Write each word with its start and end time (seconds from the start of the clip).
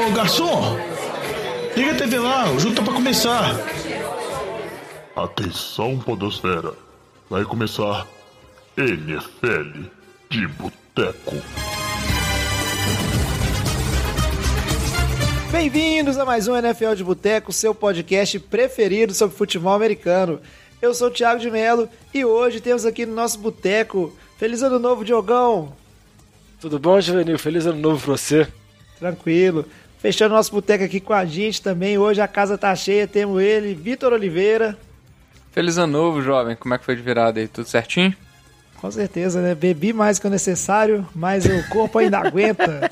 Ô, 0.00 0.12
garçom! 0.12 0.78
Liga 1.76 1.92
a 1.92 1.94
TV 1.94 2.18
lá, 2.18 2.50
o 2.50 2.58
jogo 2.58 2.74
tá 2.74 2.82
pra 2.82 2.94
começar. 2.94 3.54
Atenção, 5.14 5.98
Podosfera. 5.98 6.72
Vai 7.28 7.44
começar 7.44 8.06
NFL 8.78 9.88
de 10.30 10.48
Boteco. 10.48 11.36
Bem-vindos 15.52 16.16
a 16.16 16.24
mais 16.24 16.48
um 16.48 16.56
NFL 16.56 16.94
de 16.94 17.04
Boteco, 17.04 17.52
seu 17.52 17.74
podcast 17.74 18.38
preferido 18.38 19.12
sobre 19.12 19.36
futebol 19.36 19.74
americano. 19.74 20.40
Eu 20.80 20.94
sou 20.94 21.08
o 21.08 21.10
Thiago 21.10 21.40
de 21.40 21.50
Melo 21.50 21.90
e 22.14 22.24
hoje 22.24 22.58
temos 22.58 22.86
aqui 22.86 23.04
no 23.04 23.14
nosso 23.14 23.38
boteco 23.38 24.16
Feliz 24.38 24.62
Ano 24.62 24.78
Novo, 24.78 25.04
Diogão! 25.04 25.76
Tudo 26.58 26.78
bom, 26.78 26.98
Juvenil? 27.02 27.38
Feliz 27.38 27.66
Ano 27.66 27.80
Novo 27.80 28.02
pra 28.02 28.16
você. 28.16 28.48
Tranquilo. 28.98 29.66
Fechando 30.00 30.34
nosso 30.34 30.50
boteco 30.50 30.82
aqui 30.82 30.98
com 30.98 31.12
a 31.12 31.26
gente 31.26 31.60
também. 31.60 31.98
Hoje 31.98 32.22
a 32.22 32.28
casa 32.28 32.56
tá 32.56 32.74
cheia, 32.74 33.06
temos 33.06 33.42
ele, 33.42 33.74
Vitor 33.74 34.14
Oliveira. 34.14 34.76
Feliz 35.52 35.76
ano 35.76 35.92
novo, 35.92 36.22
jovem. 36.22 36.56
Como 36.56 36.72
é 36.72 36.78
que 36.78 36.84
foi 36.86 36.96
de 36.96 37.02
virada 37.02 37.38
aí? 37.38 37.46
Tudo 37.46 37.68
certinho? 37.68 38.16
Com 38.80 38.90
certeza, 38.90 39.42
né? 39.42 39.54
Bebi 39.54 39.92
mais 39.92 40.18
que 40.18 40.26
o 40.26 40.30
necessário, 40.30 41.06
mas 41.14 41.44
o 41.44 41.68
corpo 41.68 41.98
ainda 41.98 42.16
aguenta. 42.26 42.90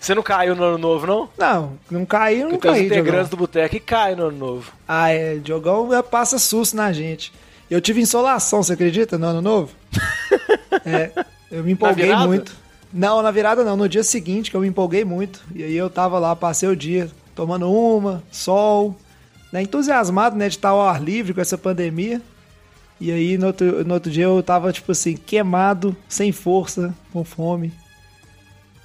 Você 0.00 0.14
não 0.14 0.22
caiu 0.22 0.56
no 0.56 0.64
ano 0.64 0.78
novo, 0.78 1.06
não? 1.06 1.28
Não, 1.36 1.78
não 1.90 2.06
caiu, 2.06 2.44
não 2.44 2.50
Porque 2.52 2.68
os 2.68 2.74
caiu. 2.74 2.86
integrantes 2.86 3.28
Diogão. 3.28 3.30
do 3.30 3.36
boteco 3.36 3.76
e 3.76 3.80
caem 3.80 4.16
no 4.16 4.28
ano 4.28 4.38
novo. 4.38 4.72
Ah, 4.88 5.10
é. 5.10 5.34
Diogão 5.36 5.90
passa 6.10 6.38
susto 6.38 6.74
na 6.74 6.90
gente. 6.90 7.34
Eu 7.70 7.82
tive 7.82 8.00
insolação, 8.00 8.62
você 8.62 8.72
acredita, 8.72 9.18
no 9.18 9.26
ano 9.26 9.42
novo? 9.42 9.72
é, 10.86 11.10
eu 11.52 11.62
me 11.62 11.72
empolguei 11.72 12.14
muito. 12.16 12.56
Não, 12.92 13.22
na 13.22 13.30
virada 13.30 13.64
não, 13.64 13.76
no 13.76 13.88
dia 13.88 14.02
seguinte 14.02 14.50
que 14.50 14.56
eu 14.56 14.60
me 14.60 14.68
empolguei 14.68 15.04
muito. 15.04 15.42
E 15.54 15.62
aí 15.62 15.76
eu 15.76 15.90
tava 15.90 16.18
lá, 16.18 16.34
passei 16.34 16.68
o 16.68 16.76
dia 16.76 17.10
tomando 17.34 17.70
uma, 17.70 18.22
sol, 18.30 18.96
né, 19.52 19.62
entusiasmado, 19.62 20.36
né, 20.36 20.48
de 20.48 20.56
estar 20.56 20.70
ao 20.70 20.80
ar 20.80 21.02
livre 21.02 21.34
com 21.34 21.40
essa 21.40 21.58
pandemia. 21.58 22.20
E 23.00 23.12
aí 23.12 23.38
no 23.38 23.48
outro, 23.48 23.84
no 23.84 23.94
outro 23.94 24.10
dia 24.10 24.24
eu 24.24 24.42
tava, 24.42 24.72
tipo 24.72 24.92
assim, 24.92 25.16
queimado, 25.16 25.96
sem 26.08 26.32
força, 26.32 26.94
com 27.12 27.24
fome. 27.24 27.72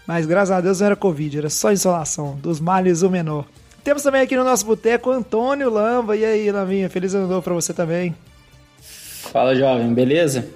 Mas 0.05 0.25
graças 0.25 0.51
a 0.51 0.61
Deus 0.61 0.79
não 0.79 0.87
era 0.87 0.95
Covid, 0.95 1.37
era 1.37 1.49
só 1.49 1.71
insolação, 1.71 2.35
dos 2.41 2.59
males 2.59 3.01
o 3.01 3.09
menor. 3.09 3.45
Temos 3.83 4.01
também 4.01 4.21
aqui 4.21 4.35
no 4.35 4.43
nosso 4.43 4.65
boteco 4.65 5.11
Antônio 5.11 5.69
Lamba. 5.69 6.15
E 6.15 6.23
aí, 6.23 6.51
Laminha, 6.51 6.89
feliz 6.89 7.13
ano 7.13 7.27
novo 7.27 7.41
pra 7.41 7.53
você 7.53 7.73
também. 7.73 8.15
Fala, 8.79 9.53
jovem, 9.55 9.93
beleza? 9.93 10.47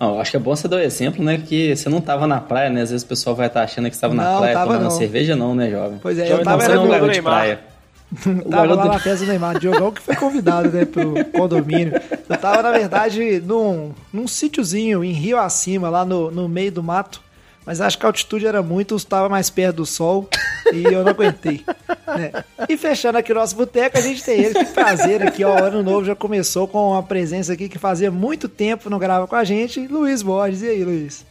Não, 0.00 0.18
acho 0.20 0.30
que 0.30 0.36
é 0.36 0.40
bom 0.40 0.56
você 0.56 0.66
dar 0.66 0.76
o 0.76 0.80
exemplo, 0.80 1.22
né? 1.24 1.38
Que 1.38 1.76
você 1.76 1.88
não 1.88 2.00
tava 2.00 2.26
na 2.26 2.40
praia, 2.40 2.70
né? 2.70 2.80
Às 2.82 2.90
vezes 2.90 3.04
o 3.04 3.06
pessoal 3.08 3.36
vai 3.36 3.46
estar 3.46 3.62
achando 3.62 3.88
que 3.88 3.94
estava 3.94 4.14
na 4.14 4.24
Não, 4.24 4.38
praia 4.38 4.54
tava 4.54 4.66
tomando 4.72 4.82
não. 4.84 4.90
cerveja, 4.90 5.36
não, 5.36 5.54
né, 5.54 5.70
jovem? 5.70 5.98
Pois 6.00 6.18
é, 6.18 6.24
eu 6.24 6.28
jovem 6.28 6.44
tava 6.44 6.68
não, 6.68 6.84
no 6.86 6.90
leva 6.90 7.06
de 7.06 7.12
Neymar. 7.12 7.32
praia. 7.34 7.60
Tava 8.22 8.50
garoto- 8.50 8.76
lá 8.76 8.84
na 8.92 8.98
festa 8.98 9.24
do 9.24 9.28
Neymar, 9.30 9.58
Diogão 9.58 9.90
que 9.90 10.02
foi 10.02 10.14
convidado, 10.16 10.68
né, 10.70 10.84
pro 10.84 11.14
condomínio. 11.32 11.94
Eu 12.28 12.36
tava, 12.36 12.62
na 12.62 12.70
verdade, 12.70 13.40
num, 13.40 13.92
num 14.12 14.28
sítiozinho 14.28 15.02
em 15.02 15.12
Rio 15.12 15.38
Acima, 15.38 15.88
lá 15.88 16.04
no, 16.04 16.30
no 16.30 16.46
meio 16.48 16.70
do 16.72 16.82
mato. 16.82 17.22
Mas 17.64 17.80
acho 17.80 17.96
que 17.98 18.04
a 18.04 18.08
altitude 18.08 18.46
era 18.46 18.62
muito, 18.62 18.96
estava 18.96 19.28
mais 19.28 19.48
perto 19.48 19.76
do 19.76 19.86
sol 19.86 20.28
e 20.72 20.84
eu 20.84 21.04
não 21.04 21.10
aguentei. 21.10 21.64
né? 22.06 22.44
E 22.68 22.76
fechando 22.76 23.18
aqui 23.18 23.30
o 23.30 23.34
nosso 23.34 23.54
boteco, 23.54 23.98
a 23.98 24.00
gente 24.00 24.22
tem 24.22 24.40
ele, 24.40 24.54
que 24.54 24.72
prazer 24.72 25.22
aqui, 25.22 25.44
ó. 25.44 25.54
O 25.54 25.64
ano 25.64 25.82
novo 25.82 26.04
já 26.04 26.16
começou 26.16 26.66
com 26.66 26.90
uma 26.90 27.02
presença 27.02 27.52
aqui 27.52 27.68
que 27.68 27.78
fazia 27.78 28.10
muito 28.10 28.48
tempo 28.48 28.90
não 28.90 28.98
grava 28.98 29.26
com 29.28 29.36
a 29.36 29.44
gente, 29.44 29.86
Luiz 29.86 30.22
Borges. 30.22 30.62
E 30.62 30.68
aí, 30.68 30.84
Luiz? 30.84 31.24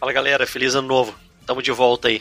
Fala 0.00 0.12
galera, 0.12 0.46
feliz 0.46 0.74
ano 0.74 0.88
novo. 0.88 1.14
Tamo 1.46 1.62
de 1.62 1.70
volta 1.70 2.08
aí. 2.08 2.20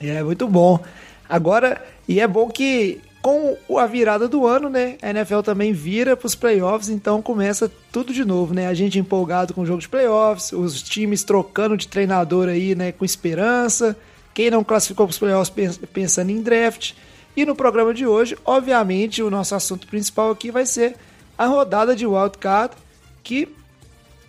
É 0.00 0.22
muito 0.22 0.46
bom. 0.46 0.78
Agora, 1.26 1.82
e 2.06 2.20
é 2.20 2.28
bom 2.28 2.48
que 2.48 3.00
com 3.24 3.56
a 3.78 3.86
virada 3.86 4.28
do 4.28 4.46
ano, 4.46 4.68
né, 4.68 4.98
a 5.00 5.08
NFL 5.08 5.40
também 5.40 5.72
vira 5.72 6.14
para 6.14 6.26
os 6.26 6.34
playoffs, 6.34 6.90
então 6.90 7.22
começa 7.22 7.72
tudo 7.90 8.12
de 8.12 8.22
novo, 8.22 8.52
né? 8.52 8.66
A 8.66 8.74
gente 8.74 8.98
empolgado 8.98 9.54
com 9.54 9.62
o 9.62 9.66
jogo 9.66 9.80
de 9.80 9.88
playoffs, 9.88 10.52
os 10.52 10.82
times 10.82 11.24
trocando 11.24 11.74
de 11.74 11.88
treinador 11.88 12.50
aí, 12.50 12.74
né, 12.74 12.92
com 12.92 13.02
esperança. 13.02 13.96
Quem 14.34 14.50
não 14.50 14.62
classificou 14.62 15.06
para 15.06 15.12
os 15.12 15.18
playoffs 15.18 15.48
pens- 15.48 15.80
pensando 15.90 16.28
em 16.28 16.42
draft. 16.42 16.92
E 17.34 17.46
no 17.46 17.56
programa 17.56 17.94
de 17.94 18.06
hoje, 18.06 18.36
obviamente, 18.44 19.22
o 19.22 19.30
nosso 19.30 19.54
assunto 19.54 19.86
principal 19.86 20.30
aqui 20.30 20.50
vai 20.50 20.66
ser 20.66 20.94
a 21.38 21.46
rodada 21.46 21.96
de 21.96 22.06
wildcard, 22.06 22.74
que 23.22 23.48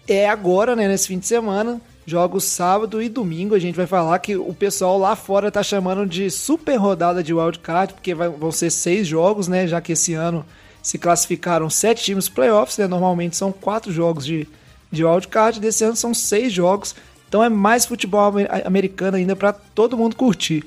é 0.07 0.29
agora, 0.29 0.73
né, 0.73 0.87
nesse 0.87 1.09
fim 1.09 1.19
de 1.19 1.27
semana. 1.27 1.81
Jogos 2.05 2.43
sábado 2.43 3.01
e 3.01 3.09
domingo. 3.09 3.55
A 3.55 3.59
gente 3.59 3.75
vai 3.75 3.87
falar 3.87 4.19
que 4.19 4.35
o 4.35 4.53
pessoal 4.53 4.97
lá 4.97 5.15
fora 5.15 5.51
tá 5.51 5.63
chamando 5.63 6.05
de 6.05 6.29
super 6.29 6.75
rodada 6.75 7.23
de 7.23 7.33
wildcard, 7.33 7.93
porque 7.93 8.13
vai- 8.13 8.29
vão 8.29 8.51
ser 8.51 8.69
seis 8.69 9.07
jogos, 9.07 9.47
né? 9.47 9.65
Já 9.67 9.81
que 9.81 9.93
esse 9.93 10.13
ano 10.13 10.45
se 10.83 10.99
classificaram 10.99 11.67
sete 11.69 12.03
times 12.03 12.29
playoffs, 12.29 12.77
né? 12.77 12.85
Normalmente 12.87 13.35
são 13.35 13.51
quatro 13.51 13.91
jogos 13.91 14.23
de, 14.25 14.47
de 14.91 15.03
wildcard. 15.03 15.59
Desse 15.59 15.83
ano 15.83 15.95
são 15.95 16.13
seis 16.13 16.53
jogos. 16.53 16.93
Então 17.27 17.43
é 17.43 17.49
mais 17.49 17.85
futebol 17.87 18.21
amer- 18.21 18.49
americano 18.65 19.17
ainda 19.17 19.35
para 19.35 19.51
todo 19.51 19.97
mundo 19.97 20.15
curtir. 20.15 20.63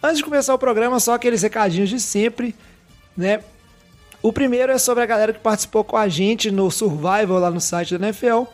Antes 0.00 0.18
de 0.18 0.24
começar 0.24 0.54
o 0.54 0.58
programa, 0.58 1.00
só 1.00 1.14
aqueles 1.14 1.42
recadinhos 1.42 1.88
de 1.90 1.98
sempre, 1.98 2.54
né? 3.16 3.40
O 4.22 4.32
primeiro 4.32 4.70
é 4.70 4.78
sobre 4.78 5.02
a 5.02 5.06
galera 5.06 5.32
que 5.32 5.40
participou 5.40 5.82
com 5.82 5.96
a 5.96 6.06
gente 6.08 6.50
no 6.50 6.70
Survival 6.70 7.40
lá 7.40 7.50
no 7.50 7.60
site 7.60 7.98
da 7.98 8.06
NFL. 8.06 8.44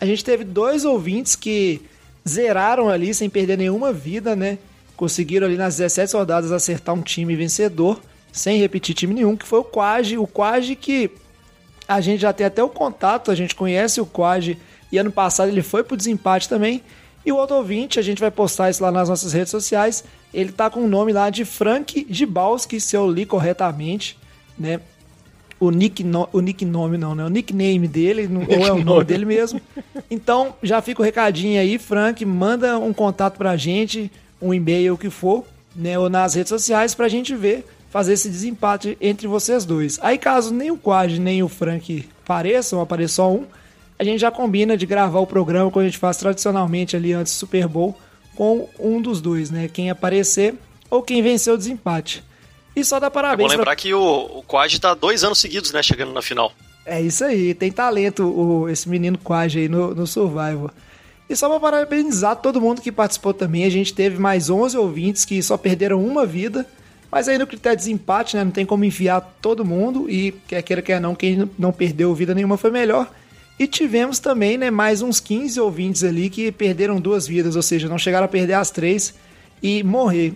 A 0.00 0.06
gente 0.06 0.24
teve 0.24 0.44
dois 0.44 0.84
ouvintes 0.84 1.36
que 1.36 1.82
zeraram 2.26 2.88
ali 2.88 3.12
sem 3.12 3.28
perder 3.28 3.58
nenhuma 3.58 3.92
vida, 3.92 4.34
né? 4.34 4.58
Conseguiram 4.96 5.46
ali 5.46 5.56
nas 5.56 5.76
17 5.76 6.14
rodadas 6.14 6.52
acertar 6.52 6.94
um 6.94 7.02
time 7.02 7.36
vencedor, 7.36 8.00
sem 8.32 8.58
repetir 8.58 8.94
time 8.94 9.14
nenhum, 9.14 9.36
que 9.36 9.46
foi 9.46 9.58
o 9.58 9.64
Quage. 9.64 10.16
O 10.16 10.26
Quage 10.26 10.74
que 10.74 11.10
a 11.86 12.00
gente 12.00 12.20
já 12.20 12.32
tem 12.32 12.46
até 12.46 12.62
o 12.62 12.68
contato, 12.68 13.30
a 13.30 13.34
gente 13.34 13.54
conhece 13.54 14.00
o 14.00 14.06
Quage 14.06 14.56
e 14.90 14.98
ano 14.98 15.12
passado 15.12 15.48
ele 15.48 15.62
foi 15.62 15.82
pro 15.82 15.96
desempate 15.96 16.48
também. 16.48 16.82
E 17.24 17.30
o 17.30 17.36
outro 17.36 17.56
ouvinte, 17.56 17.98
a 17.98 18.02
gente 18.02 18.20
vai 18.20 18.30
postar 18.30 18.70
isso 18.70 18.82
lá 18.82 18.90
nas 18.90 19.08
nossas 19.08 19.32
redes 19.32 19.50
sociais. 19.50 20.04
Ele 20.32 20.50
tá 20.52 20.70
com 20.70 20.80
o 20.80 20.88
nome 20.88 21.12
lá 21.12 21.28
de 21.28 21.44
Frank 21.44 22.06
Gibalski, 22.08 22.80
se 22.80 22.96
eu 22.96 23.10
li 23.10 23.26
corretamente, 23.26 24.16
né? 24.58 24.80
O, 25.60 25.70
nick 25.70 26.02
no, 26.02 26.26
o 26.32 26.40
nicknome 26.40 26.96
não, 26.96 27.14
né? 27.14 27.24
O 27.24 27.28
nickname 27.28 27.86
dele, 27.86 28.28
ou 28.48 28.66
é 28.66 28.72
o 28.72 28.82
nome 28.82 29.04
dele 29.04 29.26
mesmo. 29.26 29.60
Então, 30.10 30.54
já 30.62 30.80
fica 30.80 31.02
o 31.02 31.04
recadinho 31.04 31.60
aí, 31.60 31.78
Frank, 31.78 32.24
manda 32.24 32.78
um 32.78 32.92
contato 32.92 33.36
pra 33.36 33.56
gente, 33.56 34.10
um 34.40 34.52
e-mail, 34.54 34.94
o 34.94 34.98
que 34.98 35.10
for, 35.10 35.44
né? 35.76 35.98
Ou 35.98 36.08
nas 36.08 36.34
redes 36.34 36.48
sociais 36.48 36.94
pra 36.94 37.08
gente 37.08 37.34
ver, 37.36 37.66
fazer 37.90 38.14
esse 38.14 38.28
desempate 38.28 38.96
entre 39.00 39.28
vocês 39.28 39.64
dois. 39.66 39.98
Aí, 40.02 40.16
caso 40.16 40.52
nem 40.52 40.70
o 40.70 40.78
Quad 40.78 41.18
nem 41.18 41.42
o 41.42 41.48
Frank 41.48 42.08
apareçam, 42.24 42.80
apareça 42.80 43.16
só 43.16 43.32
um, 43.32 43.44
a 43.98 44.04
gente 44.04 44.20
já 44.20 44.30
combina 44.30 44.76
de 44.76 44.86
gravar 44.86 45.20
o 45.20 45.26
programa 45.26 45.70
como 45.70 45.82
a 45.82 45.86
gente 45.86 45.98
faz 45.98 46.16
tradicionalmente 46.16 46.96
ali 46.96 47.12
antes 47.12 47.34
do 47.34 47.36
Super 47.36 47.68
Bowl 47.68 47.94
com 48.34 48.66
um 48.78 49.02
dos 49.02 49.20
dois, 49.20 49.50
né? 49.50 49.68
Quem 49.68 49.90
aparecer 49.90 50.54
ou 50.88 51.02
quem 51.02 51.22
venceu 51.22 51.54
o 51.54 51.58
desempate. 51.58 52.24
E 52.74 52.84
só 52.84 53.00
dá 53.00 53.06
É 53.06 53.10
bom 53.10 53.14
parabéns 53.14 53.48
pra 53.48 53.56
lembrar 53.56 53.76
que 53.76 53.92
o, 53.92 54.00
o 54.00 54.42
Quad 54.42 54.78
tá 54.78 54.94
dois 54.94 55.24
anos 55.24 55.38
seguidos, 55.38 55.72
né? 55.72 55.82
Chegando 55.82 56.12
na 56.12 56.22
final. 56.22 56.52
É 56.84 57.00
isso 57.00 57.24
aí, 57.24 57.54
tem 57.54 57.70
talento 57.70 58.24
o, 58.24 58.68
esse 58.68 58.88
menino 58.88 59.18
Quaj 59.18 59.56
aí 59.56 59.68
no, 59.68 59.94
no 59.94 60.06
Survival. 60.06 60.70
E 61.28 61.36
só 61.36 61.48
para 61.48 61.60
parabenizar 61.60 62.34
todo 62.34 62.60
mundo 62.60 62.80
que 62.82 62.90
participou 62.90 63.32
também, 63.32 63.64
a 63.64 63.70
gente 63.70 63.94
teve 63.94 64.18
mais 64.18 64.50
11 64.50 64.76
ouvintes 64.76 65.24
que 65.24 65.40
só 65.42 65.56
perderam 65.56 66.04
uma 66.04 66.26
vida, 66.26 66.66
mas 67.08 67.28
aí 67.28 67.38
no 67.38 67.46
critério 67.46 67.78
de 67.78 67.84
desempate, 67.84 68.36
né, 68.36 68.42
não 68.42 68.50
tem 68.50 68.66
como 68.66 68.84
enfiar 68.84 69.20
todo 69.40 69.64
mundo, 69.64 70.10
e 70.10 70.32
quer 70.48 70.62
queira, 70.62 70.82
quer 70.82 71.00
não, 71.00 71.14
quem 71.14 71.48
não 71.56 71.70
perdeu 71.70 72.12
vida 72.14 72.34
nenhuma 72.34 72.56
foi 72.56 72.72
melhor. 72.72 73.08
E 73.58 73.68
tivemos 73.68 74.18
também, 74.18 74.58
né, 74.58 74.70
mais 74.70 75.02
uns 75.02 75.20
15 75.20 75.60
ouvintes 75.60 76.02
ali 76.02 76.30
que 76.30 76.50
perderam 76.50 77.00
duas 77.00 77.28
vidas, 77.28 77.54
ou 77.54 77.62
seja, 77.62 77.88
não 77.88 77.98
chegaram 77.98 78.24
a 78.24 78.28
perder 78.28 78.54
as 78.54 78.72
três 78.72 79.14
e 79.62 79.84
morrer. 79.84 80.34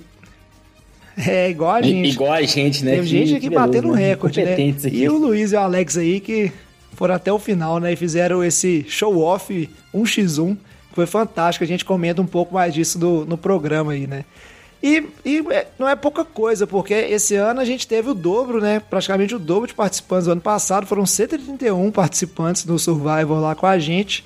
É 1.26 1.50
igual 1.50 1.72
a 1.72 1.82
gente. 1.82 2.11
Igual 2.11 2.32
a 2.32 2.43
gente, 2.43 2.84
né? 2.84 2.96
Teve 2.96 3.06
gente 3.06 3.34
aqui 3.37 3.49
beleza, 3.49 3.66
batendo 3.66 3.93
né? 3.93 4.08
recorde, 4.08 4.40
né? 4.40 4.50
Competentes 4.50 4.84
aqui. 4.84 4.96
E 4.96 5.08
o 5.08 5.16
Luiz 5.16 5.52
e 5.52 5.55
o 5.55 5.61
Alex 5.61 5.96
aí 5.96 6.20
que 6.20 6.52
foram 6.93 7.14
até 7.14 7.32
o 7.32 7.38
final, 7.38 7.78
né? 7.78 7.93
E 7.93 7.96
fizeram 7.96 8.43
esse 8.43 8.84
show-off 8.88 9.69
1x1, 9.94 10.56
que 10.88 10.94
foi 10.94 11.06
fantástico. 11.06 11.64
A 11.64 11.66
gente 11.66 11.84
comenta 11.84 12.20
um 12.20 12.26
pouco 12.26 12.55
mais 12.55 12.75
disso 12.75 12.99
no, 12.99 13.25
no 13.25 13.38
programa 13.38 13.93
aí, 13.93 14.06
né? 14.06 14.25
E, 14.82 15.02
e 15.25 15.43
é, 15.50 15.66
não 15.78 15.88
é 15.88 15.96
pouca 15.96 16.26
coisa, 16.26 16.66
porque 16.66 16.93
esse 16.93 17.34
ano 17.37 17.58
a 17.58 17.64
gente 17.64 17.88
teve 17.88 18.10
o 18.10 18.14
dobro, 18.14 18.60
né? 18.60 18.81
Praticamente 18.81 19.34
o 19.34 19.38
dobro 19.38 19.67
de 19.67 19.75
participantes. 19.75 20.26
O 20.26 20.32
ano 20.32 20.40
passado 20.40 20.87
foram 20.87 21.06
131 21.06 21.90
participantes 21.90 22.67
no 22.67 22.78
Survival 22.78 23.40
lá 23.40 23.55
com 23.55 23.67
a 23.67 23.78
gente. 23.78 24.25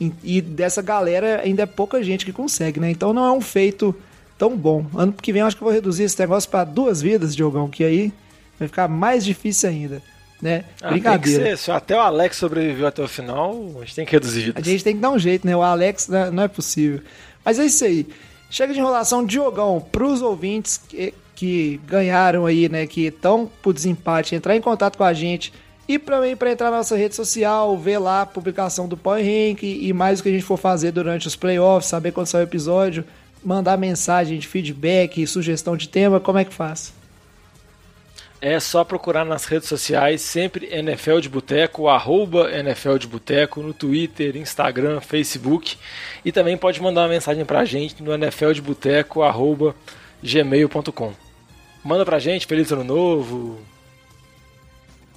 E, 0.00 0.12
e 0.22 0.40
dessa 0.40 0.80
galera 0.80 1.40
ainda 1.42 1.64
é 1.64 1.66
pouca 1.66 2.00
gente 2.00 2.24
que 2.24 2.32
consegue, 2.32 2.78
né? 2.78 2.90
Então 2.90 3.12
não 3.12 3.24
é 3.24 3.32
um 3.32 3.40
feito 3.40 3.92
tão 4.38 4.56
bom. 4.56 4.86
Ano 4.94 5.12
que 5.12 5.32
vem 5.32 5.40
eu 5.40 5.46
acho 5.46 5.56
que 5.56 5.62
eu 5.62 5.66
vou 5.66 5.74
reduzir 5.74 6.04
esse 6.04 6.18
negócio 6.18 6.48
para 6.48 6.64
duas 6.64 7.02
vidas, 7.02 7.34
Diogão, 7.34 7.68
que 7.68 7.82
aí 7.84 8.12
vai 8.58 8.68
ficar 8.68 8.88
mais 8.88 9.24
difícil 9.24 9.68
ainda, 9.68 10.00
né? 10.40 10.64
Ah, 10.80 10.90
Brincadeira. 10.90 11.44
ser, 11.44 11.58
se 11.58 11.70
até 11.70 11.96
o 11.96 12.00
Alex 12.00 12.36
sobreviveu 12.36 12.86
até 12.86 13.02
o 13.02 13.08
final, 13.08 13.52
a 13.76 13.80
gente 13.80 13.94
tem 13.96 14.06
que 14.06 14.12
reduzir 14.12 14.40
A 14.40 14.44
vidas. 14.46 14.64
gente 14.64 14.84
tem 14.84 14.94
que 14.94 15.00
dar 15.00 15.10
um 15.10 15.18
jeito, 15.18 15.46
né? 15.46 15.56
O 15.56 15.62
Alex 15.62 16.08
né, 16.08 16.30
não 16.30 16.44
é 16.44 16.48
possível. 16.48 17.00
Mas 17.44 17.58
é 17.58 17.66
isso 17.66 17.84
aí. 17.84 18.06
Chega 18.50 18.72
de 18.72 18.78
enrolação, 18.78 19.24
Diogão, 19.26 19.84
pros 19.92 20.22
ouvintes 20.22 20.78
que, 20.88 21.12
que 21.34 21.78
ganharam 21.86 22.46
aí, 22.46 22.68
né, 22.68 22.86
que 22.86 23.06
estão 23.06 23.50
pro 23.62 23.72
desempate, 23.74 24.34
entrar 24.34 24.56
em 24.56 24.60
contato 24.60 24.96
com 24.96 25.04
a 25.04 25.12
gente 25.12 25.52
e 25.86 25.98
também 25.98 26.34
para 26.36 26.50
entrar 26.50 26.70
na 26.70 26.78
nossa 26.78 26.96
rede 26.96 27.14
social, 27.14 27.76
ver 27.78 27.98
lá 27.98 28.22
a 28.22 28.26
publicação 28.26 28.86
do 28.88 28.96
Power 28.96 29.22
Rank 29.24 29.62
e 29.62 29.92
mais 29.92 30.20
o 30.20 30.22
que 30.22 30.28
a 30.28 30.32
gente 30.32 30.44
for 30.44 30.56
fazer 30.58 30.92
durante 30.92 31.26
os 31.26 31.36
playoffs, 31.36 31.88
saber 31.88 32.12
quando 32.12 32.26
sair 32.26 32.42
o 32.42 32.44
episódio, 32.44 33.04
mandar 33.44 33.76
mensagem 33.76 34.38
de 34.38 34.46
feedback, 34.46 35.26
sugestão 35.26 35.76
de 35.76 35.88
tema, 35.88 36.20
como 36.20 36.38
é 36.38 36.44
que 36.44 36.52
faz? 36.52 36.92
É 38.40 38.60
só 38.60 38.84
procurar 38.84 39.24
nas 39.24 39.46
redes 39.46 39.68
sociais, 39.68 40.22
sempre 40.22 40.68
NFL 40.70 41.18
de 41.18 41.28
Boteco, 41.28 41.88
arroba 41.88 42.50
NFL 42.52 42.96
de 42.96 43.08
Boteco, 43.08 43.60
no 43.60 43.74
Twitter, 43.74 44.36
Instagram, 44.36 45.00
Facebook. 45.00 45.76
E 46.24 46.30
também 46.30 46.56
pode 46.56 46.80
mandar 46.80 47.02
uma 47.02 47.08
mensagem 47.08 47.44
pra 47.44 47.64
gente 47.64 48.00
no 48.00 48.16
nfldeboteco, 48.16 49.22
arroba 49.22 49.74
gmail.com. 50.22 51.12
Manda 51.82 52.04
pra 52.04 52.20
gente, 52.20 52.46
feliz 52.46 52.70
ano 52.70 52.84
novo, 52.84 53.58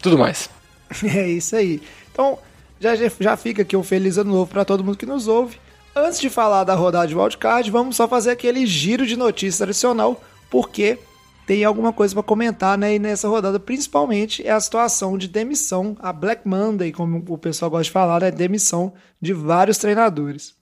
tudo 0.02 0.18
mais. 0.18 0.50
É 1.04 1.26
isso 1.26 1.56
aí. 1.56 1.82
Então, 2.12 2.38
já, 2.78 2.94
já 2.96 3.38
fica 3.38 3.62
aqui 3.62 3.78
um 3.78 3.84
feliz 3.84 4.18
ano 4.18 4.34
novo 4.34 4.52
para 4.52 4.66
todo 4.66 4.84
mundo 4.84 4.98
que 4.98 5.06
nos 5.06 5.26
ouve. 5.26 5.58
Antes 5.96 6.20
de 6.20 6.30
falar 6.30 6.64
da 6.64 6.74
rodada 6.74 7.08
de 7.08 7.16
wildcard, 7.16 7.70
vamos 7.70 7.98
só 7.98 8.08
fazer 8.08 8.32
aquele 8.32 8.66
giro 8.66 9.06
de 9.06 9.18
notícias 9.18 9.58
tradicional, 9.58 10.22
porque 10.50 10.98
tem 11.46 11.66
alguma 11.66 11.92
coisa 11.92 12.14
para 12.14 12.24
comentar, 12.24 12.78
né? 12.78 12.96
E 12.96 13.00
nessa 13.00 13.28
rodada, 13.28 13.60
principalmente, 13.60 14.46
é 14.46 14.52
a 14.52 14.60
situação 14.60 15.18
de 15.18 15.28
demissão, 15.28 15.98
a 16.00 16.14
Black 16.14 16.48
Monday, 16.48 16.94
como 16.94 17.22
o 17.28 17.38
pessoal 17.38 17.70
gosta 17.70 17.84
de 17.84 17.92
falar, 17.92 18.22
é 18.22 18.26
né? 18.26 18.32
demissão 18.32 18.94
de 19.20 19.34
vários 19.34 19.78
treinadores. 19.78 20.56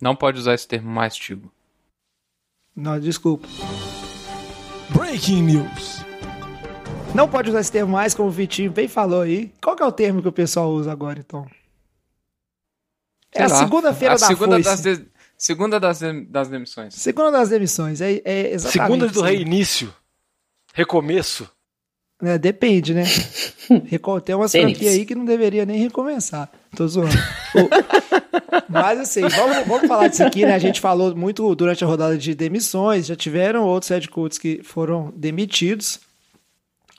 Não 0.00 0.14
pode 0.14 0.38
usar 0.38 0.54
esse 0.54 0.68
termo 0.68 0.88
mais, 0.88 1.16
Tigo. 1.16 1.50
Não, 2.76 2.98
desculpa. 3.00 3.48
Breaking 4.90 5.42
News. 5.42 6.04
Não 7.12 7.28
pode 7.28 7.50
usar 7.50 7.60
esse 7.60 7.72
termo 7.72 7.92
mais, 7.92 8.14
como 8.14 8.28
o 8.28 8.32
Vitinho 8.32 8.70
bem 8.70 8.86
falou 8.86 9.22
aí. 9.22 9.52
Qual 9.60 9.74
que 9.74 9.82
é 9.82 9.86
o 9.86 9.90
termo 9.90 10.22
que 10.22 10.28
o 10.28 10.32
pessoal 10.32 10.70
usa 10.70 10.92
agora, 10.92 11.18
então? 11.18 11.44
Sei 13.32 13.42
é 13.42 13.44
a 13.44 13.48
segunda-feira 13.48 14.14
da 14.18 14.26
segunda 14.26 14.54
foice. 14.56 14.68
das, 14.68 14.82
de- 14.82 15.06
segunda 15.36 15.80
das, 15.80 15.98
de- 16.00 16.24
das 16.26 16.48
demissões. 16.48 16.94
Segunda 16.94 17.30
das 17.32 17.48
demissões, 17.48 18.00
é, 18.00 18.20
é 18.24 18.52
exatamente 18.52 18.72
Segunda 18.86 19.08
do 19.08 19.20
reinício, 19.22 19.94
recomeço. 20.74 21.48
É, 22.22 22.36
depende, 22.36 22.92
né? 22.92 23.04
Tem 24.24 24.34
umas 24.34 24.52
franquias 24.52 24.92
aí 24.94 25.06
que 25.06 25.14
não 25.14 25.24
deveria 25.24 25.64
nem 25.64 25.78
recomeçar. 25.80 26.50
Tô 26.76 26.86
zoando. 26.86 27.14
Mas 28.68 29.00
assim, 29.00 29.26
vamos, 29.28 29.66
vamos 29.66 29.88
falar 29.88 30.08
disso 30.08 30.22
aqui, 30.22 30.44
né? 30.44 30.54
A 30.54 30.58
gente 30.58 30.80
falou 30.80 31.14
muito 31.16 31.54
durante 31.54 31.82
a 31.82 31.86
rodada 31.86 32.16
de 32.18 32.34
demissões, 32.34 33.06
já 33.06 33.16
tiveram 33.16 33.64
outros 33.64 33.90
head 33.90 34.08
coaches 34.08 34.38
que 34.38 34.60
foram 34.62 35.12
demitidos 35.16 36.00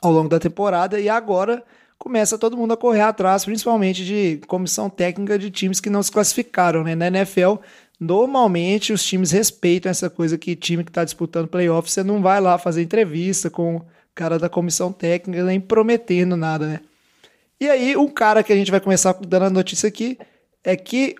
ao 0.00 0.10
longo 0.12 0.28
da 0.28 0.40
temporada 0.40 0.98
e 1.00 1.08
agora 1.08 1.62
começa 2.02 2.36
todo 2.36 2.56
mundo 2.56 2.72
a 2.72 2.76
correr 2.76 3.02
atrás, 3.02 3.44
principalmente 3.44 4.04
de 4.04 4.40
comissão 4.48 4.90
técnica 4.90 5.38
de 5.38 5.52
times 5.52 5.78
que 5.78 5.88
não 5.88 6.02
se 6.02 6.10
classificaram, 6.10 6.82
né? 6.82 6.96
Na 6.96 7.06
NFL, 7.06 7.58
normalmente 8.00 8.92
os 8.92 9.04
times 9.04 9.30
respeitam 9.30 9.88
essa 9.88 10.10
coisa 10.10 10.36
que 10.36 10.56
time 10.56 10.82
que 10.82 10.90
está 10.90 11.04
disputando 11.04 11.46
playoffs, 11.46 11.92
você 11.92 12.02
não 12.02 12.20
vai 12.20 12.40
lá 12.40 12.58
fazer 12.58 12.82
entrevista 12.82 13.48
com 13.48 13.76
o 13.76 13.84
cara 14.16 14.36
da 14.36 14.48
comissão 14.48 14.92
técnica 14.92 15.44
nem 15.44 15.60
prometendo 15.60 16.36
nada, 16.36 16.66
né? 16.66 16.80
E 17.60 17.70
aí, 17.70 17.96
um 17.96 18.08
cara 18.08 18.42
que 18.42 18.52
a 18.52 18.56
gente 18.56 18.72
vai 18.72 18.80
começar 18.80 19.12
dando 19.24 19.44
a 19.44 19.50
notícia 19.50 19.86
aqui 19.86 20.18
é 20.64 20.74
que 20.74 21.14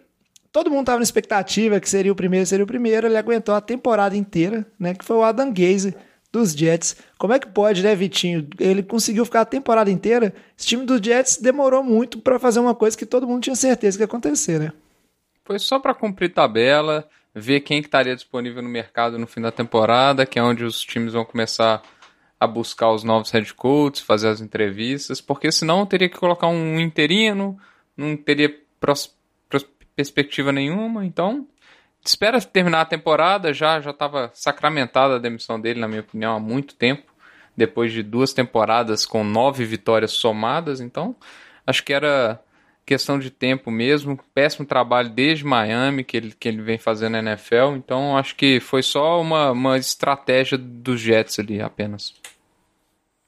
todo 0.50 0.68
mundo 0.68 0.86
tava 0.86 0.98
na 0.98 1.04
expectativa 1.04 1.78
que 1.78 1.88
seria 1.88 2.10
o 2.10 2.16
primeiro, 2.16 2.44
seria 2.44 2.64
o 2.64 2.66
primeiro, 2.66 3.06
ele 3.06 3.16
aguentou 3.16 3.54
a 3.54 3.60
temporada 3.60 4.16
inteira, 4.16 4.66
né? 4.80 4.94
Que 4.94 5.04
foi 5.04 5.16
o 5.16 5.22
Adam 5.22 5.52
Gaze 5.52 5.94
dos 6.32 6.52
Jets. 6.52 6.96
Como 7.22 7.32
é 7.32 7.38
que 7.38 7.46
pode, 7.46 7.84
né, 7.84 7.94
Vitinho? 7.94 8.48
Ele 8.58 8.82
conseguiu 8.82 9.24
ficar 9.24 9.42
a 9.42 9.44
temporada 9.44 9.88
inteira. 9.88 10.34
Esse 10.58 10.66
time 10.66 10.84
dos 10.84 11.00
Jets 11.00 11.36
demorou 11.36 11.80
muito 11.80 12.18
pra 12.18 12.36
fazer 12.36 12.58
uma 12.58 12.74
coisa 12.74 12.98
que 12.98 13.06
todo 13.06 13.28
mundo 13.28 13.44
tinha 13.44 13.54
certeza 13.54 13.96
que 13.96 14.02
ia 14.02 14.06
acontecer, 14.06 14.58
né? 14.58 14.72
Foi 15.44 15.56
só 15.60 15.78
pra 15.78 15.94
cumprir 15.94 16.34
tabela, 16.34 17.08
ver 17.32 17.60
quem 17.60 17.80
que 17.80 17.86
estaria 17.86 18.16
disponível 18.16 18.60
no 18.60 18.68
mercado 18.68 19.20
no 19.20 19.28
fim 19.28 19.40
da 19.40 19.52
temporada, 19.52 20.26
que 20.26 20.36
é 20.36 20.42
onde 20.42 20.64
os 20.64 20.80
times 20.80 21.12
vão 21.12 21.24
começar 21.24 21.80
a 22.40 22.44
buscar 22.44 22.90
os 22.90 23.04
novos 23.04 23.30
head 23.30 23.54
coaches, 23.54 24.00
fazer 24.00 24.26
as 24.26 24.40
entrevistas, 24.40 25.20
porque 25.20 25.52
senão 25.52 25.86
teria 25.86 26.08
que 26.08 26.18
colocar 26.18 26.48
um 26.48 26.80
interino, 26.80 27.56
não 27.96 28.16
teria 28.16 28.52
pros- 28.80 29.16
pros- 29.48 29.68
perspectiva 29.94 30.50
nenhuma, 30.50 31.06
então 31.06 31.46
espera 32.04 32.40
terminar 32.40 32.80
a 32.80 32.84
temporada, 32.84 33.54
já 33.54 33.80
já 33.80 33.92
estava 33.92 34.28
sacramentada 34.34 35.14
a 35.14 35.20
demissão 35.20 35.60
dele, 35.60 35.78
na 35.78 35.86
minha 35.86 36.00
opinião, 36.00 36.34
há 36.34 36.40
muito 36.40 36.74
tempo, 36.74 37.11
depois 37.56 37.92
de 37.92 38.02
duas 38.02 38.32
temporadas 38.32 39.04
com 39.04 39.24
nove 39.24 39.64
vitórias 39.64 40.12
somadas, 40.12 40.80
então 40.80 41.14
acho 41.66 41.84
que 41.84 41.92
era 41.92 42.40
questão 42.84 43.18
de 43.18 43.30
tempo 43.30 43.70
mesmo, 43.70 44.18
péssimo 44.34 44.66
trabalho 44.66 45.08
desde 45.08 45.44
Miami 45.44 46.04
que 46.04 46.16
ele, 46.16 46.34
que 46.38 46.48
ele 46.48 46.62
vem 46.62 46.78
fazendo 46.78 47.12
na 47.12 47.32
NFL, 47.32 47.76
então 47.76 48.16
acho 48.16 48.34
que 48.34 48.60
foi 48.60 48.82
só 48.82 49.20
uma, 49.20 49.52
uma 49.52 49.78
estratégia 49.78 50.58
dos 50.58 51.00
Jets 51.00 51.38
ali 51.38 51.60
apenas. 51.60 52.14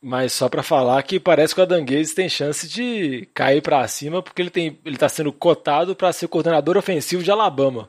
Mas 0.03 0.35
só 0.35 0.51
pra 0.51 0.63
falar 0.63 1.03
que 1.03 1.19
parece 1.19 1.55
que 1.55 1.61
o 1.61 1.65
Adanguez 1.65 2.13
tem 2.13 2.29
chance 2.29 2.69
de 2.69 3.27
cair 3.33 3.63
pra 3.63 3.89
cima, 3.89 4.23
porque 4.23 4.43
ele, 4.43 4.51
tem, 4.51 4.79
ele 4.85 4.99
tá 4.99 5.09
sendo 5.09 5.33
cotado 5.33 5.97
pra 5.97 6.13
ser 6.13 6.29
coordenador 6.29 6.77
ofensivo 6.77 7.23
de 7.23 7.31
Alabama. 7.31 7.89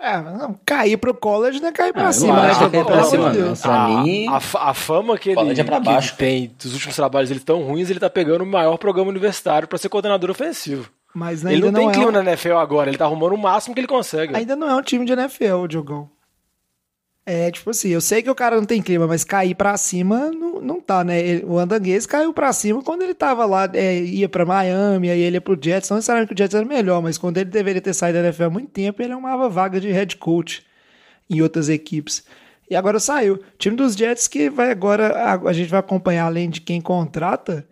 É, 0.00 0.20
não, 0.22 0.58
cair 0.64 0.96
pro 0.96 1.12
college 1.12 1.60
não 1.60 1.68
é 1.68 1.72
cair 1.72 1.92
pra 1.92 2.08
Ah, 2.08 2.12
cima, 2.12 2.34
não 2.34 2.42
né? 2.42 2.50
é 2.52 2.68
Pelo 2.70 2.84
pra 2.86 3.02
cima, 3.04 3.30
Deus. 3.30 3.62
não. 3.62 3.70
Pra 3.70 3.82
a, 3.84 4.02
mim, 4.02 4.26
a, 4.28 4.36
a 4.70 4.74
fama 4.74 5.18
que 5.18 5.30
ele, 5.30 5.60
é 5.60 5.64
pra 5.64 5.78
que 5.78 5.84
baixo. 5.86 6.10
ele 6.10 6.16
tem 6.16 6.54
dos 6.62 6.72
últimos 6.72 6.96
trabalhos 6.96 7.28
dele 7.28 7.40
tão 7.40 7.62
ruins, 7.62 7.90
ele 7.90 8.00
tá 8.00 8.08
pegando 8.08 8.42
o 8.42 8.46
maior 8.46 8.78
programa 8.78 9.10
universitário 9.10 9.68
pra 9.68 9.76
ser 9.78 9.88
coordenador 9.90 10.30
ofensivo. 10.30 10.88
Mas 11.14 11.44
ele 11.44 11.54
ainda 11.56 11.66
não 11.66 11.72
tem 11.74 11.84
não, 11.84 11.90
é 11.90 11.94
clima 11.94 12.08
um, 12.08 12.12
na 12.12 12.30
NFL 12.30 12.54
agora, 12.56 12.88
ele 12.88 12.96
tá 12.96 13.04
arrumando 13.04 13.32
o 13.34 13.38
máximo 13.38 13.74
que 13.74 13.80
ele 13.80 13.88
consegue. 13.88 14.34
ainda 14.34 14.56
não 14.56 14.70
é 14.70 14.74
um 14.74 14.82
time 14.82 15.04
de 15.04 15.12
NFL, 15.12 15.66
Diogão. 15.68 16.08
É, 17.26 17.50
tipo 17.50 17.70
assim, 17.70 17.90
eu 17.90 18.00
sei 18.00 18.22
que 18.22 18.30
o 18.30 18.34
cara 18.34 18.56
não 18.56 18.64
tem 18.64 18.82
clima, 18.82 19.06
mas 19.06 19.22
cair 19.22 19.54
pra 19.54 19.76
cima 19.76 20.30
não, 20.32 20.60
não 20.60 20.80
tá, 20.80 21.04
né? 21.04 21.20
Ele- 21.20 21.44
o 21.44 21.58
Andanguês 21.58 22.06
caiu 22.06 22.32
pra 22.32 22.52
cima 22.52 22.82
quando 22.82 23.02
ele 23.02 23.14
tava 23.14 23.44
lá, 23.44 23.68
é, 23.72 24.00
ia 24.02 24.28
pra 24.28 24.44
Miami, 24.46 25.10
aí 25.10 25.20
ele 25.20 25.36
ia 25.36 25.40
pro 25.40 25.56
Jets. 25.60 25.88
Não 25.90 25.96
necessariamente 25.98 26.28
que 26.28 26.34
o 26.34 26.38
Jets 26.44 26.54
era 26.54 26.64
melhor, 26.64 27.00
mas 27.02 27.18
quando 27.18 27.36
ele 27.38 27.50
deveria 27.50 27.80
ter 27.80 27.94
saído 27.94 28.18
da 28.18 28.24
NFL 28.24 28.44
há 28.44 28.50
muito 28.50 28.70
tempo, 28.70 29.00
ele 29.02 29.12
arrumava 29.12 29.48
vaga 29.48 29.78
de 29.80 29.90
head 29.92 30.16
coach 30.16 30.64
em 31.28 31.40
outras 31.42 31.68
equipes. 31.68 32.24
E 32.68 32.74
agora 32.74 32.98
saiu. 32.98 33.34
O 33.34 33.58
time 33.58 33.76
dos 33.76 33.94
Jets 33.94 34.26
que 34.26 34.48
vai 34.50 34.70
agora, 34.70 35.08
a, 35.16 35.34
a 35.50 35.52
gente 35.52 35.68
vai 35.70 35.80
acompanhar 35.80 36.24
além 36.26 36.48
de 36.50 36.60
quem 36.60 36.80
contrata, 36.80 37.66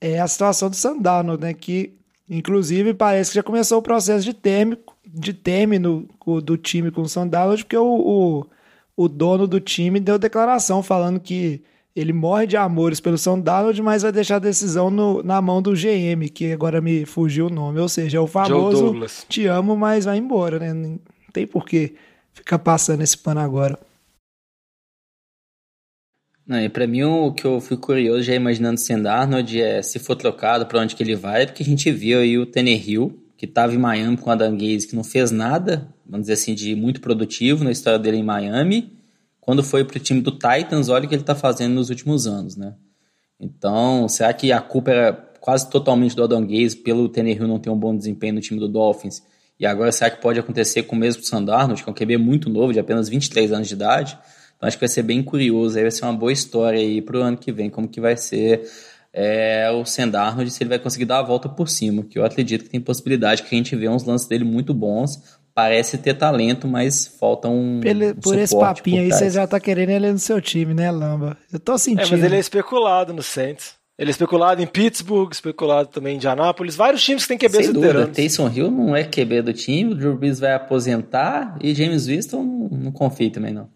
é 0.00 0.20
a 0.20 0.28
situação 0.28 0.68
do 0.68 0.76
Sandano, 0.76 1.36
né? 1.38 1.54
Que 1.54 1.94
inclusive 2.28 2.92
parece 2.94 3.30
que 3.30 3.36
já 3.36 3.42
começou 3.42 3.78
o 3.78 3.82
processo 3.82 4.24
de 4.24 4.34
término, 4.34 4.78
de 5.06 5.32
término 5.32 6.06
do 6.44 6.56
time 6.58 6.90
com 6.90 7.02
o 7.02 7.08
Sandalo, 7.08 7.56
porque 7.56 7.76
o, 7.76 7.84
o, 7.86 8.46
o 9.00 9.08
dono 9.08 9.46
do 9.46 9.60
time 9.60 10.00
deu 10.00 10.18
declaração 10.18 10.82
falando 10.82 11.20
que 11.20 11.62
ele 11.94 12.12
morre 12.12 12.46
de 12.48 12.56
amores 12.56 12.98
pelo 13.00 13.16
São 13.16 13.40
Donald, 13.40 13.80
mas 13.80 14.02
vai 14.02 14.10
deixar 14.10 14.36
a 14.36 14.40
decisão 14.40 14.90
no- 14.90 15.22
na 15.22 15.40
mão 15.40 15.62
do 15.62 15.74
GM, 15.76 16.28
que 16.28 16.52
agora 16.52 16.80
me 16.80 17.04
fugiu 17.06 17.46
o 17.46 17.50
nome. 17.50 17.78
Ou 17.80 17.88
seja, 17.88 18.18
é 18.18 18.20
o 18.20 18.26
famoso 18.26 18.92
te 19.28 19.46
amo, 19.46 19.76
mas 19.76 20.04
vai 20.04 20.18
embora, 20.18 20.58
né? 20.58 20.72
Não 20.74 20.98
tem 21.32 21.46
por 21.46 21.64
que 21.64 21.94
ficar 22.32 22.58
passando 22.58 23.02
esse 23.02 23.16
pano 23.16 23.40
agora. 23.40 23.78
Não, 26.46 26.60
e 26.60 26.68
pra 26.68 26.86
mim 26.86 27.02
o 27.04 27.32
que 27.32 27.44
eu 27.44 27.60
fico 27.60 27.82
curioso 27.88 28.22
já 28.22 28.34
imaginando 28.34 28.76
o 28.76 28.80
Sam 28.80 29.02
Darnold 29.02 29.60
é 29.60 29.82
se 29.82 29.98
for 29.98 30.16
trocado 30.16 30.66
pra 30.66 30.80
onde 30.80 30.96
que 30.96 31.02
ele 31.02 31.14
vai, 31.14 31.46
porque 31.46 31.62
a 31.62 31.66
gente 31.66 31.90
viu 31.92 32.20
aí 32.20 32.38
o 32.38 32.46
Tannehill, 32.46 33.16
que 33.38 33.46
tava 33.46 33.72
em 33.72 33.78
Miami 33.78 34.16
com 34.16 34.28
o 34.28 34.32
Adam 34.32 34.54
Gaze, 34.56 34.88
que 34.88 34.96
não 34.96 35.04
fez 35.04 35.30
nada, 35.30 35.88
vamos 36.04 36.24
dizer 36.24 36.32
assim, 36.32 36.56
de 36.56 36.74
muito 36.74 37.00
produtivo 37.00 37.62
na 37.62 37.70
história 37.70 37.96
dele 37.96 38.16
em 38.16 38.22
Miami. 38.24 38.92
Quando 39.40 39.62
foi 39.62 39.84
pro 39.84 40.00
time 40.00 40.20
do 40.20 40.32
Titans, 40.32 40.88
olha 40.88 41.06
o 41.06 41.08
que 41.08 41.14
ele 41.14 41.22
tá 41.22 41.36
fazendo 41.36 41.74
nos 41.74 41.88
últimos 41.88 42.26
anos, 42.26 42.56
né? 42.56 42.74
Então, 43.38 44.08
será 44.08 44.32
que 44.32 44.50
a 44.50 44.60
culpa 44.60 44.90
era 44.90 45.12
quase 45.40 45.70
totalmente 45.70 46.16
do 46.16 46.24
Adam 46.24 46.44
Gaze 46.44 46.76
pelo 46.76 47.08
Tannehill 47.08 47.46
não 47.46 47.60
ter 47.60 47.70
um 47.70 47.78
bom 47.78 47.96
desempenho 47.96 48.34
no 48.34 48.40
time 48.40 48.58
do 48.58 48.66
Dolphins? 48.66 49.22
E 49.58 49.64
agora 49.64 49.92
será 49.92 50.10
que 50.10 50.20
pode 50.20 50.40
acontecer 50.40 50.82
com 50.82 50.96
o 50.96 50.98
mesmo 50.98 51.22
Sam 51.22 51.44
Darnold, 51.44 51.84
que 51.84 51.88
é 51.88 51.92
um 51.92 51.94
QB 51.94 52.16
muito 52.16 52.50
novo, 52.50 52.72
de 52.72 52.80
apenas 52.80 53.08
23 53.08 53.52
anos 53.52 53.68
de 53.68 53.74
idade? 53.74 54.18
Então 54.56 54.66
acho 54.66 54.76
que 54.76 54.80
vai 54.80 54.88
ser 54.88 55.04
bem 55.04 55.22
curioso, 55.22 55.76
aí 55.76 55.82
vai 55.82 55.92
ser 55.92 56.04
uma 56.04 56.12
boa 56.12 56.32
história 56.32 56.80
aí 56.80 57.00
pro 57.00 57.22
ano 57.22 57.36
que 57.36 57.52
vem, 57.52 57.70
como 57.70 57.86
que 57.86 58.00
vai 58.00 58.16
ser 58.16 58.68
é, 59.12 59.68
o 59.70 59.82
Darnold, 60.10 60.50
se 60.50 60.62
ele 60.62 60.70
vai 60.70 60.78
conseguir 60.78 61.04
dar 61.06 61.18
a 61.18 61.22
volta 61.22 61.48
por 61.48 61.68
cima, 61.68 62.02
que 62.02 62.18
eu 62.18 62.24
acredito 62.24 62.64
que 62.64 62.70
tem 62.70 62.80
possibilidade, 62.80 63.42
que 63.42 63.54
a 63.54 63.58
gente 63.58 63.74
vê 63.74 63.88
uns 63.88 64.04
lances 64.04 64.28
dele 64.28 64.44
muito 64.44 64.72
bons, 64.74 65.20
parece 65.54 65.98
ter 65.98 66.14
talento, 66.14 66.68
mas 66.68 67.06
falta 67.18 67.48
um, 67.48 67.80
Pele- 67.80 68.12
um 68.12 68.14
por 68.14 68.38
esse 68.38 68.56
papinho 68.56 68.96
por 68.98 69.02
aí, 69.02 69.10
você 69.12 69.30
já 69.30 69.46
tá 69.46 69.58
querendo 69.58 69.90
ele 69.90 70.12
no 70.12 70.18
seu 70.18 70.40
time, 70.40 70.72
né, 70.74 70.90
Lamba? 70.90 71.36
Eu 71.52 71.58
tô 71.58 71.74
É, 71.74 71.78
sentindo. 71.78 72.10
mas 72.10 72.22
ele 72.22 72.36
é 72.36 72.38
especulado 72.38 73.12
no 73.12 73.22
Saints. 73.22 73.76
Ele 73.98 74.10
é 74.10 74.12
especulado 74.12 74.62
em 74.62 74.66
Pittsburgh, 74.68 75.32
especulado 75.32 75.88
também 75.88 76.12
em 76.12 76.16
Indianápolis. 76.18 76.76
Vários 76.76 77.02
times 77.02 77.26
que 77.26 77.36
têm 77.36 77.38
QB 77.48 77.64
Sem 77.64 77.72
dúvida. 77.72 78.06
Taysom 78.06 78.48
Hill 78.48 78.70
não 78.70 78.94
é 78.94 79.02
QB 79.02 79.42
do 79.42 79.52
time, 79.52 79.90
o 79.90 79.94
Drew 79.96 80.16
Brees 80.16 80.38
vai 80.38 80.52
aposentar 80.54 81.58
e 81.60 81.74
James 81.74 82.06
Winston 82.06 82.44
não, 82.44 82.78
não 82.78 82.92
confia 82.92 83.28
também 83.32 83.52
não. 83.52 83.68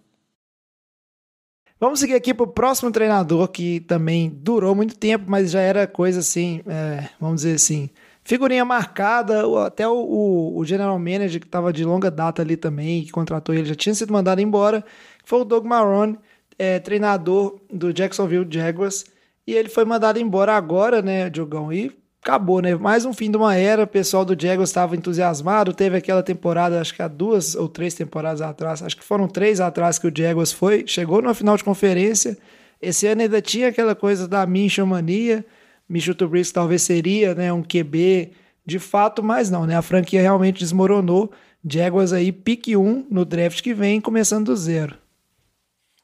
Vamos 1.82 1.98
seguir 1.98 2.14
aqui 2.14 2.32
pro 2.32 2.46
próximo 2.46 2.92
treinador 2.92 3.48
que 3.48 3.80
também 3.80 4.30
durou 4.32 4.72
muito 4.72 4.96
tempo, 4.96 5.24
mas 5.26 5.50
já 5.50 5.58
era 5.60 5.84
coisa 5.84 6.20
assim, 6.20 6.60
é, 6.64 7.08
vamos 7.20 7.42
dizer 7.42 7.56
assim, 7.56 7.90
figurinha 8.22 8.64
marcada. 8.64 9.48
o- 9.48 9.58
Até 9.58 9.88
o, 9.88 9.92
o- 9.94 10.58
o 10.58 10.64
general 10.64 10.96
manager 10.96 11.40
que 11.40 11.46
estava 11.48 11.72
de 11.72 11.84
longa 11.84 12.08
data 12.08 12.40
ali 12.40 12.56
também, 12.56 13.02
que 13.02 13.10
contratou 13.10 13.52
ele, 13.52 13.64
já 13.64 13.74
tinha 13.74 13.92
sido 13.96 14.12
mandado 14.12 14.40
embora, 14.40 14.84
foi 15.24 15.40
o 15.40 15.44
Doug 15.44 15.64
Marrone, 15.66 16.16
é, 16.56 16.78
treinador 16.78 17.58
do 17.68 17.92
Jacksonville 17.92 18.46
Jaguars. 18.48 19.04
E 19.44 19.52
ele 19.52 19.68
foi 19.68 19.84
mandado 19.84 20.20
embora 20.20 20.52
agora, 20.56 21.02
né, 21.02 21.28
Diogão? 21.28 21.72
E 21.72 21.90
acabou, 22.22 22.62
né? 22.62 22.76
Mais 22.76 23.04
um 23.04 23.12
fim 23.12 23.30
de 23.30 23.36
uma 23.36 23.56
era. 23.56 23.82
O 23.82 23.86
pessoal 23.86 24.24
do 24.24 24.40
Jaguars 24.40 24.70
estava 24.70 24.94
entusiasmado. 24.94 25.74
Teve 25.74 25.96
aquela 25.96 26.22
temporada, 26.22 26.80
acho 26.80 26.94
que 26.94 27.02
há 27.02 27.08
duas 27.08 27.56
ou 27.56 27.68
três 27.68 27.94
temporadas 27.94 28.40
atrás, 28.40 28.80
acho 28.80 28.96
que 28.96 29.04
foram 29.04 29.26
três 29.26 29.60
atrás 29.60 29.98
que 29.98 30.06
o 30.06 30.12
Jaguars 30.16 30.52
foi, 30.52 30.84
chegou 30.86 31.20
na 31.20 31.34
final 31.34 31.56
de 31.56 31.64
conferência. 31.64 32.38
Esse 32.80 33.08
ano 33.08 33.22
ainda 33.22 33.42
tinha 33.42 33.68
aquela 33.68 33.94
coisa 33.94 34.28
da 34.28 34.46
Minshew 34.46 34.86
mania. 34.86 35.44
Minshew 35.88 36.14
Trubisky 36.14 36.54
talvez 36.54 36.82
seria, 36.82 37.34
né, 37.34 37.52
um 37.52 37.62
QB 37.62 38.32
de 38.64 38.78
fato, 38.78 39.22
mas 39.22 39.50
não, 39.50 39.66
né? 39.66 39.76
A 39.76 39.82
franquia 39.82 40.22
realmente 40.22 40.60
desmoronou. 40.60 41.32
Jaguars 41.68 42.12
aí 42.12 42.30
pique 42.30 42.76
1 42.76 43.08
no 43.10 43.24
draft 43.24 43.60
que 43.60 43.74
vem, 43.74 44.00
começando 44.00 44.46
do 44.46 44.56
zero. 44.56 44.96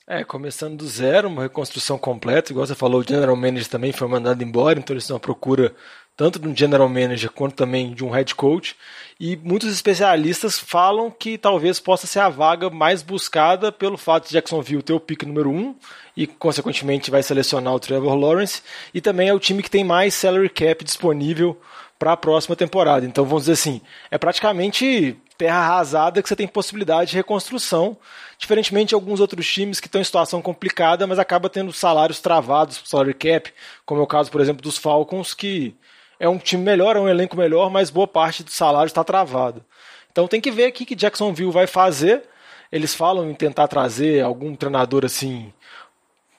É, 0.07 0.25
começando 0.25 0.79
do 0.79 0.87
zero, 0.87 1.29
uma 1.29 1.43
reconstrução 1.43 1.99
completa. 1.99 2.51
Igual 2.51 2.67
você 2.67 2.75
falou, 2.75 3.01
o 3.01 3.05
General 3.05 3.37
Manager 3.37 3.69
também 3.69 3.93
foi 3.93 4.09
mandado 4.09 4.43
embora, 4.43 4.79
então 4.79 4.95
eles 4.95 5.05
estão 5.05 5.17
à 5.17 5.21
procura 5.21 5.75
tanto 6.19 6.41
de 6.41 6.49
um 6.49 6.55
General 6.55 6.89
Manager 6.89 7.31
quanto 7.31 7.55
também 7.55 7.95
de 7.95 8.05
um 8.05 8.11
Head 8.11 8.35
Coach. 8.35 8.75
E 9.21 9.37
muitos 9.37 9.73
especialistas 9.73 10.59
falam 10.59 11.13
que 11.13 11.39
talvez 11.39 11.79
possa 11.79 12.09
ser 12.09 12.19
a 12.19 12.29
vaga 12.29 12.69
mais 12.69 13.03
buscada 13.03 13.71
pelo 13.71 13.97
fato 13.97 14.27
de 14.27 14.33
Jacksonville 14.33 14.83
ter 14.83 14.93
o 14.93 14.99
pick 14.99 15.23
número 15.23 15.49
1 15.49 15.57
um, 15.57 15.77
e, 16.17 16.27
consequentemente, 16.27 17.09
vai 17.09 17.23
selecionar 17.23 17.73
o 17.73 17.79
Trevor 17.79 18.17
Lawrence. 18.17 18.63
E 18.93 19.01
também 19.01 19.29
é 19.29 19.33
o 19.33 19.39
time 19.39 19.63
que 19.63 19.71
tem 19.71 19.85
mais 19.85 20.13
salary 20.13 20.49
cap 20.49 20.85
disponível 20.85 21.57
para 21.97 22.13
a 22.15 22.17
próxima 22.17 22.57
temporada. 22.57 23.07
Então, 23.07 23.25
vamos 23.25 23.45
dizer 23.45 23.53
assim, 23.53 23.81
é 24.11 24.19
praticamente 24.19 25.17
terra 25.37 25.59
arrasada 25.59 26.21
que 26.21 26.29
você 26.29 26.35
tem 26.35 26.49
possibilidade 26.49 27.13
de 27.13 27.17
reconstrução, 27.17 27.97
diferentemente 28.37 28.89
de 28.89 28.97
alguns 28.97 29.21
outros 29.21 29.47
times 29.47 29.79
que 29.79 29.87
estão 29.87 30.01
em 30.01 30.05
situação 30.05 30.43
complicada, 30.43 31.07
mas 31.07 31.21
acaba 31.21 31.49
tendo 31.49 31.73
salários 31.73 32.21
travados, 32.21 32.83
salary 32.85 33.15
cap, 33.15 33.53
como 33.87 34.01
é 34.01 34.05
o 34.05 34.07
caso, 34.07 34.33
por 34.33 34.41
exemplo, 34.41 34.61
dos 34.61 34.77
Falcons, 34.77 35.33
que 35.33 35.77
é 36.19 36.29
um 36.29 36.39
time 36.39 36.63
melhor, 36.63 36.97
é 36.97 37.01
um 37.01 37.09
elenco 37.09 37.37
melhor, 37.37 37.71
mas 37.71 37.91
boa 37.91 38.07
parte 38.07 38.43
do 38.43 38.51
salário 38.51 38.89
está 38.89 39.05
travado. 39.05 39.65
Então 40.11 40.27
tem 40.27 40.41
que 40.41 40.51
ver 40.51 40.71
o 40.71 40.73
que 40.73 40.95
Jacksonville 40.95 41.53
vai 41.53 41.67
fazer. 41.67 42.25
Eles 42.71 42.95
falam 42.95 43.31
em 43.31 43.35
tentar 43.35 43.69
trazer 43.69 44.23
algum 44.23 44.55
treinador 44.55 45.05
assim, 45.05 45.53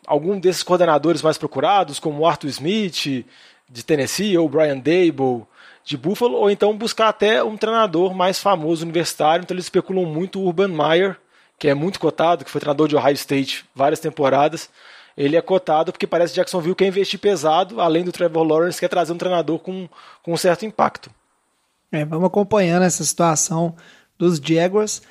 algum 0.06 0.40
desses 0.40 0.64
coordenadores 0.64 1.22
mais 1.22 1.38
procurados, 1.38 2.00
como 2.00 2.26
Arthur 2.26 2.50
Smith 2.50 3.26
de 3.70 3.84
Tennessee 3.84 4.38
ou 4.38 4.50
Brian 4.50 4.78
Dable 4.78 5.46
de 5.84 5.98
Buffalo, 5.98 6.36
ou 6.36 6.52
então 6.52 6.78
buscar 6.78 7.10
até 7.10 7.44
um 7.44 7.56
treinador 7.56 8.14
mais 8.14 8.40
famoso 8.40 8.84
universitário. 8.84 9.44
Então 9.44 9.56
eles 9.56 9.66
especulam 9.66 10.06
muito 10.06 10.40
o 10.40 10.46
Urban 10.46 10.68
Meyer, 10.68 11.18
que 11.58 11.68
é 11.68 11.74
muito 11.74 12.00
cotado, 12.00 12.44
que 12.44 12.52
foi 12.52 12.60
treinador 12.60 12.88
de 12.88 12.96
Ohio 12.96 13.14
State 13.14 13.66
várias 13.74 14.00
temporadas. 14.00 14.70
Ele 15.20 15.36
é 15.36 15.42
cotado 15.42 15.92
porque 15.92 16.08
parece 16.08 16.32
que 16.32 16.40
Jacksonville 16.40 16.74
quer 16.74 16.88
investir 16.88 17.20
pesado, 17.20 17.82
além 17.82 18.06
do 18.06 18.12
Trevor 18.12 18.42
Lawrence, 18.42 18.80
quer 18.80 18.88
trazer 18.88 19.12
um 19.12 19.18
treinador 19.18 19.60
com, 19.60 19.90
com 20.24 20.32
um 20.32 20.38
certo 20.38 20.66
impacto. 20.66 21.12
É, 21.92 22.06
vamos 22.06 22.26
acompanhando 22.26 22.84
essa 22.84 23.04
situação 23.04 23.76
dos 24.18 24.38
Jaguars. 24.38 25.02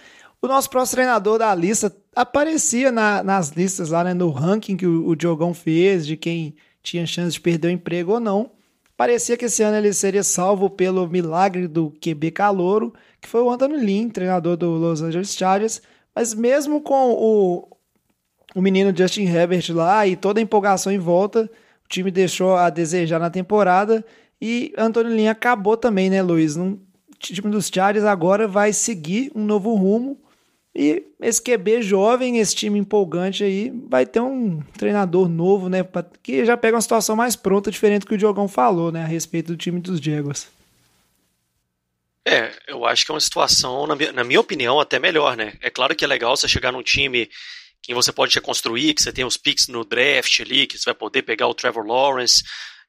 O 0.41 0.49
nosso 0.49 0.71
próximo 0.71 0.97
treinador 0.97 1.39
da 1.39 1.55
lista 1.55 1.95
aparecia 2.17 2.91
na, 2.91 3.23
nas 3.23 3.51
listas 3.51 3.91
lá, 3.91 4.03
né, 4.03 4.15
no 4.15 4.31
ranking 4.31 4.79
que 4.79 4.87
o, 4.87 5.09
o 5.09 5.15
Diogão 5.15 5.53
fez, 5.53 6.07
de 6.07 6.17
quem 6.17 6.57
tinha 6.83 7.07
chance 7.07 7.33
de 7.33 7.41
perder 7.41 7.69
o 7.69 7.73
emprego 7.73 8.13
ou 8.13 8.21
não. 8.21 8.53
Parecia 8.97 9.37
que 9.37 9.45
esse 9.45 9.63
ano 9.63 9.77
ele 9.77 9.93
seria 9.93 10.23
salvo 10.23 10.71
pelo 10.71 11.07
milagre 11.07 11.69
do 11.69 11.93
QB 12.01 12.31
Calouro, 12.31 12.95
que 13.21 13.29
foi 13.29 13.43
o 13.43 13.51
Anthony 13.51 13.77
Lynn, 13.77 14.09
treinador 14.09 14.57
do 14.57 14.71
Los 14.71 15.03
Angeles 15.03 15.37
Chargers. 15.37 15.83
Mas 16.15 16.33
mesmo 16.33 16.81
com 16.81 17.13
o, 17.13 17.78
o 18.55 18.61
menino 18.61 18.97
Justin 18.97 19.25
Herbert 19.25 19.65
lá 19.71 20.07
e 20.07 20.17
toda 20.17 20.41
a 20.41 20.43
empolgação 20.43 20.93
em 20.93 20.99
volta, 20.99 21.51
o 21.85 21.89
time 21.89 22.11
deixou 22.11 22.57
a 22.57 22.71
desejar 22.71 23.19
na 23.19 23.31
temporada 23.31 24.05
e 24.41 24.73
Anthony 24.77 25.15
Lynn 25.15 25.29
acabou 25.29 25.77
também, 25.77 26.09
né, 26.09 26.23
Luiz? 26.23 26.57
O 26.57 26.79
time 27.19 27.51
dos 27.51 27.71
Chargers 27.73 28.05
agora 28.05 28.47
vai 28.47 28.73
seguir 28.73 29.31
um 29.35 29.45
novo 29.45 29.75
rumo 29.75 30.19
e 30.75 31.03
esse 31.21 31.43
QB 31.43 31.83
jovem, 31.83 32.39
esse 32.39 32.55
time 32.55 32.79
empolgante 32.79 33.43
aí, 33.43 33.73
vai 33.89 34.07
ter 34.07 34.21
um 34.21 34.63
treinador 34.77 35.29
novo, 35.29 35.69
né? 35.69 35.85
Que 36.23 36.45
já 36.45 36.57
pega 36.57 36.77
uma 36.77 36.81
situação 36.81 37.17
mais 37.17 37.35
pronta, 37.35 37.71
diferente 37.71 38.03
do 38.03 38.07
que 38.07 38.15
o 38.15 38.19
Diogão 38.19 38.47
falou, 38.47 38.93
né? 38.93 39.03
A 39.03 39.07
respeito 39.07 39.49
do 39.49 39.57
time 39.57 39.81
dos 39.81 39.99
Jaguars. 39.99 40.47
É, 42.25 42.53
eu 42.69 42.85
acho 42.87 43.05
que 43.05 43.11
é 43.11 43.15
uma 43.15 43.21
situação, 43.21 43.89
na 43.89 43.97
minha, 43.97 44.13
na 44.13 44.23
minha 44.23 44.39
opinião, 44.39 44.79
até 44.79 45.01
melhor, 45.01 45.37
né? 45.37 45.55
É 45.61 45.69
claro 45.69 45.97
que 45.97 46.05
é 46.05 46.09
legal 46.09 46.37
você 46.37 46.47
chegar 46.47 46.71
num 46.71 46.83
time 46.83 47.29
que 47.83 47.95
você 47.95 48.13
pode 48.13 48.35
reconstruir, 48.35 48.95
que 48.95 49.03
você 49.03 49.13
tem 49.13 49.25
os 49.25 49.37
picks 49.37 49.69
no 49.69 49.85
draft 49.85 50.41
ali, 50.41 50.67
que 50.67 50.79
você 50.79 50.85
vai 50.87 50.95
poder 50.95 51.23
pegar 51.23 51.47
o 51.47 51.55
Trevor 51.55 51.87
Lawrence. 51.87 52.43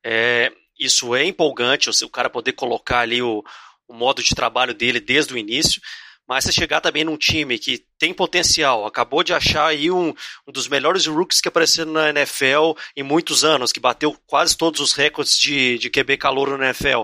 É, 0.03 0.51
isso 0.79 1.15
é 1.15 1.25
empolgante, 1.25 1.89
o 1.89 2.10
cara 2.10 2.29
poder 2.29 2.53
colocar 2.53 3.00
ali 3.00 3.22
o, 3.22 3.43
o 3.88 3.93
modo 3.93 4.24
de 4.24 4.36
trabalho 4.36 4.74
dele 4.74 5.00
desde 5.00 5.34
o 5.34 5.38
início. 5.38 5.81
Mas 6.29 6.43
você 6.43 6.51
chegar 6.51 6.79
também 6.79 7.03
num 7.03 7.17
time 7.17 7.58
que 7.58 7.84
tem 7.98 8.13
potencial, 8.13 8.86
acabou 8.86 9.24
de 9.24 9.34
achar 9.34 9.65
aí 9.65 9.89
um, 9.89 10.13
um 10.48 10.51
dos 10.51 10.67
melhores 10.67 11.08
rookies 11.08 11.41
que 11.41 11.48
apareceram 11.48 11.91
na 11.91 12.10
NFL 12.12 12.74
em 12.96 13.01
muitos 13.01 13.43
anos, 13.43 13.72
que 13.72 13.79
bateu 13.79 14.15
quase 14.27 14.55
todos 14.55 14.79
os 14.79 14.93
recordes 14.93 15.39
de, 15.39 15.79
de 15.79 15.89
QB 15.89 16.17
calor 16.17 16.55
na 16.55 16.65
NFL. 16.65 17.01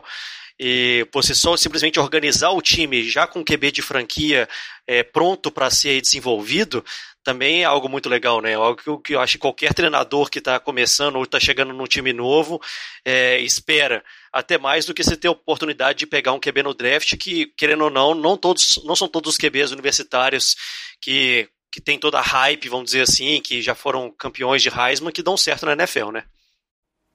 E 0.60 1.06
você 1.14 1.36
só 1.36 1.58
simplesmente 1.58 2.00
organizar 2.00 2.52
o 2.52 2.62
time 2.62 3.10
já 3.10 3.28
com 3.28 3.44
QB 3.44 3.72
de 3.72 3.82
franquia 3.82 4.48
é, 4.88 5.04
pronto 5.04 5.52
para 5.52 5.70
ser 5.70 6.00
desenvolvido, 6.02 6.84
também 7.26 7.64
é 7.64 7.66
algo 7.66 7.90
muito 7.90 8.08
legal, 8.08 8.40
né? 8.40 8.54
Algo 8.54 8.82
que 8.82 8.88
eu, 8.88 9.00
que 9.00 9.16
eu 9.16 9.20
acho 9.20 9.34
que 9.34 9.40
qualquer 9.40 9.74
treinador 9.74 10.30
que 10.30 10.38
está 10.38 10.60
começando 10.60 11.16
ou 11.16 11.24
está 11.24 11.40
chegando 11.40 11.74
num 11.74 11.88
time 11.88 12.14
novo 12.14 12.62
é, 13.04 13.40
espera 13.40 14.04
até 14.32 14.58
mais 14.58 14.86
do 14.86 14.94
que 14.94 15.04
você 15.04 15.18
ter 15.18 15.28
a 15.28 15.32
oportunidade 15.32 16.00
de 16.00 16.08
pegar 16.08 16.34
um 16.34 16.40
QB 16.40 16.64
no 16.64 16.74
draft 16.74 17.18
que, 17.18 17.48
querendo 17.58 17.86
ou 17.86 17.90
não, 17.90 18.14
não, 18.14 18.38
todos, 18.38 18.80
não 18.86 18.96
são 18.96 19.08
todos 19.08 19.32
os 19.32 19.38
QBs 19.38 19.72
universitários 19.72 20.56
que, 21.02 21.50
que 21.72 21.82
tem 21.82 21.98
toda 21.98 22.20
a 22.20 22.22
hype, 22.22 22.70
vamos 22.70 22.86
dizer 22.86 23.02
assim, 23.02 23.42
que 23.42 23.62
já 23.62 23.74
foram 23.74 24.12
campeões 24.12 24.62
de 24.62 24.70
Heisman, 24.70 25.12
que 25.12 25.24
dão 25.24 25.36
certo 25.36 25.66
na 25.66 25.74
NFL, 25.74 26.12
né? 26.12 26.26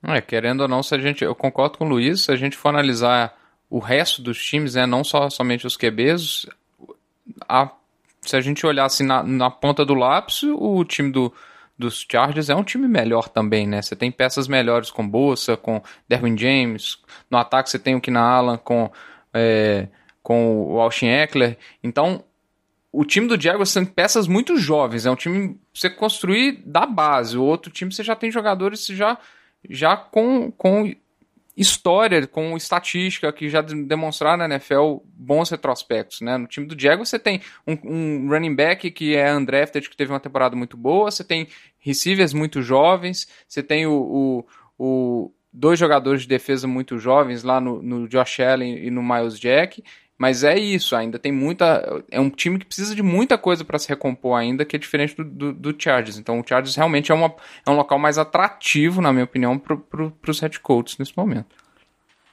É, 0.03 0.21
querendo 0.21 0.63
ou 0.63 0.69
não, 0.69 0.83
se 0.83 0.95
a 0.95 0.99
gente, 0.99 1.23
eu 1.23 1.35
concordo 1.35 1.79
com 1.79 1.85
o 1.85 1.89
Luiz, 1.89 2.23
se 2.23 2.33
a 2.33 2.37
gente 2.37 2.57
for 2.57 2.71
analisar 2.71 3.37
o 3.69 3.79
resto 3.79 4.23
dos 4.23 4.43
times, 4.43 4.75
né, 4.75 4.87
não 4.87 5.05
só 5.05 5.29
somente 5.29 5.67
os 5.67 5.77
QBs, 5.77 6.47
a, 7.49 7.71
se 8.23 8.35
a 8.35 8.41
gente 8.41 8.67
olhar 8.67 8.87
assim 8.87 9.05
na, 9.05 9.23
na 9.23 9.51
ponta 9.51 9.85
do 9.85 9.95
lápis, 9.95 10.43
o 10.43 10.85
time 10.85 11.13
do, 11.13 11.33
dos 11.79 12.05
Chargers 12.11 12.49
é 12.49 12.55
um 12.55 12.65
time 12.65 12.89
melhor 12.89 13.29
também, 13.29 13.67
né? 13.67 13.81
Você 13.81 13.95
tem 13.95 14.11
peças 14.11 14.49
melhores 14.49 14.91
com 14.91 15.07
Bolsa, 15.07 15.57
com 15.57 15.83
Derwin 16.09 16.37
James, 16.37 16.99
no 17.31 17.39
ataque 17.39 17.71
você 17.71 17.79
tem 17.79 17.95
o 17.95 18.01
Keenan 18.01 18.21
Allen 18.21 18.59
com, 18.59 18.91
é, 19.33 19.87
com 20.23 20.73
o 20.73 20.81
Austin 20.81 21.07
Eckler, 21.07 21.57
então 21.85 22.25
o 22.93 23.05
time 23.05 23.29
do 23.29 23.41
Jaguars 23.41 23.71
são 23.71 23.85
peças 23.85 24.27
muito 24.27 24.57
jovens, 24.57 25.07
é 25.07 25.11
um 25.11 25.17
time 25.17 25.57
você 25.73 25.89
construir 25.89 26.61
da 26.67 26.85
base, 26.85 27.39
o 27.39 27.45
outro 27.45 27.71
time 27.71 27.93
você 27.93 28.03
já 28.03 28.17
tem 28.17 28.31
jogadores 28.33 28.85
já 28.87 29.17
já 29.69 29.97
com, 29.97 30.51
com 30.51 30.95
história, 31.57 32.27
com 32.27 32.57
estatística, 32.57 33.31
que 33.33 33.49
já 33.49 33.61
demonstraram 33.61 34.39
na 34.39 34.55
NFL 34.55 34.99
bons 35.05 35.51
retrospectos. 35.51 36.21
Né? 36.21 36.39
No 36.39 36.47
time 36.47 36.67
do 36.67 36.75
Diego 36.75 37.05
você 37.05 37.19
tem 37.19 37.41
um, 37.67 37.77
um, 37.85 38.29
running 38.29 38.55
back 38.55 38.91
que 38.91 39.15
é 39.15 39.35
undrafted, 39.35 39.89
que 39.89 39.97
teve 39.97 40.13
uma 40.13 40.21
temporada 40.21 40.57
muito 40.57 40.77
boa, 40.77 41.11
você 41.11 41.23
tem 41.23 41.49
receivers 41.79 42.33
muito 42.33 42.63
jovens, 42.63 43.29
você 43.47 43.63
tem 43.63 43.87
o, 43.87 43.93
o, 43.93 44.47
o 44.79 45.33
dois 45.53 45.79
jogadores 45.79 46.23
de 46.23 46.29
defesa 46.29 46.67
muito 46.67 46.99
jovens 46.99 47.43
lá 47.43 47.61
no, 47.61 47.83
no 47.83 48.09
Josh 48.09 48.41
Allen 48.41 48.79
e 48.87 48.91
no 48.91 49.03
Miles 49.03 49.39
Jack, 49.39 49.83
mas 50.21 50.45
é 50.45 50.55
isso, 50.55 50.95
ainda 50.95 51.19
tem 51.19 51.33
muita. 51.33 52.05
É 52.11 52.21
um 52.21 52.29
time 52.29 52.59
que 52.59 52.67
precisa 52.67 52.95
de 52.95 53.03
muita 53.03 53.39
coisa 53.39 53.65
para 53.65 53.79
se 53.79 53.89
recompor 53.89 54.39
ainda, 54.39 54.67
que 54.67 54.77
é 54.77 54.79
diferente 54.79 55.17
do, 55.17 55.25
do, 55.25 55.53
do, 55.55 55.83
Chargers. 55.83 56.19
Então 56.19 56.39
o 56.39 56.45
Chargers 56.47 56.77
realmente 56.77 57.11
é, 57.11 57.15
uma, 57.15 57.35
é 57.67 57.71
um 57.71 57.75
local 57.75 57.99
mais 57.99 58.19
atrativo, 58.19 59.01
na 59.01 59.15
minha 59.15 59.25
opinião, 59.25 59.59
para 59.59 60.31
os 60.31 60.41
head 60.41 60.61
coaches 60.61 60.99
nesse 60.99 61.17
momento. 61.17 61.57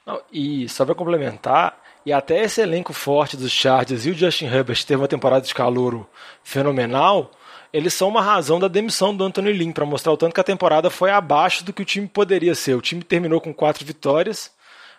Não, 0.06 0.20
e 0.30 0.68
só 0.68 0.84
para 0.84 0.94
complementar, 0.94 1.80
e 2.04 2.12
até 2.12 2.44
esse 2.44 2.60
elenco 2.60 2.92
forte 2.92 3.38
dos 3.38 3.50
Chargers 3.50 4.04
e 4.04 4.10
o 4.10 4.14
Justin 4.14 4.48
Herbert 4.48 4.84
teve 4.84 5.00
uma 5.00 5.08
temporada 5.08 5.46
de 5.46 5.54
calouro 5.54 6.06
fenomenal, 6.44 7.30
eles 7.72 7.94
são 7.94 8.08
uma 8.08 8.20
razão 8.20 8.60
da 8.60 8.68
demissão 8.68 9.16
do 9.16 9.24
Anthony 9.24 9.50
Lynn, 9.50 9.72
para 9.72 9.86
mostrar 9.86 10.12
o 10.12 10.16
tanto 10.18 10.34
que 10.34 10.40
a 10.40 10.44
temporada 10.44 10.90
foi 10.90 11.10
abaixo 11.10 11.64
do 11.64 11.72
que 11.72 11.80
o 11.80 11.86
time 11.86 12.06
poderia 12.06 12.54
ser. 12.54 12.74
O 12.74 12.82
time 12.82 13.02
terminou 13.02 13.40
com 13.40 13.54
quatro 13.54 13.82
vitórias, 13.82 14.52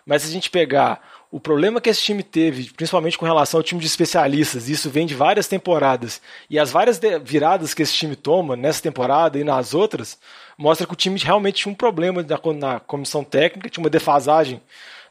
mas 0.04 0.22
se 0.22 0.28
a 0.28 0.32
gente 0.32 0.50
pegar 0.50 1.00
o 1.30 1.38
problema 1.38 1.80
que 1.80 1.88
esse 1.88 2.02
time 2.02 2.22
teve, 2.22 2.70
principalmente 2.70 3.16
com 3.16 3.24
relação 3.24 3.60
ao 3.60 3.64
time 3.64 3.80
de 3.80 3.86
especialistas, 3.86 4.68
isso 4.68 4.90
vem 4.90 5.06
de 5.06 5.14
várias 5.14 5.46
temporadas, 5.46 6.20
e 6.48 6.58
as 6.58 6.70
várias 6.70 7.00
viradas 7.22 7.72
que 7.72 7.82
esse 7.82 7.92
time 7.92 8.16
toma 8.16 8.56
nessa 8.56 8.82
temporada 8.82 9.38
e 9.38 9.44
nas 9.44 9.72
outras, 9.72 10.18
mostra 10.58 10.86
que 10.86 10.92
o 10.92 10.96
time 10.96 11.18
realmente 11.20 11.62
tinha 11.62 11.72
um 11.72 11.76
problema 11.76 12.24
na 12.58 12.80
comissão 12.80 13.22
técnica, 13.22 13.70
tinha 13.70 13.82
uma 13.82 13.90
defasagem 13.90 14.60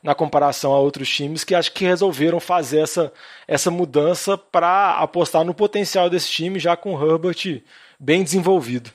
na 0.04 0.14
comparação 0.16 0.74
a 0.74 0.80
outros 0.80 1.10
times 1.10 1.44
que 1.44 1.56
acho 1.56 1.72
que 1.72 1.86
resolveram 1.86 2.40
fazer 2.40 2.80
essa, 2.80 3.12
essa 3.48 3.72
mudança 3.72 4.38
para 4.38 4.96
apostar 4.96 5.44
no 5.44 5.54
potencial 5.54 6.10
desse 6.10 6.30
time 6.30 6.60
já 6.60 6.76
com 6.76 6.96
o 6.96 7.12
Herbert 7.12 7.62
bem 8.00 8.24
desenvolvido. 8.24 8.92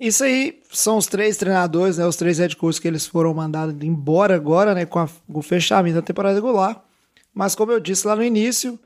Isso 0.00 0.24
aí 0.24 0.62
são 0.72 0.96
os 0.96 1.06
três 1.06 1.36
treinadores, 1.36 1.98
né, 1.98 2.06
os 2.06 2.16
três 2.16 2.38
head 2.38 2.56
coaches 2.56 2.78
que 2.78 2.88
eles 2.88 3.06
foram 3.06 3.34
mandados 3.34 3.76
embora 3.82 4.34
agora, 4.34 4.74
né, 4.74 4.86
com, 4.86 4.98
a, 4.98 5.06
com 5.06 5.38
o 5.38 5.42
fechamento 5.42 5.96
da 5.96 6.02
temporada 6.02 6.34
regular. 6.34 6.82
Mas 7.34 7.54
como 7.54 7.70
eu 7.70 7.78
disse 7.78 8.06
lá 8.06 8.16
no 8.16 8.24
início, 8.24 8.78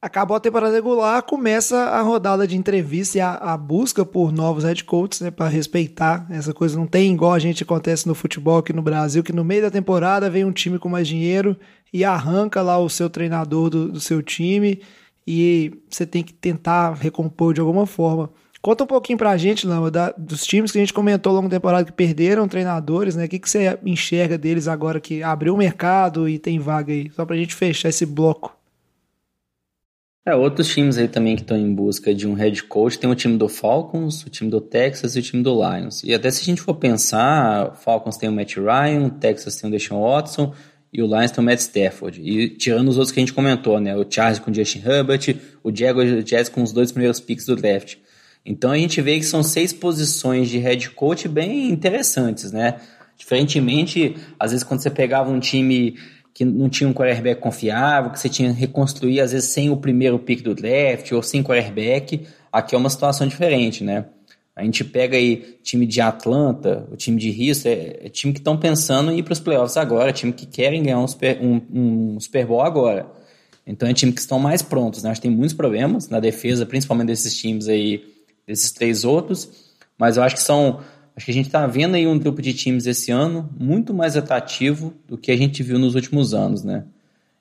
acabou 0.00 0.36
a 0.36 0.40
temporada 0.40 0.72
regular, 0.72 1.24
começa 1.24 1.76
a 1.76 2.00
rodada 2.02 2.46
de 2.46 2.56
entrevista 2.56 3.18
e 3.18 3.20
a, 3.20 3.34
a 3.34 3.56
busca 3.56 4.04
por 4.04 4.30
novos 4.30 4.62
head 4.62 4.84
coaches, 4.84 5.20
né, 5.22 5.32
para 5.32 5.48
respeitar 5.48 6.24
essa 6.30 6.54
coisa. 6.54 6.78
Não 6.78 6.86
tem 6.86 7.12
igual 7.12 7.32
a 7.32 7.40
gente 7.40 7.64
acontece 7.64 8.06
no 8.06 8.14
futebol 8.14 8.58
aqui 8.58 8.72
no 8.72 8.80
Brasil, 8.80 9.24
que 9.24 9.32
no 9.32 9.44
meio 9.44 9.62
da 9.62 9.72
temporada 9.72 10.30
vem 10.30 10.44
um 10.44 10.52
time 10.52 10.78
com 10.78 10.88
mais 10.88 11.08
dinheiro 11.08 11.58
e 11.92 12.04
arranca 12.04 12.62
lá 12.62 12.78
o 12.78 12.88
seu 12.88 13.10
treinador 13.10 13.70
do, 13.70 13.88
do 13.90 14.00
seu 14.00 14.22
time 14.22 14.80
e 15.26 15.72
você 15.90 16.06
tem 16.06 16.22
que 16.22 16.32
tentar 16.32 16.94
recompor 16.94 17.52
de 17.52 17.60
alguma 17.60 17.86
forma. 17.86 18.30
Conta 18.60 18.84
um 18.84 18.86
pouquinho 18.86 19.16
pra 19.16 19.36
gente, 19.36 19.66
Lama, 19.66 19.90
da, 19.90 20.12
dos 20.18 20.44
times 20.44 20.72
que 20.72 20.78
a 20.78 20.80
gente 20.80 20.92
comentou 20.92 21.30
ao 21.30 21.36
longo 21.36 21.48
da 21.48 21.56
temporada 21.56 21.84
que 21.84 21.92
perderam 21.92 22.48
treinadores, 22.48 23.14
né? 23.14 23.26
O 23.26 23.28
que, 23.28 23.38
que 23.38 23.48
você 23.48 23.78
enxerga 23.84 24.36
deles 24.36 24.66
agora 24.66 25.00
que 25.00 25.22
abriu 25.22 25.54
o 25.54 25.58
mercado 25.58 26.28
e 26.28 26.38
tem 26.38 26.58
vaga 26.58 26.92
aí? 26.92 27.10
Só 27.14 27.24
pra 27.24 27.36
gente 27.36 27.54
fechar 27.54 27.88
esse 27.88 28.04
bloco. 28.04 28.56
É, 30.26 30.34
outros 30.34 30.68
times 30.68 30.98
aí 30.98 31.08
também 31.08 31.36
que 31.36 31.40
estão 31.40 31.56
em 31.56 31.72
busca 31.72 32.14
de 32.14 32.28
um 32.28 32.34
head 32.34 32.64
coach, 32.64 32.98
tem 32.98 33.08
o 33.08 33.14
time 33.14 33.38
do 33.38 33.48
Falcons, 33.48 34.26
o 34.26 34.28
time 34.28 34.50
do 34.50 34.60
Texas 34.60 35.16
e 35.16 35.20
o 35.20 35.22
time 35.22 35.42
do 35.42 35.54
Lions. 35.54 36.02
E 36.02 36.12
até 36.12 36.30
se 36.30 36.42
a 36.42 36.44
gente 36.44 36.60
for 36.60 36.74
pensar, 36.74 37.72
o 37.72 37.74
Falcons 37.76 38.18
tem 38.18 38.28
o 38.28 38.32
Matt 38.32 38.56
Ryan, 38.56 39.06
o 39.06 39.10
Texas 39.10 39.56
tem 39.56 39.68
o 39.68 39.72
Deshaun 39.72 40.02
Watson 40.02 40.52
e 40.92 41.00
o 41.00 41.06
Lions 41.06 41.30
tem 41.30 41.42
o 41.42 41.46
Matt 41.46 41.60
Stafford. 41.60 42.20
E 42.20 42.50
tirando 42.50 42.88
os 42.88 42.96
outros 42.96 43.12
que 43.12 43.20
a 43.20 43.22
gente 43.22 43.32
comentou, 43.32 43.80
né? 43.80 43.96
O 43.96 44.04
Charles 44.06 44.38
com 44.38 44.50
o 44.50 44.54
Justin 44.54 44.82
Herbert, 44.84 45.34
o 45.64 45.70
Jazz 45.70 46.50
com 46.50 46.62
os 46.62 46.72
dois 46.72 46.92
primeiros 46.92 47.20
picks 47.20 47.46
do 47.46 47.56
draft. 47.56 47.96
Então 48.50 48.70
a 48.70 48.78
gente 48.78 49.02
vê 49.02 49.18
que 49.18 49.26
são 49.26 49.42
seis 49.42 49.74
posições 49.74 50.48
de 50.48 50.56
head 50.56 50.88
coach 50.90 51.28
bem 51.28 51.68
interessantes, 51.70 52.50
né? 52.50 52.76
Diferentemente, 53.14 54.16
às 54.40 54.52
vezes 54.52 54.64
quando 54.64 54.80
você 54.80 54.88
pegava 54.88 55.30
um 55.30 55.38
time 55.38 55.96
que 56.32 56.46
não 56.46 56.68
tinha 56.70 56.88
um 56.88 56.94
quarterback 56.94 57.42
confiável, 57.42 58.10
que 58.10 58.18
você 58.18 58.28
tinha 58.28 58.54
que 58.54 58.58
reconstruir, 58.58 59.20
às 59.20 59.32
vezes, 59.32 59.50
sem 59.50 59.68
o 59.68 59.76
primeiro 59.76 60.18
pick 60.18 60.40
do 60.42 60.54
draft 60.54 61.12
ou 61.12 61.22
sem 61.22 61.42
quarterback. 61.42 62.26
Aqui 62.50 62.74
é 62.74 62.78
uma 62.78 62.88
situação 62.88 63.26
diferente, 63.26 63.84
né? 63.84 64.06
A 64.56 64.64
gente 64.64 64.82
pega 64.82 65.16
aí 65.16 65.58
time 65.62 65.84
de 65.84 66.00
Atlanta, 66.00 66.88
o 66.90 66.96
time 66.96 67.20
de 67.20 67.28
Houston, 67.28 67.68
é, 67.68 68.06
é 68.06 68.08
time 68.08 68.32
que 68.32 68.40
estão 68.40 68.56
pensando 68.56 69.12
em 69.12 69.18
ir 69.18 69.24
para 69.24 69.32
os 69.32 69.40
playoffs 69.40 69.76
agora, 69.76 70.10
time 70.10 70.32
que 70.32 70.46
querem 70.46 70.82
ganhar 70.82 71.00
um 71.00 71.06
Super, 71.06 71.38
um, 71.42 71.60
um 71.70 72.20
Super 72.20 72.46
Bowl 72.46 72.62
agora. 72.62 73.06
Então 73.66 73.86
é 73.86 73.92
time 73.92 74.12
que 74.12 74.20
estão 74.20 74.38
mais 74.38 74.62
prontos, 74.62 75.02
né? 75.02 75.10
Acho 75.10 75.20
que 75.20 75.28
tem 75.28 75.36
muitos 75.36 75.54
problemas 75.54 76.08
na 76.08 76.18
defesa, 76.18 76.64
principalmente 76.64 77.08
desses 77.08 77.36
times 77.36 77.68
aí, 77.68 78.16
desses 78.48 78.72
três 78.72 79.04
outros, 79.04 79.48
mas 79.96 80.16
eu 80.16 80.24
acho 80.24 80.34
que 80.34 80.42
são 80.42 80.80
Acho 81.18 81.24
que 81.24 81.32
a 81.32 81.34
gente 81.34 81.46
está 81.46 81.66
vendo 81.66 81.96
aí 81.96 82.06
um 82.06 82.16
grupo 82.16 82.40
de 82.40 82.54
times 82.54 82.86
esse 82.86 83.10
ano 83.10 83.50
muito 83.58 83.92
mais 83.92 84.16
atrativo 84.16 84.94
do 85.04 85.18
que 85.18 85.32
a 85.32 85.36
gente 85.36 85.64
viu 85.64 85.76
nos 85.76 85.96
últimos 85.96 86.32
anos, 86.32 86.62
né? 86.62 86.84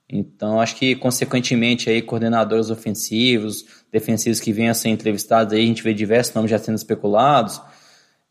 Então, 0.09 0.59
acho 0.59 0.75
que, 0.77 0.95
consequentemente, 0.95 1.87
aí, 1.87 2.01
coordenadores 2.01 2.71
ofensivos, 2.71 3.63
defensivos 3.91 4.39
que 4.39 4.51
venham 4.51 4.71
a 4.71 4.73
ser 4.73 4.89
entrevistados, 4.89 5.53
aí 5.53 5.61
a 5.61 5.65
gente 5.65 5.83
vê 5.83 5.93
diversos 5.93 6.33
nomes 6.33 6.49
já 6.49 6.57
sendo 6.57 6.73
especulados. 6.73 7.61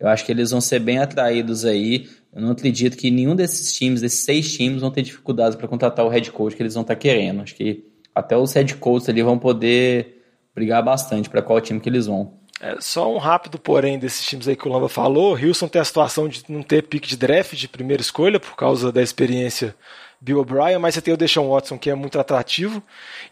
Eu 0.00 0.08
acho 0.08 0.26
que 0.26 0.32
eles 0.32 0.50
vão 0.50 0.60
ser 0.60 0.80
bem 0.80 0.98
atraídos 0.98 1.64
aí. 1.64 2.08
Eu 2.34 2.42
não 2.42 2.50
acredito 2.50 2.96
que 2.96 3.08
nenhum 3.08 3.36
desses 3.36 3.72
times, 3.72 4.00
desses 4.00 4.24
seis 4.24 4.52
times, 4.52 4.80
vão 4.80 4.90
ter 4.90 5.02
dificuldades 5.02 5.56
para 5.56 5.68
contratar 5.68 6.04
o 6.04 6.08
head 6.08 6.28
coach 6.32 6.56
que 6.56 6.62
eles 6.64 6.74
vão 6.74 6.80
estar 6.80 6.96
tá 6.96 7.00
querendo. 7.00 7.42
Acho 7.42 7.54
que 7.54 7.84
até 8.12 8.36
os 8.36 8.52
head 8.52 8.74
coaches 8.78 9.08
ali 9.08 9.22
vão 9.22 9.38
poder 9.38 10.24
brigar 10.52 10.82
bastante 10.82 11.30
para 11.30 11.40
qual 11.40 11.60
time 11.60 11.78
que 11.78 11.88
eles 11.88 12.06
vão. 12.06 12.35
É, 12.60 12.80
só 12.80 13.12
um 13.12 13.18
rápido 13.18 13.58
porém 13.58 13.98
desses 13.98 14.24
times 14.24 14.48
aí 14.48 14.56
que 14.56 14.66
o 14.66 14.72
Lamba 14.72 14.88
falou. 14.88 15.36
Houston 15.36 15.68
tem 15.68 15.80
a 15.80 15.84
situação 15.84 16.26
de 16.28 16.42
não 16.48 16.62
ter 16.62 16.82
pique 16.82 17.08
de 17.08 17.16
draft 17.16 17.54
de 17.54 17.68
primeira 17.68 18.00
escolha 18.00 18.40
por 18.40 18.56
causa 18.56 18.90
da 18.90 19.02
experiência 19.02 19.74
Bill 20.18 20.40
O'Brien, 20.40 20.78
mas 20.78 20.94
você 20.94 21.02
tem 21.02 21.12
o 21.12 21.16
Deshaun 21.16 21.50
Watson 21.50 21.78
que 21.78 21.90
é 21.90 21.94
muito 21.94 22.18
atrativo. 22.18 22.82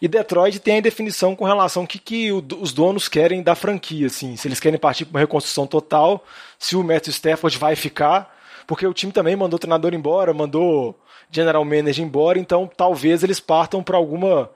E 0.01 0.07
Detroit 0.07 0.59
tem 0.59 0.77
a 0.77 0.81
definição 0.81 1.35
com 1.35 1.43
relação 1.43 1.83
ao 1.83 1.87
que, 1.87 1.97
que 1.97 2.31
os 2.31 2.71
donos 2.71 3.09
querem 3.09 3.41
da 3.41 3.55
franquia, 3.55 4.07
assim, 4.07 4.35
se 4.35 4.47
eles 4.47 4.59
querem 4.59 4.79
partir 4.79 5.05
para 5.05 5.15
uma 5.15 5.19
reconstrução 5.19 5.65
total, 5.65 6.23
se 6.59 6.75
o 6.75 6.83
Matthew 6.83 7.11
Stafford 7.11 7.57
vai 7.57 7.75
ficar, 7.75 8.33
porque 8.67 8.85
o 8.85 8.93
time 8.93 9.11
também 9.11 9.35
mandou 9.35 9.57
o 9.57 9.59
treinador 9.59 9.93
embora, 9.93 10.33
mandou 10.33 10.97
general 11.31 11.65
manager 11.65 12.05
embora, 12.05 12.37
então 12.37 12.69
talvez 12.77 13.23
eles 13.23 13.39
partam 13.39 13.81
para 13.81 13.97
alguma 13.97 14.49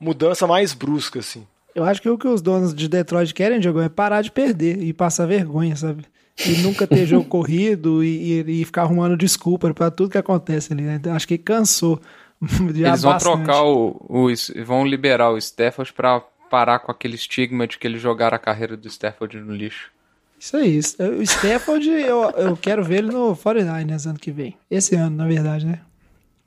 mudança 0.00 0.46
mais 0.46 0.74
brusca, 0.74 1.20
assim. 1.20 1.46
Eu 1.76 1.84
acho 1.84 2.00
que 2.00 2.08
o 2.08 2.16
que 2.16 2.26
os 2.26 2.40
donos 2.40 2.74
de 2.74 2.88
Detroit 2.88 3.34
querem, 3.34 3.60
Diego, 3.60 3.82
é 3.82 3.90
parar 3.90 4.22
de 4.22 4.30
perder 4.30 4.82
e 4.82 4.94
passar 4.94 5.26
vergonha, 5.26 5.76
sabe? 5.76 6.06
E 6.46 6.62
nunca 6.62 6.86
ter 6.86 7.04
jogo 7.06 7.26
corrido 7.26 8.02
e, 8.02 8.40
e, 8.40 8.62
e, 8.62 8.64
ficar 8.64 8.82
arrumando 8.82 9.14
desculpa 9.14 9.74
para 9.74 9.90
tudo 9.90 10.08
que 10.08 10.16
acontece 10.16 10.72
ali, 10.72 10.84
né? 10.84 10.94
Então, 10.94 11.14
acho 11.14 11.28
que 11.28 11.36
cansou. 11.36 12.00
Eles 12.40 13.02
vão 13.02 13.12
bastante. 13.12 13.44
trocar 13.44 13.62
o, 13.62 13.94
o. 14.08 14.28
vão 14.64 14.86
liberar 14.86 15.30
o 15.30 15.36
Stafford 15.36 15.92
para 15.92 16.20
parar 16.48 16.78
com 16.78 16.90
aquele 16.90 17.14
estigma 17.14 17.66
de 17.66 17.76
que 17.76 17.86
eles 17.86 18.00
jogaram 18.00 18.36
a 18.36 18.38
carreira 18.38 18.74
do 18.74 18.88
Stafford 18.88 19.38
no 19.38 19.54
lixo. 19.54 19.90
Isso 20.38 20.56
aí. 20.56 20.78
O 21.18 21.22
Stafford, 21.22 21.90
eu, 21.90 22.30
eu 22.30 22.56
quero 22.56 22.82
ver 22.84 22.98
ele 22.98 23.12
no 23.12 23.36
49ers 23.36 24.08
ano 24.08 24.18
que 24.18 24.30
vem. 24.30 24.56
Esse 24.70 24.94
ano, 24.94 25.16
na 25.16 25.26
verdade, 25.26 25.66
né? 25.66 25.80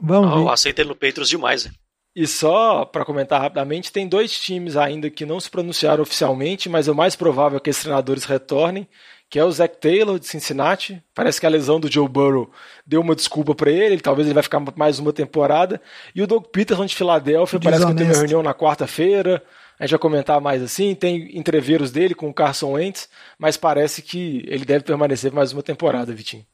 Vamos 0.01 0.31
oh, 0.31 0.35
ver. 0.35 0.41
Eu 0.41 0.49
aceito 0.49 0.79
ele 0.79 0.89
no 0.89 0.95
Patriots 0.95 1.29
demais, 1.29 1.65
né? 1.65 1.71
E 2.15 2.25
só 2.25 2.85
para 2.85 3.05
comentar 3.05 3.39
rapidamente, 3.39 3.91
tem 3.91 4.07
dois 4.07 4.37
times 4.37 4.75
ainda 4.75 5.09
que 5.09 5.25
não 5.25 5.39
se 5.39 5.49
pronunciaram 5.49 6.01
oficialmente, 6.01 6.67
mas 6.67 6.87
é 6.87 6.91
o 6.91 6.95
mais 6.95 7.15
provável 7.15 7.59
que 7.59 7.69
esses 7.69 7.83
treinadores 7.83 8.25
retornem, 8.25 8.87
que 9.29 9.37
é 9.37 9.45
o 9.45 9.51
Zach 9.51 9.77
Taylor 9.79 10.17
de 10.17 10.25
Cincinnati. 10.25 11.01
Parece 11.13 11.39
que 11.39 11.45
a 11.45 11.49
lesão 11.49 11.79
do 11.79 11.91
Joe 11.91 12.09
Burrow 12.09 12.49
deu 12.85 13.01
uma 13.01 13.15
desculpa 13.15 13.53
para 13.53 13.69
ele, 13.69 14.01
talvez 14.01 14.27
ele 14.27 14.33
vai 14.33 14.43
ficar 14.43 14.59
mais 14.75 14.97
uma 14.97 15.13
temporada. 15.13 15.79
E 16.15 16.21
o 16.21 16.27
Doug 16.27 16.45
Peterson 16.45 16.85
de 16.85 16.95
Filadélfia, 16.95 17.59
parece 17.59 17.85
que 17.85 17.93
tem 17.93 18.07
uma 18.07 18.15
reunião 18.15 18.41
na 18.41 18.55
quarta-feira. 18.55 19.43
A 19.79 19.85
gente 19.85 19.91
vai 19.91 19.99
comentar 19.99 20.41
mais 20.41 20.61
assim, 20.61 20.93
tem 20.95 21.37
entreveros 21.37 21.91
dele 21.91 22.13
com 22.13 22.27
o 22.27 22.33
Carson 22.33 22.71
Wentz, 22.71 23.07
mas 23.37 23.55
parece 23.55 24.01
que 24.01 24.43
ele 24.47 24.65
deve 24.65 24.83
permanecer 24.83 25.31
mais 25.31 25.53
uma 25.53 25.63
temporada, 25.63 26.11
Vitinho. 26.11 26.45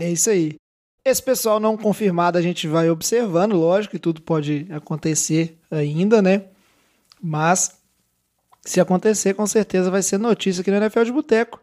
É 0.00 0.10
isso 0.10 0.30
aí. 0.30 0.56
Esse 1.06 1.22
pessoal 1.22 1.60
não 1.60 1.76
confirmado 1.76 2.36
a 2.36 2.42
gente 2.42 2.66
vai 2.66 2.90
observando, 2.90 3.54
lógico 3.54 3.92
que 3.92 3.98
tudo 4.00 4.20
pode 4.20 4.66
acontecer 4.72 5.56
ainda, 5.70 6.20
né? 6.20 6.46
Mas 7.22 7.78
se 8.60 8.80
acontecer, 8.80 9.32
com 9.34 9.46
certeza 9.46 9.88
vai 9.88 10.02
ser 10.02 10.18
notícia 10.18 10.62
aqui 10.62 10.70
no 10.72 10.78
NFL 10.78 11.04
de 11.04 11.12
Boteco. 11.12 11.60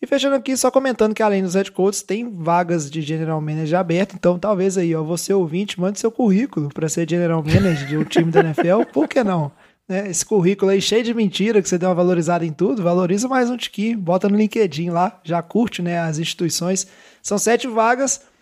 E 0.00 0.06
fechando 0.06 0.36
aqui, 0.36 0.56
só 0.56 0.70
comentando 0.70 1.12
que 1.12 1.24
além 1.24 1.42
dos 1.42 1.56
head 1.56 1.72
coaches, 1.72 2.02
tem 2.02 2.30
vagas 2.32 2.88
de 2.88 3.02
general 3.02 3.40
manager 3.40 3.80
aberto. 3.80 4.14
Então, 4.14 4.38
talvez 4.38 4.78
aí, 4.78 4.94
ó, 4.94 5.02
você 5.02 5.34
ouvinte, 5.34 5.80
mande 5.80 5.98
seu 5.98 6.12
currículo 6.12 6.68
para 6.68 6.88
ser 6.88 7.10
general 7.10 7.42
manager 7.42 7.88
de 7.88 7.96
um 7.96 8.04
time 8.04 8.30
da 8.30 8.42
NFL. 8.42 8.84
Por 8.94 9.08
que 9.08 9.24
não? 9.24 9.50
Né? 9.88 10.08
Esse 10.08 10.24
currículo 10.24 10.70
aí 10.70 10.80
cheio 10.80 11.02
de 11.02 11.12
mentira, 11.12 11.60
que 11.60 11.68
você 11.68 11.76
deu 11.76 11.88
uma 11.88 11.96
valorizada 11.96 12.46
em 12.46 12.52
tudo, 12.52 12.80
valoriza 12.80 13.26
mais 13.26 13.50
um 13.50 13.56
tiquinho, 13.56 13.98
bota 13.98 14.28
no 14.28 14.36
LinkedIn 14.36 14.90
lá, 14.90 15.20
já 15.24 15.42
curte 15.42 15.82
né, 15.82 15.98
as 15.98 16.20
instituições. 16.20 16.86
São 17.20 17.38
sete 17.38 17.66
vagas 17.66 18.32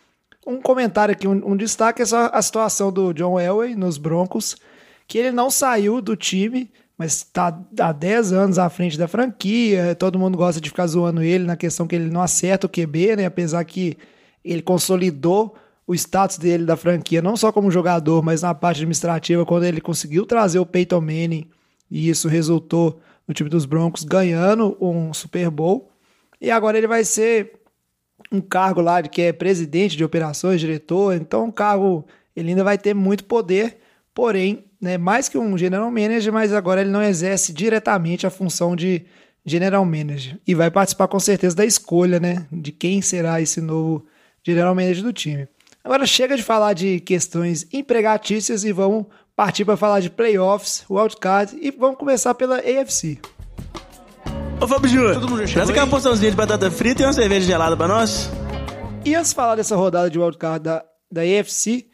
um 0.46 0.60
comentário 0.60 1.12
aqui, 1.12 1.26
um, 1.26 1.52
um, 1.52 1.56
destaque 1.56 2.02
é 2.02 2.04
só 2.04 2.30
a 2.32 2.42
situação 2.42 2.92
do 2.92 3.12
John 3.12 3.38
Elway 3.38 3.74
nos 3.76 3.98
Broncos, 3.98 4.56
que 5.06 5.18
ele 5.18 5.32
não 5.32 5.50
saiu 5.50 6.00
do 6.00 6.16
time, 6.16 6.70
mas 6.98 7.18
está 7.18 7.58
há 7.80 7.92
10 7.92 8.32
anos 8.32 8.58
à 8.58 8.68
frente 8.68 8.98
da 8.98 9.08
franquia. 9.08 9.94
Todo 9.94 10.18
mundo 10.18 10.36
gosta 10.36 10.60
de 10.60 10.68
ficar 10.68 10.86
zoando 10.86 11.22
ele 11.22 11.44
na 11.44 11.56
questão 11.56 11.86
que 11.86 11.94
ele 11.94 12.10
não 12.10 12.22
acerta 12.22 12.66
o 12.66 12.70
QB, 12.70 13.16
né? 13.16 13.26
Apesar 13.26 13.64
que 13.64 13.96
ele 14.44 14.62
consolidou 14.62 15.54
o 15.86 15.94
status 15.94 16.38
dele 16.38 16.64
da 16.64 16.76
franquia, 16.76 17.20
não 17.20 17.36
só 17.36 17.52
como 17.52 17.70
jogador, 17.70 18.22
mas 18.22 18.42
na 18.42 18.54
parte 18.54 18.78
administrativa, 18.78 19.44
quando 19.44 19.64
ele 19.64 19.80
conseguiu 19.80 20.24
trazer 20.24 20.58
o 20.58 20.66
Peyton 20.66 21.00
Manning, 21.00 21.50
e 21.90 22.08
isso 22.08 22.28
resultou 22.28 23.00
no 23.26 23.34
time 23.34 23.50
dos 23.50 23.66
Broncos 23.66 24.04
ganhando 24.04 24.76
um 24.80 25.12
Super 25.12 25.50
Bowl. 25.50 25.90
E 26.40 26.50
agora 26.50 26.78
ele 26.78 26.86
vai 26.86 27.04
ser 27.04 27.61
um 28.32 28.40
cargo 28.40 28.80
lá 28.80 29.00
de 29.00 29.08
que 29.08 29.22
é 29.22 29.32
presidente 29.32 29.96
de 29.96 30.04
operações, 30.04 30.60
diretor, 30.60 31.14
então 31.14 31.44
um 31.44 31.50
cargo 31.50 32.06
ele 32.34 32.50
ainda 32.50 32.64
vai 32.64 32.78
ter 32.78 32.94
muito 32.94 33.24
poder, 33.24 33.78
porém, 34.14 34.64
né, 34.80 34.96
mais 34.96 35.28
que 35.28 35.36
um 35.36 35.56
general 35.58 35.90
manager, 35.90 36.32
mas 36.32 36.52
agora 36.52 36.80
ele 36.80 36.90
não 36.90 37.02
exerce 37.02 37.52
diretamente 37.52 38.26
a 38.26 38.30
função 38.30 38.74
de, 38.74 39.04
General 39.44 39.84
Manager. 39.84 40.38
E 40.46 40.54
vai 40.54 40.70
participar 40.70 41.08
com 41.08 41.18
certeza 41.18 41.56
da 41.56 41.64
escolha, 41.64 42.20
né? 42.20 42.46
De 42.50 42.72
quem 42.72 43.02
será 43.02 43.40
esse 43.40 43.60
novo 43.60 44.06
General 44.44 44.74
Manager 44.74 45.02
do 45.02 45.12
time. 45.12 45.48
Agora 45.84 46.06
chega 46.06 46.36
de 46.36 46.42
falar 46.42 46.74
de 46.74 47.00
questões 47.00 47.66
empregatícias 47.72 48.64
e 48.64 48.72
vamos 48.72 49.06
partir 49.34 49.64
para 49.64 49.76
falar 49.76 50.00
de 50.00 50.10
playoffs, 50.10 50.84
wildcard 50.88 51.56
e 51.60 51.70
vamos 51.72 51.98
começar 51.98 52.34
pela 52.34 52.58
AFC. 52.58 53.18
Ô 54.62 54.68
Fábio 54.68 54.88
Júnior, 54.88 55.20
traz 55.52 55.68
aqui 55.68 55.78
uma 55.80 55.88
porçãozinha 55.88 56.30
de 56.30 56.36
batata 56.36 56.70
frita 56.70 57.02
e 57.02 57.04
uma 57.04 57.12
cerveja 57.12 57.44
gelada 57.44 57.76
pra 57.76 57.88
nós. 57.88 58.30
E 59.04 59.12
antes 59.12 59.30
de 59.30 59.34
falar 59.34 59.56
dessa 59.56 59.74
rodada 59.74 60.08
de 60.08 60.20
wildcard 60.20 60.62
da, 60.62 60.84
da 61.10 61.22
AFC, 61.22 61.88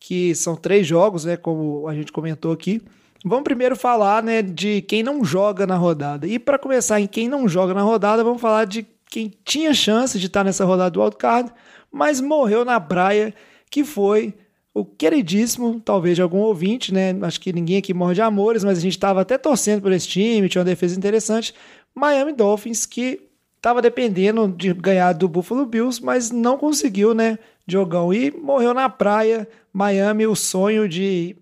que 0.00 0.34
são 0.34 0.56
três 0.56 0.84
jogos, 0.84 1.24
né, 1.24 1.36
como 1.36 1.86
a 1.86 1.94
gente 1.94 2.10
comentou 2.10 2.50
aqui, 2.50 2.82
vamos 3.24 3.44
primeiro 3.44 3.76
falar 3.76 4.20
né, 4.20 4.42
de 4.42 4.82
quem 4.82 5.00
não 5.00 5.24
joga 5.24 5.64
na 5.64 5.76
rodada. 5.76 6.26
E 6.26 6.40
para 6.40 6.58
começar 6.58 7.00
em 7.00 7.06
quem 7.06 7.28
não 7.28 7.48
joga 7.48 7.72
na 7.72 7.82
rodada, 7.82 8.24
vamos 8.24 8.42
falar 8.42 8.64
de 8.64 8.84
quem 9.08 9.32
tinha 9.44 9.72
chance 9.72 10.18
de 10.18 10.26
estar 10.26 10.42
nessa 10.42 10.64
rodada 10.64 10.90
do 10.90 11.00
wildcard, 11.00 11.52
mas 11.88 12.20
morreu 12.20 12.64
na 12.64 12.80
praia, 12.80 13.32
que 13.70 13.84
foi 13.84 14.34
o 14.74 14.84
queridíssimo, 14.84 15.80
talvez 15.80 16.16
de 16.16 16.22
algum 16.22 16.38
ouvinte, 16.38 16.92
né? 16.92 17.16
Acho 17.22 17.40
que 17.40 17.52
ninguém 17.52 17.78
aqui 17.78 17.92
morre 17.92 18.14
de 18.14 18.22
amores, 18.22 18.62
mas 18.62 18.78
a 18.78 18.80
gente 18.80 18.92
estava 18.92 19.20
até 19.20 19.36
torcendo 19.36 19.82
por 19.82 19.92
esse 19.92 20.06
time, 20.06 20.48
tinha 20.48 20.60
uma 20.60 20.64
defesa 20.64 20.96
interessante. 20.96 21.54
Miami 21.98 22.32
Dolphins, 22.32 22.86
que 22.86 23.28
estava 23.56 23.82
dependendo 23.82 24.48
de 24.48 24.72
ganhar 24.72 25.12
do 25.12 25.28
Buffalo 25.28 25.66
Bills, 25.66 26.02
mas 26.02 26.30
não 26.30 26.56
conseguiu, 26.56 27.12
né? 27.12 27.38
Jogão 27.66 28.12
e 28.12 28.30
morreu 28.30 28.72
na 28.72 28.88
praia. 28.88 29.48
Miami, 29.72 30.26
o 30.26 30.34
sonho 30.34 30.88
de 30.88 31.36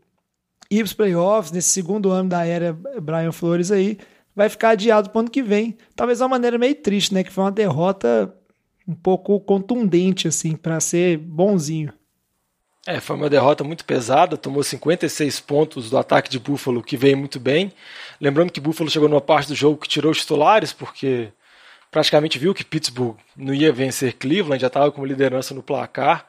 ir 0.70 0.78
para 0.78 0.84
os 0.84 0.92
playoffs 0.92 1.52
nesse 1.52 1.68
segundo 1.68 2.10
ano 2.10 2.30
da 2.30 2.44
era 2.44 2.72
Brian 3.00 3.32
Flores 3.32 3.70
aí, 3.70 3.98
vai 4.34 4.48
ficar 4.48 4.70
adiado 4.70 5.10
para 5.10 5.18
o 5.18 5.20
ano 5.20 5.30
que 5.30 5.42
vem. 5.42 5.76
Talvez 5.94 6.18
de 6.18 6.24
uma 6.24 6.30
maneira 6.30 6.58
meio 6.58 6.74
triste, 6.74 7.14
né? 7.14 7.22
Que 7.22 7.32
foi 7.32 7.44
uma 7.44 7.52
derrota 7.52 8.34
um 8.88 8.94
pouco 8.94 9.38
contundente, 9.40 10.26
assim, 10.28 10.56
para 10.56 10.80
ser 10.80 11.18
bonzinho. 11.18 11.92
É, 12.86 13.00
foi 13.00 13.16
uma 13.16 13.28
derrota 13.28 13.64
muito 13.64 13.84
pesada, 13.84 14.36
tomou 14.36 14.62
56 14.62 15.40
pontos 15.40 15.90
do 15.90 15.98
ataque 15.98 16.30
de 16.30 16.38
Buffalo, 16.38 16.84
que 16.84 16.96
veio 16.96 17.16
muito 17.18 17.40
bem. 17.40 17.72
Lembrando 18.20 18.52
que 18.52 18.60
Buffalo 18.60 18.88
chegou 18.88 19.08
numa 19.08 19.20
parte 19.20 19.48
do 19.48 19.56
jogo 19.56 19.80
que 19.80 19.88
tirou 19.88 20.12
os 20.12 20.18
titulares, 20.18 20.72
porque 20.72 21.32
praticamente 21.90 22.38
viu 22.38 22.54
que 22.54 22.64
Pittsburgh 22.64 23.16
não 23.36 23.52
ia 23.52 23.72
vencer 23.72 24.12
Cleveland, 24.12 24.60
já 24.60 24.68
estava 24.68 24.92
com 24.92 25.04
liderança 25.04 25.52
no 25.52 25.64
placar. 25.64 26.28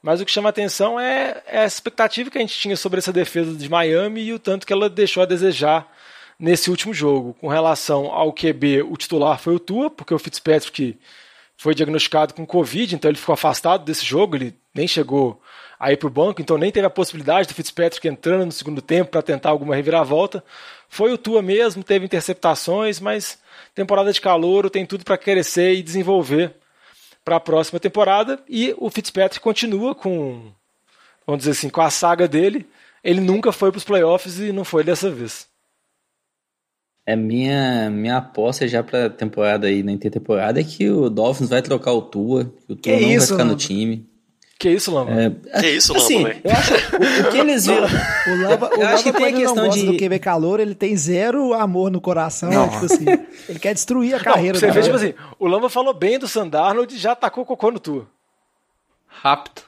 Mas 0.00 0.18
o 0.18 0.24
que 0.24 0.30
chama 0.30 0.48
atenção 0.48 0.98
é, 0.98 1.42
é, 1.46 1.58
a 1.60 1.66
expectativa 1.66 2.30
que 2.30 2.38
a 2.38 2.40
gente 2.40 2.58
tinha 2.58 2.76
sobre 2.76 3.00
essa 3.00 3.12
defesa 3.12 3.54
de 3.54 3.68
Miami 3.68 4.22
e 4.22 4.32
o 4.32 4.38
tanto 4.38 4.66
que 4.66 4.72
ela 4.72 4.88
deixou 4.88 5.22
a 5.22 5.26
desejar 5.26 5.86
nesse 6.38 6.70
último 6.70 6.94
jogo. 6.94 7.34
Com 7.34 7.48
relação 7.48 8.06
ao 8.06 8.32
QB, 8.32 8.82
o 8.82 8.96
titular 8.96 9.38
foi 9.38 9.56
o 9.56 9.60
Tua, 9.60 9.90
porque 9.90 10.14
o 10.14 10.18
Fitzpatrick 10.18 10.96
foi 11.56 11.74
diagnosticado 11.74 12.32
com 12.32 12.46
Covid, 12.46 12.94
então 12.94 13.10
ele 13.10 13.18
ficou 13.18 13.32
afastado 13.34 13.84
desse 13.84 14.06
jogo, 14.06 14.36
ele 14.36 14.56
nem 14.72 14.86
chegou 14.88 15.42
a 15.78 15.92
ir 15.92 15.96
para 15.96 16.08
o 16.08 16.10
banco, 16.10 16.40
então 16.40 16.58
nem 16.58 16.72
teve 16.72 16.86
a 16.86 16.90
possibilidade 16.90 17.48
do 17.48 17.54
Fitzpatrick 17.54 18.06
entrando 18.08 18.46
no 18.46 18.52
segundo 18.52 18.82
tempo 18.82 19.10
para 19.12 19.22
tentar 19.22 19.50
alguma 19.50 19.76
reviravolta. 19.76 20.42
Foi 20.88 21.12
o 21.12 21.18
Tua 21.18 21.40
mesmo, 21.40 21.84
teve 21.84 22.04
interceptações, 22.04 22.98
mas 22.98 23.38
temporada 23.74 24.12
de 24.12 24.20
calor 24.20 24.68
tem 24.70 24.84
tudo 24.84 25.04
para 25.04 25.16
crescer 25.16 25.74
e 25.74 25.82
desenvolver 25.82 26.54
para 27.24 27.36
a 27.36 27.40
próxima 27.40 27.78
temporada. 27.78 28.40
E 28.48 28.74
o 28.78 28.90
Fitzpatrick 28.90 29.40
continua 29.42 29.94
com, 29.94 30.50
vamos 31.26 31.40
dizer 31.40 31.52
assim, 31.52 31.68
com 31.68 31.80
a 31.80 31.90
saga 31.90 32.26
dele. 32.26 32.66
Ele 33.04 33.20
nunca 33.20 33.52
foi 33.52 33.70
para 33.70 33.78
os 33.78 33.84
playoffs 33.84 34.40
e 34.40 34.50
não 34.50 34.64
foi 34.64 34.82
dessa 34.82 35.10
vez. 35.10 35.46
É 37.06 37.16
minha 37.16 37.88
minha 37.88 38.18
aposta 38.18 38.68
já 38.68 38.82
pra 38.82 39.08
temporada 39.08 39.66
aí, 39.66 39.82
na 39.82 39.92
intertemporada, 39.92 40.60
é 40.60 40.64
que 40.64 40.90
o 40.90 41.08
Dolphins 41.08 41.48
vai 41.48 41.62
trocar 41.62 41.92
o 41.92 42.02
Tua, 42.02 42.44
que 42.66 42.72
o 42.72 42.76
Tua 42.76 42.96
que 42.96 43.00
não 43.00 43.08
isso, 43.10 43.18
vai 43.18 43.26
ficar 43.26 43.36
Lamba? 43.44 43.52
no 43.52 43.56
time. 43.56 44.17
Que 44.58 44.70
isso, 44.70 44.92
Lamba? 44.92 45.12
É, 45.12 45.30
que 45.60 45.68
isso, 45.68 45.92
Lamba, 45.92 46.04
assim, 46.04 46.22
eu 46.22 46.50
acho, 46.50 46.74
o, 46.74 47.28
o, 47.28 47.30
que 47.30 47.38
eles 47.38 47.64
viram... 47.64 47.86
o 47.86 48.42
Lamba, 48.42 48.70
o 48.76 48.80
eu 48.80 48.88
acho 48.88 49.04
que 49.04 49.12
tem 49.12 49.26
a 49.26 49.32
questão 49.32 49.68
de... 49.68 49.86
do 49.86 49.96
QB 49.96 50.18
calor, 50.18 50.58
ele 50.58 50.74
tem 50.74 50.96
zero 50.96 51.54
amor 51.54 51.92
no 51.92 52.00
coração, 52.00 52.50
tipo 52.68 52.86
assim, 52.86 53.04
ele 53.48 53.58
quer 53.60 53.72
destruir 53.72 54.16
a 54.16 54.20
carreira. 54.20 54.54
Não, 54.54 54.60
você 54.60 54.72
vê, 54.72 54.82
tipo 54.82 54.96
assim, 54.96 55.14
o 55.38 55.46
Lamba 55.46 55.70
falou 55.70 55.94
bem 55.94 56.18
do 56.18 56.26
Sandarnold 56.26 56.92
e 56.92 56.98
já 56.98 57.12
atacou 57.12 57.44
o 57.44 57.46
cocô 57.46 57.70
no 57.70 57.78
Tua. 57.78 58.08
Rápido. 59.06 59.62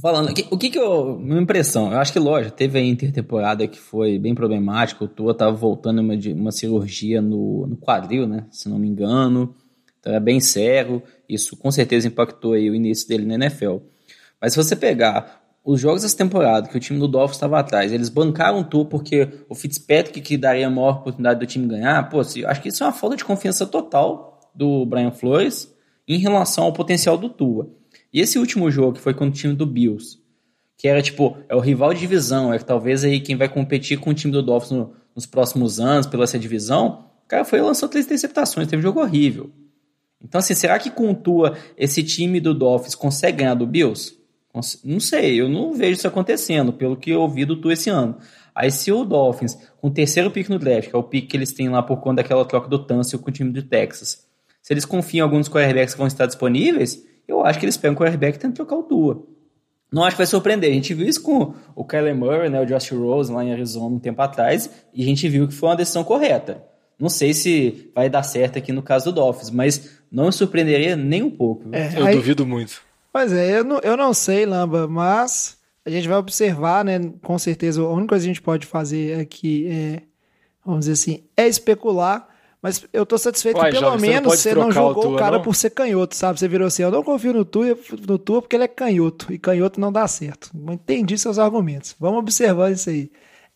Falando, 0.00 0.30
o 0.50 0.58
que 0.58 0.68
que 0.68 0.78
eu. 0.78 1.18
Minha 1.18 1.40
impressão, 1.40 1.90
eu 1.90 1.98
acho 1.98 2.12
que, 2.12 2.18
lógico, 2.18 2.54
teve 2.54 2.78
a 2.78 2.82
intertemporada 2.82 3.66
que 3.66 3.78
foi 3.78 4.18
bem 4.18 4.34
problemática. 4.34 5.02
O 5.02 5.08
Tua 5.08 5.34
tava 5.34 5.56
voltando 5.56 6.00
uma, 6.00 6.14
de, 6.14 6.34
uma 6.34 6.52
cirurgia 6.52 7.22
no, 7.22 7.66
no 7.66 7.76
quadril, 7.78 8.26
né? 8.26 8.44
Se 8.50 8.68
não 8.68 8.78
me 8.78 8.86
engano. 8.86 9.54
Então 9.98 10.12
era 10.12 10.20
bem 10.20 10.38
sério. 10.38 11.02
Isso 11.26 11.56
com 11.56 11.70
certeza 11.70 12.08
impactou 12.08 12.52
aí 12.52 12.68
o 12.68 12.74
início 12.74 13.08
dele 13.08 13.24
na 13.24 13.34
NFL. 13.36 13.78
Mas 14.46 14.52
se 14.52 14.62
você 14.62 14.76
pegar 14.76 15.42
os 15.64 15.80
jogos 15.80 16.02
dessa 16.02 16.16
temporada, 16.16 16.68
que 16.68 16.76
o 16.76 16.78
time 16.78 17.00
do 17.00 17.08
Dolphins 17.08 17.34
estava 17.34 17.58
atrás, 17.58 17.90
eles 17.90 18.08
bancaram 18.08 18.60
o 18.60 18.64
Tua 18.64 18.84
porque 18.84 19.28
o 19.48 19.56
Fitzpatrick 19.56 20.20
que 20.20 20.36
daria 20.36 20.68
a 20.68 20.70
maior 20.70 20.98
oportunidade 20.98 21.40
do 21.40 21.46
time 21.46 21.66
ganhar, 21.66 22.08
pô, 22.08 22.20
acho 22.20 22.62
que 22.62 22.68
isso 22.68 22.84
é 22.84 22.86
uma 22.86 22.92
falta 22.92 23.16
de 23.16 23.24
confiança 23.24 23.66
total 23.66 24.38
do 24.54 24.86
Brian 24.86 25.10
Flores 25.10 25.74
em 26.06 26.18
relação 26.18 26.62
ao 26.62 26.72
potencial 26.72 27.18
do 27.18 27.28
Tua. 27.28 27.68
E 28.12 28.20
esse 28.20 28.38
último 28.38 28.70
jogo, 28.70 28.92
que 28.92 29.00
foi 29.00 29.12
contra 29.12 29.30
o 29.30 29.36
time 29.36 29.52
do 29.52 29.66
Bills, 29.66 30.16
que 30.78 30.86
era 30.86 31.02
tipo, 31.02 31.36
é 31.48 31.56
o 31.56 31.58
rival 31.58 31.92
de 31.92 31.98
divisão, 31.98 32.54
é 32.54 32.58
talvez 32.60 33.02
aí 33.02 33.18
quem 33.18 33.34
vai 33.34 33.48
competir 33.48 33.98
com 33.98 34.10
o 34.10 34.14
time 34.14 34.32
do 34.32 34.44
Dolphins 34.44 34.70
no, 34.70 34.92
nos 35.12 35.26
próximos 35.26 35.80
anos 35.80 36.06
pela 36.06 36.22
essa 36.22 36.38
divisão, 36.38 37.06
o 37.24 37.26
cara 37.26 37.44
foi 37.44 37.58
e 37.58 37.62
lançou 37.62 37.88
três 37.88 38.06
interceptações, 38.06 38.68
teve 38.68 38.78
um 38.78 38.82
jogo 38.84 39.00
horrível. 39.00 39.50
Então, 40.22 40.38
assim, 40.38 40.54
será 40.54 40.78
que 40.78 40.88
com 40.88 41.12
Tua 41.14 41.56
esse 41.76 42.04
time 42.04 42.40
do 42.40 42.54
Dolphins 42.54 42.94
consegue 42.94 43.38
ganhar 43.38 43.54
do 43.54 43.66
Bills? 43.66 44.15
Não 44.84 45.00
sei, 45.00 45.40
eu 45.40 45.48
não 45.48 45.72
vejo 45.72 45.92
isso 45.92 46.08
acontecendo, 46.08 46.72
pelo 46.72 46.96
que 46.96 47.10
eu 47.10 47.20
ouvi 47.20 47.44
do 47.44 47.60
Tua 47.60 47.72
esse 47.72 47.90
ano. 47.90 48.16
Aí 48.54 48.70
se 48.70 48.90
o 48.90 49.04
Dolphins, 49.04 49.56
com 49.80 49.88
o 49.88 49.90
terceiro 49.90 50.30
pick 50.30 50.48
no 50.48 50.58
draft, 50.58 50.88
que 50.88 50.96
é 50.96 50.98
o 50.98 51.02
pick 51.02 51.28
que 51.28 51.36
eles 51.36 51.52
têm 51.52 51.68
lá 51.68 51.82
por 51.82 51.98
conta 51.98 52.22
daquela 52.22 52.44
troca 52.44 52.68
do 52.68 52.78
Tunsil 52.78 53.18
com 53.18 53.28
o 53.28 53.32
time 53.32 53.52
do 53.52 53.62
Texas, 53.62 54.26
se 54.62 54.72
eles 54.72 54.84
confiam 54.84 55.26
em 55.26 55.28
alguns 55.28 55.48
quarterbacks 55.48 55.94
que 55.94 55.98
vão 55.98 56.06
estar 56.06 56.26
disponíveis, 56.26 57.04
eu 57.28 57.44
acho 57.44 57.58
que 57.58 57.64
eles 57.64 57.76
pegam 57.76 57.94
o 57.94 57.98
quarterback 57.98 58.36
e 58.36 58.40
tentam 58.40 58.66
trocar 58.66 58.76
o 58.76 58.82
Tua. 58.82 59.26
Não 59.92 60.02
acho 60.02 60.16
que 60.16 60.18
vai 60.18 60.26
surpreender. 60.26 60.70
A 60.70 60.74
gente 60.74 60.92
viu 60.94 61.06
isso 61.06 61.22
com 61.22 61.54
o 61.74 61.84
Kyler 61.84 62.16
Murray, 62.16 62.48
né, 62.48 62.60
o 62.60 62.66
Josh 62.66 62.90
Rose 62.90 63.32
lá 63.32 63.44
em 63.44 63.52
Arizona 63.52 63.94
um 63.94 63.98
tempo 64.00 64.20
atrás, 64.20 64.70
e 64.92 65.02
a 65.02 65.06
gente 65.06 65.28
viu 65.28 65.46
que 65.46 65.54
foi 65.54 65.68
uma 65.68 65.76
decisão 65.76 66.02
correta. 66.02 66.64
Não 66.98 67.08
sei 67.08 67.34
se 67.34 67.90
vai 67.94 68.08
dar 68.08 68.22
certo 68.22 68.58
aqui 68.58 68.72
no 68.72 68.82
caso 68.82 69.06
do 69.06 69.12
Dolphins, 69.12 69.50
mas 69.50 70.00
não 70.10 70.26
me 70.26 70.32
surpreenderia 70.32 70.96
nem 70.96 71.22
um 71.22 71.30
pouco. 71.30 71.68
É, 71.72 71.98
eu 71.98 72.06
aí, 72.06 72.16
duvido 72.16 72.46
muito. 72.46 72.82
Pois 73.16 73.32
é, 73.32 73.60
eu 73.60 73.64
não, 73.64 73.78
eu 73.78 73.96
não 73.96 74.12
sei, 74.12 74.44
Lamba, 74.44 74.86
mas 74.86 75.56
a 75.84 75.90
gente 75.90 76.06
vai 76.06 76.18
observar, 76.18 76.84
né? 76.84 76.98
Com 77.22 77.38
certeza, 77.38 77.80
a 77.80 77.88
única 77.88 78.10
coisa 78.10 78.24
que 78.24 78.30
a 78.30 78.34
gente 78.34 78.42
pode 78.42 78.66
fazer 78.66 79.20
aqui 79.20 79.68
é, 79.68 80.02
vamos 80.64 80.80
dizer 80.80 80.92
assim, 80.92 81.24
é 81.34 81.48
especular 81.48 82.28
mas 82.66 82.84
eu 82.92 83.06
tô 83.06 83.16
satisfeito 83.16 83.58
Uai, 83.58 83.70
que 83.70 83.78
pelo 83.78 83.92
jovem, 83.92 84.10
menos 84.10 84.40
você 84.40 84.52
não, 84.52 84.62
você 84.62 84.66
não 84.66 84.72
jogou 84.72 85.04
o, 85.04 85.06
tua, 85.06 85.14
o 85.14 85.16
cara 85.16 85.36
não? 85.36 85.44
por 85.44 85.54
ser 85.54 85.70
canhoto, 85.70 86.16
sabe? 86.16 86.40
Você 86.40 86.48
virou 86.48 86.66
assim, 86.66 86.82
eu 86.82 86.90
não 86.90 87.02
confio 87.02 87.32
no 87.32 87.44
Tua, 87.44 87.78
no 88.08 88.18
tua 88.18 88.42
porque 88.42 88.56
ele 88.56 88.64
é 88.64 88.68
canhoto. 88.68 89.32
E 89.32 89.38
canhoto 89.38 89.78
não 89.80 89.92
dá 89.92 90.08
certo. 90.08 90.50
Entendi 90.72 91.16
seus 91.16 91.38
argumentos. 91.38 91.94
Vamos 92.00 92.18
observar 92.18 92.72
isso 92.72 92.90
aí. 92.90 93.12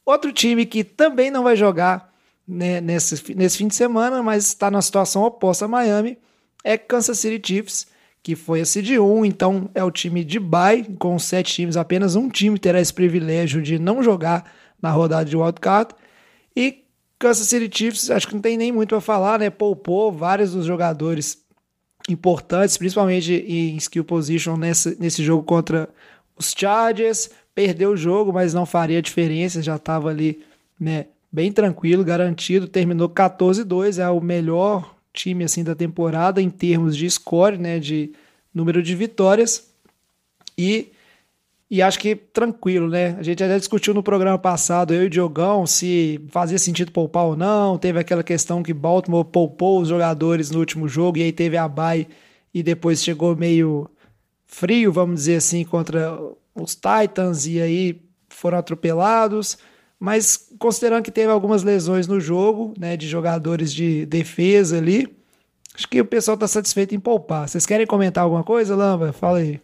Outro 0.07 0.33
time 0.33 0.65
que 0.65 0.85
também 0.85 1.29
não 1.29 1.43
vai 1.43 1.57
jogar 1.57 2.13
né, 2.47 2.81
nesse, 2.81 3.35
nesse 3.35 3.59
fim 3.59 3.67
de 3.67 3.75
semana, 3.75 4.23
mas 4.23 4.47
está 4.47 4.71
na 4.71 4.81
situação 4.81 5.25
oposta 5.25 5.65
a 5.65 5.69
Miami, 5.69 6.17
é 6.63 6.79
Kansas 6.79 7.19
City 7.19 7.45
Chiefs, 7.45 7.89
que 8.23 8.37
foi 8.37 8.61
a 8.61 8.67
seed 8.67 8.91
1, 8.99 9.25
então 9.25 9.71
é 9.75 9.83
o 9.83 9.91
time 9.91 10.23
de 10.23 10.39
bye, 10.39 10.85
com 10.99 11.19
sete 11.19 11.55
times, 11.55 11.77
apenas 11.77 12.17
um 12.17 12.29
time 12.29 12.59
terá 12.59 12.81
esse 12.81 12.93
privilégio 12.93 13.63
de 13.63 13.79
não 13.79 14.03
jogar 14.03 14.51
na 14.81 14.91
rodada 14.91 15.25
de 15.25 15.37
wildcard. 15.37 15.95
E 16.55 16.85
Kansas 17.19 17.47
City 17.47 17.71
Chiefs, 17.77 18.11
acho 18.11 18.29
que 18.29 18.35
não 18.35 18.41
tem 18.41 18.57
nem 18.57 18.73
muito 18.73 18.91
para 18.91 19.01
falar, 19.01 19.39
né? 19.39 19.51
Poupou 19.51 20.13
vários 20.13 20.53
dos 20.53 20.67
jogadores 20.67 21.43
importantes, 22.09 22.77
principalmente 22.77 23.33
em 23.33 23.77
skill 23.77 24.05
position 24.05 24.57
nesse, 24.57 24.97
nesse 24.99 25.23
jogo 25.23 25.43
contra 25.43 25.89
os 26.37 26.55
Chargers. 26.57 27.31
Perdeu 27.55 27.91
o 27.91 27.97
jogo, 27.97 28.33
mas 28.33 28.55
não 28.55 28.65
faria 28.65 29.03
diferença, 29.03 29.63
já 29.63 29.77
estava 29.77 30.09
ali, 30.09 30.43
né? 30.79 31.07
Bem 31.33 31.53
tranquilo, 31.53 32.05
garantido. 32.05 32.67
Terminou 32.67 33.09
14-2, 33.09 33.99
é 33.99 34.09
o 34.09 34.21
melhor 34.21 34.97
time 35.23 35.45
assim 35.45 35.63
da 35.65 35.75
temporada 35.75 36.41
em 36.41 36.51
termos 36.51 36.97
de 36.97 37.09
score, 37.11 37.59
né? 37.59 37.79
De 37.79 38.13
número 38.55 38.83
de 38.83 38.95
vitórias. 38.95 39.71
E 40.57 40.93
e 41.71 41.81
acho 41.81 42.01
que 42.01 42.17
tranquilo, 42.17 42.89
né? 42.89 43.15
A 43.17 43.23
gente 43.23 43.45
até 43.45 43.57
discutiu 43.57 43.95
no 43.95 44.03
programa 44.03 44.37
passado, 44.37 44.93
eu 44.93 45.05
e 45.05 45.07
o 45.07 45.11
Diogão, 45.11 45.65
se 45.69 46.21
fazia 46.29 46.59
sentido 46.59 46.91
poupar 46.91 47.27
ou 47.27 47.37
não. 47.37 47.79
Teve 47.79 48.01
aquela 48.01 48.25
questão 48.25 48.61
que 48.61 48.75
Baltimore 48.75 49.25
poupou 49.25 49.81
os 49.81 49.89
jogadores 49.89 50.51
no 50.51 50.59
último 50.59 50.89
jogo 50.89 51.19
e 51.19 51.23
aí 51.23 51.33
teve 51.33 51.57
a 51.57 51.69
bye 51.69 52.09
e 52.53 52.61
depois 52.61 53.05
chegou 53.05 53.37
meio 53.37 53.89
frio, 54.47 54.93
vamos 54.93 55.21
dizer 55.21 55.37
assim, 55.37 55.65
contra 55.65 56.19
os 56.57 56.75
Titans 56.75 57.47
e 57.47 57.61
aí 57.61 58.03
foram 58.29 58.59
atropelados. 58.59 59.57
Mas 60.01 60.49
considerando 60.59 61.05
que 61.05 61.11
teve 61.11 61.31
algumas 61.31 61.63
lesões 61.63 62.09
no 62.09 62.19
jogo, 62.19 62.73
né, 62.79 62.97
de 62.97 63.07
jogadores 63.07 63.71
de 63.71 64.07
defesa 64.07 64.79
ali, 64.79 65.15
acho 65.75 65.87
que 65.87 66.01
o 66.01 66.07
pessoal 66.07 66.37
está 66.37 66.49
satisfeito 66.49 66.95
em 66.95 66.99
poupar. 66.99 67.47
Vocês 67.47 67.67
querem 67.67 67.87
comentar 67.87 68.25
alguma 68.25 68.43
coisa, 68.43 68.75
Lamba? 68.75 69.13
Fala 69.13 69.39
aí. 69.39 69.61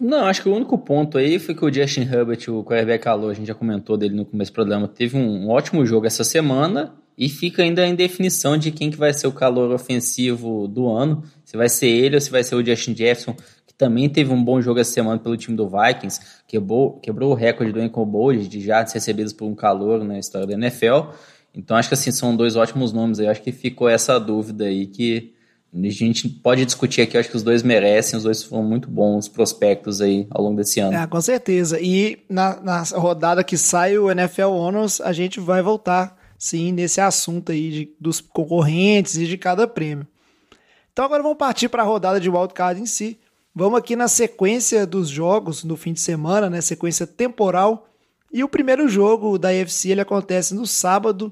Não, 0.00 0.26
acho 0.26 0.42
que 0.42 0.48
o 0.48 0.54
único 0.54 0.78
ponto 0.78 1.18
aí 1.18 1.38
foi 1.38 1.54
que 1.54 1.64
o 1.64 1.72
Justin 1.72 2.00
Herbert, 2.00 2.48
o 2.48 2.64
quarterback 2.64 3.06
alô, 3.06 3.28
a 3.28 3.34
gente 3.34 3.46
já 3.46 3.54
comentou 3.54 3.96
dele 3.96 4.16
no 4.16 4.24
começo 4.24 4.50
do 4.50 4.54
programa, 4.54 4.88
teve 4.88 5.16
um, 5.16 5.48
ótimo 5.48 5.84
jogo 5.84 6.06
essa 6.06 6.24
semana 6.24 6.94
e 7.16 7.28
fica 7.28 7.62
ainda 7.62 7.86
em 7.86 7.94
definição 7.94 8.56
de 8.56 8.72
quem 8.72 8.90
que 8.90 8.96
vai 8.96 9.12
ser 9.12 9.26
o 9.26 9.32
calor 9.32 9.70
ofensivo 9.70 10.66
do 10.66 10.88
ano, 10.88 11.22
se 11.44 11.56
vai 11.56 11.68
ser 11.68 11.86
ele 11.86 12.16
ou 12.16 12.20
se 12.20 12.30
vai 12.30 12.42
ser 12.42 12.56
o 12.56 12.64
Justin 12.64 12.96
Jefferson, 12.96 13.36
também 13.82 14.08
teve 14.08 14.32
um 14.32 14.44
bom 14.44 14.62
jogo 14.62 14.78
essa 14.78 14.92
semana 14.92 15.18
pelo 15.18 15.36
time 15.36 15.56
do 15.56 15.68
Vikings, 15.68 16.20
quebrou, 16.46 17.00
quebrou 17.00 17.32
o 17.32 17.34
recorde 17.34 17.72
do 17.72 17.82
Enco 17.82 18.06
Bold 18.06 18.46
de 18.46 18.60
jardas 18.60 18.92
recebidos 18.92 19.32
por 19.32 19.46
um 19.46 19.56
calor 19.56 20.04
na 20.04 20.20
história 20.20 20.46
da 20.46 20.52
NFL. 20.52 21.10
Então 21.52 21.76
acho 21.76 21.88
que 21.88 21.94
assim 21.94 22.12
são 22.12 22.36
dois 22.36 22.54
ótimos 22.54 22.92
nomes 22.92 23.18
aí. 23.18 23.26
Acho 23.26 23.42
que 23.42 23.50
ficou 23.50 23.88
essa 23.88 24.20
dúvida 24.20 24.66
aí 24.66 24.86
que 24.86 25.34
a 25.74 25.88
gente 25.88 26.28
pode 26.28 26.64
discutir 26.64 27.00
aqui, 27.00 27.18
acho 27.18 27.28
que 27.28 27.36
os 27.36 27.42
dois 27.42 27.64
merecem, 27.64 28.16
os 28.16 28.22
dois 28.22 28.44
foram 28.44 28.62
muito 28.62 28.88
bons 28.88 29.26
prospectos 29.26 30.00
aí 30.00 30.28
ao 30.30 30.44
longo 30.44 30.58
desse 30.58 30.78
ano. 30.78 30.96
É, 30.96 31.04
com 31.04 31.20
certeza. 31.20 31.80
E 31.80 32.20
na, 32.28 32.60
na 32.60 32.82
rodada 32.82 33.42
que 33.42 33.58
sai 33.58 33.98
o 33.98 34.08
NFL 34.12 34.50
Honors, 34.50 35.00
a 35.00 35.12
gente 35.12 35.40
vai 35.40 35.60
voltar, 35.60 36.16
sim, 36.38 36.70
nesse 36.70 37.00
assunto 37.00 37.50
aí 37.50 37.70
de, 37.70 37.96
dos 37.98 38.20
concorrentes 38.20 39.16
e 39.16 39.26
de 39.26 39.36
cada 39.36 39.66
prêmio. 39.66 40.06
Então 40.92 41.04
agora 41.04 41.20
vamos 41.20 41.38
partir 41.38 41.68
para 41.68 41.82
a 41.82 41.86
rodada 41.86 42.20
de 42.20 42.30
wildcard 42.30 42.80
em 42.80 42.86
si. 42.86 43.18
Vamos 43.54 43.78
aqui 43.78 43.94
na 43.94 44.08
sequência 44.08 44.86
dos 44.86 45.08
jogos 45.08 45.62
no 45.62 45.76
fim 45.76 45.92
de 45.92 46.00
semana, 46.00 46.48
né? 46.48 46.60
Sequência 46.60 47.06
temporal. 47.06 47.86
E 48.32 48.42
o 48.42 48.48
primeiro 48.48 48.88
jogo 48.88 49.38
da 49.38 49.48
UFC 49.48 49.90
ele 49.90 50.00
acontece 50.00 50.54
no 50.54 50.66
sábado, 50.66 51.30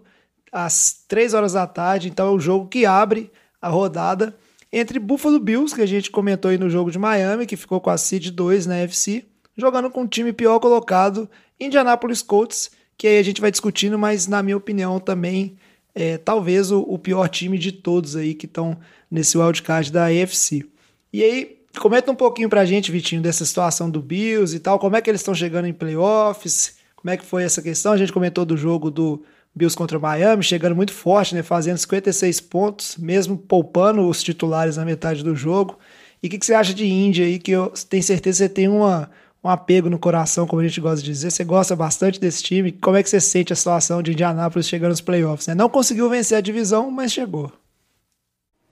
às 0.52 1.02
3 1.09 1.33
horas 1.33 1.54
da 1.54 1.66
tarde. 1.66 2.09
Então 2.09 2.26
é 2.28 2.30
o 2.30 2.38
jogo 2.38 2.68
que 2.68 2.85
abre 2.85 3.30
a 3.61 3.68
rodada 3.68 4.37
entre 4.70 4.98
Buffalo 4.98 5.40
Bills, 5.40 5.74
que 5.74 5.80
a 5.80 5.87
gente 5.87 6.11
comentou 6.11 6.50
aí 6.50 6.59
no 6.59 6.68
jogo 6.68 6.90
de 6.90 6.98
Miami, 6.98 7.46
que 7.46 7.56
ficou 7.56 7.80
com 7.80 7.90
a 7.90 7.96
seed 7.96 8.30
2 8.30 8.66
na 8.66 8.74
UFC, 8.76 9.24
jogando 9.56 9.90
com 9.90 10.02
um 10.02 10.06
time 10.06 10.33
pior 10.33 10.61
colocado, 10.61 11.28
Indianapolis 11.59 12.22
Colts, 12.22 12.70
que 12.96 13.06
aí 13.06 13.18
a 13.18 13.22
gente 13.22 13.40
vai 13.40 13.50
discutindo, 13.50 13.98
mas 13.98 14.26
na 14.26 14.42
minha 14.42 14.56
opinião 14.56 15.00
também 15.00 15.56
é 15.94 16.18
talvez 16.18 16.70
o, 16.70 16.80
o 16.83 16.98
pior 16.98 17.28
time 17.28 17.59
de 17.59 17.72
todos 17.72 18.14
aí 18.14 18.35
que 18.35 18.46
estão 18.46 18.78
nesse 19.11 19.37
wildcard 19.37 19.90
da 19.90 20.06
AFC. 20.06 20.64
E 21.12 21.24
aí, 21.24 21.59
comenta 21.78 22.11
um 22.11 22.14
pouquinho 22.14 22.48
pra 22.48 22.64
gente, 22.64 22.90
Vitinho, 22.90 23.22
dessa 23.22 23.44
situação 23.44 23.90
do 23.90 24.02
Bills 24.02 24.56
e 24.56 24.59
tal, 24.59 24.78
como 24.78 24.96
é 24.96 25.00
que 25.00 25.11
eles 25.11 25.20
estão 25.20 25.35
chegando 25.35 25.66
em 25.66 25.72
playoffs, 25.72 26.76
como 26.96 27.11
é 27.11 27.16
que 27.16 27.24
foi 27.24 27.44
essa 27.44 27.62
questão, 27.62 27.92
a 27.92 27.96
gente 27.96 28.12
comentou 28.12 28.44
do 28.44 28.56
jogo 28.56 28.90
do 28.90 29.22
Bills 29.54 29.76
contra 29.76 29.98
o 29.98 30.00
Miami, 30.00 30.42
chegando 30.42 30.76
muito 30.76 30.92
forte, 30.92 31.35
né, 31.35 31.42
fazendo 31.42 31.78
56 31.78 32.40
pontos, 32.40 32.96
mesmo 32.96 33.37
poupando 33.37 34.06
os 34.09 34.22
titulares 34.22 34.76
na 34.76 34.85
metade 34.85 35.24
do 35.24 35.35
jogo. 35.35 35.78
E 36.22 36.26
o 36.26 36.30
que, 36.30 36.38
que, 36.38 36.46
você 36.46 36.54
acha 36.54 36.74
de 36.74 36.87
Índia 36.87 37.24
aí, 37.24 37.38
que 37.38 37.50
eu 37.50 37.72
tenho 37.88 38.02
certeza 38.02 38.44
que 38.44 38.48
você 38.48 38.48
tem 38.48 38.68
uma, 38.68 39.11
um 39.42 39.48
apego 39.48 39.88
no 39.88 39.98
coração, 39.98 40.46
como 40.46 40.61
a 40.61 40.64
gente 40.64 40.80
gosta 40.80 41.02
de 41.02 41.11
dizer, 41.11 41.30
você 41.30 41.44
gosta 41.44 41.74
bastante 41.74 42.20
desse 42.20 42.42
time, 42.42 42.72
como 42.72 42.96
é 42.96 43.02
que 43.02 43.09
você 43.09 43.20
sente 43.20 43.52
a 43.52 43.56
situação 43.56 44.02
de 44.02 44.12
Indianápolis 44.12 44.68
chegando 44.68 44.90
nos 44.90 45.00
playoffs? 45.00 45.46
Né? 45.46 45.54
Não 45.54 45.68
conseguiu 45.68 46.09
vencer 46.11 46.37
a 46.37 46.40
divisão, 46.40 46.90
mas 46.90 47.12
chegou. 47.12 47.50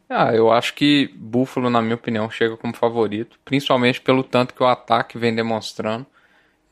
Ah, 0.09 0.35
eu 0.35 0.51
acho 0.51 0.75
que 0.75 1.11
Buffalo, 1.15 1.69
na 1.69 1.83
minha 1.83 1.95
opinião, 1.95 2.31
chega 2.31 2.57
como 2.57 2.75
favorito, 2.75 3.39
principalmente 3.45 4.01
pelo 4.01 4.25
tanto 4.25 4.55
que 4.55 4.63
o 4.63 4.67
ataque 4.67 5.19
vem 5.19 5.35
demonstrando. 5.35 6.07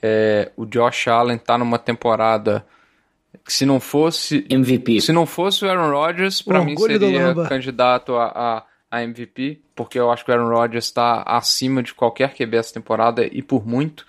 É, 0.02 0.50
o 0.56 0.64
Josh 0.64 1.08
Allen 1.08 1.36
está 1.36 1.58
numa 1.58 1.78
temporada 1.78 2.64
se 3.46 3.66
não 3.66 3.78
fosse 3.78 4.46
MVP. 4.48 5.00
Se 5.00 5.12
não 5.12 5.26
fosse 5.26 5.64
o 5.64 5.68
Aaron 5.68 5.90
Rodgers, 5.90 6.40
para 6.40 6.62
mim 6.64 6.76
seria 6.76 7.34
candidato 7.48 8.14
a, 8.16 8.26
a, 8.26 8.64
a, 8.90 9.02
MVP, 9.02 9.60
porque 9.74 9.98
eu 9.98 10.10
acho 10.10 10.24
que 10.24 10.30
o 10.30 10.34
Aaron 10.34 10.48
Rodgers 10.48 10.86
está 10.86 11.22
acima 11.22 11.82
de 11.82 11.92
qualquer 11.92 12.34
QB 12.34 12.56
essa 12.56 12.74
temporada 12.74 13.26
e 13.26 13.42
por 13.42 13.66
muito. 13.66 14.06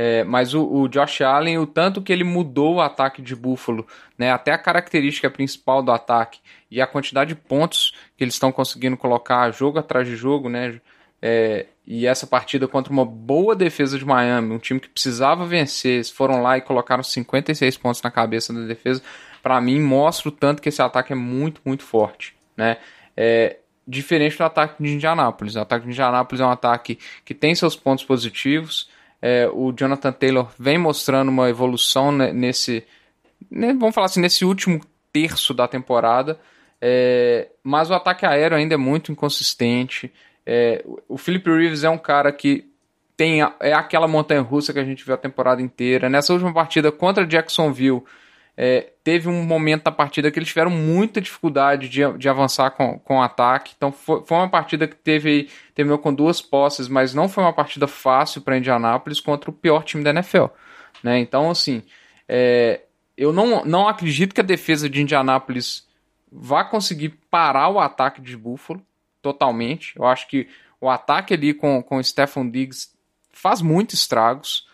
É, 0.00 0.22
mas 0.22 0.54
o, 0.54 0.64
o, 0.64 0.88
Josh 0.88 1.22
Allen, 1.22 1.58
o 1.58 1.66
tanto 1.66 2.00
que 2.00 2.12
ele 2.12 2.22
mudou 2.22 2.76
o 2.76 2.80
ataque 2.80 3.20
de 3.20 3.34
Buffalo, 3.34 3.84
né, 4.16 4.30
até 4.30 4.52
a 4.52 4.58
característica 4.58 5.28
principal 5.28 5.82
do 5.82 5.90
ataque 5.90 6.38
e 6.70 6.80
a 6.80 6.86
quantidade 6.86 7.34
de 7.34 7.40
pontos 7.40 7.92
que 8.16 8.22
eles 8.22 8.34
estão 8.34 8.52
conseguindo 8.52 8.96
colocar 8.96 9.50
jogo 9.50 9.76
atrás 9.76 10.06
de 10.06 10.14
jogo, 10.14 10.48
né, 10.48 10.80
é, 11.20 11.66
e 11.84 12.06
essa 12.06 12.28
partida 12.28 12.68
contra 12.68 12.92
uma 12.92 13.04
boa 13.04 13.56
defesa 13.56 13.98
de 13.98 14.04
Miami, 14.04 14.54
um 14.54 14.58
time 14.60 14.78
que 14.78 14.88
precisava 14.88 15.44
vencer, 15.44 15.94
eles 15.94 16.10
foram 16.10 16.42
lá 16.42 16.56
e 16.56 16.60
colocaram 16.60 17.02
56 17.02 17.76
pontos 17.78 18.00
na 18.00 18.10
cabeça 18.12 18.52
da 18.52 18.60
defesa. 18.60 19.02
Para 19.42 19.60
mim, 19.60 19.80
mostra 19.80 20.28
o 20.28 20.32
tanto 20.32 20.62
que 20.62 20.68
esse 20.68 20.80
ataque 20.80 21.12
é 21.12 21.16
muito, 21.16 21.60
muito 21.64 21.82
forte. 21.82 22.36
Né? 22.56 22.76
É, 23.16 23.56
diferente 23.84 24.38
do 24.38 24.44
ataque 24.44 24.80
de 24.80 24.90
Indianápolis. 24.90 25.56
O 25.56 25.60
ataque 25.60 25.86
de 25.86 25.90
Indianápolis 25.90 26.40
é 26.40 26.46
um 26.46 26.50
ataque 26.50 27.00
que 27.24 27.34
tem 27.34 27.52
seus 27.56 27.74
pontos 27.74 28.04
positivos. 28.04 28.88
É, 29.20 29.48
o 29.52 29.72
Jonathan 29.72 30.12
Taylor 30.12 30.50
vem 30.58 30.78
mostrando 30.78 31.28
uma 31.28 31.48
evolução 31.48 32.12
nesse, 32.12 32.84
vamos 33.50 33.94
falar 33.94 34.06
assim, 34.06 34.20
nesse 34.20 34.44
último 34.44 34.80
terço 35.12 35.52
da 35.52 35.66
temporada. 35.66 36.38
É, 36.80 37.48
mas 37.62 37.90
o 37.90 37.94
ataque 37.94 38.24
aéreo 38.24 38.56
ainda 38.56 38.74
é 38.74 38.78
muito 38.78 39.10
inconsistente. 39.10 40.12
É, 40.46 40.84
o 41.08 41.18
Philip 41.18 41.48
Reeves 41.50 41.84
é 41.84 41.90
um 41.90 41.98
cara 41.98 42.32
que 42.32 42.64
tem 43.16 43.40
é 43.60 43.72
aquela 43.72 44.06
montanha 44.06 44.40
russa 44.40 44.72
que 44.72 44.78
a 44.78 44.84
gente 44.84 45.04
viu 45.04 45.12
a 45.12 45.18
temporada 45.18 45.60
inteira. 45.60 46.08
Nessa 46.08 46.32
última 46.32 46.54
partida 46.54 46.92
contra 46.92 47.26
Jacksonville, 47.26 48.04
é, 48.60 48.90
teve 49.04 49.28
um 49.28 49.44
momento 49.44 49.84
da 49.84 49.92
partida 49.92 50.32
que 50.32 50.38
eles 50.40 50.48
tiveram 50.48 50.68
muita 50.68 51.20
dificuldade 51.20 51.88
de, 51.88 52.00
de 52.18 52.28
avançar 52.28 52.72
com, 52.72 52.98
com 52.98 53.18
o 53.18 53.22
ataque. 53.22 53.72
Então 53.76 53.92
foi, 53.92 54.24
foi 54.24 54.36
uma 54.36 54.48
partida 54.48 54.88
que 54.88 54.96
teve 54.96 55.48
terminou 55.76 55.96
com 55.96 56.12
duas 56.12 56.42
posses, 56.42 56.88
mas 56.88 57.14
não 57.14 57.28
foi 57.28 57.44
uma 57.44 57.52
partida 57.52 57.86
fácil 57.86 58.40
para 58.40 58.58
Indianápolis 58.58 59.20
contra 59.20 59.48
o 59.48 59.52
pior 59.52 59.84
time 59.84 60.02
da 60.02 60.10
NFL. 60.10 60.46
Né? 61.04 61.20
Então, 61.20 61.48
assim, 61.48 61.84
é, 62.28 62.80
eu 63.16 63.32
não, 63.32 63.64
não 63.64 63.86
acredito 63.86 64.34
que 64.34 64.40
a 64.40 64.44
defesa 64.44 64.90
de 64.90 65.02
Indianápolis 65.02 65.86
vá 66.30 66.64
conseguir 66.64 67.10
parar 67.30 67.68
o 67.68 67.78
ataque 67.78 68.20
de 68.20 68.36
Buffalo 68.36 68.82
totalmente. 69.22 69.96
Eu 69.96 70.04
acho 70.04 70.26
que 70.26 70.48
o 70.80 70.90
ataque 70.90 71.32
ali 71.32 71.54
com, 71.54 71.80
com 71.80 71.98
o 71.98 72.02
Stefan 72.02 72.50
Diggs 72.50 72.88
faz 73.30 73.62
muito 73.62 73.94
estragos. 73.94 74.66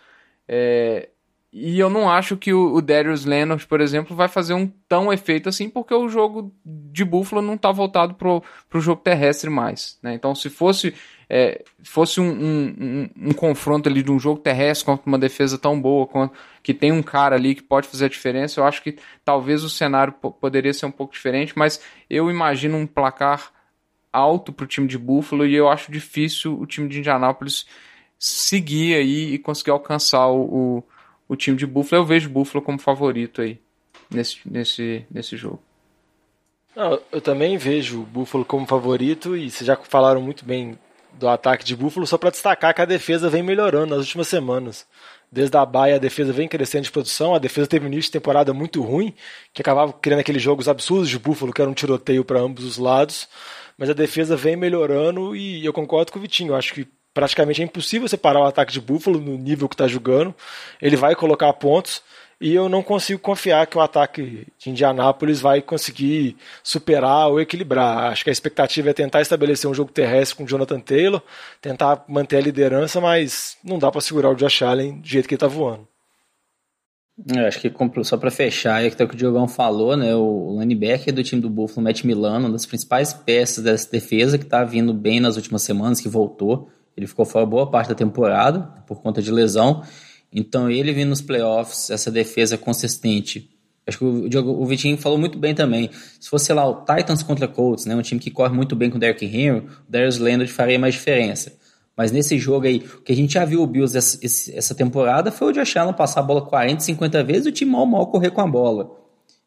É, 0.48 1.10
e 1.56 1.78
eu 1.78 1.88
não 1.88 2.10
acho 2.10 2.36
que 2.36 2.52
o, 2.52 2.80
Darius 2.80 3.24
Leonard, 3.24 3.64
por 3.68 3.80
exemplo, 3.80 4.16
vai 4.16 4.26
fazer 4.26 4.54
um 4.54 4.66
tão 4.88 5.12
efeito 5.12 5.48
assim, 5.48 5.70
porque 5.70 5.94
o 5.94 6.08
jogo 6.08 6.52
de 6.64 7.04
Buffalo 7.04 7.40
não 7.40 7.54
está 7.54 7.70
voltado 7.70 8.14
para 8.14 8.28
o 8.28 8.80
jogo 8.80 9.00
terrestre 9.00 9.48
mais. 9.48 9.96
Né? 10.02 10.14
Então, 10.14 10.34
se 10.34 10.50
fosse, 10.50 10.92
é, 11.30 11.62
fosse 11.84 12.20
um, 12.20 12.28
um, 12.28 12.74
um, 12.80 13.28
um, 13.28 13.32
confronto 13.32 13.88
ali 13.88 14.02
de 14.02 14.10
um 14.10 14.18
jogo 14.18 14.40
terrestre 14.40 14.84
contra 14.84 15.06
uma 15.06 15.16
defesa 15.16 15.56
tão 15.56 15.80
boa, 15.80 16.08
com, 16.08 16.28
que 16.60 16.74
tem 16.74 16.90
um 16.90 17.04
cara 17.04 17.36
ali 17.36 17.54
que 17.54 17.62
pode 17.62 17.86
fazer 17.86 18.06
a 18.06 18.08
diferença, 18.08 18.58
eu 18.58 18.64
acho 18.64 18.82
que 18.82 18.96
talvez 19.24 19.62
o 19.62 19.70
cenário 19.70 20.12
poderia 20.12 20.74
ser 20.74 20.86
um 20.86 20.90
pouco 20.90 21.12
diferente, 21.12 21.52
mas 21.54 21.80
eu 22.10 22.28
imagino 22.32 22.76
um 22.76 22.86
placar 22.86 23.52
alto 24.12 24.52
para 24.52 24.64
o 24.64 24.66
time 24.66 24.88
de 24.88 24.98
Buffalo 24.98 25.46
e 25.46 25.54
eu 25.54 25.68
acho 25.68 25.92
difícil 25.92 26.60
o 26.60 26.66
time 26.66 26.88
de 26.88 26.98
Indianápolis 26.98 27.64
seguir 28.18 28.96
aí 28.96 29.34
e 29.34 29.38
conseguir 29.38 29.70
alcançar 29.70 30.26
o, 30.26 30.42
o, 30.42 30.84
o 31.28 31.36
time 31.36 31.56
de 31.56 31.66
Buffalo. 31.66 32.02
Eu 32.02 32.06
vejo 32.06 32.28
Buffalo 32.28 32.62
como 32.62 32.78
favorito 32.78 33.42
aí 33.42 33.58
nesse, 34.10 34.38
nesse, 34.44 35.06
nesse 35.10 35.36
jogo. 35.36 35.60
Não, 36.74 37.00
eu 37.12 37.20
também 37.20 37.56
vejo 37.56 38.02
o 38.02 38.06
Buffalo 38.06 38.44
como 38.44 38.66
favorito 38.66 39.36
e 39.36 39.50
vocês 39.50 39.66
já 39.66 39.76
falaram 39.76 40.20
muito 40.20 40.44
bem 40.44 40.78
do 41.12 41.28
ataque 41.28 41.64
de 41.64 41.76
Buffalo, 41.76 42.06
só 42.06 42.18
para 42.18 42.30
destacar 42.30 42.74
que 42.74 42.82
a 42.82 42.84
defesa 42.84 43.30
vem 43.30 43.42
melhorando 43.42 43.94
nas 43.94 44.04
últimas 44.04 44.26
semanas. 44.26 44.84
Desde 45.30 45.56
a 45.56 45.64
Baia 45.64 45.96
a 45.96 45.98
defesa 45.98 46.32
vem 46.32 46.48
crescendo 46.48 46.84
de 46.84 46.90
produção, 46.90 47.34
a 47.34 47.38
defesa 47.38 47.68
teve 47.68 47.84
um 47.84 47.88
início 47.88 48.08
de 48.08 48.18
temporada 48.18 48.52
muito 48.52 48.82
ruim, 48.82 49.14
que 49.52 49.62
acabava 49.62 49.92
criando 49.92 50.20
aqueles 50.20 50.42
jogos 50.42 50.68
absurdos 50.68 51.08
de 51.08 51.18
Buffalo, 51.18 51.52
que 51.52 51.60
era 51.60 51.70
um 51.70 51.74
tiroteio 51.74 52.24
para 52.24 52.40
ambos 52.40 52.64
os 52.64 52.78
lados 52.78 53.28
mas 53.76 53.90
a 53.90 53.94
defesa 53.94 54.36
vem 54.36 54.56
melhorando 54.56 55.34
e 55.34 55.64
eu 55.64 55.72
concordo 55.72 56.12
com 56.12 56.18
o 56.18 56.22
Vitinho. 56.22 56.54
Acho 56.54 56.74
que 56.74 56.86
praticamente 57.14 57.62
é 57.62 57.64
impossível 57.64 58.08
separar 58.08 58.40
o 58.40 58.46
ataque 58.46 58.72
de 58.72 58.80
Buffalo 58.80 59.20
no 59.20 59.38
nível 59.38 59.68
que 59.68 59.74
está 59.74 59.86
jogando. 59.86 60.34
Ele 60.82 60.96
vai 60.96 61.14
colocar 61.14 61.52
pontos 61.54 62.02
e 62.40 62.52
eu 62.52 62.68
não 62.68 62.82
consigo 62.82 63.20
confiar 63.20 63.66
que 63.66 63.78
o 63.78 63.80
ataque 63.80 64.46
de 64.58 64.68
Indianápolis 64.68 65.40
vai 65.40 65.62
conseguir 65.62 66.36
superar 66.62 67.28
ou 67.28 67.40
equilibrar. 67.40 68.12
Acho 68.12 68.24
que 68.24 68.30
a 68.30 68.32
expectativa 68.32 68.90
é 68.90 68.92
tentar 68.92 69.22
estabelecer 69.22 69.70
um 69.70 69.74
jogo 69.74 69.92
terrestre 69.92 70.36
com 70.36 70.46
Jonathan 70.46 70.80
Taylor, 70.80 71.22
tentar 71.62 72.04
manter 72.08 72.38
a 72.38 72.42
liderança, 72.42 73.00
mas 73.00 73.56
não 73.62 73.78
dá 73.78 73.90
para 73.90 74.00
segurar 74.00 74.30
o 74.30 74.34
Josh 74.34 74.62
Allen 74.62 75.00
do 75.00 75.06
jeito 75.06 75.28
que 75.28 75.34
ele 75.34 75.36
está 75.36 75.46
voando. 75.46 75.86
Eu 77.32 77.46
acho 77.46 77.60
que 77.60 77.72
só 78.02 78.16
para 78.16 78.30
fechar, 78.30 78.84
é 78.84 78.88
o 78.88 78.90
que 78.90 79.14
o 79.14 79.16
Diogão 79.16 79.46
falou, 79.46 79.96
né? 79.96 80.16
O 80.16 80.58
linebacker 80.58 81.14
do 81.14 81.22
time 81.22 81.40
do 81.40 81.48
Buffalo, 81.48 81.82
Matt 81.82 82.02
Milano, 82.02 82.46
uma 82.46 82.52
das 82.52 82.66
principais 82.66 83.14
peças 83.14 83.62
dessa 83.62 83.88
defesa 83.88 84.36
que 84.36 84.44
está 84.44 84.64
vindo 84.64 84.92
bem 84.92 85.20
nas 85.20 85.36
últimas 85.36 85.62
semanas, 85.62 86.00
que 86.00 86.08
voltou. 86.08 86.68
Ele 86.96 87.06
ficou 87.06 87.24
fora 87.24 87.44
boa 87.44 87.70
parte 87.70 87.88
da 87.88 87.94
temporada 87.94 88.60
por 88.86 89.00
conta 89.00 89.20
de 89.20 89.30
lesão. 89.30 89.82
Então 90.32 90.70
ele 90.70 90.92
vindo 90.92 91.08
nos 91.08 91.20
playoffs, 91.20 91.90
essa 91.90 92.10
defesa 92.10 92.58
consistente. 92.58 93.50
Acho 93.86 93.98
que 93.98 94.04
o, 94.04 94.28
Diogo, 94.28 94.50
o 94.50 94.66
Vitinho 94.66 94.96
falou 94.96 95.18
muito 95.18 95.38
bem 95.38 95.54
também. 95.54 95.90
Se 96.18 96.28
fosse 96.28 96.52
lá 96.52 96.66
o 96.66 96.84
Titans 96.84 97.22
contra 97.22 97.46
Colts, 97.46 97.84
né, 97.84 97.94
um 97.94 98.02
time 98.02 98.20
que 98.20 98.30
corre 98.30 98.54
muito 98.54 98.74
bem 98.74 98.90
com 98.90 98.96
o 98.96 99.00
Derrick 99.00 99.24
Henry, 99.24 99.58
o 99.58 99.68
Darius 99.88 100.18
Leonard 100.18 100.50
faria 100.50 100.78
mais 100.78 100.94
diferença. 100.94 101.52
Mas 101.96 102.10
nesse 102.10 102.38
jogo 102.38 102.66
aí, 102.66 102.78
o 102.78 103.02
que 103.02 103.12
a 103.12 103.16
gente 103.16 103.34
já 103.34 103.44
viu 103.44 103.62
o 103.62 103.66
Bills 103.66 103.96
essa, 103.96 104.18
essa 104.52 104.74
temporada 104.74 105.30
foi 105.30 105.48
o 105.48 105.52
Josh 105.52 105.76
Allen 105.76 105.94
passar 105.94 106.20
a 106.20 106.22
bola 106.24 106.42
40, 106.42 106.80
50 106.80 107.22
vezes 107.22 107.46
e 107.46 107.48
o 107.50 107.52
time 107.52 107.70
mal 107.70 107.86
mal 107.86 108.06
correr 108.08 108.30
com 108.30 108.40
a 108.40 108.46
bola. 108.46 108.90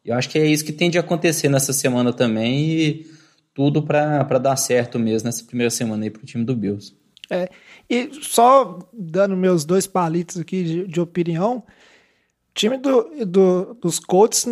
Eu 0.04 0.14
acho 0.14 0.30
que 0.30 0.38
é 0.38 0.46
isso 0.46 0.64
que 0.64 0.72
tende 0.72 0.96
a 0.96 1.02
acontecer 1.02 1.48
nessa 1.50 1.72
semana 1.72 2.12
também 2.12 2.70
e 2.70 3.06
tudo 3.52 3.82
para 3.82 4.38
dar 4.38 4.56
certo 4.56 4.98
mesmo 4.98 5.26
nessa 5.26 5.44
primeira 5.44 5.68
semana 5.68 6.04
aí 6.04 6.10
pro 6.10 6.24
time 6.24 6.44
do 6.44 6.56
Bills. 6.56 6.96
É, 7.30 7.50
e 7.88 8.10
só 8.22 8.78
dando 8.92 9.36
meus 9.36 9.64
dois 9.64 9.86
palitos 9.86 10.38
aqui 10.38 10.64
de, 10.64 10.86
de 10.86 11.00
opinião, 11.00 11.58
o 11.58 12.54
time 12.54 12.78
do, 12.78 13.24
do, 13.26 13.74
dos 13.74 13.98
Colts 13.98 14.46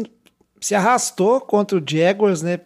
se 0.61 0.75
arrastou 0.75 1.41
contra 1.41 1.79
o 1.79 1.83
Jaguars, 1.85 2.43
né? 2.43 2.61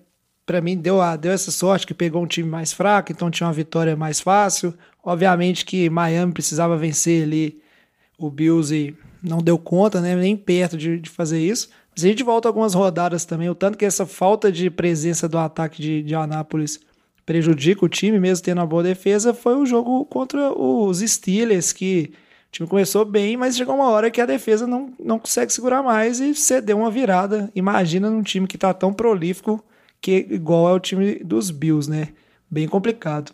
Para 0.45 0.61
mim 0.61 0.77
deu, 0.77 1.01
a, 1.01 1.15
deu 1.17 1.31
essa 1.31 1.53
sorte 1.53 1.87
que 1.87 1.95
pegou 1.95 2.23
um 2.23 2.27
time 2.27 2.49
mais 2.49 2.73
fraco, 2.73 3.13
então 3.13 3.31
tinha 3.31 3.47
uma 3.47 3.53
vitória 3.53 3.95
mais 3.95 4.21
fácil. 4.21 4.75
Obviamente 5.03 5.65
que 5.65 5.89
Miami 5.89 6.33
precisava 6.33 6.77
vencer 6.77 7.23
ali 7.23 7.63
o 8.19 8.29
Bills 8.31 8.75
e 8.75 8.97
não 9.23 9.39
deu 9.39 9.59
conta, 9.59 10.01
né? 10.01 10.17
Nem 10.17 10.37
perto 10.37 10.77
de, 10.77 10.99
de 10.99 11.09
fazer 11.09 11.41
isso. 11.41 11.69
Mas 11.95 12.05
a 12.05 12.09
gente 12.09 12.23
volta 12.23 12.49
algumas 12.49 12.75
rodadas 12.75 13.25
também, 13.25 13.49
o 13.49 13.55
tanto 13.55 13.79
que 13.79 13.85
essa 13.85 14.07
falta 14.07 14.51
de 14.51 14.71
presença 14.71 15.29
do 15.29 15.39
ataque 15.39 15.81
de, 15.81 16.03
de 16.03 16.15
Anápolis 16.15 16.81
prejudica 17.31 17.85
o 17.85 17.89
time, 17.89 18.19
mesmo 18.19 18.45
tendo 18.45 18.59
uma 18.59 18.67
boa 18.67 18.83
defesa, 18.83 19.33
foi 19.33 19.55
o 19.55 19.65
jogo 19.65 20.05
contra 20.07 20.53
os 20.53 20.99
Steelers, 20.99 21.73
que 21.73 22.13
o 22.13 22.51
time 22.51 22.69
começou 22.69 23.05
bem, 23.05 23.37
mas 23.37 23.57
chegou 23.57 23.77
uma 23.77 23.89
hora 23.89 24.11
que 24.11 24.21
a 24.21 24.27
defesa 24.27 24.67
não, 24.67 24.93
não 24.99 25.17
consegue 25.17 25.53
segurar 25.53 25.81
mais 25.81 26.19
e 26.19 26.35
cedeu 26.35 26.79
uma 26.79 26.91
virada. 26.91 27.49
Imagina 27.55 28.11
num 28.11 28.25
time 28.25 28.49
que 28.49 28.57
está 28.57 28.75
tão 28.75 28.93
prolífico 28.93 29.65
que 30.01 30.27
igual 30.29 30.69
é 30.71 30.73
o 30.73 30.81
time 30.81 31.21
dos 31.23 31.53
Bills, 31.53 31.89
né? 31.89 32.09
Bem 32.51 32.67
complicado. 32.67 33.33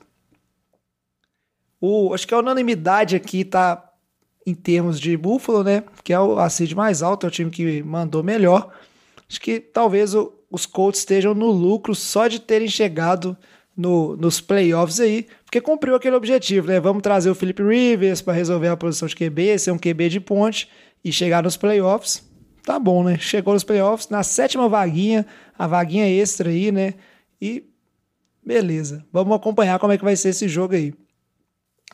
O, 1.81 2.13
acho 2.13 2.29
que 2.29 2.35
a 2.35 2.39
unanimidade 2.39 3.17
aqui 3.17 3.47
tá 3.47 3.83
em 4.47 4.53
termos 4.53 5.01
de 5.01 5.17
Buffalo, 5.17 5.65
né? 5.65 5.85
Que 6.05 6.13
é 6.13 6.21
o, 6.21 6.39
a 6.39 6.51
seed 6.51 6.75
mais 6.75 7.03
alta, 7.03 7.27
é 7.27 7.29
o 7.29 7.33
time 7.33 7.51
que 7.51 7.83
mandou 7.83 8.23
melhor. 8.23 8.71
Acho 9.27 9.41
que 9.41 9.59
talvez 9.59 10.15
o, 10.15 10.35
os 10.51 10.67
Colts 10.67 11.01
estejam 11.01 11.33
no 11.33 11.51
lucro 11.51 11.95
só 11.95 12.29
de 12.29 12.39
terem 12.39 12.69
chegado 12.69 13.35
no, 13.77 14.17
nos 14.17 14.41
playoffs 14.41 15.01
aí, 15.01 15.27
porque 15.45 15.61
cumpriu 15.61 15.95
aquele 15.95 16.17
objetivo, 16.17 16.69
né? 16.69 16.81
Vamos 16.81 17.03
trazer 17.03 17.29
o 17.29 17.35
Felipe 17.35 17.63
Rivers 17.63 18.23
para 18.23 18.33
resolver 18.33 18.69
a 18.69 18.77
posição 18.77 19.07
de 19.07 19.15
QB, 19.15 19.59
ser 19.59 19.71
um 19.71 19.79
QB 19.79 20.09
de 20.09 20.21
ponte 20.21 20.69
e 21.05 21.13
chegar 21.13 21.43
nos 21.43 21.57
playoffs. 21.57 22.25
Tá 22.65 22.79
bom, 22.79 23.05
né? 23.05 23.19
Chegou 23.19 23.55
nos 23.55 23.63
playoffs, 23.63 24.09
na 24.09 24.23
sétima 24.23 24.69
vaguinha, 24.69 25.27
a 25.57 25.67
vaguinha 25.67 26.09
extra 26.09 26.49
aí, 26.49 26.73
né? 26.73 26.95
E 27.41 27.65
beleza, 28.45 29.05
vamos 29.13 29.37
acompanhar 29.37 29.79
como 29.79 29.93
é 29.93 29.99
que 29.99 30.05
vai 30.05 30.17
ser 30.17 30.31
esse 30.31 30.49
jogo 30.49 30.75
aí. 30.75 30.95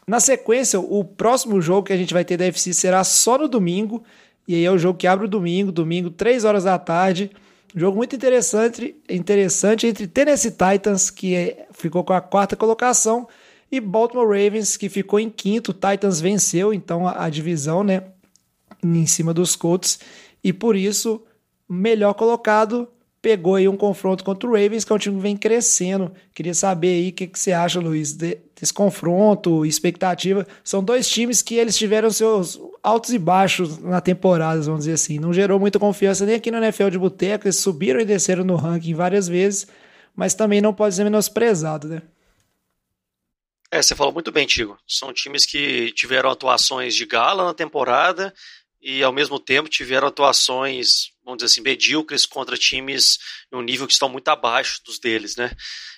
Na 0.07 0.21
sequência, 0.21 0.81
o 0.81 1.05
próximo 1.05 1.61
jogo 1.61 1.87
que 1.87 1.93
a 1.93 1.97
gente 1.97 2.13
vai 2.13 2.25
ter 2.25 2.37
da 2.37 2.45
FC 2.47 2.73
será 2.73 3.05
só 3.05 3.39
no 3.39 3.49
domingo, 3.49 4.03
e 4.47 4.55
aí 4.55 4.65
é 4.65 4.71
o 4.71 4.79
jogo 4.79 4.99
que 4.99 5.07
abre 5.07 5.27
o 5.27 5.29
domingo, 5.29 5.71
domingo, 5.71 6.11
3 6.11 6.45
horas 6.45 6.65
da 6.65 6.79
tarde. 6.79 7.31
Jogo 7.75 7.97
muito 7.97 8.15
interessante, 8.15 8.97
interessante 9.09 9.87
entre 9.87 10.07
Tennessee 10.07 10.51
Titans, 10.51 11.11
que 11.11 11.35
é, 11.35 11.67
ficou 11.73 12.05
com 12.05 12.13
a 12.13 12.21
quarta 12.21 12.55
colocação, 12.55 13.27
e 13.71 13.81
Baltimore 13.81 14.27
Ravens, 14.27 14.77
que 14.77 14.91
ficou 14.91 15.19
em 15.19 15.31
quinto. 15.31 15.73
Titans 15.73 16.21
venceu 16.21 16.75
então 16.75 17.09
a, 17.09 17.25
a 17.25 17.31
divisão, 17.31 17.83
né? 17.83 18.05
Em 18.83 19.07
cima 19.07 19.33
dos 19.33 19.57
Colts, 19.57 20.01
e 20.45 20.53
por 20.53 20.77
isso, 20.77 21.23
melhor 21.69 22.15
colocado, 22.15 22.89
pegou 23.23 23.55
aí 23.55 23.69
um 23.69 23.77
confronto 23.77 24.25
contra 24.25 24.49
o 24.49 24.53
Ravens, 24.53 24.85
que 24.85 24.93
é 24.93 24.97
um 24.97 24.99
time 24.99 25.17
que 25.17 25.23
vem 25.23 25.37
crescendo. 25.37 26.13
Queria 26.35 26.53
saber 26.53 26.89
aí 26.89 27.09
o 27.11 27.13
que, 27.13 27.29
que 27.29 27.39
você 27.39 27.53
acha, 27.53 27.79
Luiz, 27.79 28.13
de, 28.13 28.37
desse 28.61 28.75
confronto, 28.75 29.65
expectativa. 29.65 30.45
São 30.65 30.83
dois 30.83 31.09
times 31.09 31.41
que 31.41 31.55
eles 31.55 31.79
tiveram 31.79 32.11
seus 32.11 32.61
altos 32.83 33.13
e 33.13 33.19
baixos 33.19 33.79
na 33.79 34.01
temporada, 34.01 34.61
vamos 34.63 34.81
dizer 34.81 34.95
assim. 34.95 35.21
Não 35.21 35.33
gerou 35.33 35.61
muita 35.61 35.79
confiança 35.79 36.27
nem 36.27 36.35
aqui 36.35 36.51
no 36.51 36.59
NFL 36.59 36.89
de 36.89 36.99
boteca, 36.99 37.47
eles 37.47 37.57
subiram 37.57 38.01
e 38.01 38.05
desceram 38.05 38.43
no 38.43 38.57
ranking 38.57 38.93
várias 38.93 39.29
vezes, 39.29 39.69
mas 40.17 40.35
também 40.35 40.61
não 40.61 40.75
pode 40.75 40.97
ser 40.97 41.05
menosprezado, 41.05 41.87
né? 41.87 42.03
É, 43.71 43.81
você 43.81 43.95
falou 43.95 44.13
muito 44.13 44.33
bem, 44.33 44.47
Tigo. 44.47 44.77
São 44.87 45.13
times 45.15 45.47
que 45.47 45.93
tiveram 45.93 46.29
atuações 46.29 46.95
de 46.95 47.07
gala 47.07 47.45
na 47.45 47.55
temporada 47.55 48.35
e, 48.83 49.03
ao 49.03 49.13
mesmo 49.13 49.39
tempo, 49.39 49.69
tiveram 49.69 50.09
atuações, 50.09 51.12
vamos 51.25 51.39
dizer 51.39 51.53
assim, 51.53 51.61
medíocres 51.61 52.27
contra 52.27 52.57
times 52.57 53.19
em 53.53 53.57
um 53.57 53.63
nível 53.63 53.87
que 53.87 53.93
estão 53.93 54.09
muito 54.09 54.29
abaixo 54.29 54.83
dos 54.85 54.99
deles, 54.99 55.37
né? 55.37 55.51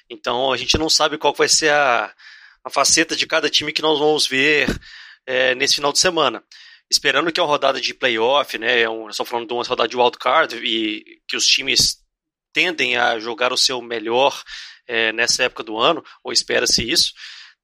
Então, 0.09 0.53
a 0.53 0.57
gente 0.57 0.77
não 0.77 0.89
sabe 0.89 1.19
qual 1.19 1.35
vai 1.35 1.49
ser 1.49 1.71
a, 1.71 2.15
a 2.63 2.71
faceta 2.71 3.17
de 3.17 3.27
cada 3.27 3.49
time 3.49 3.73
que 3.73 3.83
nós 3.83 3.99
vamos 3.99 4.27
ver 4.27 4.69
é, 5.27 5.55
nesse 5.55 5.77
final 5.77 5.93
de 5.93 5.99
semana 5.99 6.45
esperando 6.91 7.33
que 7.33 7.41
é 7.41 7.43
uma 7.43 7.49
rodada 7.49 7.81
de 7.81 7.95
playoff, 7.95 8.57
né? 8.59 8.83
É 8.83 8.89
um, 8.89 9.09
estou 9.09 9.27
falando 9.27 9.49
de 9.49 9.55
uma 9.55 9.65
rodada 9.65 9.89
de 9.89 9.97
wildcard 9.97 10.57
e 10.57 11.21
que 11.27 11.37
os 11.37 11.47
times 11.47 11.99
tendem 12.53 12.97
a 12.97 13.19
jogar 13.19 13.53
o 13.53 13.57
seu 13.57 13.81
melhor 13.83 14.43
é, 14.87 15.13
nessa 15.13 15.45
época 15.45 15.63
do 15.63 15.77
ano, 15.79 16.05
ou 16.23 16.33
espera-se 16.33 16.89
isso. 16.89 17.13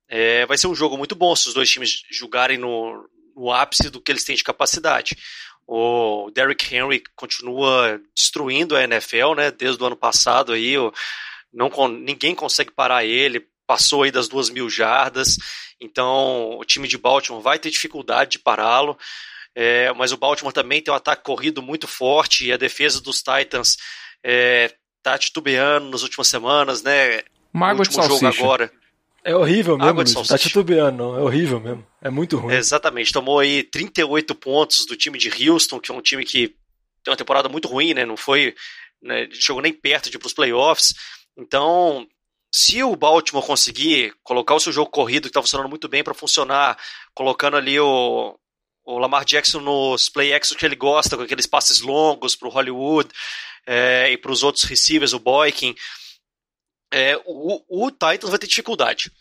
É, 0.09 0.45
vai 0.47 0.59
ser 0.59 0.67
um 0.67 0.75
jogo 0.75 0.99
muito 0.99 1.15
bom 1.15 1.35
se 1.37 1.49
os 1.49 1.55
dois 1.55 1.71
times 1.71 2.03
jogarem 2.11 2.59
no, 2.59 3.09
no 3.37 3.53
ápice 3.53 3.89
do 3.89 4.01
que 4.01 4.11
eles 4.11 4.25
têm 4.25 4.35
de 4.35 4.43
capacidade. 4.43 5.17
O 5.73 6.33
Derrick 6.33 6.75
Henry 6.75 7.01
continua 7.15 8.01
destruindo 8.13 8.75
a 8.75 8.83
NFL, 8.83 9.35
né? 9.37 9.53
Desde 9.53 9.81
o 9.81 9.87
ano 9.87 9.95
passado 9.95 10.53
aí, 10.53 10.75
não, 11.55 11.71
ninguém 11.87 12.35
consegue 12.35 12.73
parar 12.73 13.05
ele. 13.05 13.47
Passou 13.69 14.03
aí 14.03 14.11
das 14.11 14.27
duas 14.27 14.51
mil 14.51 14.69
jardas. 14.69 15.37
Então, 15.81 16.59
o 16.59 16.65
time 16.65 16.89
de 16.89 16.99
Baltimore 16.99 17.41
vai 17.41 17.57
ter 17.57 17.71
dificuldade 17.71 18.33
de 18.33 18.39
pará-lo. 18.41 18.99
É, 19.55 19.93
mas 19.93 20.11
o 20.11 20.17
Baltimore 20.17 20.53
também 20.53 20.83
tem 20.83 20.93
um 20.93 20.97
ataque 20.97 21.23
corrido 21.23 21.63
muito 21.63 21.87
forte 21.87 22.47
e 22.47 22.53
a 22.53 22.57
defesa 22.57 23.01
dos 23.01 23.23
Titans 23.23 23.77
é, 24.25 24.75
tá 25.05 25.17
titubeando 25.17 25.89
nas 25.89 26.03
últimas 26.03 26.27
semanas, 26.27 26.83
né? 26.83 27.23
Água 27.55 27.85
de 27.85 27.95
salsicha. 27.95 28.33
jogo 28.33 28.45
agora. 28.45 28.73
É 29.25 29.35
horrível 29.35 29.77
mesmo, 29.77 29.91
água 29.91 30.05
de 30.05 30.15
tá 30.15 30.39
titubeando, 30.39 30.97
não. 30.97 31.19
é 31.19 31.23
horrível 31.23 31.61
mesmo. 31.61 31.87
É 32.01 32.09
muito 32.09 32.39
ruim. 32.39 32.55
É, 32.55 32.59
exatamente, 32.59 33.13
tomou 33.13 33.39
aí 33.39 33.63
38 33.63 34.35
pontos 34.35 34.87
do 34.87 34.97
time 34.97 35.19
de 35.19 35.31
Houston, 35.49 35.79
que 35.79 35.91
é 35.91 35.95
um 35.95 36.01
time 36.01 36.25
que 36.25 36.49
tem 37.03 37.11
uma 37.11 37.17
temporada 37.17 37.49
muito 37.49 37.69
ruim, 37.69 37.95
né? 37.95 38.05
Não 38.05 38.17
foi. 38.17 38.55
Né, 39.03 39.29
chegou 39.33 39.63
nem 39.63 39.73
perto 39.73 40.11
de 40.11 40.17
ir 40.17 40.19
para 40.19 40.27
os 40.27 40.33
playoffs. 40.33 40.95
Então, 41.37 42.07
se 42.53 42.83
o 42.83 42.97
Baltimore 42.97 43.45
conseguir 43.45 44.13
colocar 44.23 44.55
o 44.55 44.61
seu 44.61 44.73
jogo 44.73 44.91
corrido, 44.91 45.23
que 45.23 45.29
está 45.29 45.41
funcionando 45.41 45.69
muito 45.69 45.89
bem, 45.89 46.03
para 46.03 46.15
funcionar, 46.15 46.77
colocando 47.15 47.57
ali 47.57 47.79
o, 47.79 48.39
o 48.85 48.99
Lamar 48.99 49.25
Jackson 49.25 49.61
nos 49.61 50.09
play 50.09 50.35
actions 50.35 50.59
que 50.59 50.67
ele 50.67 50.77
gosta, 50.77 51.17
com 51.17 51.23
aqueles 51.23 51.47
passes 51.47 51.81
longos 51.81 52.35
para 52.35 52.49
o 52.49 52.51
Hollywood 52.51 53.09
é, 53.67 54.11
e 54.11 54.19
para 54.19 54.33
os 54.33 54.43
outros 54.43 54.65
receivers, 54.65 55.13
o 55.13 55.19
Boykin, 55.19 55.75
é, 56.93 57.21
o, 57.25 57.87
o 57.87 57.91
Titans 57.91 58.31
vai 58.31 58.39
ter 58.39 58.47
dificuldade 58.47 59.13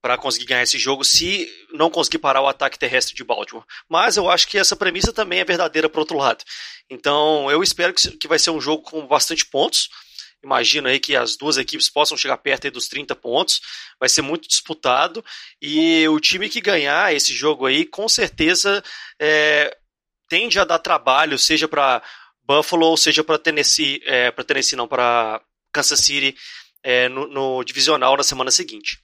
para 0.00 0.16
conseguir 0.16 0.46
ganhar 0.46 0.62
esse 0.62 0.78
jogo 0.78 1.04
se 1.04 1.50
não 1.72 1.90
conseguir 1.90 2.18
parar 2.18 2.40
o 2.40 2.46
ataque 2.46 2.78
terrestre 2.78 3.14
de 3.14 3.24
Baltimore. 3.24 3.64
Mas 3.88 4.16
eu 4.16 4.30
acho 4.30 4.46
que 4.46 4.58
essa 4.58 4.76
premissa 4.76 5.12
também 5.12 5.40
é 5.40 5.44
verdadeira 5.44 5.88
para 5.88 6.00
outro 6.00 6.16
lado. 6.16 6.44
Então 6.88 7.50
eu 7.50 7.62
espero 7.62 7.92
que, 7.92 8.10
que 8.12 8.28
vai 8.28 8.38
ser 8.38 8.50
um 8.50 8.60
jogo 8.60 8.82
com 8.82 9.06
bastante 9.06 9.44
pontos 9.44 9.88
imagino 10.46 10.88
aí 10.88 11.00
que 11.00 11.16
as 11.16 11.36
duas 11.36 11.56
equipes 11.56 11.90
possam 11.90 12.16
chegar 12.16 12.36
perto 12.38 12.70
dos 12.70 12.88
30 12.88 13.14
pontos, 13.16 13.60
vai 13.98 14.08
ser 14.08 14.22
muito 14.22 14.48
disputado, 14.48 15.24
e 15.60 16.06
o 16.08 16.20
time 16.20 16.48
que 16.48 16.60
ganhar 16.60 17.14
esse 17.14 17.34
jogo 17.34 17.66
aí, 17.66 17.84
com 17.84 18.08
certeza, 18.08 18.82
é, 19.20 19.76
tende 20.28 20.58
a 20.58 20.64
dar 20.64 20.78
trabalho, 20.78 21.38
seja 21.38 21.66
para 21.66 22.02
Buffalo, 22.42 22.96
seja 22.96 23.24
para 23.24 23.38
Tennessee, 23.38 24.00
é, 24.04 24.30
para 24.30 24.44
Tennessee 24.44 24.76
não, 24.76 24.86
para 24.86 25.42
Kansas 25.72 26.00
City, 26.00 26.36
é, 26.86 27.08
no, 27.08 27.26
no 27.26 27.64
divisional 27.64 28.16
na 28.16 28.22
semana 28.22 28.48
seguinte. 28.48 29.00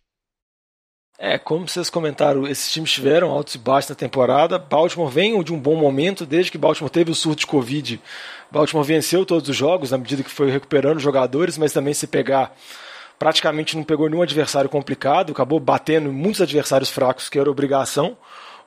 É, 1.19 1.37
como 1.37 1.67
vocês 1.69 1.91
comentaram, 1.91 2.47
esses 2.47 2.71
times 2.71 2.93
tiveram 2.93 3.29
altos 3.29 3.57
e 3.57 3.59
baixos 3.59 3.91
na 3.91 3.97
temporada. 3.97 4.57
Baltimore 4.57 5.11
vem 5.11 5.43
de 5.43 5.53
um 5.53 5.59
bom 5.59 5.75
momento, 5.75 6.25
desde 6.25 6.53
que 6.53 6.59
Baltimore 6.59 6.91
teve 6.91 7.11
o 7.11 7.15
surto 7.15 7.41
de 7.41 7.47
Covid. 7.47 8.01
Baltimore 8.53 8.87
venceu 8.87 9.27
todos 9.27 9.49
os 9.49 9.57
jogos 9.57 9.91
na 9.91 9.99
medida 9.99 10.23
que 10.23 10.31
foi 10.31 10.49
recuperando 10.49 11.01
jogadores, 11.01 11.59
mas 11.59 11.73
também 11.73 11.93
se 11.93 12.07
pegar, 12.07 12.55
praticamente 13.19 13.77
não 13.77 13.83
pegou 13.83 14.09
nenhum 14.09 14.23
adversário 14.23 14.71
complicado, 14.71 15.33
acabou 15.33 15.59
batendo 15.59 16.13
muitos 16.13 16.41
adversários 16.41 16.89
fracos, 16.89 17.29
que 17.29 17.39
era 17.39 17.51
obrigação. 17.51 18.17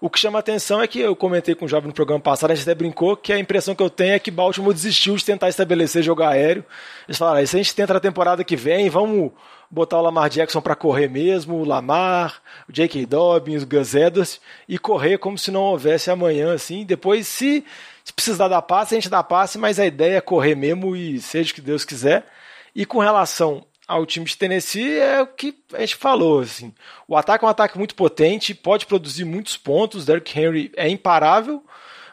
O 0.05 0.09
que 0.09 0.19
chama 0.19 0.37
atenção 0.37 0.83
é 0.83 0.87
que 0.87 0.99
eu 0.99 1.15
comentei 1.15 1.55
com 1.55 1.65
o 1.65 1.67
Jovem 1.67 1.87
no 1.87 1.93
programa 1.93 2.21
passado, 2.21 2.51
a 2.51 2.53
gente 2.53 2.69
até 2.69 2.75
brincou, 2.75 3.17
que 3.17 3.33
a 3.33 3.39
impressão 3.39 3.73
que 3.73 3.81
eu 3.81 3.89
tenho 3.89 4.13
é 4.13 4.19
que 4.19 4.29
Baltimore 4.29 4.71
desistiu 4.71 5.15
de 5.15 5.25
tentar 5.25 5.49
estabelecer 5.49 6.03
jogo 6.03 6.21
aéreo. 6.21 6.63
Eles 7.07 7.17
falaram, 7.17 7.41
ah, 7.41 7.47
se 7.47 7.55
a 7.55 7.57
gente 7.57 7.73
tenta 7.73 7.91
na 7.91 7.99
temporada 7.99 8.43
que 8.43 8.55
vem, 8.55 8.87
vamos 8.87 9.31
botar 9.67 9.97
o 9.97 10.03
Lamar 10.03 10.29
Jackson 10.29 10.61
para 10.61 10.75
correr 10.75 11.07
mesmo, 11.07 11.55
o 11.55 11.65
Lamar, 11.65 12.39
o 12.69 12.71
J.K. 12.71 13.03
Dobbins, 13.07 13.63
o 13.63 13.65
Gus 13.65 13.95
Edwards, 13.95 14.39
e 14.69 14.77
correr 14.77 15.17
como 15.17 15.39
se 15.39 15.49
não 15.49 15.61
houvesse 15.61 16.11
amanhã, 16.11 16.53
assim. 16.53 16.85
Depois, 16.85 17.27
se, 17.27 17.65
se 18.03 18.13
precisar 18.13 18.47
dar 18.47 18.61
passe, 18.61 18.93
a 18.93 18.97
gente 18.99 19.09
dá 19.09 19.23
passe, 19.23 19.57
mas 19.57 19.79
a 19.79 19.87
ideia 19.87 20.17
é 20.17 20.21
correr 20.21 20.53
mesmo 20.53 20.95
e 20.95 21.19
seja 21.19 21.51
o 21.51 21.55
que 21.55 21.61
Deus 21.61 21.83
quiser. 21.83 22.27
E 22.75 22.85
com 22.85 22.99
relação 22.99 23.65
ao 23.87 24.05
time 24.05 24.25
de 24.25 24.37
Tennessee 24.37 24.99
é 24.99 25.21
o 25.21 25.27
que 25.27 25.55
a 25.73 25.79
gente 25.79 25.95
falou, 25.95 26.39
assim. 26.39 26.73
O 27.07 27.15
ataque 27.15 27.43
é 27.43 27.47
um 27.47 27.51
ataque 27.51 27.77
muito 27.77 27.95
potente, 27.95 28.53
pode 28.53 28.85
produzir 28.85 29.25
muitos 29.25 29.57
pontos, 29.57 30.05
Derrick 30.05 30.37
Henry 30.37 30.71
é 30.75 30.89
imparável, 30.89 31.63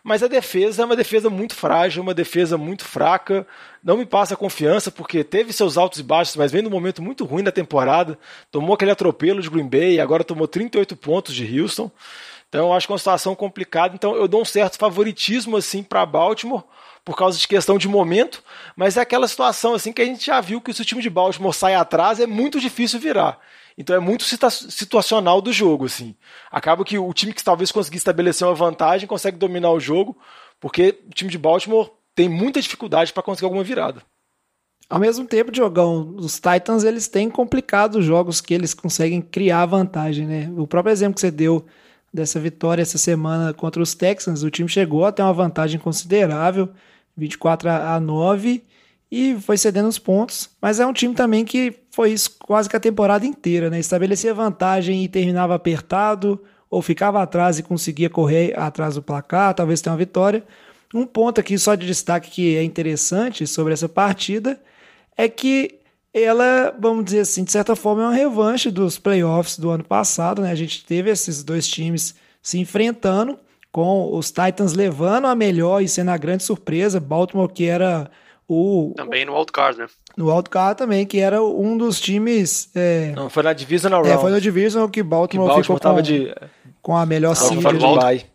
mas 0.04 0.22
a 0.22 0.26
defesa 0.26 0.82
é 0.82 0.84
uma 0.84 0.96
defesa 0.96 1.30
muito 1.30 1.54
frágil, 1.54 2.02
uma 2.02 2.12
defesa 2.12 2.58
muito 2.58 2.84
fraca. 2.84 3.46
Não 3.82 3.96
me 3.96 4.04
passa 4.04 4.36
confiança, 4.36 4.90
porque 4.90 5.22
teve 5.22 5.52
seus 5.52 5.78
altos 5.78 6.00
e 6.00 6.02
baixos, 6.02 6.34
mas 6.34 6.50
vem 6.50 6.60
num 6.60 6.70
momento 6.70 7.00
muito 7.00 7.24
ruim 7.24 7.44
da 7.44 7.52
temporada. 7.52 8.18
Tomou 8.50 8.74
aquele 8.74 8.90
atropelo 8.90 9.40
de 9.40 9.48
Green 9.48 9.68
Bay, 9.68 10.00
agora 10.00 10.24
tomou 10.24 10.48
38 10.48 10.96
pontos 10.96 11.34
de 11.34 11.60
Houston. 11.60 11.90
Então 12.48 12.74
acho 12.74 12.86
que 12.86 12.92
é 12.92 12.94
uma 12.94 12.98
situação 12.98 13.34
complicada. 13.34 13.94
Então 13.94 14.16
eu 14.16 14.26
dou 14.26 14.42
um 14.42 14.44
certo 14.44 14.76
favoritismo 14.76 15.56
assim 15.56 15.82
para 15.82 16.04
Baltimore 16.04 16.64
por 17.05 17.16
causa 17.16 17.38
de 17.38 17.48
questão 17.48 17.78
de 17.78 17.88
momento, 17.88 18.42
mas 18.76 18.96
é 18.96 19.00
aquela 19.00 19.26
situação 19.26 19.74
assim 19.74 19.92
que 19.92 20.03
a 20.03 20.05
gente 20.05 20.24
já 20.24 20.40
viu 20.40 20.61
que 20.61 20.72
se 20.72 20.82
o 20.82 20.84
time 20.84 21.03
de 21.03 21.11
Baltimore 21.11 21.53
sai 21.53 21.74
atrás 21.74 22.20
é 22.20 22.26
muito 22.26 22.61
difícil 22.61 23.00
virar. 23.00 23.38
Então 23.76 23.96
é 23.96 23.98
muito 23.98 24.24
situacional 24.24 25.40
do 25.40 25.53
jogo, 25.53 25.86
assim. 25.86 26.14
Acaba 26.50 26.84
que 26.84 26.98
o 26.98 27.12
time 27.12 27.32
que 27.32 27.42
talvez 27.42 27.72
conseguir 27.72 27.96
estabelecer 27.96 28.46
uma 28.46 28.55
vantagem 28.55 29.09
consegue 29.09 29.38
dominar 29.38 29.70
o 29.70 29.80
jogo, 29.80 30.16
porque 30.61 31.00
o 31.09 31.14
time 31.14 31.30
de 31.30 31.38
Baltimore 31.38 31.90
tem 32.14 32.28
muita 32.28 32.61
dificuldade 32.61 33.12
para 33.12 33.22
conseguir 33.22 33.46
alguma 33.46 33.64
virada. 33.64 34.03
Ao 34.88 35.00
mesmo 35.00 35.26
tempo, 35.26 35.50
Diogão, 35.50 36.14
os 36.18 36.34
Titans 36.34 36.84
eles 36.84 37.09
têm 37.09 37.30
complicado 37.30 37.96
os 37.96 38.05
jogos 38.05 38.42
que 38.42 38.53
eles 38.53 38.74
conseguem 38.74 39.22
criar 39.22 39.64
vantagem, 39.64 40.26
né? 40.26 40.53
O 40.55 40.66
próprio 40.66 40.92
exemplo 40.92 41.14
que 41.14 41.20
você 41.22 41.30
deu 41.30 41.64
dessa 42.12 42.38
vitória 42.38 42.82
essa 42.82 42.98
semana 42.98 43.55
contra 43.55 43.82
os 43.82 43.94
Texans, 43.94 44.42
o 44.42 44.50
time 44.50 44.68
chegou 44.68 45.07
a 45.07 45.12
ter 45.12 45.22
uma 45.22 45.32
vantagem 45.32 45.80
considerável, 45.80 46.68
24 47.16 47.68
a 47.68 48.00
9, 48.00 48.62
e 49.10 49.36
foi 49.40 49.58
cedendo 49.58 49.88
os 49.88 49.98
pontos, 49.98 50.48
mas 50.60 50.80
é 50.80 50.86
um 50.86 50.92
time 50.92 51.14
também 51.14 51.44
que 51.44 51.74
foi 51.90 52.12
isso 52.12 52.34
quase 52.38 52.68
que 52.68 52.76
a 52.76 52.80
temporada 52.80 53.26
inteira, 53.26 53.68
né? 53.68 53.78
Estabelecia 53.78 54.32
vantagem 54.32 55.04
e 55.04 55.08
terminava 55.08 55.54
apertado, 55.54 56.42
ou 56.70 56.80
ficava 56.80 57.22
atrás 57.22 57.58
e 57.58 57.62
conseguia 57.62 58.08
correr 58.08 58.58
atrás 58.58 58.94
do 58.94 59.02
placar, 59.02 59.52
talvez 59.52 59.82
tenha 59.82 59.92
uma 59.92 59.98
vitória. 59.98 60.42
Um 60.94 61.04
ponto 61.04 61.38
aqui 61.38 61.58
só 61.58 61.74
de 61.74 61.86
destaque 61.86 62.30
que 62.30 62.56
é 62.56 62.64
interessante 62.64 63.46
sobre 63.46 63.74
essa 63.74 63.90
partida 63.90 64.58
é 65.14 65.28
que 65.28 65.80
ela, 66.14 66.74
vamos 66.80 67.04
dizer 67.04 67.20
assim, 67.20 67.44
de 67.44 67.52
certa 67.52 67.76
forma 67.76 68.02
é 68.02 68.06
uma 68.06 68.14
revanche 68.14 68.70
dos 68.70 68.98
playoffs 68.98 69.58
do 69.58 69.68
ano 69.68 69.84
passado, 69.84 70.40
né? 70.40 70.50
A 70.50 70.54
gente 70.54 70.84
teve 70.86 71.10
esses 71.10 71.42
dois 71.42 71.68
times 71.68 72.14
se 72.42 72.58
enfrentando, 72.58 73.38
com 73.72 74.14
os 74.14 74.30
Titans 74.30 74.74
levando 74.74 75.26
a 75.26 75.34
melhor 75.34 75.82
e 75.82 75.88
sendo 75.88 76.10
a 76.10 76.16
grande 76.18 76.44
surpresa, 76.44 77.00
Baltimore 77.00 77.48
que 77.48 77.66
era 77.66 78.10
o. 78.46 78.92
Também 78.94 79.24
no 79.24 79.34
wildcard, 79.34 79.78
né? 79.78 79.86
No 80.14 80.30
wildcard 80.30 80.76
também, 80.76 81.06
que 81.06 81.18
era 81.18 81.42
um 81.42 81.76
dos 81.76 81.98
times. 81.98 82.70
É, 82.74 83.12
Não, 83.16 83.30
foi 83.30 83.42
na 83.42 83.54
Divisional 83.54 84.02
Round. 84.02 84.16
É, 84.16 84.20
foi 84.20 84.30
no 84.30 84.40
Divisional 84.40 84.88
que 84.90 85.02
Baltimore, 85.02 85.48
que 85.48 85.54
Baltimore 85.54 85.78
ficou 85.78 85.94
com, 85.94 86.02
de, 86.02 86.34
com 86.82 86.96
a 86.96 87.06
melhor 87.06 87.34
seed. 87.34 87.58
de 87.58 88.26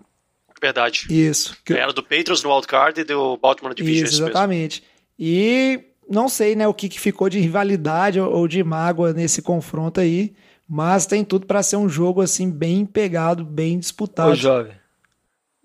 Verdade. 0.60 1.06
Isso. 1.12 1.56
Era 1.70 1.94
do 1.94 2.02
Patriots 2.02 2.42
no 2.42 2.52
wildcard 2.52 3.00
e 3.00 3.04
do 3.04 3.38
Baltimore 3.38 3.76
Division. 3.76 4.08
Isso, 4.08 4.24
exatamente. 4.24 4.84
E 5.20 5.80
não 6.10 6.28
sei 6.28 6.56
né, 6.56 6.68
o 6.68 6.74
que, 6.74 6.90
que 6.90 7.00
ficou 7.00 7.30
de 7.30 7.40
rivalidade 7.40 8.20
ou, 8.20 8.34
ou 8.34 8.48
de 8.48 8.64
mágoa 8.64 9.14
nesse 9.14 9.44
confronto 9.44 10.00
aí, 10.00 10.34
mas 10.68 11.06
tem 11.06 11.24
tudo 11.24 11.46
para 11.46 11.62
ser 11.62 11.76
um 11.76 11.88
jogo 11.88 12.22
assim 12.22 12.50
bem 12.50 12.88
pegado, 12.88 13.46
bem 13.46 13.78
disputado. 13.78 14.32
Ô, 14.32 14.36
jovem. 14.36 14.74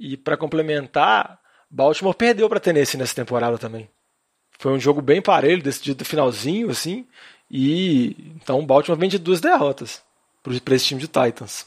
E 0.05 0.17
para 0.17 0.37
complementar, 0.37 1.39
Baltimore 1.71 2.13
perdeu 2.13 2.49
para 2.49 2.59
Tennessee 2.59 2.99
nessa 2.99 3.15
temporada 3.15 3.57
também. 3.57 3.89
Foi 4.59 4.73
um 4.73 4.81
jogo 4.81 5.01
bem 5.01 5.23
parelho, 5.23 5.63
decidido 5.63 6.01
no 6.01 6.05
finalzinho, 6.05 6.69
assim. 6.71 7.07
E 7.49 8.17
então 8.35 8.59
o 8.59 8.67
Baltimore 8.67 8.99
vem 8.99 9.09
de 9.09 9.17
duas 9.17 9.41
derrotas 9.41 10.03
para 10.43 10.75
esse 10.75 10.87
time 10.87 11.01
de 11.01 11.07
Titans. 11.07 11.67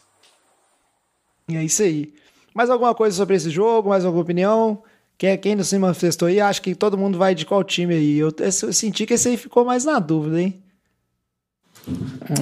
E 1.48 1.56
é 1.56 1.64
isso 1.64 1.82
aí. 1.82 2.14
Mais 2.54 2.70
alguma 2.70 2.94
coisa 2.94 3.16
sobre 3.16 3.38
esse 3.38 3.50
jogo? 3.50 3.88
Mais 3.88 4.04
alguma 4.04 4.24
opinião? 4.24 4.84
Quem, 5.18 5.38
quem 5.38 5.56
não 5.56 5.64
se 5.64 5.80
manifestou 5.80 6.28
aí? 6.28 6.42
Acho 6.42 6.62
que 6.62 6.76
todo 6.76 6.98
mundo 6.98 7.18
vai 7.18 7.34
de 7.34 7.46
qual 7.46 7.64
time 7.64 7.96
aí? 7.96 8.18
Eu, 8.18 8.34
eu 8.38 8.52
senti 8.74 9.06
que 9.06 9.14
esse 9.14 9.30
aí 9.30 9.38
ficou 9.38 9.64
mais 9.64 9.86
na 9.86 9.98
dúvida, 9.98 10.42
hein? 10.42 10.62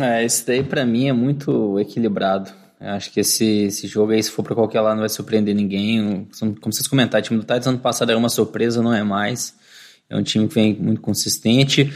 É, 0.01 0.23
esse 0.25 0.43
daí 0.43 0.63
para 0.63 0.87
mim 0.87 1.07
é 1.07 1.13
muito 1.13 1.79
equilibrado. 1.79 2.62
Acho 2.83 3.11
que 3.11 3.21
esse, 3.21 3.45
esse 3.65 3.87
jogo 3.87 4.11
aí, 4.11 4.21
se 4.21 4.29
for 4.29 4.43
para 4.43 4.53
qualquer 4.53 4.81
lado, 4.81 4.95
não 4.95 5.01
vai 5.01 5.09
surpreender 5.09 5.55
ninguém. 5.55 6.27
Como 6.39 6.73
vocês 6.73 6.87
comentaram, 6.87 7.21
o 7.21 7.23
time 7.23 7.39
do 7.39 7.43
Titans 7.43 7.67
ano 7.67 7.79
passado 7.79 8.09
era 8.09 8.17
uma 8.17 8.29
surpresa, 8.29 8.81
não 8.81 8.93
é 8.93 9.03
mais. 9.03 9.55
É 10.09 10.17
um 10.17 10.23
time 10.23 10.47
que 10.47 10.55
vem 10.55 10.75
muito 10.75 10.99
consistente. 10.99 11.93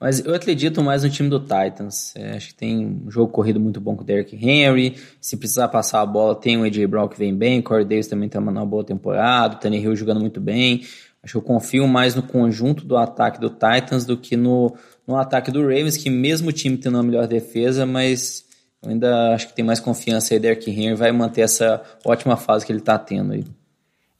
Mas 0.00 0.24
eu 0.24 0.32
acredito 0.32 0.80
mais 0.80 1.02
no 1.02 1.10
time 1.10 1.28
do 1.28 1.40
Titans. 1.40 2.14
É, 2.14 2.36
acho 2.36 2.48
que 2.48 2.54
tem 2.54 2.86
um 2.86 3.10
jogo 3.10 3.32
corrido 3.32 3.58
muito 3.58 3.80
bom 3.80 3.96
com 3.96 4.02
o 4.02 4.06
Derrick 4.06 4.36
Henry. 4.36 4.96
Se 5.20 5.36
precisar 5.36 5.66
passar 5.68 6.02
a 6.02 6.06
bola, 6.06 6.36
tem 6.36 6.56
o 6.56 6.62
AJ 6.62 6.86
Brown 6.86 7.08
que 7.08 7.18
vem 7.18 7.34
bem. 7.34 7.60
Corey 7.60 7.84
Davis 7.84 8.06
também 8.06 8.28
está 8.28 8.38
uma 8.38 8.64
boa 8.64 8.84
temporada. 8.84 9.56
O 9.56 9.58
Tanner 9.58 9.82
Hill 9.82 9.96
jogando 9.96 10.20
muito 10.20 10.40
bem. 10.40 10.82
Acho 11.20 11.32
que 11.32 11.36
eu 11.38 11.42
confio 11.42 11.88
mais 11.88 12.14
no 12.14 12.22
conjunto 12.22 12.84
do 12.84 12.96
ataque 12.96 13.40
do 13.40 13.50
Titans 13.50 14.04
do 14.04 14.16
que 14.16 14.36
no, 14.36 14.72
no 15.04 15.16
ataque 15.16 15.50
do 15.50 15.62
Ravens, 15.62 15.96
que 15.96 16.08
mesmo 16.08 16.50
o 16.50 16.52
time 16.52 16.76
tendo 16.76 16.94
uma 16.94 17.02
melhor 17.02 17.26
defesa, 17.26 17.84
mas 17.84 18.47
eu 18.82 18.90
ainda 18.90 19.34
acho 19.34 19.48
que 19.48 19.54
tem 19.54 19.64
mais 19.64 19.80
confiança 19.80 20.34
aí. 20.34 20.40
Derrick 20.40 20.70
Henry 20.70 20.94
vai 20.94 21.10
manter 21.12 21.42
essa 21.42 21.82
ótima 22.04 22.36
fase 22.36 22.64
que 22.64 22.72
ele 22.72 22.78
está 22.78 22.98
tendo 22.98 23.32
aí. 23.32 23.44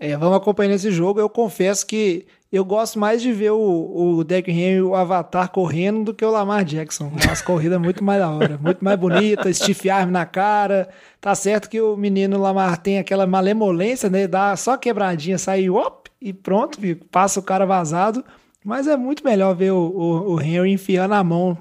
É, 0.01 0.17
vamos 0.17 0.37
acompanhar 0.37 0.75
esse 0.75 0.91
jogo. 0.91 1.19
Eu 1.19 1.29
confesso 1.29 1.87
que 1.87 2.27
eu 2.51 2.65
gosto 2.65 2.99
mais 2.99 3.21
de 3.21 3.33
ver 3.33 3.51
o, 3.51 4.17
o 4.19 4.25
Derrick 4.25 4.51
Henry, 4.51 4.81
o 4.81 4.95
Avatar, 4.95 5.51
correndo 5.51 6.05
do 6.05 6.15
que 6.15 6.25
o 6.25 6.31
Lamar 6.31 6.65
Jackson. 6.65 7.11
Nossa, 7.11 7.45
corrida 7.45 7.79
muito 7.79 8.03
mais 8.03 8.21
da 8.21 8.31
hora, 8.31 8.59
muito 8.63 8.83
mais 8.83 8.99
bonita, 8.99 9.53
stiff 9.53 9.91
arm 9.91 10.11
na 10.11 10.25
cara. 10.25 10.89
Tá 11.21 11.35
certo 11.35 11.69
que 11.69 11.81
o 11.81 11.97
menino 11.97 12.39
Lamar 12.39 12.79
tem 12.79 12.99
aquela 12.99 13.27
malemolência, 13.27 14.09
né? 14.09 14.27
Dá 14.27 14.57
só 14.57 14.77
quebradinha, 14.77 15.37
sai 15.37 15.69
op, 15.69 16.09
e 16.21 16.33
pronto, 16.33 16.79
passa 17.11 17.39
o 17.39 17.43
cara 17.43 17.67
vazado. 17.67 18.25
Mas 18.65 18.87
é 18.87 18.97
muito 18.97 19.25
melhor 19.25 19.55
ver 19.55 19.73
o, 19.73 19.79
o, 19.79 20.35
o 20.35 20.41
Henry 20.41 20.73
enfiando 20.73 21.15
a 21.15 21.23
mão 21.23 21.59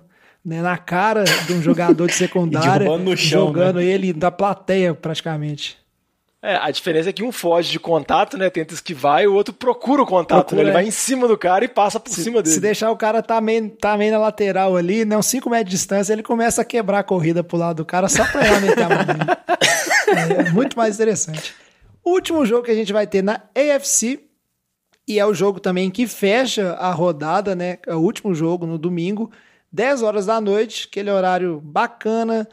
né, 0.48 0.62
na 0.62 0.78
cara 0.78 1.26
de 1.26 1.52
um 1.52 1.62
jogador 1.62 2.08
de 2.08 2.14
secundária, 2.16 2.88
chão, 3.18 3.48
jogando 3.48 3.80
né? 3.80 3.86
ele 3.86 4.14
da 4.14 4.32
plateia 4.32 4.94
praticamente. 4.94 5.78
É, 6.42 6.56
a 6.56 6.72
diferença 6.72 7.10
é 7.10 7.14
que 7.14 7.22
um 7.22 7.34
foge 7.34 7.70
de 7.70 7.80
contato, 7.80 8.38
né? 8.38 8.50
Tenta 8.50 8.74
esquivar 8.74 9.22
e 9.22 9.28
o 9.28 9.34
outro 9.34 9.54
procura 9.54 10.04
o 10.04 10.06
contato. 10.06 10.48
Procura, 10.48 10.58
né? 10.58 10.64
Ele 10.64 10.70
é. 10.70 10.74
vai 10.74 10.86
em 10.86 10.92
cima 10.92 11.28
do 11.28 11.38
cara 11.38 11.66
e 11.66 11.68
passa 11.68 12.00
por 12.00 12.14
se, 12.14 12.24
cima 12.24 12.42
dele. 12.42 12.56
Se 12.56 12.62
deixar 12.62 12.92
o 12.92 12.96
cara 12.96 13.22
tá 13.22 13.42
meio, 13.42 13.70
tá 13.72 13.98
meio 13.98 14.14
na 14.14 14.20
lateral 14.20 14.78
ali, 14.78 15.04
né? 15.04 15.18
Uns 15.18 15.26
5 15.26 15.50
metros 15.50 15.70
de 15.70 15.76
distância, 15.76 16.14
ele 16.14 16.24
começa 16.24 16.62
a 16.62 16.66
quebrar 16.66 17.00
a 17.00 17.04
corrida 17.04 17.44
pro 17.44 17.58
lado 17.58 17.78
do 17.78 17.86
cara 17.86 18.08
só 18.08 18.24
pra 18.24 18.46
ela 18.46 18.62
meter 18.62 18.84
a 18.84 18.90
mão 18.90 18.98
é, 20.16 20.48
é 20.48 20.52
muito 20.52 20.78
mais 20.78 20.96
interessante. 20.96 21.54
O 22.06 22.12
último 22.12 22.46
jogo 22.46 22.64
que 22.64 22.72
a 22.72 22.76
gente 22.76 22.94
vai 22.94 23.06
ter 23.06 23.22
na 23.22 23.42
AFC, 23.54 24.22
e 25.06 25.20
é 25.20 25.26
o 25.26 25.34
jogo 25.34 25.60
também 25.60 25.90
que 25.92 26.08
fecha 26.08 26.74
a 26.74 26.92
rodada, 26.92 27.54
né? 27.54 27.80
É 27.86 27.96
o 27.96 28.00
último 28.00 28.34
jogo 28.34 28.66
no 28.66 28.78
domingo, 28.78 29.30
10 29.72 30.02
horas 30.02 30.26
da 30.26 30.40
noite, 30.40 30.88
aquele 30.90 31.12
horário 31.12 31.60
bacana 31.62 32.48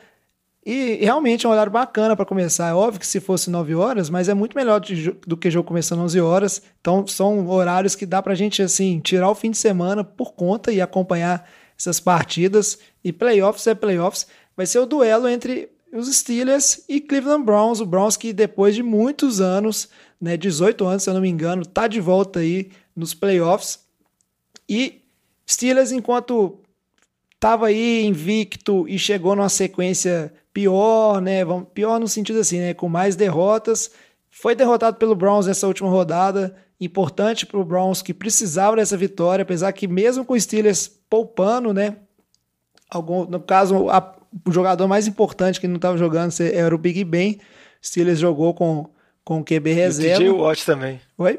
e 0.66 0.94
realmente 0.94 1.44
é 1.44 1.48
um 1.48 1.52
horário 1.52 1.70
bacana 1.70 2.16
para 2.16 2.24
começar. 2.24 2.68
É 2.68 2.74
óbvio 2.74 2.98
que 2.98 3.06
se 3.06 3.20
fosse 3.20 3.50
9 3.50 3.74
horas, 3.74 4.08
mas 4.08 4.30
é 4.30 4.34
muito 4.34 4.56
melhor 4.56 4.80
do 5.26 5.36
que 5.36 5.50
jogo 5.50 5.68
começando 5.68 6.00
11 6.00 6.20
horas. 6.22 6.62
Então 6.80 7.06
são 7.06 7.46
horários 7.48 7.94
que 7.94 8.06
dá 8.06 8.22
para 8.22 8.32
a 8.32 8.36
gente 8.36 8.62
assim 8.62 8.98
tirar 8.98 9.28
o 9.28 9.34
fim 9.34 9.50
de 9.50 9.58
semana 9.58 10.02
por 10.02 10.32
conta 10.32 10.72
e 10.72 10.80
acompanhar 10.80 11.46
essas 11.78 12.00
partidas. 12.00 12.78
E 13.04 13.12
playoffs 13.12 13.66
é 13.66 13.74
playoffs. 13.74 14.26
Vai 14.56 14.64
ser 14.64 14.78
o 14.78 14.86
duelo 14.86 15.28
entre 15.28 15.68
os 15.92 16.14
Steelers 16.16 16.82
e 16.88 16.98
Cleveland 16.98 17.44
Browns. 17.44 17.80
O 17.80 17.86
Browns 17.86 18.16
que 18.16 18.32
depois 18.32 18.74
de 18.74 18.82
muitos 18.82 19.42
anos, 19.42 19.90
né, 20.18 20.34
18 20.34 20.86
anos 20.86 21.02
se 21.02 21.10
eu 21.10 21.14
não 21.14 21.20
me 21.20 21.28
engano, 21.28 21.66
tá 21.66 21.86
de 21.86 22.00
volta 22.00 22.40
aí 22.40 22.70
nos 22.96 23.12
playoffs. 23.12 23.80
E 24.66 25.02
Steelers 25.46 25.92
enquanto 25.92 26.58
estava 27.44 27.66
aí 27.66 28.06
invicto 28.06 28.88
e 28.88 28.98
chegou 28.98 29.36
numa 29.36 29.50
sequência 29.50 30.32
pior, 30.50 31.20
né? 31.20 31.40
Pior 31.74 32.00
no 32.00 32.08
sentido 32.08 32.38
assim, 32.38 32.58
né? 32.58 32.72
Com 32.72 32.88
mais 32.88 33.16
derrotas. 33.16 33.90
Foi 34.30 34.54
derrotado 34.54 34.96
pelo 34.96 35.14
Browns 35.14 35.46
nessa 35.46 35.66
última 35.66 35.90
rodada. 35.90 36.56
Importante 36.80 37.44
para 37.44 37.60
o 37.60 37.64
Browns 37.64 38.00
que 38.00 38.14
precisava 38.14 38.76
dessa 38.76 38.96
vitória, 38.96 39.42
apesar 39.42 39.70
que 39.72 39.86
mesmo 39.86 40.24
com 40.24 40.32
o 40.32 40.40
Steelers 40.40 40.88
poupando, 40.88 41.74
né? 41.74 41.96
Algum, 42.90 43.26
no 43.26 43.40
caso, 43.40 43.90
a, 43.90 44.16
o 44.46 44.50
jogador 44.50 44.88
mais 44.88 45.06
importante 45.06 45.60
que 45.60 45.68
não 45.68 45.76
estava 45.76 45.98
jogando 45.98 46.32
era 46.40 46.74
o 46.74 46.78
Big 46.78 47.04
Ben. 47.04 47.38
Steelers 47.84 48.18
jogou 48.18 48.54
com, 48.54 48.88
com 49.22 49.40
o 49.40 49.44
QB 49.44 49.70
E 49.70 49.72
o 49.72 49.76
reserva. 49.76 50.24
TJ 50.24 50.30
Watt 50.30 50.64
também. 50.64 51.00
Oi? 51.18 51.38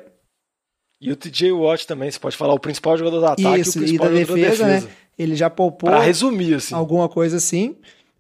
E 1.02 1.12
o 1.12 1.16
TJ 1.16 1.52
Watt 1.52 1.88
também, 1.88 2.10
você 2.12 2.20
pode 2.20 2.38
falar 2.38 2.54
o 2.54 2.60
principal 2.60 2.96
jogador 2.96 3.20
do 3.20 3.26
ataque 3.26 3.60
Isso, 3.60 3.80
e 3.80 3.82
o 3.82 3.84
e 3.84 3.86
principal 3.86 4.10
da 4.10 4.16
jogador 4.16 4.36
defesa, 4.36 4.64
da 4.64 4.70
defesa. 4.70 4.88
né? 4.88 4.94
Ele 5.18 5.36
já 5.36 5.50
poupou 5.50 5.90
Pra 5.90 6.02
resumir, 6.02 6.56
assim. 6.56 6.74
alguma 6.76 7.08
coisa 7.08 7.38
assim. 7.38 7.76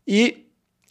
E, 0.07 0.45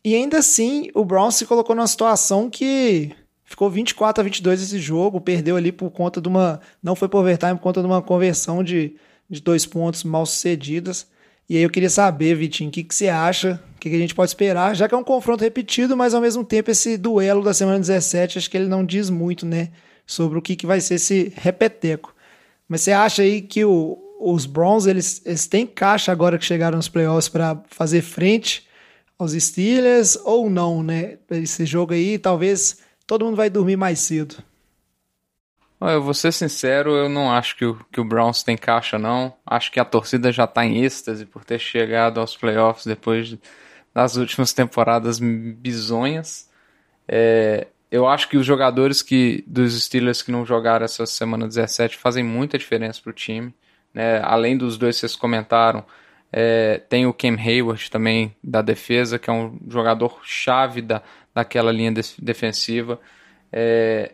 e 0.04 0.14
ainda 0.14 0.38
assim, 0.38 0.90
o 0.94 1.04
Browns 1.04 1.36
se 1.36 1.46
colocou 1.46 1.74
numa 1.74 1.86
situação 1.86 2.50
que 2.50 3.10
ficou 3.44 3.70
24 3.70 4.20
a 4.20 4.24
22 4.24 4.62
esse 4.62 4.78
jogo, 4.78 5.20
perdeu 5.20 5.56
ali 5.56 5.72
por 5.72 5.90
conta 5.90 6.20
de 6.20 6.28
uma. 6.28 6.60
Não 6.82 6.94
foi 6.94 7.08
por 7.08 7.18
overtime, 7.18 7.54
por 7.54 7.62
conta 7.62 7.80
de 7.80 7.86
uma 7.86 8.02
conversão 8.02 8.62
de, 8.62 8.96
de 9.30 9.40
dois 9.40 9.64
pontos 9.64 10.04
mal 10.04 10.26
sucedidas. 10.26 11.06
E 11.48 11.56
aí 11.56 11.62
eu 11.62 11.70
queria 11.70 11.90
saber, 11.90 12.34
Vitinho, 12.34 12.70
o 12.70 12.72
que, 12.72 12.82
que 12.82 12.94
você 12.94 13.08
acha? 13.08 13.62
O 13.76 13.78
que, 13.80 13.90
que 13.90 13.96
a 13.96 13.98
gente 13.98 14.14
pode 14.14 14.30
esperar? 14.30 14.74
Já 14.74 14.88
que 14.88 14.94
é 14.94 14.98
um 14.98 15.04
confronto 15.04 15.44
repetido, 15.44 15.94
mas 15.94 16.14
ao 16.14 16.20
mesmo 16.20 16.42
tempo 16.42 16.70
esse 16.70 16.96
duelo 16.96 17.42
da 17.42 17.52
semana 17.52 17.78
17, 17.78 18.38
acho 18.38 18.50
que 18.50 18.56
ele 18.56 18.66
não 18.66 18.84
diz 18.84 19.10
muito, 19.10 19.44
né? 19.44 19.68
Sobre 20.06 20.38
o 20.38 20.42
que, 20.42 20.56
que 20.56 20.66
vai 20.66 20.80
ser 20.80 20.94
esse 20.94 21.32
repeteco. 21.36 22.14
Mas 22.66 22.80
você 22.80 22.92
acha 22.92 23.22
aí 23.22 23.42
que 23.42 23.62
o, 23.62 23.98
os 24.32 24.46
Browns 24.46 24.86
eles, 24.86 25.22
eles 25.24 25.46
têm 25.46 25.66
caixa 25.66 26.10
agora 26.12 26.38
que 26.38 26.44
chegaram 26.44 26.76
nos 26.76 26.88
playoffs 26.88 27.28
para 27.28 27.62
fazer 27.68 28.02
frente 28.02 28.66
aos 29.18 29.32
Steelers 29.32 30.16
ou 30.24 30.48
não, 30.48 30.82
né? 30.82 31.18
Esse 31.30 31.66
jogo 31.66 31.92
aí, 31.92 32.18
talvez 32.18 32.78
todo 33.06 33.24
mundo 33.24 33.36
vai 33.36 33.50
dormir 33.50 33.76
mais 33.76 33.98
cedo. 34.00 34.36
Eu 35.80 36.02
vou 36.02 36.14
ser 36.14 36.32
sincero, 36.32 36.92
eu 36.92 37.08
não 37.08 37.30
acho 37.30 37.56
que 37.56 37.64
o, 37.66 37.74
que 37.92 38.00
o 38.00 38.04
Browns 38.04 38.42
tem 38.42 38.56
caixa, 38.56 38.98
não. 38.98 39.34
Acho 39.44 39.70
que 39.70 39.78
a 39.78 39.84
torcida 39.84 40.32
já 40.32 40.46
tá 40.46 40.64
em 40.64 40.82
êxtase 40.82 41.26
por 41.26 41.44
ter 41.44 41.58
chegado 41.58 42.20
aos 42.20 42.36
playoffs 42.36 42.86
depois 42.86 43.28
de- 43.28 43.40
das 43.92 44.16
últimas 44.16 44.52
temporadas 44.52 45.18
bizonhas. 45.20 46.48
É, 47.06 47.66
eu 47.90 48.08
acho 48.08 48.28
que 48.28 48.36
os 48.38 48.46
jogadores 48.46 49.02
que 49.02 49.44
dos 49.46 49.80
Steelers 49.84 50.22
que 50.22 50.32
não 50.32 50.46
jogaram 50.46 50.84
essa 50.84 51.04
semana 51.06 51.46
17 51.46 51.98
fazem 51.98 52.24
muita 52.24 52.56
diferença 52.56 53.00
pro 53.02 53.12
time. 53.12 53.54
Né? 53.94 54.20
Além 54.22 54.58
dos 54.58 54.76
dois 54.76 54.96
que 54.96 55.00
vocês 55.00 55.16
comentaram, 55.16 55.84
é, 56.32 56.78
tem 56.88 57.06
o 57.06 57.12
Cam 57.14 57.36
Hayward 57.38 57.90
também 57.90 58.34
da 58.42 58.60
defesa, 58.60 59.18
que 59.18 59.30
é 59.30 59.32
um 59.32 59.56
jogador 59.68 60.20
chave 60.24 60.82
da, 60.82 61.00
daquela 61.32 61.70
linha 61.70 61.92
def- 61.92 62.18
defensiva. 62.20 63.00
É, 63.52 64.12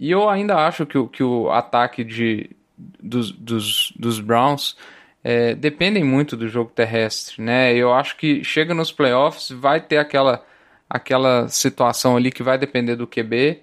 e 0.00 0.10
eu 0.10 0.28
ainda 0.28 0.56
acho 0.66 0.86
que, 0.86 0.96
o- 0.98 1.08
que 1.08 1.22
o 1.22 1.50
ataque 1.50 2.02
de, 2.04 2.50
dos, 2.76 3.30
dos, 3.32 3.92
dos 3.98 4.18
Browns 4.20 4.76
é, 5.22 5.54
dependem 5.54 6.04
muito 6.04 6.36
do 6.36 6.48
jogo 6.48 6.70
terrestre, 6.74 7.42
né? 7.42 7.74
Eu 7.74 7.92
acho 7.92 8.16
que 8.16 8.44
chega 8.44 8.72
nos 8.72 8.92
playoffs, 8.92 9.50
vai 9.50 9.80
ter 9.80 9.98
aquela, 9.98 10.44
aquela 10.88 11.48
situação 11.48 12.16
ali 12.16 12.30
que 12.30 12.42
vai 12.42 12.56
depender 12.56 12.96
do 12.96 13.06
QB, 13.06 13.60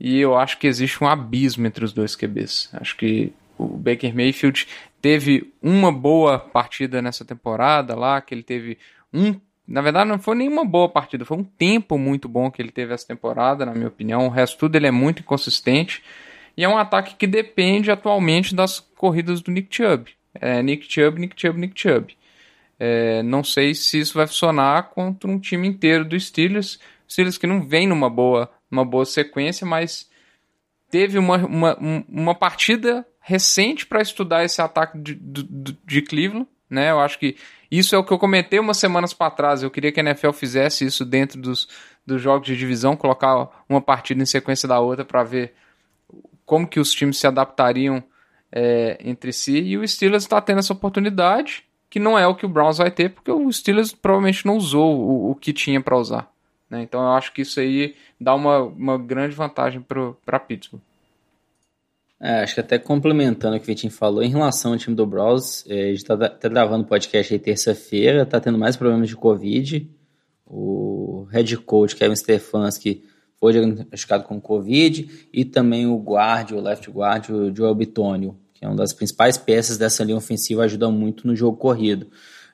e 0.00 0.18
eu 0.20 0.36
acho 0.36 0.58
que 0.58 0.66
existe 0.66 1.02
um 1.02 1.08
abismo 1.08 1.66
entre 1.66 1.84
os 1.84 1.92
dois 1.92 2.16
QBs. 2.16 2.68
Acho 2.74 2.96
que 2.96 3.32
o 3.58 3.66
Baker 3.76 4.14
Mayfield 4.14 4.66
teve 5.00 5.52
uma 5.62 5.92
boa 5.92 6.38
partida 6.38 7.00
nessa 7.02 7.24
temporada 7.24 7.94
lá, 7.94 8.20
que 8.20 8.34
ele 8.34 8.42
teve 8.42 8.78
um. 9.12 9.38
Na 9.66 9.80
verdade, 9.80 10.10
não 10.10 10.18
foi 10.18 10.36
nenhuma 10.36 10.64
boa 10.64 10.88
partida, 10.88 11.24
foi 11.24 11.38
um 11.38 11.44
tempo 11.44 11.96
muito 11.96 12.28
bom 12.28 12.50
que 12.50 12.60
ele 12.60 12.70
teve 12.70 12.92
essa 12.92 13.06
temporada, 13.06 13.64
na 13.64 13.72
minha 13.72 13.88
opinião. 13.88 14.26
O 14.26 14.30
resto 14.30 14.58
tudo 14.58 14.76
ele 14.76 14.86
é 14.86 14.90
muito 14.90 15.20
inconsistente. 15.20 16.02
E 16.56 16.62
é 16.62 16.68
um 16.68 16.76
ataque 16.76 17.14
que 17.16 17.26
depende 17.26 17.90
atualmente 17.90 18.54
das 18.54 18.78
corridas 18.78 19.40
do 19.40 19.50
Nick 19.50 19.74
Chubb. 19.74 20.10
É 20.34 20.62
Nick 20.62 20.86
Chubb, 20.92 21.18
Nick 21.18 21.34
Chubb, 21.40 21.58
Nick 21.58 21.80
Chubb. 21.80 22.14
É, 22.78 23.22
não 23.22 23.42
sei 23.42 23.74
se 23.74 23.98
isso 24.00 24.14
vai 24.14 24.26
funcionar 24.26 24.90
contra 24.90 25.30
um 25.30 25.38
time 25.38 25.66
inteiro 25.66 26.04
do 26.04 26.18
Steelers. 26.20 26.78
Steelers 27.08 27.38
que 27.38 27.46
não 27.46 27.62
vem 27.62 27.86
numa 27.86 28.10
boa, 28.10 28.50
numa 28.70 28.84
boa 28.84 29.04
sequência, 29.06 29.66
mas 29.66 30.10
teve 30.90 31.18
uma, 31.18 31.38
uma, 31.38 31.78
um- 31.80 32.04
uma 32.08 32.34
partida 32.34 33.06
recente 33.26 33.86
para 33.86 34.02
estudar 34.02 34.44
esse 34.44 34.60
ataque 34.60 34.98
de, 34.98 35.14
de, 35.14 35.78
de 35.82 36.02
Cleveland. 36.02 36.46
Né? 36.68 36.90
Eu 36.90 37.00
acho 37.00 37.18
que 37.18 37.36
isso 37.70 37.94
é 37.94 37.98
o 37.98 38.04
que 38.04 38.12
eu 38.12 38.18
comentei 38.18 38.60
umas 38.60 38.76
semanas 38.76 39.14
para 39.14 39.30
trás. 39.30 39.62
Eu 39.62 39.70
queria 39.70 39.90
que 39.90 39.98
a 39.98 40.02
NFL 40.02 40.32
fizesse 40.32 40.84
isso 40.84 41.06
dentro 41.06 41.40
dos, 41.40 41.66
dos 42.06 42.20
jogos 42.20 42.46
de 42.46 42.54
divisão, 42.54 42.96
colocar 42.96 43.64
uma 43.66 43.80
partida 43.80 44.22
em 44.22 44.26
sequência 44.26 44.68
da 44.68 44.78
outra 44.78 45.06
para 45.06 45.24
ver 45.24 45.54
como 46.44 46.68
que 46.68 46.78
os 46.78 46.92
times 46.92 47.16
se 47.16 47.26
adaptariam 47.26 48.04
é, 48.52 48.98
entre 49.00 49.32
si. 49.32 49.58
E 49.58 49.78
o 49.78 49.88
Steelers 49.88 50.24
está 50.24 50.38
tendo 50.42 50.58
essa 50.58 50.74
oportunidade, 50.74 51.64
que 51.88 51.98
não 51.98 52.18
é 52.18 52.26
o 52.26 52.34
que 52.34 52.44
o 52.44 52.48
Browns 52.48 52.76
vai 52.76 52.90
ter, 52.90 53.08
porque 53.08 53.30
o 53.30 53.50
Steelers 53.50 53.90
provavelmente 53.90 54.44
não 54.44 54.58
usou 54.58 55.00
o, 55.00 55.30
o 55.30 55.34
que 55.34 55.54
tinha 55.54 55.80
para 55.80 55.96
usar. 55.96 56.30
né? 56.68 56.82
Então 56.82 57.00
eu 57.00 57.12
acho 57.12 57.32
que 57.32 57.40
isso 57.40 57.58
aí 57.58 57.96
dá 58.20 58.34
uma, 58.34 58.60
uma 58.60 58.98
grande 58.98 59.34
vantagem 59.34 59.80
para 59.80 60.38
Pittsburgh. 60.40 60.82
É, 62.24 62.40
acho 62.42 62.54
que 62.54 62.60
até 62.60 62.78
complementando 62.78 63.54
o 63.54 63.60
que 63.60 63.64
o 63.64 63.66
Vitinho 63.66 63.92
falou, 63.92 64.22
em 64.22 64.30
relação 64.30 64.72
ao 64.72 64.78
time 64.78 64.96
do 64.96 65.04
Browns, 65.04 65.62
é, 65.68 65.90
a 65.90 65.90
gente 65.90 66.04
tá, 66.06 66.16
tá 66.16 66.48
gravando 66.48 66.86
podcast 66.86 67.34
aí 67.34 67.38
terça-feira, 67.38 68.24
tá 68.24 68.40
tendo 68.40 68.56
mais 68.56 68.78
problemas 68.78 69.10
de 69.10 69.14
Covid. 69.14 69.90
O 70.46 71.28
head 71.30 71.54
coach 71.58 71.94
Kevin 71.94 72.16
Stefanski 72.16 73.04
foi 73.36 73.52
diagnosticado 73.52 74.24
com 74.24 74.40
Covid 74.40 75.28
e 75.34 75.44
também 75.44 75.86
o 75.86 75.98
guard, 75.98 76.52
o 76.52 76.60
left 76.62 76.90
guard, 76.90 77.28
o 77.28 77.54
Joel 77.54 77.74
Bitonio, 77.74 78.38
que 78.54 78.64
é 78.64 78.68
uma 78.68 78.76
das 78.76 78.94
principais 78.94 79.36
peças 79.36 79.76
dessa 79.76 80.02
linha 80.02 80.16
ofensiva, 80.16 80.64
ajuda 80.64 80.90
muito 80.90 81.26
no 81.26 81.36
jogo 81.36 81.58
corrido. 81.58 82.06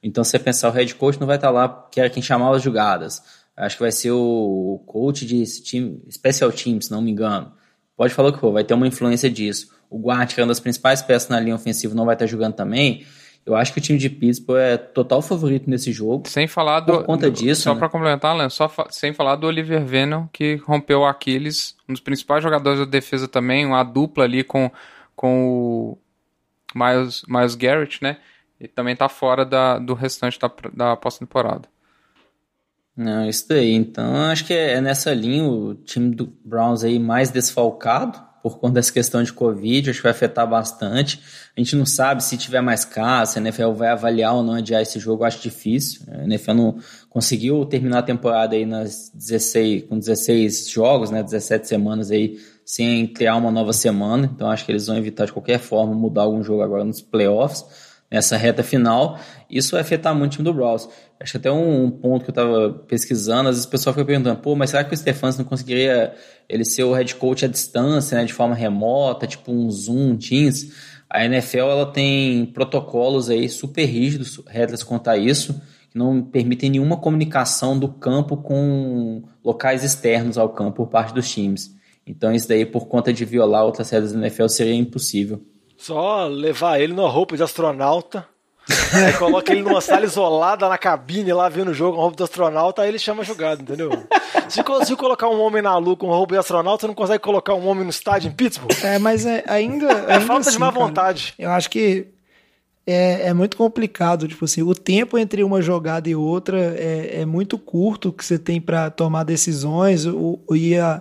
Então, 0.02 0.24
se 0.24 0.32
você 0.32 0.40
pensar, 0.40 0.68
o 0.70 0.72
head 0.72 0.92
coach 0.96 1.20
não 1.20 1.28
vai 1.28 1.36
estar 1.36 1.50
lá, 1.50 1.68
que 1.92 2.00
era 2.00 2.10
quem 2.10 2.24
chamava 2.24 2.56
as 2.56 2.62
jogadas. 2.62 3.22
Acho 3.56 3.76
que 3.76 3.82
vai 3.84 3.92
ser 3.92 4.10
o 4.10 4.82
coach 4.84 5.24
de 5.24 5.44
time, 5.62 6.02
special 6.10 6.50
teams, 6.50 6.86
se 6.86 6.90
não 6.90 7.00
me 7.00 7.12
engano. 7.12 7.52
Pode 8.01 8.14
falar 8.14 8.30
o 8.30 8.32
que 8.32 8.38
for, 8.38 8.51
vai 8.51 8.64
ter 8.64 8.72
uma 8.72 8.86
influência 8.86 9.28
disso. 9.28 9.70
O 9.90 9.98
guard, 9.98 10.32
que 10.32 10.40
é 10.40 10.42
uma 10.42 10.48
das 10.48 10.59
principais 10.59 11.03
peças 11.03 11.28
na 11.28 11.38
linha 11.38 11.55
ofensiva, 11.55 11.94
não 11.94 12.07
vai 12.07 12.14
estar 12.14 12.24
jogando 12.24 12.55
também. 12.55 13.05
Eu 13.44 13.55
acho 13.55 13.74
que 13.74 13.78
o 13.78 13.82
time 13.82 13.98
de 13.98 14.09
Pittsburgh 14.09 14.59
é 14.59 14.78
total 14.78 15.20
favorito 15.20 15.68
nesse 15.68 15.92
jogo. 15.92 16.26
Sem 16.26 16.46
falar 16.46 16.80
do. 16.80 16.94
Por 16.94 17.05
conta 17.05 17.30
disso, 17.30 17.61
Só 17.64 17.74
né? 17.74 17.78
para 17.78 17.90
complementar, 17.90 18.34
Leandro, 18.34 18.55
só 18.55 18.70
fa- 18.70 18.86
sem 18.88 19.12
falar 19.12 19.36
do 19.36 19.46
Oliver 19.46 19.84
Venom, 19.84 20.26
que 20.32 20.55
rompeu 20.66 21.01
o 21.01 21.05
Aquiles, 21.05 21.76
um 21.86 21.92
dos 21.92 22.01
principais 22.01 22.42
jogadores 22.42 22.78
da 22.80 22.86
defesa 22.86 23.28
também, 23.28 23.66
uma 23.66 23.82
dupla 23.84 24.24
ali 24.24 24.42
com, 24.44 24.70
com 25.14 25.44
o 25.51 25.98
Miles, 26.74 27.22
Miles 27.28 27.55
Garrett, 27.55 28.03
né? 28.03 28.16
E 28.59 28.66
também 28.66 28.96
tá 28.96 29.11
fora 29.11 29.44
da, 29.44 29.78
do 29.78 29.92
restante 29.92 30.38
da, 30.38 30.51
da 30.72 30.96
pós-temporada. 30.96 31.68
Não, 32.97 33.28
isso 33.28 33.49
daí. 33.49 33.72
Então, 33.72 34.14
acho 34.24 34.45
que 34.45 34.53
é 34.53 34.80
nessa 34.80 35.12
linha 35.14 35.45
o 35.45 35.74
time 35.74 36.14
do 36.14 36.26
Browns 36.45 36.84
aí 36.84 36.99
mais 36.99 37.30
desfalcado 37.30 38.30
por 38.43 38.59
conta 38.59 38.74
dessa 38.74 38.93
questão 38.93 39.22
de 39.22 39.32
Covid, 39.32 39.91
acho 39.91 39.99
que 39.99 40.03
vai 40.03 40.12
afetar 40.12 40.49
bastante. 40.49 41.20
A 41.57 41.61
gente 41.61 41.76
não 41.76 41.84
sabe 41.84 42.24
se 42.24 42.36
tiver 42.36 42.61
mais 42.62 42.84
casos, 42.84 43.34
se 43.34 43.38
a 43.38 43.43
NFL 43.43 43.72
vai 43.72 43.91
avaliar 43.91 44.34
ou 44.34 44.43
não 44.43 44.55
adiar 44.55 44.80
esse 44.80 44.99
jogo, 44.99 45.24
acho 45.24 45.43
difícil. 45.43 46.03
A 46.11 46.24
NFL 46.24 46.55
não 46.55 46.78
conseguiu 47.09 47.64
terminar 47.66 47.99
a 47.99 48.03
temporada 48.03 48.57
aí 48.57 48.64
nas 48.64 49.11
16, 49.14 49.84
com 49.84 49.99
16 49.99 50.70
jogos, 50.70 51.11
né, 51.11 51.22
17 51.22 51.68
semanas 51.68 52.11
aí, 52.11 52.38
sem 52.64 53.07
criar 53.07 53.36
uma 53.36 53.51
nova 53.51 53.72
semana. 53.72 54.30
Então, 54.34 54.51
acho 54.51 54.64
que 54.64 54.72
eles 54.72 54.86
vão 54.86 54.97
evitar 54.97 55.26
de 55.26 55.32
qualquer 55.32 55.59
forma 55.59 55.95
mudar 55.95 56.22
algum 56.22 56.43
jogo 56.43 56.62
agora 56.62 56.84
nos 56.84 57.03
playoffs 57.03 57.89
nessa 58.11 58.36
reta 58.36 58.62
final, 58.62 59.18
isso 59.48 59.72
vai 59.72 59.82
afetar 59.82 60.14
muito 60.14 60.32
o 60.32 60.36
time 60.36 60.44
do 60.44 60.52
Browns. 60.52 60.88
Acho 61.20 61.32
que 61.32 61.38
até 61.38 61.52
um, 61.52 61.84
um 61.84 61.90
ponto 61.90 62.24
que 62.24 62.30
eu 62.30 62.32
estava 62.32 62.70
pesquisando, 62.88 63.48
às 63.48 63.56
vezes 63.56 63.66
o 63.66 63.70
pessoal 63.70 63.94
fica 63.94 64.04
perguntando, 64.04 64.40
pô, 64.40 64.56
mas 64.56 64.70
será 64.70 64.82
que 64.82 64.92
o 64.92 64.96
Stefanski 64.96 65.42
não 65.42 65.48
conseguiria 65.48 66.14
ele 66.48 66.64
ser 66.64 66.82
o 66.82 66.92
head 66.92 67.14
coach 67.14 67.44
à 67.44 67.48
distância, 67.48 68.18
né, 68.18 68.24
de 68.24 68.32
forma 68.32 68.54
remota, 68.54 69.26
tipo 69.26 69.52
um 69.52 69.70
Zoom, 69.70 70.12
um 70.12 70.16
Teams? 70.16 70.72
A 71.08 71.24
NFL 71.24 71.58
ela 71.58 71.86
tem 71.86 72.46
protocolos 72.46 73.30
aí 73.30 73.48
super 73.48 73.84
rígidos, 73.84 74.40
regras 74.46 74.82
quanto 74.82 75.08
a 75.08 75.16
isso, 75.16 75.61
que 75.90 75.98
não 75.98 76.22
permitem 76.22 76.70
nenhuma 76.70 76.96
comunicação 76.96 77.78
do 77.78 77.88
campo 77.88 78.36
com 78.36 79.22
locais 79.44 79.82
externos 79.84 80.38
ao 80.38 80.48
campo 80.48 80.84
por 80.84 80.88
parte 80.88 81.12
dos 81.12 81.28
times. 81.28 81.74
Então 82.06 82.32
isso 82.32 82.48
daí, 82.48 82.64
por 82.64 82.86
conta 82.86 83.12
de 83.12 83.24
violar 83.24 83.64
outras 83.64 83.90
regras 83.90 84.12
da 84.12 84.18
NFL, 84.18 84.48
seria 84.48 84.74
impossível. 84.74 85.44
Só 85.80 86.26
levar 86.26 86.78
ele 86.78 86.92
numa 86.92 87.08
roupa 87.08 87.36
de 87.38 87.42
astronauta. 87.42 88.26
Aí 88.92 89.14
coloca 89.14 89.50
ele 89.50 89.62
numa 89.62 89.80
sala 89.80 90.04
isolada 90.04 90.68
na 90.68 90.76
cabine 90.76 91.32
lá 91.32 91.48
vendo 91.48 91.70
o 91.70 91.74
jogo 91.74 91.96
com 91.96 92.02
roupa 92.02 92.18
de 92.18 92.22
astronauta, 92.22 92.82
aí 92.82 92.88
ele 92.88 92.98
chama 92.98 93.24
jogado, 93.24 93.62
entendeu? 93.62 93.90
Se 94.46 94.62
conseguir 94.62 94.96
colocar 94.96 95.28
um 95.28 95.40
homem 95.40 95.62
na 95.62 95.76
lua 95.78 95.96
com 95.96 96.06
roupa 96.08 96.34
de 96.34 96.38
astronauta, 96.38 96.82
você 96.82 96.86
não 96.86 96.94
consegue 96.94 97.20
colocar 97.20 97.54
um 97.54 97.66
homem 97.66 97.82
no 97.82 97.90
estádio 97.90 98.28
em 98.28 98.32
Pittsburgh? 98.32 98.76
É, 98.84 98.98
mas 98.98 99.24
é, 99.24 99.42
ainda. 99.46 99.86
É 99.90 100.12
ainda 100.12 100.26
falta 100.26 100.42
de 100.42 100.48
assim, 100.50 100.58
má 100.58 100.70
cara, 100.70 100.84
vontade. 100.84 101.34
Eu 101.38 101.50
acho 101.50 101.70
que 101.70 102.08
é, 102.86 103.28
é 103.28 103.32
muito 103.32 103.56
complicado, 103.56 104.28
tipo 104.28 104.44
assim, 104.44 104.62
o 104.62 104.74
tempo 104.74 105.16
entre 105.16 105.42
uma 105.42 105.62
jogada 105.62 106.10
e 106.10 106.14
outra 106.14 106.58
é, 106.58 107.22
é 107.22 107.26
muito 107.26 107.58
curto 107.58 108.12
que 108.12 108.24
você 108.24 108.38
tem 108.38 108.60
pra 108.60 108.90
tomar 108.90 109.24
decisões. 109.24 110.04
O, 110.04 110.38
o, 110.46 110.54
e 110.54 110.76
a 110.78 111.00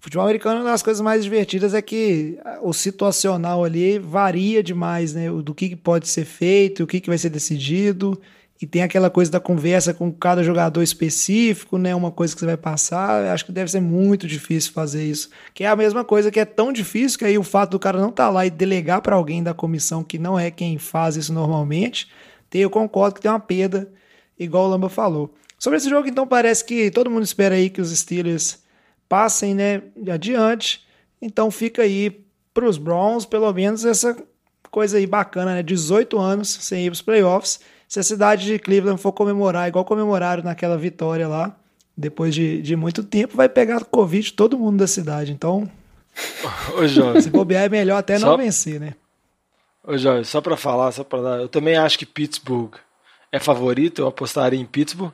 futebol 0.00 0.24
americano, 0.24 0.62
uma 0.62 0.70
das 0.70 0.82
coisas 0.82 1.00
mais 1.00 1.22
divertidas 1.22 1.74
é 1.74 1.82
que 1.82 2.38
o 2.62 2.72
situacional 2.72 3.62
ali 3.62 3.98
varia 3.98 4.62
demais, 4.62 5.12
né? 5.12 5.30
Do 5.30 5.54
que 5.54 5.76
pode 5.76 6.08
ser 6.08 6.24
feito, 6.24 6.82
o 6.82 6.86
que, 6.86 7.00
que 7.00 7.08
vai 7.08 7.18
ser 7.18 7.28
decidido. 7.28 8.20
e 8.60 8.66
tem 8.66 8.82
aquela 8.82 9.08
coisa 9.08 9.30
da 9.30 9.40
conversa 9.40 9.94
com 9.94 10.12
cada 10.12 10.42
jogador 10.42 10.82
específico, 10.82 11.78
né? 11.78 11.94
Uma 11.94 12.10
coisa 12.10 12.34
que 12.34 12.40
você 12.40 12.46
vai 12.46 12.56
passar. 12.56 13.24
Eu 13.24 13.32
acho 13.32 13.44
que 13.44 13.52
deve 13.52 13.70
ser 13.70 13.80
muito 13.80 14.26
difícil 14.26 14.72
fazer 14.72 15.04
isso. 15.04 15.30
Que 15.54 15.64
é 15.64 15.68
a 15.68 15.76
mesma 15.76 16.04
coisa 16.04 16.30
que 16.30 16.40
é 16.40 16.44
tão 16.44 16.72
difícil 16.72 17.18
que 17.18 17.24
aí 17.24 17.38
o 17.38 17.42
fato 17.42 17.72
do 17.72 17.78
cara 17.78 18.00
não 18.00 18.08
estar 18.10 18.26
tá 18.26 18.30
lá 18.30 18.46
e 18.46 18.50
delegar 18.50 19.02
para 19.02 19.16
alguém 19.16 19.42
da 19.42 19.54
comissão 19.54 20.02
que 20.02 20.18
não 20.18 20.38
é 20.38 20.50
quem 20.50 20.78
faz 20.78 21.16
isso 21.16 21.32
normalmente, 21.32 22.08
tem, 22.50 22.62
eu 22.62 22.70
concordo 22.70 23.14
que 23.14 23.20
tem 23.20 23.30
uma 23.30 23.40
perda, 23.40 23.88
igual 24.38 24.66
o 24.66 24.68
Lamba 24.70 24.88
falou. 24.88 25.32
Sobre 25.58 25.76
esse 25.76 25.88
jogo, 25.88 26.08
então, 26.08 26.26
parece 26.26 26.64
que 26.64 26.90
todo 26.90 27.10
mundo 27.10 27.22
espera 27.22 27.54
aí 27.54 27.70
que 27.70 27.80
os 27.80 27.96
Steelers 27.96 28.58
passem, 29.10 29.54
né, 29.54 29.82
adiante. 30.10 30.86
Então 31.20 31.50
fica 31.50 31.82
aí 31.82 32.24
para 32.54 32.64
os 32.64 32.78
Browns, 32.78 33.26
pelo 33.26 33.52
menos 33.52 33.84
essa 33.84 34.16
coisa 34.70 34.96
aí 34.96 35.06
bacana, 35.06 35.56
né? 35.56 35.62
18 35.62 36.18
anos 36.18 36.48
sem 36.48 36.86
ir 36.86 36.90
para 36.90 36.94
os 36.94 37.02
playoffs 37.02 37.60
se 37.88 37.98
a 37.98 38.04
cidade 38.04 38.46
de 38.46 38.56
Cleveland 38.56 39.02
for 39.02 39.10
comemorar, 39.10 39.66
igual 39.66 39.84
comemoraram 39.84 40.44
naquela 40.44 40.78
vitória 40.78 41.26
lá, 41.26 41.56
depois 41.96 42.32
de, 42.32 42.62
de 42.62 42.76
muito 42.76 43.02
tempo, 43.02 43.36
vai 43.36 43.48
pegar 43.48 43.84
Covid 43.84 44.32
todo 44.34 44.56
mundo 44.56 44.78
da 44.78 44.86
cidade. 44.86 45.32
Então, 45.32 45.68
Ô, 46.78 46.86
Jorge, 46.86 47.22
se 47.22 47.30
bobear 47.30 47.64
é 47.64 47.68
melhor 47.68 47.98
até 47.98 48.16
Só- 48.16 48.28
não 48.28 48.36
vencer, 48.36 48.78
né? 48.78 48.94
Ô, 49.82 49.98
Jorge, 49.98 50.24
só 50.24 50.40
pra 50.40 50.56
falar, 50.56 50.92
só 50.92 51.02
pra 51.02 51.20
dar. 51.20 51.40
Eu 51.40 51.48
também 51.48 51.76
acho 51.76 51.98
que 51.98 52.06
Pittsburgh 52.06 52.74
é 53.32 53.40
favorito, 53.40 54.02
eu 54.02 54.06
apostaria 54.06 54.60
em 54.60 54.64
Pittsburgh, 54.64 55.12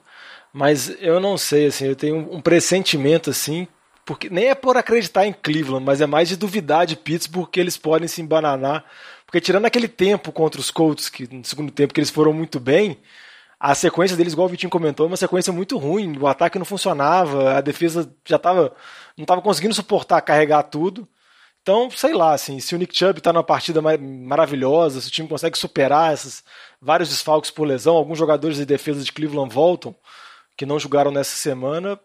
mas 0.52 0.94
eu 1.00 1.18
não 1.18 1.38
sei, 1.38 1.66
assim, 1.66 1.86
eu 1.86 1.96
tenho 1.96 2.16
um 2.30 2.42
pressentimento, 2.42 3.30
assim, 3.30 3.66
porque 4.06 4.30
nem 4.30 4.46
é 4.46 4.54
por 4.54 4.76
acreditar 4.76 5.26
em 5.26 5.32
Cleveland, 5.32 5.84
mas 5.84 6.00
é 6.00 6.06
mais 6.06 6.28
de 6.28 6.36
duvidar 6.36 6.86
de 6.86 6.96
Pittsburgh 6.96 7.50
que 7.50 7.60
eles 7.60 7.76
podem 7.76 8.06
se 8.08 8.22
embananar. 8.22 8.84
Porque 9.26 9.40
tirando 9.40 9.66
aquele 9.66 9.88
tempo 9.88 10.30
contra 10.30 10.60
os 10.60 10.70
Colts, 10.70 11.10
que 11.10 11.26
no 11.34 11.44
segundo 11.44 11.72
tempo 11.72 11.92
que 11.92 11.98
eles 12.00 12.10
foram 12.10 12.32
muito 12.32 12.60
bem, 12.60 12.98
a 13.58 13.74
sequência 13.74 14.16
deles, 14.16 14.32
igual 14.32 14.46
o 14.46 14.50
Vitinho 14.50 14.70
comentou, 14.70 15.06
é 15.06 15.08
uma 15.08 15.16
sequência 15.16 15.52
muito 15.52 15.76
ruim. 15.76 16.16
O 16.18 16.28
ataque 16.28 16.58
não 16.58 16.64
funcionava, 16.64 17.54
a 17.58 17.60
defesa 17.60 18.08
já 18.24 18.38
tava, 18.38 18.72
não 19.16 19.24
estava 19.24 19.42
conseguindo 19.42 19.74
suportar 19.74 20.20
carregar 20.22 20.62
tudo. 20.62 21.08
Então, 21.62 21.90
sei 21.90 22.14
lá, 22.14 22.32
assim, 22.32 22.60
se 22.60 22.76
o 22.76 22.78
Nick 22.78 22.96
Chubb 22.96 23.18
está 23.18 23.32
numa 23.32 23.42
partida 23.42 23.82
ma- 23.82 23.98
maravilhosa, 23.98 25.00
se 25.00 25.08
o 25.08 25.10
time 25.10 25.28
consegue 25.28 25.58
superar 25.58 26.14
esses 26.14 26.44
vários 26.80 27.08
desfalques 27.08 27.50
por 27.50 27.66
lesão, 27.66 27.96
alguns 27.96 28.18
jogadores 28.18 28.56
de 28.56 28.64
defesa 28.64 29.02
de 29.02 29.12
Cleveland 29.12 29.52
voltam, 29.52 29.92
que 30.56 30.64
não 30.64 30.78
jogaram 30.78 31.10
nessa 31.10 31.34
semana, 31.36 31.98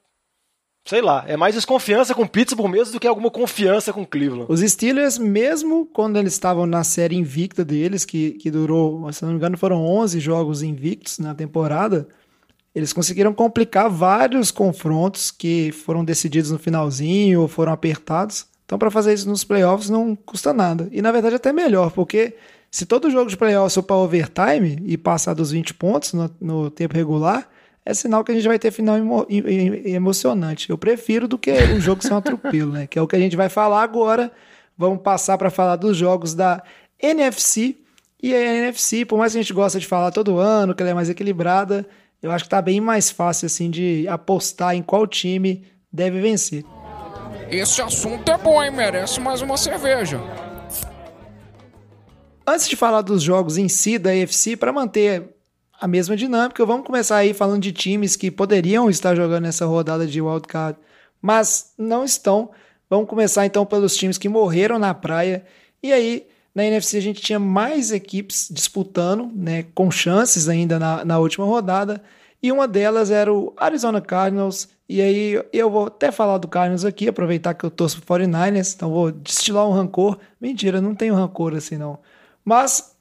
sei 0.83 1.01
lá, 1.01 1.23
é 1.27 1.37
mais 1.37 1.55
desconfiança 1.55 2.13
com 2.13 2.27
Pittsburgh 2.27 2.69
mesmo 2.69 2.93
do 2.93 2.99
que 2.99 3.07
alguma 3.07 3.29
confiança 3.29 3.93
com 3.93 4.05
Cleveland. 4.05 4.45
Os 4.49 4.61
Steelers, 4.61 5.17
mesmo 5.17 5.85
quando 5.85 6.17
eles 6.17 6.33
estavam 6.33 6.65
na 6.65 6.83
série 6.83 7.15
invicta 7.15 7.63
deles, 7.63 8.05
que, 8.05 8.31
que 8.31 8.49
durou, 8.49 9.11
se 9.11 9.23
não 9.23 9.31
me 9.31 9.37
engano, 9.37 9.57
foram 9.57 9.85
11 9.85 10.19
jogos 10.19 10.63
invictos 10.63 11.19
na 11.19 11.35
temporada, 11.35 12.07
eles 12.73 12.93
conseguiram 12.93 13.33
complicar 13.33 13.89
vários 13.89 14.49
confrontos 14.49 15.29
que 15.29 15.71
foram 15.71 16.03
decididos 16.03 16.51
no 16.51 16.59
finalzinho 16.59 17.41
ou 17.41 17.47
foram 17.47 17.73
apertados. 17.73 18.45
Então, 18.65 18.79
para 18.79 18.89
fazer 18.89 19.13
isso 19.13 19.29
nos 19.29 19.43
playoffs 19.43 19.89
não 19.89 20.15
custa 20.15 20.53
nada. 20.53 20.87
E 20.91 21.01
na 21.01 21.11
verdade, 21.11 21.35
até 21.35 21.51
melhor, 21.51 21.91
porque 21.91 22.35
se 22.71 22.85
todo 22.85 23.11
jogo 23.11 23.29
de 23.29 23.35
playoffs 23.35 23.75
for 23.75 23.83
para 23.83 23.97
overtime 23.97 24.81
e 24.85 24.97
passar 24.97 25.33
dos 25.33 25.51
20 25.51 25.73
pontos 25.73 26.13
no, 26.13 26.31
no 26.39 26.69
tempo 26.71 26.95
regular, 26.95 27.49
é 27.85 27.93
sinal 27.93 28.23
que 28.23 28.31
a 28.31 28.35
gente 28.35 28.47
vai 28.47 28.59
ter 28.59 28.71
final 28.71 28.97
emo- 28.97 29.25
em- 29.29 29.39
em- 29.39 29.93
emocionante. 29.93 30.69
Eu 30.69 30.77
prefiro 30.77 31.27
do 31.27 31.37
que 31.37 31.51
o 31.51 31.79
jogo 31.81 32.03
ser 32.03 32.13
um 32.13 32.17
atropelo, 32.17 32.71
né? 32.71 32.87
Que 32.87 32.99
é 32.99 33.01
o 33.01 33.07
que 33.07 33.15
a 33.15 33.19
gente 33.19 33.35
vai 33.35 33.49
falar 33.49 33.81
agora. 33.83 34.31
Vamos 34.77 35.01
passar 35.01 35.37
para 35.37 35.49
falar 35.49 35.75
dos 35.75 35.97
jogos 35.97 36.33
da 36.33 36.63
NFC. 37.01 37.75
E 38.21 38.33
a 38.35 38.39
NFC, 38.39 39.03
por 39.05 39.17
mais 39.17 39.31
que 39.33 39.39
a 39.39 39.41
gente 39.41 39.53
gosta 39.53 39.79
de 39.79 39.87
falar 39.87 40.11
todo 40.11 40.37
ano, 40.37 40.75
que 40.75 40.83
ela 40.83 40.91
é 40.91 40.93
mais 40.93 41.09
equilibrada, 41.09 41.87
eu 42.21 42.31
acho 42.31 42.43
que 42.43 42.49
tá 42.51 42.61
bem 42.61 42.79
mais 42.79 43.09
fácil 43.09 43.47
assim 43.47 43.69
de 43.71 44.07
apostar 44.07 44.75
em 44.75 44.83
qual 44.83 45.07
time 45.07 45.63
deve 45.91 46.21
vencer. 46.21 46.63
Esse 47.49 47.81
assunto 47.81 48.31
é 48.31 48.37
bom, 48.37 48.63
hein? 48.63 48.69
Merece 48.71 49.19
mais 49.19 49.41
uma 49.41 49.57
cerveja. 49.57 50.21
Antes 52.45 52.67
de 52.69 52.75
falar 52.75 53.01
dos 53.01 53.21
jogos 53.21 53.57
em 53.57 53.67
si 53.69 53.97
da 53.97 54.11
AFC, 54.11 54.55
para 54.55 54.71
manter 54.73 55.35
a 55.81 55.87
mesma 55.87 56.15
dinâmica, 56.15 56.63
vamos 56.63 56.85
começar 56.85 57.17
aí 57.17 57.33
falando 57.33 57.63
de 57.63 57.71
times 57.71 58.15
que 58.15 58.29
poderiam 58.29 58.87
estar 58.87 59.15
jogando 59.15 59.47
essa 59.47 59.65
rodada 59.65 60.05
de 60.05 60.21
wildcard, 60.21 60.77
mas 61.19 61.73
não 61.75 62.05
estão. 62.05 62.51
Vamos 62.87 63.09
começar 63.09 63.47
então 63.47 63.65
pelos 63.65 63.97
times 63.97 64.19
que 64.19 64.29
morreram 64.29 64.77
na 64.77 64.93
praia. 64.93 65.43
E 65.81 65.91
aí, 65.91 66.27
na 66.53 66.63
NFC, 66.63 66.97
a 66.97 67.01
gente 67.01 67.19
tinha 67.19 67.39
mais 67.39 67.91
equipes 67.91 68.47
disputando, 68.51 69.31
né, 69.33 69.65
com 69.73 69.89
chances 69.89 70.47
ainda 70.47 70.77
na, 70.77 71.03
na 71.03 71.17
última 71.17 71.47
rodada. 71.47 72.03
E 72.43 72.51
uma 72.51 72.67
delas 72.67 73.09
era 73.09 73.33
o 73.33 73.51
Arizona 73.57 73.99
Cardinals. 73.99 74.69
E 74.87 75.01
aí 75.01 75.43
eu 75.51 75.67
vou 75.71 75.87
até 75.87 76.11
falar 76.11 76.37
do 76.37 76.47
Cardinals 76.47 76.85
aqui, 76.85 77.07
aproveitar 77.07 77.55
que 77.55 77.63
eu 77.63 77.71
torço 77.71 77.99
pro 77.99 78.19
49ers, 78.19 78.75
então 78.75 78.91
vou 78.91 79.11
destilar 79.11 79.67
um 79.67 79.71
rancor. 79.71 80.19
Mentira, 80.39 80.79
não 80.79 80.93
tenho 80.93 81.15
rancor 81.15 81.55
assim 81.55 81.77
não. 81.77 81.97
Mas 82.45 82.95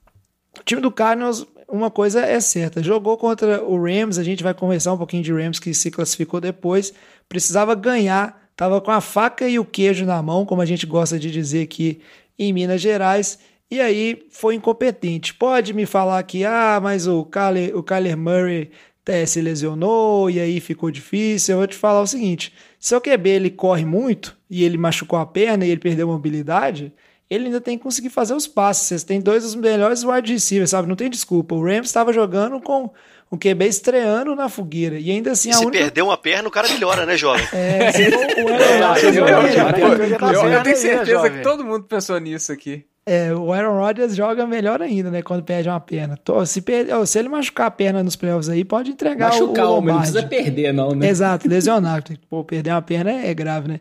o 0.59 0.63
time 0.63 0.81
do 0.81 0.91
Cardinals, 0.91 1.47
uma 1.71 1.91
coisa 1.91 2.21
é 2.21 2.41
certa, 2.41 2.83
jogou 2.83 3.17
contra 3.17 3.63
o 3.65 3.83
Rams, 3.83 4.19
a 4.19 4.25
gente 4.25 4.43
vai 4.43 4.53
conversar 4.53 4.93
um 4.93 4.99
pouquinho 4.99 5.23
de 5.23 5.33
Rams 5.33 5.59
que 5.59 5.73
se 5.73 5.91
classificou 5.91 6.41
depois, 6.41 6.93
precisava 7.29 7.75
ganhar, 7.75 8.51
tava 8.57 8.81
com 8.81 8.91
a 8.91 9.01
faca 9.01 9.49
e 9.49 9.59
o 9.59 9.65
queijo 9.65 10.05
na 10.05 10.21
mão, 10.23 10.45
como 10.45 10.61
a 10.61 10.67
gente 10.67 10.87
gosta 10.87 11.19
de 11.19 11.31
dizer 11.31 11.63
aqui 11.63 12.01
em 12.39 12.53
Minas 12.53 12.81
Gerais, 12.81 13.39
e 13.71 13.81
aí 13.81 14.27
foi 14.31 14.57
incompetente. 14.57 15.33
Pode 15.33 15.73
me 15.73 15.87
falar 15.87 16.23
que, 16.25 16.45
ah, 16.45 16.81
mas 16.83 17.07
o 17.07 17.25
Kyler, 17.25 17.77
o 17.77 17.83
Kyler 17.83 18.17
Murray 18.17 18.71
eh, 19.07 19.27
se 19.27 19.41
lesionou 19.41 20.31
e 20.31 20.39
aí 20.39 20.61
ficou 20.61 20.91
difícil. 20.91 21.55
Eu 21.55 21.59
vou 21.59 21.67
te 21.67 21.77
falar 21.77 22.01
o 22.01 22.07
seguinte: 22.07 22.53
se 22.79 22.95
o 22.95 23.01
QB 23.01 23.29
ele 23.29 23.51
corre 23.51 23.85
muito 23.85 24.37
e 24.49 24.65
ele 24.65 24.79
machucou 24.79 25.19
a 25.19 25.27
perna 25.27 25.67
e 25.67 25.71
ele 25.71 25.81
perdeu 25.81 26.07
mobilidade, 26.07 26.93
ele 27.31 27.47
ainda 27.47 27.61
tem 27.61 27.79
que 27.79 27.85
conseguir 27.85 28.11
fazer 28.11 28.35
os 28.35 28.47
passes. 28.47 28.89
Vocês 28.89 29.05
têm 29.05 29.21
dois 29.21 29.45
dos 29.45 29.55
melhores 29.55 30.03
wide 30.05 30.33
receivers, 30.33 30.71
sabe? 30.71 30.89
Não 30.89 30.97
tem 30.97 31.09
desculpa. 31.09 31.55
O 31.55 31.65
Rams 31.65 31.87
estava 31.89 32.13
jogando 32.13 32.61
com 32.61 32.91
o 33.31 33.39
QB 33.39 33.67
estreando 33.69 34.35
na 34.35 34.49
fogueira. 34.49 34.99
E 34.99 35.11
ainda 35.11 35.31
assim, 35.31 35.51
E 35.51 35.53
a 35.53 35.57
se 35.57 35.65
única. 35.65 35.85
perder 35.85 36.03
uma 36.03 36.17
perna, 36.17 36.49
o 36.49 36.51
cara 36.51 36.69
melhora, 36.69 37.07
né, 37.07 37.17
jovem? 37.17 37.47
É, 37.55 37.93
se 37.93 38.11
for 38.11 38.19
o 38.45 38.49
Aaron 38.49 38.89
Rodgers 38.89 39.17
eu- 39.17 39.27
certo 39.27 40.63
tenho 40.65 40.77
certeza 40.77 41.05
jovem. 41.13 41.33
que 41.33 41.43
todo 41.43 41.65
mundo 41.65 41.85
pensou 41.85 42.19
nisso 42.19 42.51
aqui. 42.53 42.85
É, 43.07 43.33
o 43.33 43.53
Aaron 43.53 43.79
Rodgers 43.79 44.15
joga 44.15 44.47
melhor 44.47 44.83
ainda, 44.83 45.11
né? 45.11 45.23
Quando 45.23 45.43
perde 45.43 45.69
uma 45.69 45.81
perna. 45.81 46.17
Tô- 46.23 46.45
Se, 46.45 46.61
per- 46.61 46.87
ó, 46.93 47.05
se 47.05 47.19
ele 47.19 47.29
machucar 47.29 47.67
a 47.67 47.71
perna 47.71 48.03
nos 48.03 48.15
playoffs 48.15 48.49
aí, 48.49 48.65
pode 48.65 48.91
entregar 48.91 49.31
Machucar, 49.31 49.67
o, 49.67 49.71
o 49.71 49.77
homem, 49.79 49.89
não 49.95 49.99
precisa 50.01 50.23
perder, 50.25 50.73
não, 50.73 50.95
né? 50.95 51.09
Exato, 51.09 51.49
lesionar. 51.49 52.05
Pô, 52.29 52.45
perder 52.45 52.71
uma 52.71 52.83
perna 52.83 53.11
é 53.11 53.33
grave, 53.33 53.69
né? 53.69 53.81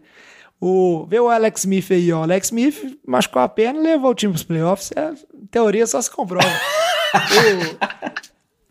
O, 0.62 1.06
vê 1.08 1.20
o 1.20 1.30
Alex 1.30 1.62
Smith 1.62 1.90
aí, 1.92 2.12
ó. 2.12 2.20
O 2.20 2.24
Alex 2.24 2.48
Smith 2.48 3.00
machucou 3.08 3.42
a 3.42 3.48
perna 3.50 3.80
e 3.80 3.84
levou 3.84 4.12
o 4.12 4.16
time 4.16 4.34
pros 4.34 4.44
playoffs. 4.44 4.92
É, 4.96 5.12
teoria 5.50 5.88
só 5.88 6.02
se 6.02 6.10
comprova. 6.12 6.48
O- 7.12 8.00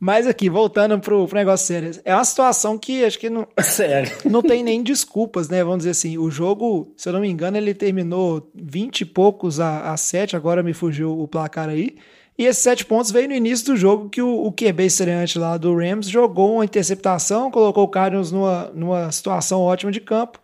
mas 0.00 0.28
aqui, 0.28 0.48
voltando 0.48 0.96
pro, 1.00 1.26
pro 1.26 1.36
negócio 1.36 1.66
sério. 1.66 1.90
É 2.04 2.14
uma 2.14 2.24
situação 2.24 2.78
que 2.78 3.04
acho 3.04 3.18
que 3.18 3.28
não, 3.28 3.48
Sério. 3.60 4.12
não 4.30 4.42
tem 4.42 4.62
nem 4.62 4.80
desculpas, 4.80 5.48
né? 5.48 5.64
Vamos 5.64 5.78
dizer 5.78 5.90
assim, 5.90 6.16
o 6.16 6.30
jogo, 6.30 6.92
se 6.96 7.08
eu 7.08 7.12
não 7.12 7.18
me 7.20 7.28
engano, 7.28 7.56
ele 7.56 7.74
terminou 7.74 8.48
20 8.54 9.00
e 9.00 9.04
poucos 9.04 9.58
a, 9.58 9.90
a 9.92 9.96
7, 9.96 10.36
agora 10.36 10.62
me 10.62 10.72
fugiu 10.72 11.18
o 11.18 11.26
placar 11.26 11.68
aí. 11.68 11.96
E 12.38 12.44
esses 12.44 12.62
sete 12.62 12.86
pontos 12.86 13.10
veio 13.10 13.26
no 13.26 13.34
início 13.34 13.66
do 13.66 13.76
jogo 13.76 14.08
que 14.08 14.22
o, 14.22 14.44
o 14.44 14.52
QB 14.52 14.86
estreante 14.86 15.36
lá 15.36 15.56
do 15.56 15.74
Rams 15.76 16.08
jogou 16.08 16.54
uma 16.54 16.64
interceptação, 16.64 17.50
colocou 17.50 17.82
o 17.82 17.88
Cardinals 17.88 18.30
numa, 18.30 18.70
numa 18.72 19.10
situação 19.10 19.60
ótima 19.62 19.90
de 19.90 19.98
campo. 20.00 20.38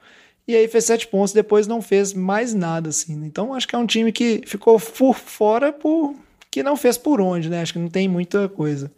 E 0.47 0.55
aí 0.55 0.69
fez 0.69 0.85
sete 0.85 1.07
pontos, 1.07 1.33
depois 1.33 1.67
não 1.67 1.81
fez 1.81 2.13
mais 2.13 2.53
nada, 2.53 2.91
assim. 2.91 3.15
Então 3.25 3.55
acho 3.55 3.67
que 3.67 3.75
é 3.75 3.79
um 3.79 3.87
time 3.87 4.13
que 4.13 4.43
ficou 4.47 4.79
por 4.79 5.15
fora 5.15 5.73
por 5.73 6.15
que 6.51 6.63
não 6.63 6.77
fez 6.77 6.97
por 6.99 7.21
onde, 7.21 7.49
né? 7.49 7.63
Acho 7.63 7.73
que 7.73 7.79
não 7.79 7.89
tem 7.89 8.07
muita 8.09 8.49
coisa. 8.49 8.93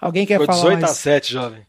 Alguém 0.00 0.24
quer 0.24 0.38
Foi 0.38 0.46
falar 0.46 0.58
18 0.60 0.78
a 0.78 0.80
mais? 0.80 0.96
7, 0.96 1.32
jovem. 1.32 1.66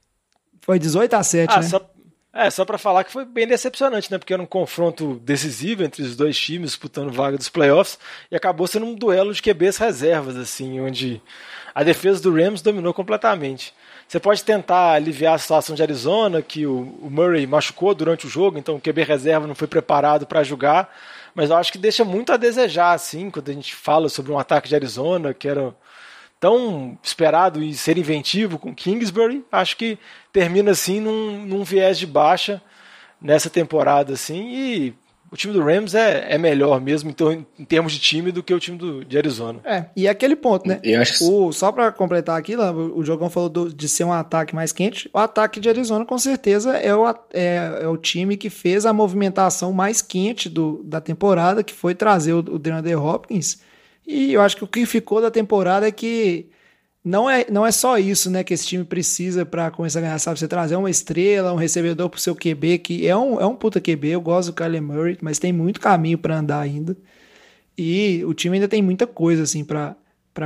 Foi 0.62 0.80
18 0.80 1.14
a 1.16 1.24
7, 1.24 1.52
Ah, 1.52 1.60
né? 1.60 1.68
só, 1.68 1.92
é, 2.34 2.50
só 2.50 2.64
pra 2.64 2.78
falar 2.78 3.04
que 3.04 3.12
foi 3.12 3.26
bem 3.26 3.46
decepcionante, 3.46 4.10
né? 4.10 4.18
Porque 4.18 4.34
era 4.34 4.42
um 4.42 4.46
confronto 4.46 5.16
decisivo 5.24 5.84
entre 5.84 6.02
os 6.02 6.16
dois 6.16 6.40
times 6.40 6.72
disputando 6.72 7.12
vaga 7.12 7.38
dos 7.38 7.50
playoffs 7.50 8.00
e 8.32 8.36
acabou 8.36 8.68
sendo 8.68 8.86
um 8.86 8.96
duelo 8.96 9.34
de 9.34 9.42
QBs 9.42 9.78
reservas, 9.78 10.38
assim, 10.38 10.80
onde 10.80 11.22
a 11.76 11.84
defesa 11.84 12.22
do 12.22 12.34
Rams 12.34 12.62
dominou 12.62 12.94
completamente. 12.94 13.74
Você 14.08 14.20
pode 14.20 14.44
tentar 14.44 14.94
aliviar 14.94 15.36
a 15.36 15.38
situação 15.38 15.76
de 15.76 15.82
Arizona, 15.82 16.42
que 16.42 16.66
o, 16.66 16.98
o 17.02 17.10
Murray 17.10 17.46
machucou 17.46 17.94
durante 17.94 18.26
o 18.28 18.30
jogo, 18.30 18.58
então 18.58 18.76
o 18.76 18.82
QB 18.82 19.04
reserva 19.04 19.48
não 19.48 19.56
foi 19.56 19.68
preparado 19.68 20.26
para 20.26 20.44
jogar, 20.44 20.94
mas 21.36 21.50
eu 21.50 21.58
acho 21.58 21.72
que 21.72 21.78
deixa 21.78 22.04
muito 22.04 22.32
a 22.32 22.38
desejar, 22.38 22.94
assim, 22.94 23.30
quando 23.30 23.50
a 23.50 23.54
gente 23.54 23.74
fala 23.74 24.10
sobre 24.10 24.32
um 24.32 24.40
ataque 24.40 24.68
de 24.70 24.76
Arizona, 24.76 25.34
que 25.34 25.48
era 25.48 25.74
tão 26.42 26.98
esperado 27.04 27.64
e 27.64 27.74
ser 27.74 27.98
inventivo 27.98 28.58
com 28.60 28.76
Kingsbury, 28.76 29.46
acho 29.52 29.78
que 29.78 29.98
termina 30.34 30.72
assim 30.72 31.00
num, 31.00 31.46
num 31.46 31.64
viés 31.64 31.98
de 32.00 32.08
baixa 32.08 32.60
nessa 33.22 33.50
temporada 33.50 34.12
assim 34.14 34.50
e 34.52 34.94
o 35.32 35.38
time 35.38 35.54
do 35.54 35.64
Rams 35.64 35.96
é, 35.96 36.34
é 36.34 36.38
melhor 36.38 36.82
mesmo 36.82 37.10
então, 37.10 37.32
em 37.32 37.64
termos 37.64 37.94
de 37.94 38.00
time 38.00 38.34
do 38.34 38.44
que 38.44 38.54
o 38.54 38.60
time 38.60 38.78
do, 38.78 39.06
de 39.06 39.18
Arizona. 39.18 39.60
É, 39.64 39.86
e 39.96 40.08
é 40.08 40.10
aquele 40.10 40.36
ponto, 40.36 40.68
né? 40.68 40.80
Eu 40.84 41.00
acho 41.02 41.20
que- 41.20 41.24
O, 41.24 41.54
só 41.54 41.72
pra 41.72 41.90
completar 41.90 42.38
aqui, 42.38 42.54
lá, 42.56 42.70
o 42.74 43.02
Jogão 43.02 43.30
falou 43.30 43.48
do- 43.48 43.74
de 43.74 43.88
ser 43.88 44.04
um 44.04 44.12
ataque 44.12 44.54
mais 44.54 44.74
quente. 44.74 45.10
O 45.14 45.20
ataque 45.20 45.62
de 45.62 45.70
Arizona, 45.70 46.04
com 46.04 46.18
certeza, 46.18 46.76
é 46.76 46.94
o, 46.94 47.08
é, 47.34 47.80
é 47.84 47.88
o 47.88 47.96
time 47.96 48.36
que 48.36 48.50
fez 48.50 48.86
a 48.86 48.92
movimentação 48.92 49.72
mais 49.72 50.02
quente 50.02 50.50
do, 50.50 50.82
da 50.84 51.00
temporada, 51.00 51.64
que 51.64 51.74
foi 51.74 51.96
trazer 51.96 52.34
o, 52.34 52.40
o 52.40 52.60
DeAndre 52.60 52.96
Hopkins. 52.96 53.62
E 54.12 54.34
eu 54.34 54.42
acho 54.42 54.58
que 54.58 54.64
o 54.66 54.68
que 54.68 54.86
ficou 54.86 55.22
da 55.22 55.32
temporada 55.32 55.88
é 55.88 55.92
que 55.92 56.50
não 57.02 57.30
é, 57.30 57.46
não 57.50 57.66
é 57.66 57.72
só 57.72 57.98
isso, 57.98 58.30
né, 58.30 58.44
que 58.44 58.54
esse 58.54 58.68
time 58.68 58.84
precisa 58.84 59.46
pra 59.46 59.72
começar 59.72 60.00
a 60.00 60.02
ganhar, 60.02 60.20
sabe? 60.20 60.38
Você 60.38 60.50
trazer 60.50 60.76
uma 60.76 60.90
estrela, 60.90 61.54
um 61.54 61.56
recebedor 61.56 62.10
pro 62.10 62.20
seu 62.20 62.36
QB, 62.36 62.80
que 62.80 63.08
é 63.08 63.16
um, 63.16 63.40
é 63.40 63.46
um 63.46 63.56
puta 63.56 63.80
QB, 63.80 64.10
eu 64.10 64.20
gosto 64.20 64.52
do 64.52 64.56
Kyler 64.56 64.82
Murray, 64.82 65.18
mas 65.22 65.40
tem 65.40 65.54
muito 65.54 65.80
caminho 65.80 66.18
pra 66.18 66.38
andar 66.38 66.60
ainda. 66.60 66.98
E 67.78 68.22
o 68.26 68.34
time 68.34 68.58
ainda 68.58 68.68
tem 68.68 68.82
muita 68.82 69.08
coisa, 69.08 69.44
assim, 69.44 69.64
pra 69.64 69.96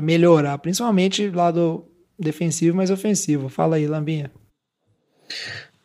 melhorar, 0.01 0.59
principalmente 0.59 1.27
lado 1.31 1.85
defensivo, 2.19 2.77
mas 2.77 2.91
ofensivo. 2.91 3.49
Fala 3.49 3.77
aí, 3.77 3.87
Lambinha. 3.87 4.31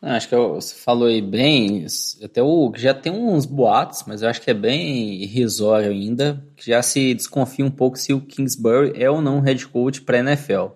Acho 0.02 0.30
que 0.30 0.34
você 0.34 0.74
falou 0.74 1.08
aí 1.08 1.20
bem, 1.20 1.84
até 2.24 2.42
o 2.42 2.72
já 2.74 2.94
tem 2.94 3.12
uns 3.12 3.44
boatos, 3.44 4.04
mas 4.06 4.22
eu 4.22 4.30
acho 4.30 4.40
que 4.40 4.50
é 4.50 4.54
bem 4.54 5.22
irrisório 5.22 5.90
ainda, 5.90 6.42
que 6.56 6.70
já 6.70 6.80
se 6.80 7.12
desconfia 7.12 7.66
um 7.66 7.70
pouco 7.70 7.98
se 7.98 8.14
o 8.14 8.20
Kingsbury 8.20 8.92
é 8.94 9.10
ou 9.10 9.20
não 9.20 9.40
head 9.40 9.66
coach 9.68 10.00
para 10.00 10.20
NFL. 10.20 10.68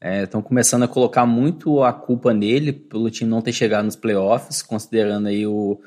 Estão 0.00 0.40
começando 0.40 0.84
a 0.84 0.88
colocar 0.88 1.26
muito 1.26 1.82
a 1.82 1.92
culpa 1.92 2.32
nele 2.32 2.72
pelo 2.72 3.10
time 3.10 3.30
não 3.30 3.42
ter 3.42 3.52
chegado 3.52 3.84
nos 3.84 3.96
playoffs, 3.96 4.62
considerando 4.62 5.28
aí 5.28 5.46
o, 5.46 5.78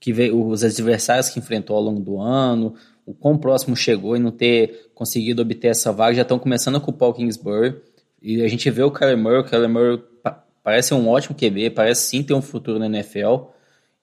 que 0.00 0.12
veio, 0.12 0.48
os 0.48 0.64
adversários 0.64 1.28
que 1.28 1.38
enfrentou 1.38 1.76
ao 1.76 1.82
longo 1.82 2.00
do 2.00 2.20
ano, 2.20 2.74
o 3.04 3.14
quão 3.14 3.38
próximo 3.38 3.76
chegou 3.76 4.16
e 4.16 4.20
não 4.20 4.32
ter 4.32 4.90
conseguido 4.94 5.42
obter 5.42 5.68
essa 5.68 5.92
vaga, 5.92 6.16
já 6.16 6.22
estão 6.22 6.40
começando 6.40 6.76
a 6.76 6.80
culpar 6.80 7.08
o 7.08 7.14
Kingsbury. 7.14 7.76
E 8.20 8.42
a 8.42 8.48
gente 8.48 8.68
vê 8.70 8.82
o 8.82 8.90
Kyler 8.90 9.16
Murray, 9.16 9.40
o 9.40 9.44
Kyler 9.44 9.68
Murray 9.68 10.02
parece 10.66 10.92
um 10.92 11.08
ótimo 11.08 11.36
QB, 11.36 11.70
parece 11.70 12.08
sim 12.08 12.24
ter 12.24 12.34
um 12.34 12.42
futuro 12.42 12.76
na 12.80 12.86
NFL. 12.86 13.36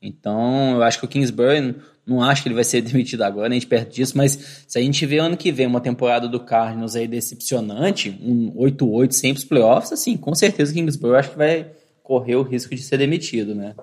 Então, 0.01 0.75
eu 0.75 0.83
acho 0.83 0.97
que 0.97 1.03
o 1.03 1.09
Kingsbury, 1.09 1.75
não 2.07 2.23
acho 2.23 2.41
que 2.41 2.47
ele 2.47 2.55
vai 2.55 2.63
ser 2.63 2.79
demitido 2.81 3.21
agora, 3.23 3.49
nem 3.49 3.59
de 3.59 3.67
perto 3.67 3.93
disso, 3.93 4.17
mas 4.17 4.63
se 4.65 4.79
a 4.79 4.81
gente 4.81 5.05
vê 5.05 5.17
ano 5.17 5.35
que 5.35 5.51
vem 5.51 5.67
uma 5.67 5.81
temporada 5.81 6.25
do 6.25 6.39
Cardinals 6.39 6.95
aí 6.95 7.05
decepcionante, 7.05 8.17
um 8.23 8.53
8-8 8.55 9.11
sempre 9.11 9.39
os 9.39 9.43
playoffs, 9.43 9.91
assim, 9.91 10.15
com 10.15 10.33
certeza 10.33 10.71
o 10.71 10.73
Kingsbury 10.75 11.11
eu 11.11 11.19
acho 11.19 11.31
que 11.31 11.37
vai 11.37 11.69
correr 12.01 12.37
o 12.37 12.43
risco 12.43 12.73
de 12.73 12.81
ser 12.81 12.97
demitido, 12.97 13.53
né? 13.53 13.75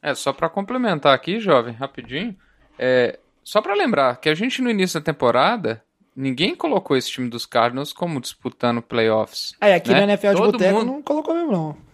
É, 0.00 0.14
só 0.14 0.32
pra 0.32 0.48
complementar 0.48 1.14
aqui, 1.14 1.38
jovem, 1.38 1.74
rapidinho. 1.74 2.34
É, 2.78 3.18
só 3.44 3.60
pra 3.60 3.74
lembrar 3.74 4.16
que 4.22 4.30
a 4.30 4.34
gente 4.34 4.62
no 4.62 4.70
início 4.70 4.98
da 4.98 5.04
temporada, 5.04 5.82
ninguém 6.16 6.54
colocou 6.54 6.96
esse 6.96 7.10
time 7.10 7.28
dos 7.28 7.44
Cardinals 7.44 7.92
como 7.92 8.18
disputando 8.22 8.80
playoffs. 8.80 9.52
É, 9.60 9.74
aqui 9.74 9.90
né? 9.90 9.98
no 9.98 10.04
NFL 10.04 10.28
de 10.28 10.36
Todo 10.36 10.52
Boteco 10.52 10.78
mundo- 10.78 10.86
não 10.86 11.02
colocou 11.02 11.34
mesmo, 11.34 11.52
não. 11.52 11.85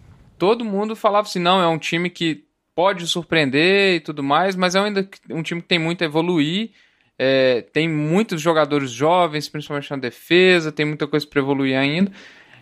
Todo 0.43 0.65
mundo 0.65 0.93
falava 0.93 1.25
assim, 1.25 1.39
não, 1.39 1.61
é 1.61 1.67
um 1.69 1.77
time 1.77 2.09
que 2.09 2.43
pode 2.75 3.07
surpreender 3.07 3.95
e 3.95 3.99
tudo 4.01 4.21
mais, 4.21 4.57
mas 4.57 4.75
é 4.75 4.79
ainda 4.79 5.07
um 5.29 5.41
time 5.41 5.61
que 5.61 5.69
tem 5.69 5.79
muito 5.79 6.01
a 6.01 6.05
evoluir, 6.05 6.71
é, 7.17 7.61
tem 7.71 7.87
muitos 7.87 8.41
jogadores 8.41 8.91
jovens, 8.91 9.47
principalmente 9.47 9.89
na 9.89 9.95
defesa, 9.95 10.69
tem 10.69 10.85
muita 10.85 11.07
coisa 11.07 11.25
para 11.25 11.39
evoluir 11.39 11.77
ainda, 11.77 12.11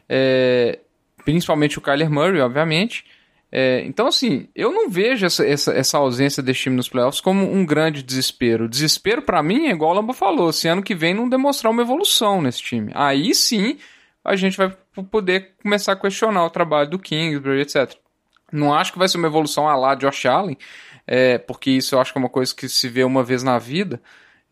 é, 0.07 0.77
principalmente 1.25 1.79
o 1.79 1.81
Kyler 1.81 2.11
Murray, 2.11 2.39
obviamente. 2.39 3.03
É, 3.51 3.81
então, 3.83 4.05
assim, 4.05 4.47
eu 4.55 4.71
não 4.71 4.87
vejo 4.87 5.25
essa, 5.25 5.43
essa, 5.43 5.73
essa 5.73 5.97
ausência 5.97 6.43
desse 6.43 6.59
time 6.59 6.75
nos 6.75 6.87
playoffs 6.87 7.19
como 7.19 7.51
um 7.51 7.65
grande 7.65 8.03
desespero. 8.03 8.69
Desespero, 8.69 9.23
para 9.23 9.41
mim, 9.41 9.65
é 9.65 9.71
igual 9.71 9.89
o 9.89 9.95
Lambo 9.95 10.13
falou, 10.13 10.53
se 10.53 10.67
ano 10.67 10.83
que 10.83 10.93
vem 10.93 11.15
não 11.15 11.27
demonstrar 11.27 11.71
uma 11.71 11.81
evolução 11.81 12.43
nesse 12.43 12.61
time. 12.61 12.91
Aí 12.93 13.33
sim 13.33 13.79
a 14.23 14.35
gente 14.35 14.57
vai 14.57 14.75
poder 15.09 15.53
começar 15.61 15.93
a 15.93 15.95
questionar 15.95 16.45
o 16.45 16.49
trabalho 16.49 16.89
do 16.89 16.99
Kingsbury, 16.99 17.61
etc. 17.61 17.95
Não 18.51 18.73
acho 18.73 18.91
que 18.91 18.99
vai 18.99 19.07
ser 19.07 19.17
uma 19.17 19.27
evolução 19.27 19.67
a 19.67 19.75
lá 19.75 19.95
Josh 19.95 20.25
Allen, 20.25 20.57
é, 21.07 21.37
porque 21.37 21.71
isso 21.71 21.95
eu 21.95 21.99
acho 21.99 22.11
que 22.11 22.17
é 22.17 22.21
uma 22.21 22.29
coisa 22.29 22.53
que 22.53 22.67
se 22.67 22.87
vê 22.87 23.03
uma 23.03 23.23
vez 23.23 23.43
na 23.43 23.57
vida, 23.57 24.01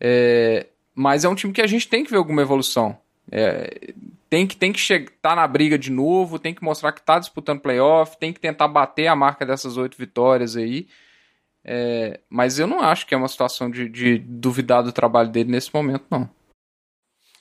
é, 0.00 0.66
mas 0.94 1.24
é 1.24 1.28
um 1.28 1.34
time 1.34 1.52
que 1.52 1.62
a 1.62 1.66
gente 1.66 1.88
tem 1.88 2.04
que 2.04 2.10
ver 2.10 2.16
alguma 2.16 2.42
evolução. 2.42 2.98
É, 3.30 3.92
tem 4.28 4.46
que, 4.46 4.56
tem 4.56 4.72
que 4.72 4.80
estar 4.80 5.10
tá 5.20 5.36
na 5.36 5.46
briga 5.46 5.78
de 5.78 5.90
novo, 5.90 6.38
tem 6.38 6.54
que 6.54 6.64
mostrar 6.64 6.92
que 6.92 7.00
está 7.00 7.18
disputando 7.18 7.60
playoff, 7.60 8.18
tem 8.18 8.32
que 8.32 8.40
tentar 8.40 8.68
bater 8.68 9.06
a 9.06 9.16
marca 9.16 9.44
dessas 9.46 9.76
oito 9.76 9.96
vitórias 9.96 10.56
aí. 10.56 10.88
É, 11.64 12.20
mas 12.28 12.58
eu 12.58 12.66
não 12.66 12.80
acho 12.80 13.06
que 13.06 13.14
é 13.14 13.16
uma 13.16 13.28
situação 13.28 13.70
de, 13.70 13.88
de 13.88 14.18
duvidar 14.18 14.82
do 14.82 14.92
trabalho 14.92 15.28
dele 15.28 15.50
nesse 15.50 15.72
momento, 15.74 16.04
não. 16.10 16.28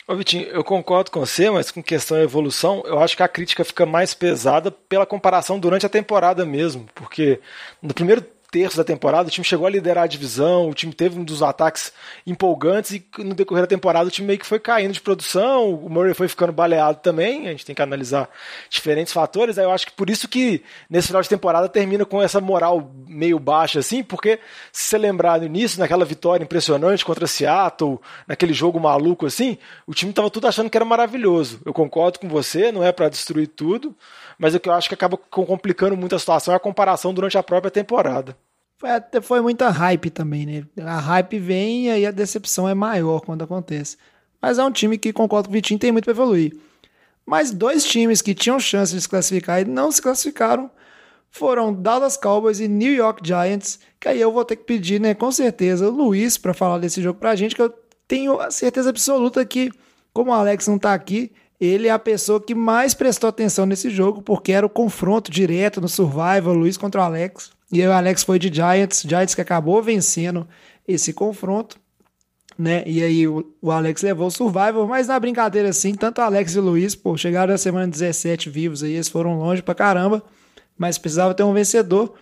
Ô 0.10 0.16
Vitinho, 0.16 0.48
eu 0.48 0.64
concordo 0.64 1.12
com 1.12 1.20
você, 1.20 1.52
mas 1.52 1.70
com 1.70 1.84
questão 1.84 2.18
da 2.18 2.24
evolução, 2.24 2.82
eu 2.88 2.98
acho 2.98 3.16
que 3.16 3.22
a 3.22 3.28
crítica 3.28 3.64
fica 3.64 3.86
mais 3.86 4.12
pesada 4.12 4.72
pela 4.72 5.06
comparação 5.06 5.60
durante 5.60 5.86
a 5.86 5.90
temporada 5.90 6.44
mesmo, 6.48 6.88
porque 6.96 7.40
no 7.80 7.94
primeiro 7.94 8.26
terço 8.52 8.78
da 8.78 8.84
temporada 8.84 9.28
o 9.28 9.32
time 9.32 9.46
chegou 9.46 9.68
a 9.68 9.70
liderar 9.70 10.06
a 10.06 10.08
divisão, 10.08 10.70
o 10.70 10.74
time 10.74 10.94
teve 10.94 11.20
um 11.20 11.24
dos 11.24 11.44
ataques 11.44 11.94
empolgantes 12.26 12.92
e 12.92 13.06
no 13.20 13.36
decorrer 13.36 13.64
da 13.64 13.68
temporada 13.68 14.08
o 14.08 14.12
time 14.12 14.28
meio 14.28 14.40
que 14.40 14.46
foi 14.46 14.60
caindo 14.60 14.94
de 14.94 15.02
produção, 15.02 15.74
o 15.74 15.90
Murray 15.90 16.14
foi 16.14 16.28
ficando 16.28 16.52
baleado 16.52 17.00
também, 17.02 17.48
a 17.48 17.52
gente 17.52 17.66
tem 17.66 17.76
que 17.76 17.82
analisar 17.82 18.30
diferentes 18.70 19.14
fatores, 19.14 19.58
aí 19.58 19.66
eu 19.66 19.72
acho 19.72 19.86
que 19.86 19.94
por 19.94 20.10
isso 20.10 20.28
que 20.28 20.64
nesse 20.90 21.08
final 21.08 21.22
de 21.22 21.30
temporada 21.30 21.70
termina 21.70 22.06
com 22.06 22.22
essa 22.22 22.42
moral 22.42 22.92
meio 23.08 23.40
baixa 23.40 23.80
assim, 23.80 24.04
porque 24.04 24.40
se 24.72 24.90
você 24.90 24.98
lembrar 24.98 25.40
no 25.40 25.46
início, 25.46 25.80
naquela 25.80 26.06
vitória 26.06 26.44
impressionante 26.44 27.06
contra 27.06 27.28
Seattle, 27.28 28.00
naquele 28.28 28.54
jogo 28.54 28.80
maluco 28.80 29.26
assim, 29.26 29.58
o 29.86 29.94
time 29.94 30.12
tava 30.12 30.30
tudo 30.30 30.48
achando 30.48 30.70
que 30.70 30.78
era 30.78 30.86
maravilhoso. 30.86 31.62
Eu 31.66 31.74
concordo 31.74 32.20
com 32.20 32.28
você, 32.28 32.72
não 32.72 32.84
é 32.84 32.92
para 32.92 33.10
destruir 33.10 33.48
tudo, 33.48 33.96
mas 34.38 34.56
o 34.56 34.60
que 34.60 34.70
eu 34.70 34.74
acho 34.74 34.88
que 34.88 34.94
acaba 34.96 35.18
complicando 35.18 35.96
muito 35.98 36.16
a 36.16 36.20
situação 36.20 36.54
é 36.54 36.58
a 36.58 36.60
comparação 36.60 37.14
durante 37.14 37.38
a 37.38 37.44
própria 37.44 37.70
temporada. 37.70 38.39
Foi, 38.80 38.90
até- 38.92 39.20
foi 39.22 39.42
muita 39.42 39.70
hype 39.70 40.10
também, 40.10 40.46
né? 40.46 40.64
A 40.86 41.00
hype 41.00 41.38
vem 41.38 41.88
e 41.88 41.90
aí 41.92 42.06
a 42.06 42.12
decepção 42.12 42.68
é 42.68 42.74
maior 42.74 43.20
quando 43.22 43.44
acontece. 43.44 43.98
Mas 44.42 44.58
é 44.58 44.64
um 44.64 44.72
time 44.72 44.98
que, 44.98 45.12
concordo 45.12 45.50
com 45.50 45.52
o 45.52 45.54
Vitinho, 45.54 45.78
tem 45.80 45.92
muito 45.92 46.06
para 46.06 46.14
evoluir. 46.14 46.56
Mas 47.26 47.52
dois 47.52 47.84
times 47.84 48.22
que 48.22 48.34
tinham 48.34 48.58
chance 48.60 48.94
de 48.96 49.02
se 49.02 49.10
classificar 49.10 49.62
e 49.62 49.66
não 49.66 49.92
se 49.92 50.02
classificaram 50.02 50.72
foram 51.30 51.74
Dallas 51.74 52.16
Cowboys 52.18 52.60
e 52.62 52.68
New 52.70 52.92
York 52.94 53.22
Giants. 53.28 53.80
Que 54.00 54.08
aí 54.08 54.22
eu 54.22 54.32
vou 54.32 54.46
ter 54.46 54.56
que 54.56 54.64
pedir, 54.64 55.00
né, 55.02 55.14
com 55.14 55.30
certeza, 55.32 55.88
o 55.88 55.92
Luiz 55.92 56.38
para 56.38 56.54
falar 56.54 56.78
desse 56.80 57.02
jogo 57.02 57.20
pra 57.20 57.36
gente, 57.36 57.54
que 57.56 57.62
eu 57.62 57.72
tenho 58.08 58.40
a 58.40 58.50
certeza 58.50 58.90
absoluta 58.90 59.46
que, 59.46 59.70
como 60.14 60.32
o 60.32 60.34
Alex 60.34 60.68
não 60.68 60.80
tá 60.80 60.94
aqui, 60.94 61.32
ele 61.60 61.90
é 61.90 61.92
a 61.92 62.00
pessoa 62.00 62.40
que 62.42 62.56
mais 62.56 62.94
prestou 62.94 63.28
atenção 63.30 63.66
nesse 63.66 63.90
jogo, 63.90 64.22
porque 64.22 64.54
era 64.54 64.66
o 64.66 64.70
confronto 64.70 65.30
direto 65.30 65.82
no 65.82 65.90
Survival, 65.90 66.54
Luiz 66.54 66.78
contra 66.78 67.02
o 67.02 67.04
Alex. 67.04 67.52
E 67.72 67.82
aí 67.82 67.88
o 67.88 67.92
Alex 67.92 68.24
foi 68.24 68.40
de 68.40 68.54
Giants, 68.54 69.04
Giants 69.08 69.36
que 69.36 69.42
acabou 69.42 69.82
vencendo 69.82 70.48
esse 70.88 71.14
confronto, 71.14 71.80
né? 72.58 72.84
E 72.86 73.04
aí 73.04 73.28
o, 73.28 73.54
o 73.62 73.72
Alex 73.72 74.02
levou 74.02 74.28
o 74.28 74.32
Survival, 74.32 74.88
mas 74.88 75.08
na 75.08 75.20
brincadeira 75.20 75.70
assim, 75.70 75.94
tanto 75.94 76.20
o 76.20 76.24
Alex 76.24 76.56
e 76.56 76.60
o 76.60 76.62
Luiz, 76.62 76.96
pô, 76.96 77.16
chegaram 77.16 77.52
na 77.52 77.58
semana 77.58 77.88
17 77.88 78.50
vivos 78.50 78.84
aí, 78.84 78.94
eles 78.94 79.08
foram 79.08 79.38
longe 79.38 79.62
pra 79.62 79.76
caramba, 79.76 80.24
mas 80.78 80.98
precisava 80.98 81.34
ter 81.34 81.44
um 81.44 81.54
vencedor. 81.54 82.16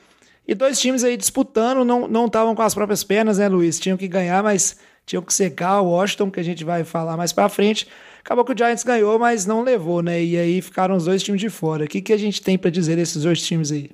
E 0.47 0.55
dois 0.55 0.79
times 0.79 1.03
aí 1.03 1.17
disputando, 1.17 1.83
não 1.83 2.25
estavam 2.25 2.55
com 2.55 2.61
as 2.61 2.73
próprias 2.73 3.03
pernas, 3.03 3.37
né, 3.37 3.49
Luiz? 3.49 3.79
Tinham 3.79 3.97
que 3.97 4.07
ganhar, 4.07 4.41
mas 4.41 4.77
tinham 5.05 5.21
que 5.21 5.33
secar 5.33 5.81
o 5.81 5.87
Washington, 5.87 6.31
que 6.31 6.39
a 6.39 6.43
gente 6.43 6.63
vai 6.63 6.83
falar 6.85 7.17
mais 7.17 7.33
pra 7.33 7.49
frente. 7.49 7.87
Acabou 8.21 8.45
que 8.45 8.53
o 8.53 8.57
Giants 8.57 8.83
ganhou, 8.83 9.17
mas 9.19 9.45
não 9.45 9.61
levou, 9.61 10.01
né? 10.01 10.23
E 10.23 10.37
aí 10.37 10.61
ficaram 10.61 10.95
os 10.95 11.05
dois 11.05 11.21
times 11.23 11.41
de 11.41 11.49
fora. 11.49 11.85
O 11.85 11.87
que, 11.87 12.01
que 12.01 12.13
a 12.13 12.17
gente 12.17 12.41
tem 12.41 12.57
pra 12.57 12.69
dizer 12.69 12.95
desses 12.95 13.23
dois 13.23 13.41
times 13.41 13.71
aí? 13.71 13.89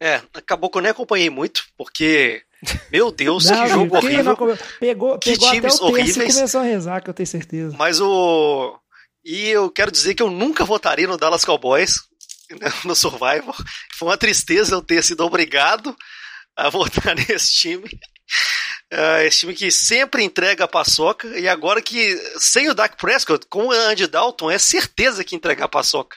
É, 0.00 0.22
acabou 0.34 0.70
que 0.70 0.78
eu 0.78 0.82
nem 0.82 0.90
acompanhei 0.90 1.28
muito, 1.28 1.62
porque, 1.76 2.42
meu 2.90 3.10
Deus, 3.12 3.44
Não, 3.44 3.62
que 3.64 3.68
jogo 3.68 3.96
horrível. 3.98 4.36
come- 4.36 4.58
Pegou, 4.78 5.18
Que 5.18 5.32
pegou 5.32 5.48
até 5.48 5.56
o 5.58 5.60
times 5.60 5.74
terço 5.78 5.84
e 5.84 5.92
horríveis. 5.92 6.34
começou 6.34 6.60
a 6.62 6.64
rezar, 6.64 7.02
que 7.02 7.10
eu 7.10 7.14
tenho 7.14 7.26
certeza. 7.26 7.76
Mas 7.78 8.00
o. 8.00 8.78
E 9.22 9.48
eu 9.48 9.70
quero 9.70 9.90
dizer 9.90 10.14
que 10.14 10.22
eu 10.22 10.30
nunca 10.30 10.64
votaria 10.64 11.06
no 11.06 11.18
Dallas 11.18 11.44
Cowboys 11.44 11.96
né, 12.58 12.72
no 12.84 12.96
Survivor. 12.96 13.54
Foi 13.94 14.08
uma 14.08 14.16
tristeza 14.16 14.74
eu 14.74 14.80
ter 14.82 15.04
sido 15.04 15.20
obrigado 15.24 15.94
a 16.56 16.70
votar 16.70 17.14
nesse 17.28 17.52
time. 17.52 17.88
Ah, 18.92 19.22
esse 19.24 19.40
time 19.40 19.54
que 19.54 19.70
sempre 19.70 20.24
entrega 20.24 20.64
a 20.64 20.68
paçoca 20.68 21.28
e 21.38 21.46
agora 21.46 21.80
que, 21.82 22.16
sem 22.38 22.68
o 22.70 22.74
Dak 22.74 22.96
Prescott, 22.96 23.46
com 23.48 23.66
o 23.66 23.70
Andy 23.70 24.06
Dalton, 24.06 24.50
é 24.50 24.58
certeza 24.58 25.22
que 25.22 25.36
entrega 25.36 25.64
a 25.66 25.68
paçoca. 25.68 26.16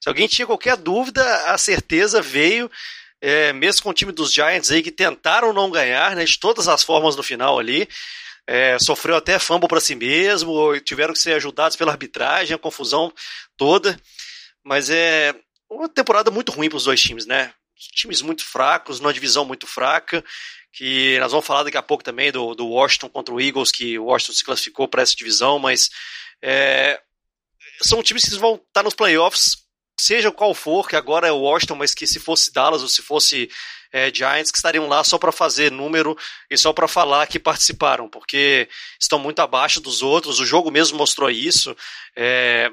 Se 0.00 0.08
alguém 0.08 0.28
tinha 0.28 0.46
qualquer 0.46 0.76
dúvida, 0.76 1.22
a 1.52 1.58
certeza 1.58 2.22
veio, 2.22 2.70
é, 3.20 3.52
mesmo 3.52 3.82
com 3.82 3.90
o 3.90 3.94
time 3.94 4.12
dos 4.12 4.32
Giants 4.32 4.70
aí 4.70 4.82
que 4.82 4.90
tentaram 4.90 5.52
não 5.52 5.70
ganhar, 5.70 6.14
né, 6.14 6.24
de 6.24 6.38
todas 6.38 6.68
as 6.68 6.82
formas 6.82 7.16
no 7.16 7.22
final 7.22 7.58
ali. 7.58 7.88
É, 8.46 8.78
sofreu 8.78 9.16
até 9.16 9.38
fumble 9.38 9.68
para 9.68 9.80
si 9.80 9.96
mesmo, 9.96 10.78
tiveram 10.80 11.12
que 11.12 11.18
ser 11.18 11.32
ajudados 11.32 11.76
pela 11.76 11.90
arbitragem, 11.90 12.54
a 12.54 12.58
confusão 12.58 13.12
toda. 13.56 13.98
Mas 14.62 14.88
é 14.88 15.34
uma 15.68 15.88
temporada 15.88 16.30
muito 16.30 16.52
ruim 16.52 16.68
para 16.68 16.76
os 16.76 16.84
dois 16.84 17.00
times, 17.00 17.26
né? 17.26 17.52
times 17.76 18.22
muito 18.22 18.44
fracos, 18.44 19.00
numa 19.00 19.12
divisão 19.12 19.44
muito 19.44 19.66
fraca, 19.66 20.24
que 20.72 21.18
nós 21.20 21.30
vamos 21.30 21.46
falar 21.46 21.62
daqui 21.62 21.76
a 21.76 21.82
pouco 21.82 22.04
também 22.04 22.32
do, 22.32 22.54
do 22.54 22.68
Washington 22.68 23.08
contra 23.08 23.34
o 23.34 23.40
Eagles, 23.40 23.70
que 23.70 23.98
o 23.98 24.04
Washington 24.04 24.32
se 24.32 24.44
classificou 24.44 24.88
para 24.88 25.02
essa 25.02 25.14
divisão, 25.14 25.58
mas 25.58 25.90
é, 26.42 27.00
são 27.82 28.02
times 28.02 28.24
que 28.24 28.34
vão 28.36 28.56
estar 28.56 28.82
nos 28.82 28.94
playoffs, 28.94 29.65
seja 29.98 30.30
qual 30.30 30.54
for, 30.54 30.88
que 30.88 30.96
agora 30.96 31.26
é 31.26 31.32
o 31.32 31.38
Washington, 31.38 31.76
mas 31.76 31.94
que 31.94 32.06
se 32.06 32.18
fosse 32.18 32.52
Dallas 32.52 32.82
ou 32.82 32.88
se 32.88 33.02
fosse 33.02 33.50
é, 33.92 34.12
Giants, 34.12 34.50
que 34.50 34.58
estariam 34.58 34.86
lá 34.86 35.02
só 35.02 35.18
para 35.18 35.32
fazer 35.32 35.70
número 35.70 36.16
e 36.50 36.56
só 36.56 36.72
para 36.72 36.88
falar 36.88 37.26
que 37.26 37.38
participaram, 37.38 38.08
porque 38.08 38.68
estão 39.00 39.18
muito 39.18 39.40
abaixo 39.40 39.80
dos 39.80 40.02
outros, 40.02 40.38
o 40.38 40.44
jogo 40.44 40.70
mesmo 40.70 40.98
mostrou 40.98 41.30
isso. 41.30 41.76
É, 42.14 42.70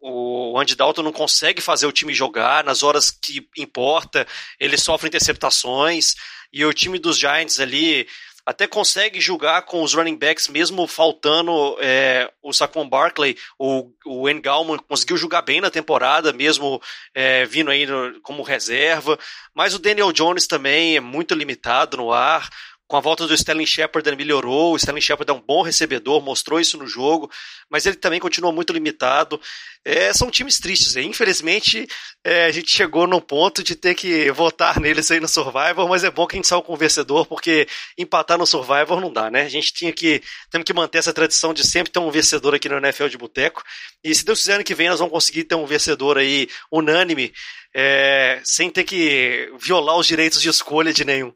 o 0.00 0.58
Andy 0.58 0.74
Dalton 0.74 1.02
não 1.02 1.12
consegue 1.12 1.62
fazer 1.62 1.86
o 1.86 1.92
time 1.92 2.12
jogar 2.12 2.62
nas 2.62 2.82
horas 2.82 3.10
que 3.10 3.48
importa, 3.56 4.26
ele 4.60 4.76
sofre 4.76 5.08
interceptações, 5.08 6.14
e 6.52 6.64
o 6.64 6.72
time 6.72 6.98
dos 6.98 7.18
Giants 7.18 7.58
ali 7.58 8.06
até 8.46 8.66
consegue 8.66 9.20
jogar 9.20 9.62
com 9.62 9.82
os 9.82 9.94
running 9.94 10.16
backs, 10.16 10.48
mesmo 10.48 10.86
faltando 10.86 11.76
é, 11.80 12.30
o 12.42 12.52
Saquon 12.52 12.88
Barkley, 12.88 13.36
o, 13.58 13.90
o 14.04 14.28
Engalman 14.28 14.78
conseguiu 14.78 15.16
jogar 15.16 15.42
bem 15.42 15.60
na 15.60 15.70
temporada, 15.70 16.32
mesmo 16.32 16.80
é, 17.14 17.46
vindo 17.46 17.70
aí 17.70 17.86
no, 17.86 18.20
como 18.20 18.42
reserva, 18.42 19.18
mas 19.54 19.74
o 19.74 19.78
Daniel 19.78 20.12
Jones 20.12 20.46
também 20.46 20.96
é 20.96 21.00
muito 21.00 21.34
limitado 21.34 21.96
no 21.96 22.12
ar, 22.12 22.48
com 22.86 22.96
a 22.96 23.00
volta 23.00 23.26
do 23.26 23.34
Sterling 23.34 23.66
Shepard 23.66 24.06
ele 24.06 24.16
melhorou, 24.16 24.72
o 24.72 24.76
Sterling 24.76 25.00
Shepard 25.00 25.30
é 25.30 25.34
um 25.34 25.40
bom 25.40 25.62
recebedor, 25.62 26.22
mostrou 26.22 26.60
isso 26.60 26.76
no 26.76 26.86
jogo, 26.86 27.30
mas 27.68 27.86
ele 27.86 27.96
também 27.96 28.20
continua 28.20 28.52
muito 28.52 28.72
limitado. 28.72 29.40
É, 29.82 30.12
são 30.12 30.30
times 30.30 30.58
tristes, 30.58 30.96
infelizmente 30.96 31.86
é, 32.22 32.44
a 32.44 32.50
gente 32.50 32.70
chegou 32.70 33.06
no 33.06 33.20
ponto 33.20 33.62
de 33.62 33.74
ter 33.74 33.94
que 33.94 34.30
votar 34.32 34.80
neles 34.80 35.10
aí 35.10 35.18
no 35.18 35.28
Survivor, 35.28 35.88
mas 35.88 36.04
é 36.04 36.10
bom 36.10 36.26
que 36.26 36.36
a 36.36 36.38
gente 36.38 36.48
saiu 36.48 36.62
com 36.62 36.74
o 36.74 36.76
vencedor, 36.76 37.26
porque 37.26 37.66
empatar 37.96 38.36
no 38.38 38.46
Survivor 38.46 39.00
não 39.00 39.12
dá, 39.12 39.30
né? 39.30 39.42
A 39.42 39.48
gente 39.48 39.72
tinha 39.72 39.92
que, 39.92 40.22
temos 40.50 40.64
que 40.64 40.72
manter 40.72 40.98
essa 40.98 41.12
tradição 41.12 41.54
de 41.54 41.66
sempre 41.66 41.92
ter 41.92 41.98
um 41.98 42.10
vencedor 42.10 42.54
aqui 42.54 42.68
no 42.68 42.78
NFL 42.78 43.08
de 43.08 43.18
Boteco, 43.18 43.62
e 44.02 44.14
se 44.14 44.24
Deus 44.24 44.40
quiser 44.40 44.54
ano 44.54 44.64
que 44.64 44.74
vem 44.74 44.88
nós 44.88 44.98
vamos 44.98 45.12
conseguir 45.12 45.44
ter 45.44 45.54
um 45.54 45.66
vencedor 45.66 46.18
aí 46.18 46.48
unânime, 46.70 47.32
é, 47.74 48.40
sem 48.44 48.70
ter 48.70 48.84
que 48.84 49.52
violar 49.58 49.96
os 49.96 50.06
direitos 50.06 50.40
de 50.40 50.48
escolha 50.48 50.92
de 50.92 51.04
nenhum. 51.04 51.32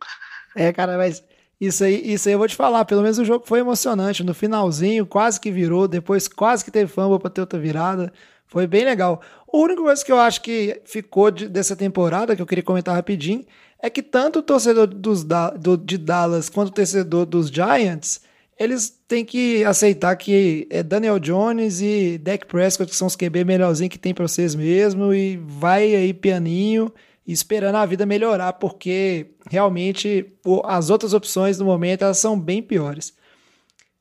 É, 0.55 0.73
cara, 0.73 0.97
mas 0.97 1.23
isso 1.61 1.83
aí, 1.83 2.13
isso 2.13 2.29
aí 2.29 2.35
eu 2.35 2.39
vou 2.39 2.47
te 2.47 2.55
falar, 2.55 2.85
pelo 2.85 3.03
menos 3.03 3.19
o 3.19 3.25
jogo 3.25 3.45
foi 3.47 3.61
emocionante. 3.61 4.23
No 4.23 4.33
finalzinho, 4.33 5.05
quase 5.05 5.41
que 5.41 5.51
virou, 5.51 5.89
depois 5.89 6.29
quase 6.29 6.65
que 6.65 6.71
teve 6.71 6.91
fumble 6.91 7.19
para 7.19 7.31
ter 7.31 7.41
outra 7.41 7.59
virada. 7.59 8.13
Foi 8.47 8.67
bem 8.67 8.85
legal. 8.85 9.21
A 9.53 9.57
única 9.57 9.83
coisa 9.83 10.05
que 10.05 10.13
eu 10.13 10.19
acho 10.19 10.41
que 10.41 10.81
ficou 10.85 11.31
de, 11.31 11.49
dessa 11.49 11.75
temporada, 11.75 12.37
que 12.37 12.43
eu 12.43 12.47
queria 12.47 12.63
comentar 12.63 12.95
rapidinho, 12.95 13.45
é 13.83 13.91
que 13.91 14.03
tanto 14.03 14.39
o 14.39 14.43
torcedor 14.43 14.87
dos, 14.87 15.25
do, 15.25 15.77
de 15.77 15.99
Dallas 15.99 16.49
quanto 16.49 16.69
o 16.69 16.73
torcedor 16.73 17.27
dos 17.27 17.49
Giants, 17.49 18.21
eles 18.59 18.97
têm 19.07 19.25
que 19.25 19.65
aceitar 19.65 20.15
que 20.17 20.67
é 20.71 20.83
Daniel 20.83 21.19
Jones 21.19 21.81
e 21.81 22.19
Dak 22.19 22.47
Prescott, 22.47 22.91
que 22.91 22.97
são 22.97 23.07
os 23.07 23.17
QB 23.17 23.45
melhorzinhos 23.45 23.91
que 23.91 23.99
tem 23.99 24.15
para 24.15 24.27
vocês 24.27 24.55
mesmo, 24.55 25.13
e 25.13 25.37
vai 25.37 25.95
aí 25.95 26.13
pianinho 26.13 26.93
esperando 27.33 27.77
a 27.77 27.85
vida 27.85 28.07
melhorar, 28.07 28.55
porque 28.55 29.33
realmente 29.51 30.33
as 30.65 30.89
outras 30.89 31.13
opções 31.13 31.59
no 31.59 31.67
momento 31.67 32.03
elas 32.03 32.19
são 32.19 32.41
bem 32.41 32.63
piores. 32.63 33.13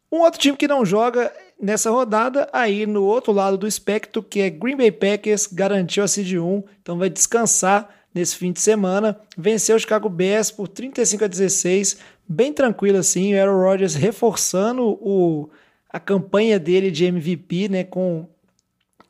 Um 0.09 0.19
outro 0.19 0.39
time 0.39 0.55
que 0.55 0.67
não 0.67 0.85
joga 0.85 1.31
nessa 1.61 1.91
rodada, 1.91 2.47
aí 2.53 2.85
no 2.85 3.03
outro 3.03 3.33
lado 3.33 3.57
do 3.57 3.67
espectro, 3.67 4.23
que 4.23 4.39
é 4.39 4.49
Green 4.49 4.77
Bay 4.77 4.91
Packers, 4.91 5.47
garantiu 5.47 6.03
a 6.03 6.07
seed 6.07 6.35
1, 6.35 6.63
então 6.81 6.97
vai 6.97 7.09
descansar 7.09 7.89
nesse 8.13 8.37
fim 8.37 8.53
de 8.53 8.61
semana. 8.61 9.19
Venceu 9.37 9.75
o 9.75 9.79
Chicago 9.79 10.07
Bears 10.07 10.49
por 10.49 10.69
35 10.69 11.25
a 11.25 11.27
16, 11.27 11.97
bem 12.27 12.53
tranquilo 12.53 12.97
assim. 12.97 13.33
O 13.33 13.39
Aaron 13.39 13.61
Rodgers 13.61 13.95
reforçando 13.95 14.97
o, 15.01 15.49
a 15.89 15.99
campanha 15.99 16.57
dele 16.57 16.89
de 16.89 17.03
MVP, 17.03 17.67
né, 17.67 17.83
com 17.83 18.25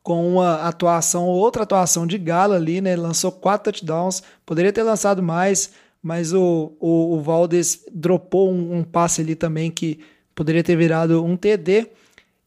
com 0.08 0.26
uma 0.26 0.62
atuação, 0.62 1.26
outra 1.26 1.64
atuação 1.64 2.08
de 2.08 2.18
gala 2.18 2.56
ali, 2.56 2.80
né? 2.80 2.96
Lançou 2.96 3.30
quatro 3.30 3.74
touchdowns, 3.74 4.24
poderia 4.46 4.72
ter 4.72 4.82
lançado 4.82 5.22
mais, 5.22 5.72
mas 6.02 6.32
o, 6.32 6.72
o, 6.80 7.16
o 7.16 7.22
Valdes 7.22 7.84
dropou 7.92 8.50
um, 8.50 8.78
um, 8.78 8.84
passe 8.86 9.20
ali 9.20 9.36
também 9.36 9.70
que 9.70 10.00
poderia 10.34 10.64
ter 10.64 10.78
virado 10.78 11.22
um 11.26 11.36
TD. 11.36 11.88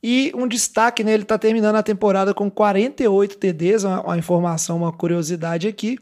E 0.03 0.33
um 0.35 0.49
destaque, 0.49 1.05
né? 1.05 1.13
Ele 1.13 1.23
está 1.23 1.37
terminando 1.37 1.77
a 1.77 1.83
temporada 1.83 2.33
com 2.33 2.51
48 2.51 3.37
TDs, 3.37 3.85
uma, 3.85 4.01
uma, 4.05 4.17
informação, 4.17 4.79
uma 4.79 4.91
curiosidade 4.91 5.69
aqui. 5.69 5.99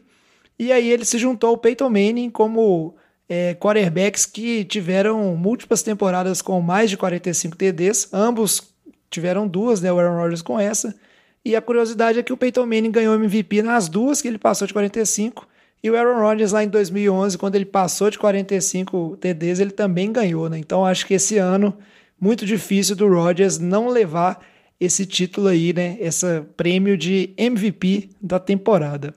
E 0.57 0.71
aí 0.71 0.89
ele 0.89 1.03
se 1.03 1.17
juntou 1.17 1.49
ao 1.49 1.57
Peyton 1.57 1.89
Manning 1.89 2.29
como 2.29 2.95
é, 3.27 3.53
quarterbacks 3.53 4.25
que 4.25 4.63
tiveram 4.63 5.35
múltiplas 5.35 5.83
temporadas 5.83 6.41
com 6.41 6.61
mais 6.61 6.89
de 6.89 6.95
45 6.95 7.57
TDs. 7.57 8.07
Ambos 8.13 8.63
tiveram 9.09 9.45
duas, 9.45 9.81
né? 9.81 9.91
O 9.91 9.99
Aaron 9.99 10.15
Rodgers 10.15 10.41
com 10.41 10.57
essa. 10.57 10.95
E 11.43 11.55
a 11.55 11.61
curiosidade 11.61 12.19
é 12.19 12.23
que 12.23 12.33
o 12.33 12.37
Peyton 12.37 12.65
Manning 12.65 12.91
ganhou 12.91 13.15
MVP 13.15 13.61
nas 13.61 13.87
duas 13.87 14.21
que 14.21 14.27
ele 14.27 14.37
passou 14.37 14.67
de 14.67 14.73
45 14.73 15.47
e 15.81 15.89
o 15.89 15.95
Aaron 15.95 16.19
Rodgers 16.19 16.51
lá 16.51 16.63
em 16.63 16.67
2011, 16.67 17.37
quando 17.37 17.55
ele 17.55 17.65
passou 17.65 18.09
de 18.09 18.19
45 18.19 19.17
TDs, 19.17 19.59
ele 19.59 19.71
também 19.71 20.11
ganhou, 20.11 20.49
né? 20.49 20.57
Então 20.57 20.85
acho 20.85 21.05
que 21.05 21.13
esse 21.13 21.37
ano 21.37 21.77
muito 22.19 22.45
difícil 22.45 22.95
do 22.95 23.07
Rodgers 23.07 23.57
não 23.57 23.87
levar 23.87 24.45
esse 24.77 25.05
título 25.05 25.47
aí, 25.47 25.71
né? 25.71 25.97
Esse 25.99 26.41
prêmio 26.57 26.97
de 26.97 27.33
MVP 27.37 28.09
da 28.21 28.39
temporada. 28.39 29.15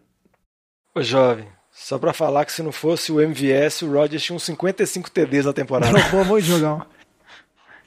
Ô 0.94 1.02
jovem, 1.02 1.46
só 1.72 1.98
para 1.98 2.12
falar 2.12 2.44
que 2.44 2.52
se 2.52 2.62
não 2.62 2.70
fosse 2.70 3.10
o 3.10 3.20
MVS, 3.20 3.82
o 3.82 3.92
Rodgers 3.92 4.22
tinha 4.22 4.36
uns 4.36 4.44
55 4.44 5.10
TDs 5.10 5.46
na 5.46 5.52
temporada. 5.52 5.98
Dropou 5.98 6.24
muito 6.24 6.44
jogão. 6.44 6.86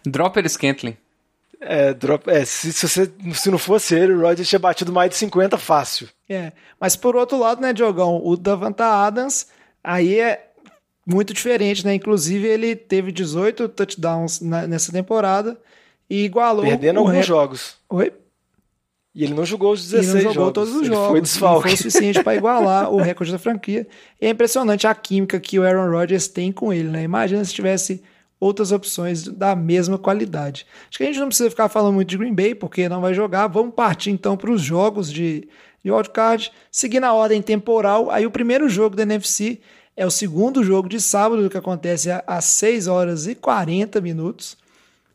Dropper 0.05 0.49
Scantling. 0.49 0.97
É, 1.61 1.93
drop, 1.93 2.29
é 2.29 2.43
se, 2.45 2.71
se, 2.73 2.87
você, 2.87 3.11
se 3.33 3.49
não 3.49 3.57
fosse 3.57 3.95
ele, 3.95 4.13
o 4.13 4.21
Rodgers 4.21 4.47
tinha 4.47 4.59
batido 4.59 4.91
mais 4.91 5.09
de 5.09 5.15
50 5.15 5.57
fácil. 5.57 6.07
É, 6.29 6.51
mas 6.79 6.95
por 6.95 7.15
outro 7.15 7.37
lado, 7.39 7.61
né, 7.61 7.73
Diogão, 7.73 8.21
o 8.23 8.35
Davanta 8.35 8.85
Adams, 8.85 9.47
aí 9.83 10.19
é 10.19 10.49
muito 11.05 11.33
diferente, 11.33 11.85
né? 11.85 11.93
Inclusive 11.93 12.47
ele 12.47 12.75
teve 12.75 13.11
18 13.11 13.69
touchdowns 13.69 14.41
na, 14.41 14.67
nessa 14.67 14.91
temporada 14.91 15.57
e 16.09 16.25
igualou... 16.25 16.65
Perdendo 16.65 16.99
alguns 16.99 17.13
rec... 17.13 17.25
jogos. 17.25 17.75
Oi? 17.89 18.11
E 19.13 19.23
ele 19.23 19.33
não 19.33 19.45
jogou 19.45 19.71
os 19.71 19.89
16 19.89 20.03
ele 20.03 20.13
não 20.13 20.33
jogou 20.33 20.47
jogos. 20.47 20.53
todos 20.53 20.75
os 20.75 20.81
ele 20.81 20.93
jogos. 20.93 21.07
Foi 21.09 21.21
desfalque. 21.21 21.61
Foi 21.61 21.73
o 21.73 21.77
suficiente 21.77 22.21
para 22.21 22.35
igualar 22.35 22.91
o 22.91 22.97
recorde 22.97 23.31
da 23.31 23.39
franquia. 23.39 23.87
E 24.19 24.25
é 24.25 24.29
impressionante 24.29 24.85
a 24.85 24.93
química 24.93 25.39
que 25.39 25.57
o 25.57 25.63
Aaron 25.63 25.89
Rodgers 25.89 26.27
tem 26.27 26.51
com 26.51 26.73
ele, 26.73 26.89
né? 26.89 27.03
Imagina 27.03 27.45
se 27.45 27.53
tivesse 27.53 28.03
outras 28.39 28.71
opções 28.71 29.23
da 29.23 29.55
mesma 29.55 29.97
qualidade. 29.97 30.65
Acho 30.89 30.97
que 30.97 31.03
a 31.03 31.07
gente 31.07 31.19
não 31.19 31.27
precisa 31.27 31.49
ficar 31.49 31.69
falando 31.69 31.93
muito 31.93 32.09
de 32.09 32.17
Green 32.17 32.33
Bay, 32.33 32.53
porque 32.53 32.89
não 32.89 33.01
vai 33.01 33.13
jogar. 33.13 33.47
Vamos 33.47 33.73
partir 33.73 34.11
então 34.11 34.35
para 34.35 34.51
os 34.51 34.61
jogos 34.61 35.11
de, 35.11 35.47
de 35.83 35.91
wildcard, 35.91 36.51
seguindo 36.71 37.05
a 37.05 37.13
ordem 37.13 37.41
temporal. 37.41 38.11
Aí 38.11 38.25
o 38.25 38.31
primeiro 38.31 38.67
jogo 38.67 38.95
da 38.95 39.03
NFC 39.03 39.59
é 39.95 40.05
o 40.05 40.11
segundo 40.11 40.63
jogo 40.63 40.89
de 40.89 40.99
sábado, 40.99 41.49
que 41.49 41.57
acontece 41.57 42.09
às 42.27 42.45
6 42.45 42.87
horas 42.87 43.27
e 43.27 43.35
40 43.35 44.01
minutos. 44.01 44.57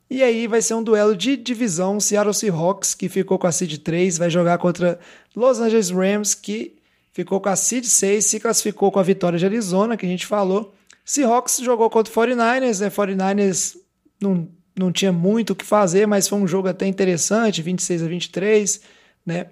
E 0.09 0.25
aí 0.25 0.47
vai 0.49 0.61
ser 0.61 0.75
um 0.75 0.83
duelo 0.83 1.15
de 1.15 1.37
divisão. 1.37 2.01
Seattle 2.01 2.35
Seahawks, 2.35 2.95
que 2.95 3.09
ficou 3.09 3.39
com 3.39 3.47
a 3.47 3.53
seed 3.53 3.77
3, 3.79 4.19
vai 4.19 4.31
jogar 4.31 4.59
contra 4.59 4.99
Los 5.37 5.61
Angeles 5.61 5.91
Rams, 5.91 6.35
que 6.35 6.75
ficou 7.13 7.41
com 7.41 7.49
a 7.49 7.55
seed 7.55 7.85
6, 7.85 8.25
se 8.25 8.41
classificou 8.41 8.91
com 8.91 8.99
a 8.99 9.05
vitória 9.05 9.39
de 9.39 9.45
Arizona, 9.45 9.97
que 9.97 10.07
a 10.07 10.09
gente 10.09 10.27
falou. 10.27 10.75
Seahawks 11.11 11.59
jogou 11.61 11.91
contra 11.91 12.13
o 12.13 12.15
49ers, 12.15 12.81
né? 12.81 12.89
49ers 12.89 13.77
não, 14.23 14.49
não 14.79 14.93
tinha 14.93 15.11
muito 15.11 15.51
o 15.51 15.57
que 15.57 15.65
fazer, 15.65 16.07
mas 16.07 16.29
foi 16.29 16.39
um 16.39 16.47
jogo 16.47 16.69
até 16.69 16.87
interessante, 16.87 17.61
26 17.61 18.05
a 18.05 18.07
23, 18.07 18.81
né? 19.27 19.47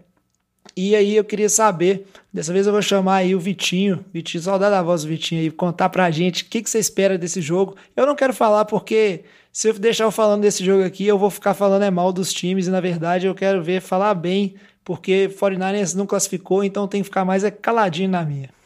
E 0.77 0.95
aí 0.95 1.17
eu 1.17 1.25
queria 1.25 1.49
saber, 1.49 2.07
dessa 2.33 2.53
vez 2.53 2.65
eu 2.65 2.73
vou 2.73 2.81
chamar 2.81 3.17
aí 3.17 3.35
o 3.35 3.41
Vitinho, 3.41 4.05
Vitinho, 4.13 4.41
saudade 4.41 4.71
da 4.71 4.85
voz 4.85 5.03
do 5.03 5.09
Vitinho 5.09 5.41
aí, 5.41 5.51
contar 5.51 5.89
pra 5.89 6.09
gente 6.13 6.45
o 6.45 6.47
que, 6.47 6.63
que 6.63 6.71
você 6.71 6.79
espera 6.79 7.19
desse 7.19 7.41
jogo. 7.41 7.75
Eu 7.97 8.07
não 8.07 8.15
quero 8.15 8.33
falar 8.33 8.65
porque 8.65 9.25
se 9.53 9.69
eu 9.69 9.75
deixar 9.75 10.05
eu 10.05 10.13
falando 10.13 10.43
desse 10.43 10.65
jogo 10.65 10.85
aqui, 10.85 11.09
eu 11.09 11.19
vou 11.19 11.29
ficar 11.29 11.55
falando 11.55 11.83
é 11.83 11.91
mal 11.91 12.13
dos 12.13 12.33
times 12.33 12.69
e 12.69 12.71
na 12.71 12.81
verdade 12.81 13.27
eu 13.27 13.35
quero 13.35 13.65
ver 13.65 13.81
falar 13.81 14.15
bem, 14.15 14.55
porque 14.85 15.29
49ers 15.29 15.97
não 15.97 16.07
classificou, 16.07 16.63
então 16.63 16.87
tem 16.87 17.01
que 17.01 17.07
ficar 17.07 17.25
mais 17.25 17.43
é 17.43 17.51
caladinho 17.51 18.11
na 18.11 18.25
minha. 18.25 18.57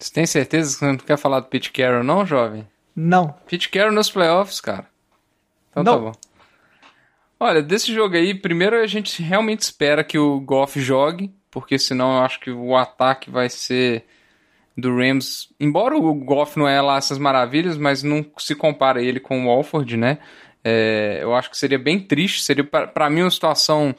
Você 0.00 0.14
tem 0.14 0.24
certeza 0.24 0.72
que 0.72 0.78
você 0.78 0.86
não 0.86 0.96
quer 0.96 1.18
falar 1.18 1.40
do 1.40 1.46
Pete 1.46 1.70
Carroll, 1.70 2.02
não, 2.02 2.24
jovem? 2.24 2.66
Não. 2.96 3.34
Pete 3.46 3.68
Carroll 3.68 3.92
nos 3.92 4.10
playoffs, 4.10 4.58
cara. 4.58 4.86
Então 5.70 5.84
não. 5.84 5.92
tá 5.92 5.98
bom. 5.98 6.12
Olha, 7.38 7.62
desse 7.62 7.92
jogo 7.92 8.16
aí, 8.16 8.34
primeiro 8.34 8.76
a 8.76 8.86
gente 8.86 9.22
realmente 9.22 9.60
espera 9.60 10.02
que 10.02 10.18
o 10.18 10.40
Goff 10.40 10.80
jogue, 10.80 11.30
porque 11.50 11.78
senão 11.78 12.16
eu 12.16 12.24
acho 12.24 12.40
que 12.40 12.50
o 12.50 12.76
ataque 12.76 13.30
vai 13.30 13.50
ser 13.50 14.06
do 14.76 14.96
Rams. 14.96 15.48
Embora 15.60 15.96
o 15.96 16.14
Goff 16.14 16.58
não 16.58 16.66
é 16.66 16.80
lá 16.80 16.96
essas 16.96 17.18
maravilhas, 17.18 17.76
mas 17.76 18.02
não 18.02 18.24
se 18.38 18.54
compara 18.54 19.02
ele 19.02 19.20
com 19.20 19.44
o 19.44 19.48
Walford, 19.48 19.98
né? 19.98 20.18
É, 20.64 21.18
eu 21.22 21.34
acho 21.34 21.50
que 21.50 21.58
seria 21.58 21.78
bem 21.78 22.00
triste, 22.00 22.42
seria 22.42 22.64
para 22.64 23.10
mim 23.10 23.22
uma 23.22 23.30
situação 23.30 23.94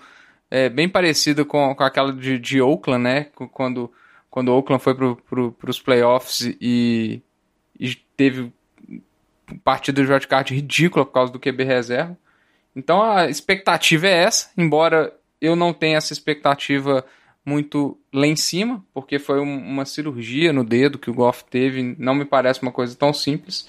é, 0.49 0.67
bem 0.67 0.89
parecida 0.89 1.45
com, 1.45 1.73
com 1.75 1.83
aquela 1.83 2.11
de, 2.11 2.39
de 2.39 2.61
Oakland, 2.61 3.03
né? 3.03 3.27
Quando 3.51 3.91
quando 4.31 4.47
o 4.47 4.55
Oakland 4.55 4.81
foi 4.81 4.95
para 4.95 5.13
pro, 5.15 5.55
os 5.67 5.81
playoffs 5.81 6.55
e, 6.61 7.21
e 7.77 7.95
teve 8.15 8.51
partida 9.63 10.01
de 10.01 10.09
wildcard 10.09 10.55
ridícula 10.55 11.05
por 11.05 11.11
causa 11.11 11.33
do 11.33 11.39
QB 11.39 11.65
reserva. 11.65 12.17
Então 12.73 13.03
a 13.03 13.29
expectativa 13.29 14.07
é 14.07 14.23
essa, 14.23 14.49
embora 14.57 15.13
eu 15.41 15.55
não 15.55 15.73
tenha 15.73 15.97
essa 15.97 16.13
expectativa 16.13 17.05
muito 17.45 17.99
lá 18.13 18.25
em 18.25 18.35
cima, 18.35 18.83
porque 18.93 19.19
foi 19.19 19.41
um, 19.41 19.57
uma 19.57 19.83
cirurgia 19.83 20.53
no 20.53 20.63
dedo 20.63 20.97
que 20.97 21.09
o 21.09 21.13
Goff 21.13 21.43
teve, 21.43 21.95
não 21.99 22.15
me 22.15 22.23
parece 22.23 22.61
uma 22.61 22.71
coisa 22.71 22.95
tão 22.95 23.11
simples. 23.11 23.67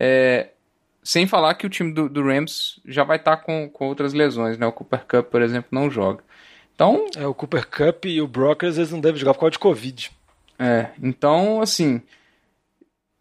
É, 0.00 0.50
sem 1.02 1.26
falar 1.26 1.54
que 1.54 1.66
o 1.66 1.70
time 1.70 1.92
do, 1.92 2.08
do 2.08 2.22
Rams 2.22 2.80
já 2.86 3.04
vai 3.04 3.16
estar 3.16 3.36
tá 3.36 3.42
com, 3.42 3.68
com 3.68 3.88
outras 3.88 4.12
lesões, 4.14 4.56
né? 4.56 4.66
O 4.66 4.72
Cooper 4.72 5.04
Cup, 5.06 5.30
por 5.30 5.42
exemplo, 5.42 5.68
não 5.70 5.90
joga. 5.90 6.22
Então. 6.78 7.06
É, 7.16 7.26
o 7.26 7.34
Cooper 7.34 7.66
Cup 7.66 8.04
e 8.04 8.22
o 8.22 8.28
Brockers 8.28 8.78
eles 8.78 8.92
não 8.92 9.00
devem 9.00 9.18
jogar 9.18 9.34
por 9.34 9.40
causa 9.40 9.50
de 9.50 9.58
Covid. 9.58 10.12
É, 10.56 10.90
então, 11.02 11.60
assim. 11.60 12.00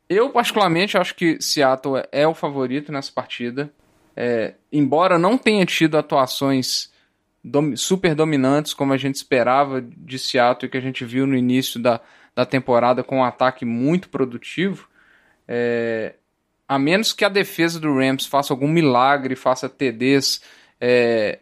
Eu, 0.07 0.29
particularmente, 0.29 0.95
acho 0.95 1.15
que 1.15 1.41
Seattle 1.41 1.97
é, 1.97 2.07
é 2.11 2.27
o 2.27 2.35
favorito 2.35 2.91
nessa 2.91 3.11
partida. 3.11 3.73
É, 4.15 4.53
embora 4.71 5.17
não 5.17 5.39
tenha 5.39 5.65
tido 5.65 5.97
atuações 5.97 6.91
dom 7.43 7.75
super 7.75 8.13
dominantes 8.13 8.73
como 8.73 8.93
a 8.93 8.97
gente 8.97 9.15
esperava 9.15 9.81
de 9.81 10.19
Seattle 10.19 10.67
e 10.67 10.69
que 10.69 10.77
a 10.77 10.81
gente 10.81 11.03
viu 11.03 11.25
no 11.25 11.35
início 11.35 11.81
da, 11.81 11.99
da 12.35 12.45
temporada 12.45 13.03
com 13.03 13.17
um 13.17 13.23
ataque 13.23 13.65
muito 13.65 14.09
produtivo, 14.09 14.87
é, 15.47 16.13
a 16.67 16.77
menos 16.77 17.11
que 17.11 17.25
a 17.25 17.29
defesa 17.29 17.79
do 17.79 17.95
Rams 17.95 18.27
faça 18.27 18.53
algum 18.53 18.67
milagre, 18.67 19.35
faça 19.35 19.67
TDs 19.67 20.41
é, 20.79 21.39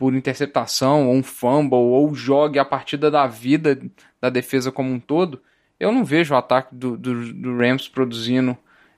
por 0.00 0.14
interceptação, 0.14 1.08
ou 1.08 1.14
um 1.14 1.22
fumble, 1.22 1.76
ou 1.76 2.14
jogue 2.14 2.58
a 2.58 2.64
partida 2.64 3.10
da 3.10 3.26
vida 3.26 3.78
da 4.18 4.30
defesa 4.30 4.72
como 4.72 4.90
um 4.90 4.98
todo, 4.98 5.42
eu 5.78 5.92
não 5.92 6.06
vejo 6.06 6.32
o 6.32 6.38
ataque 6.38 6.74
do, 6.74 6.96
do, 6.96 7.34
do 7.34 7.58
Rams 7.58 7.86
produzindo, 7.86 8.56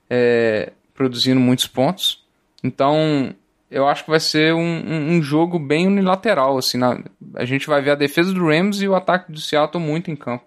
é, 0.09 0.71
produzindo 0.93 1.41
muitos 1.41 1.67
pontos. 1.67 2.25
Então, 2.63 3.35
eu 3.69 3.85
acho 3.85 4.05
que 4.05 4.11
vai 4.11 4.19
ser 4.21 4.53
um, 4.53 4.61
um, 4.61 5.17
um 5.17 5.21
jogo 5.21 5.59
bem 5.59 5.87
unilateral. 5.87 6.57
Assim, 6.57 6.77
na, 6.77 7.03
a 7.35 7.43
gente 7.43 7.67
vai 7.67 7.81
ver 7.81 7.91
a 7.91 7.95
defesa 7.95 8.31
do 8.31 8.47
Rams 8.47 8.81
e 8.81 8.87
o 8.87 8.95
ataque 8.95 9.29
do 9.29 9.41
Seattle 9.41 9.83
muito 9.83 10.09
em 10.09 10.15
campo. 10.15 10.45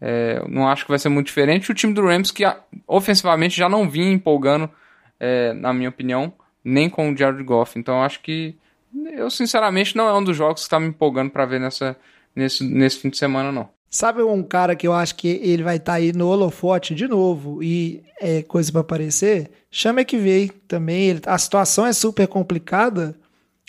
É, 0.00 0.42
não 0.48 0.66
acho 0.66 0.84
que 0.86 0.90
vai 0.90 0.98
ser 0.98 1.10
muito 1.10 1.26
diferente. 1.26 1.70
O 1.70 1.74
time 1.74 1.92
do 1.92 2.06
Rams, 2.06 2.30
que 2.30 2.42
ofensivamente 2.86 3.54
já 3.54 3.68
não 3.68 3.86
vinha 3.86 4.10
empolgando, 4.10 4.70
é, 5.20 5.52
na 5.52 5.74
minha 5.74 5.90
opinião, 5.90 6.32
nem 6.64 6.88
com 6.88 7.12
o 7.12 7.16
Jared 7.16 7.42
Goff. 7.42 7.78
Então 7.78 8.02
acho 8.02 8.20
que 8.20 8.56
eu, 9.12 9.30
sinceramente, 9.30 9.96
não 9.96 10.08
é 10.08 10.14
um 10.14 10.24
dos 10.24 10.36
jogos 10.36 10.62
que 10.62 10.66
está 10.66 10.78
me 10.78 10.88
empolgando 10.88 11.30
para 11.30 11.46
ver 11.46 11.60
nessa, 11.60 11.96
nesse, 12.34 12.64
nesse 12.64 12.98
fim 12.98 13.08
de 13.08 13.16
semana, 13.16 13.50
não. 13.50 13.68
Sabe 13.90 14.22
um 14.22 14.42
cara 14.42 14.74
que 14.74 14.88
eu 14.88 14.92
acho 14.92 15.14
que 15.14 15.28
ele 15.28 15.62
vai 15.62 15.76
estar 15.76 15.92
tá 15.92 15.98
aí 15.98 16.12
no 16.12 16.26
holofote 16.26 16.96
de 16.96 17.06
novo 17.06 17.62
e 17.62 18.02
é 18.20 18.42
coisa 18.42 18.72
para 18.72 18.80
aparecer? 18.80 19.50
Chama 19.70 20.04
que 20.04 20.16
veio 20.16 20.52
também. 20.66 21.10
Ele, 21.10 21.20
a 21.26 21.38
situação 21.38 21.86
é 21.86 21.92
super 21.92 22.26
complicada, 22.26 23.14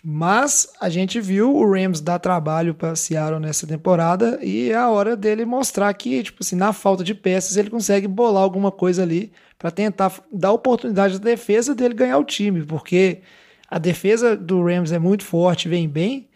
mas 0.03 0.67
a 0.81 0.89
gente 0.89 1.21
viu 1.21 1.55
o 1.55 1.71
Rams 1.71 2.01
dar 2.01 2.17
trabalho 2.17 2.73
para 2.73 2.95
Seattle 2.95 3.39
nessa 3.39 3.67
temporada 3.67 4.39
e 4.41 4.71
é 4.71 4.75
a 4.75 4.89
hora 4.89 5.15
dele 5.15 5.45
mostrar 5.45 5.93
que, 5.93 6.23
tipo 6.23 6.39
assim, 6.41 6.55
na 6.55 6.73
falta 6.73 7.03
de 7.03 7.13
peças, 7.13 7.55
ele 7.55 7.69
consegue 7.69 8.07
bolar 8.07 8.41
alguma 8.41 8.71
coisa 8.71 9.03
ali 9.03 9.31
para 9.59 9.69
tentar 9.69 10.11
dar 10.31 10.51
oportunidade 10.51 11.17
à 11.17 11.19
defesa 11.19 11.75
dele 11.75 11.93
ganhar 11.93 12.17
o 12.17 12.23
time, 12.23 12.63
porque 12.63 13.21
a 13.75 13.77
defesa 13.77 14.37
do 14.37 14.63
Rams 14.63 14.93
é 14.93 14.97
muito 14.97 15.25
forte, 15.25 15.67
vem 15.67 15.85
bem, 15.85 16.29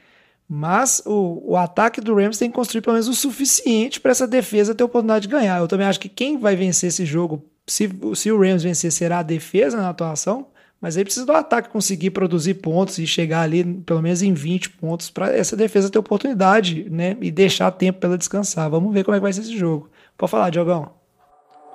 mas 0.45 1.01
o, 1.05 1.51
o 1.51 1.55
ataque 1.55 2.01
do 2.01 2.13
Rams 2.13 2.37
tem 2.37 2.49
que 2.49 2.55
construir 2.55 2.81
pelo 2.81 2.95
menos 2.95 3.07
o 3.07 3.13
suficiente 3.13 4.01
para 4.01 4.11
essa 4.11 4.27
defesa 4.27 4.75
ter 4.75 4.83
oportunidade 4.83 5.25
de 5.25 5.31
ganhar. 5.31 5.57
Eu 5.57 5.67
também 5.67 5.87
acho 5.87 6.01
que 6.01 6.09
quem 6.09 6.37
vai 6.37 6.57
vencer 6.57 6.89
esse 6.89 7.05
jogo, 7.05 7.45
se, 7.65 7.89
se 8.13 8.29
o 8.29 8.37
Rams 8.37 8.63
vencer, 8.63 8.91
será 8.91 9.19
a 9.19 9.23
defesa 9.23 9.77
na 9.77 9.87
atuação 9.87 10.47
mas 10.81 10.97
aí 10.97 11.03
precisa 11.03 11.25
do 11.25 11.33
ataque 11.33 11.69
conseguir 11.69 12.11
produzir 12.11 12.55
pontos 12.55 12.97
e 12.99 13.07
chegar 13.07 13.41
ali 13.41 13.63
pelo 13.63 14.01
menos 14.01 14.21
em 14.21 14.33
20 14.33 14.71
pontos 14.71 15.09
para 15.09 15.33
essa 15.35 15.55
defesa 15.55 15.89
ter 15.89 15.99
oportunidade, 15.99 16.89
né? 16.89 17.17
E 17.19 17.29
deixar 17.29 17.69
tempo 17.71 17.99
para 17.99 18.09
ela 18.09 18.17
descansar. 18.17 18.69
Vamos 18.69 18.93
ver 18.93 19.03
como 19.03 19.15
é 19.15 19.19
que 19.19 19.23
vai 19.23 19.33
ser 19.33 19.41
esse 19.41 19.57
jogo. 19.57 19.89
Pode 20.17 20.31
falar, 20.31 20.49
Diogão. 20.49 20.91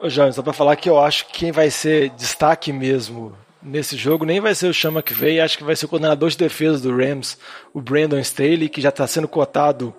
Ô, 0.00 0.08
João, 0.08 0.32
só 0.32 0.42
para 0.42 0.54
falar 0.54 0.76
que 0.76 0.88
eu 0.88 0.98
acho 0.98 1.26
que 1.26 1.40
quem 1.40 1.52
vai 1.52 1.70
ser 1.70 2.10
destaque 2.10 2.72
mesmo 2.72 3.34
nesse 3.64 3.96
jogo 3.96 4.24
nem 4.24 4.40
vai 4.40 4.54
ser 4.54 4.68
o 4.68 4.74
Chama 4.74 5.02
que 5.02 5.14
veio, 5.14 5.42
acho 5.42 5.56
que 5.56 5.64
vai 5.64 5.74
ser 5.74 5.86
o 5.86 5.88
coordenador 5.88 6.28
de 6.28 6.36
defesa 6.36 6.78
do 6.80 6.96
Rams, 6.96 7.38
o 7.72 7.80
Brandon 7.80 8.18
Staley, 8.18 8.68
que 8.68 8.80
já 8.80 8.90
está 8.90 9.06
sendo 9.06 9.26
cotado 9.26 9.94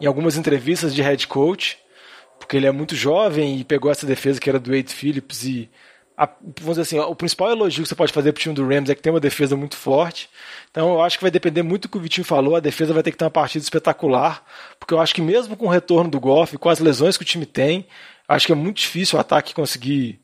em 0.00 0.06
algumas 0.06 0.36
entrevistas 0.36 0.94
de 0.94 1.02
head 1.02 1.26
coach, 1.28 1.78
porque 2.38 2.56
ele 2.56 2.66
é 2.66 2.72
muito 2.72 2.96
jovem 2.96 3.58
e 3.58 3.64
pegou 3.64 3.90
essa 3.90 4.06
defesa 4.06 4.40
que 4.40 4.48
era 4.48 4.58
do 4.58 4.70
Wade 4.70 4.94
Phillips 4.94 5.44
e 5.44 5.70
a, 6.16 6.26
vamos 6.60 6.76
dizer 6.76 6.82
assim, 6.82 6.98
o 6.98 7.14
principal 7.14 7.50
elogio 7.50 7.82
que 7.82 7.88
você 7.88 7.94
pode 7.94 8.12
fazer 8.12 8.32
pro 8.32 8.42
time 8.42 8.54
do 8.54 8.66
Rams 8.66 8.90
é 8.90 8.94
que 8.94 9.00
tem 9.00 9.10
uma 9.10 9.20
defesa 9.20 9.56
muito 9.56 9.74
forte. 9.74 10.28
Então 10.70 10.90
eu 10.90 11.00
acho 11.00 11.16
que 11.16 11.24
vai 11.24 11.30
depender 11.30 11.62
muito 11.62 11.82
do 11.82 11.88
que 11.88 11.96
o 11.96 12.00
Vitinho 12.00 12.26
falou. 12.26 12.56
A 12.56 12.60
defesa 12.60 12.92
vai 12.92 13.02
ter 13.02 13.10
que 13.10 13.16
ter 13.16 13.24
uma 13.24 13.30
partida 13.30 13.62
espetacular, 13.62 14.44
porque 14.78 14.92
eu 14.92 15.00
acho 15.00 15.14
que 15.14 15.22
mesmo 15.22 15.56
com 15.56 15.64
o 15.64 15.70
retorno 15.70 16.10
do 16.10 16.20
Goff, 16.20 16.58
com 16.58 16.68
as 16.68 16.78
lesões 16.78 17.16
que 17.16 17.22
o 17.22 17.26
time 17.26 17.46
tem, 17.46 17.86
acho 18.28 18.44
que 18.46 18.52
é 18.52 18.54
muito 18.54 18.76
difícil 18.76 19.16
o 19.16 19.20
ataque 19.20 19.54
conseguir 19.54 20.20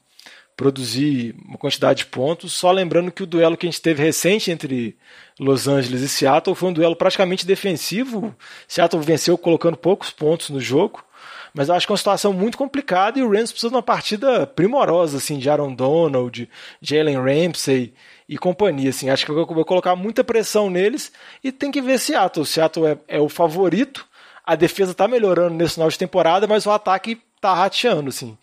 produzir 0.57 1.35
uma 1.47 1.59
quantidade 1.59 1.99
de 1.99 2.07
pontos. 2.07 2.53
Só 2.53 2.73
lembrando 2.73 3.13
que 3.13 3.23
o 3.23 3.27
duelo 3.27 3.57
que 3.57 3.67
a 3.67 3.71
gente 3.71 3.83
teve 3.83 4.03
recente 4.03 4.51
entre 4.51 4.97
Los 5.39 5.69
Angeles 5.69 6.01
e 6.01 6.09
Seattle 6.09 6.57
foi 6.57 6.71
um 6.71 6.73
duelo 6.73 6.97
praticamente 6.97 7.47
defensivo. 7.47 8.35
Seattle 8.67 9.03
venceu 9.03 9.37
colocando 9.37 9.77
poucos 9.77 10.11
pontos 10.11 10.49
no 10.51 10.61
jogo. 10.61 11.05
Mas 11.53 11.69
eu 11.69 11.75
acho 11.75 11.87
que 11.87 11.93
é 11.93 11.95
uma 11.95 11.99
situação 11.99 12.35
muito 12.35 12.59
complicada 12.59 13.19
e 13.19 13.23
o 13.23 13.31
Rams 13.31 13.51
precisa 13.51 13.71
de 13.71 13.77
uma 13.77 13.83
partida 13.83 14.47
primorosa, 14.47 15.17
assim, 15.17 15.39
de 15.39 15.49
Aaron 15.49 15.75
Donald, 15.75 16.49
Jalen 16.83 17.17
Ramsey 17.17 17.95
e 18.29 18.37
companhia, 18.37 18.91
assim. 18.91 19.09
Acho 19.09 19.25
que 19.25 19.33
eu 19.33 19.47
vou 19.47 19.65
colocar 19.65 19.97
muita 19.97 20.23
pressão 20.23 20.69
neles 20.69 21.11
e 21.43 21.51
tem 21.51 21.71
que 21.71 21.81
ver 21.81 21.99
Seattle. 21.99 22.45
Seattle 22.45 22.87
é, 22.87 22.99
é 23.09 23.21
o 23.21 23.31
favorito, 23.31 24.07
a 24.45 24.55
defesa 24.55 24.93
está 24.93 25.09
melhorando 25.09 25.55
nesse 25.55 25.75
final 25.75 25.89
de 25.89 25.99
temporada, 25.99 26.47
mas 26.47 26.67
o 26.67 26.71
ataque 26.71 27.19
está 27.37 27.55
rateando, 27.55 28.11
assim. 28.11 28.37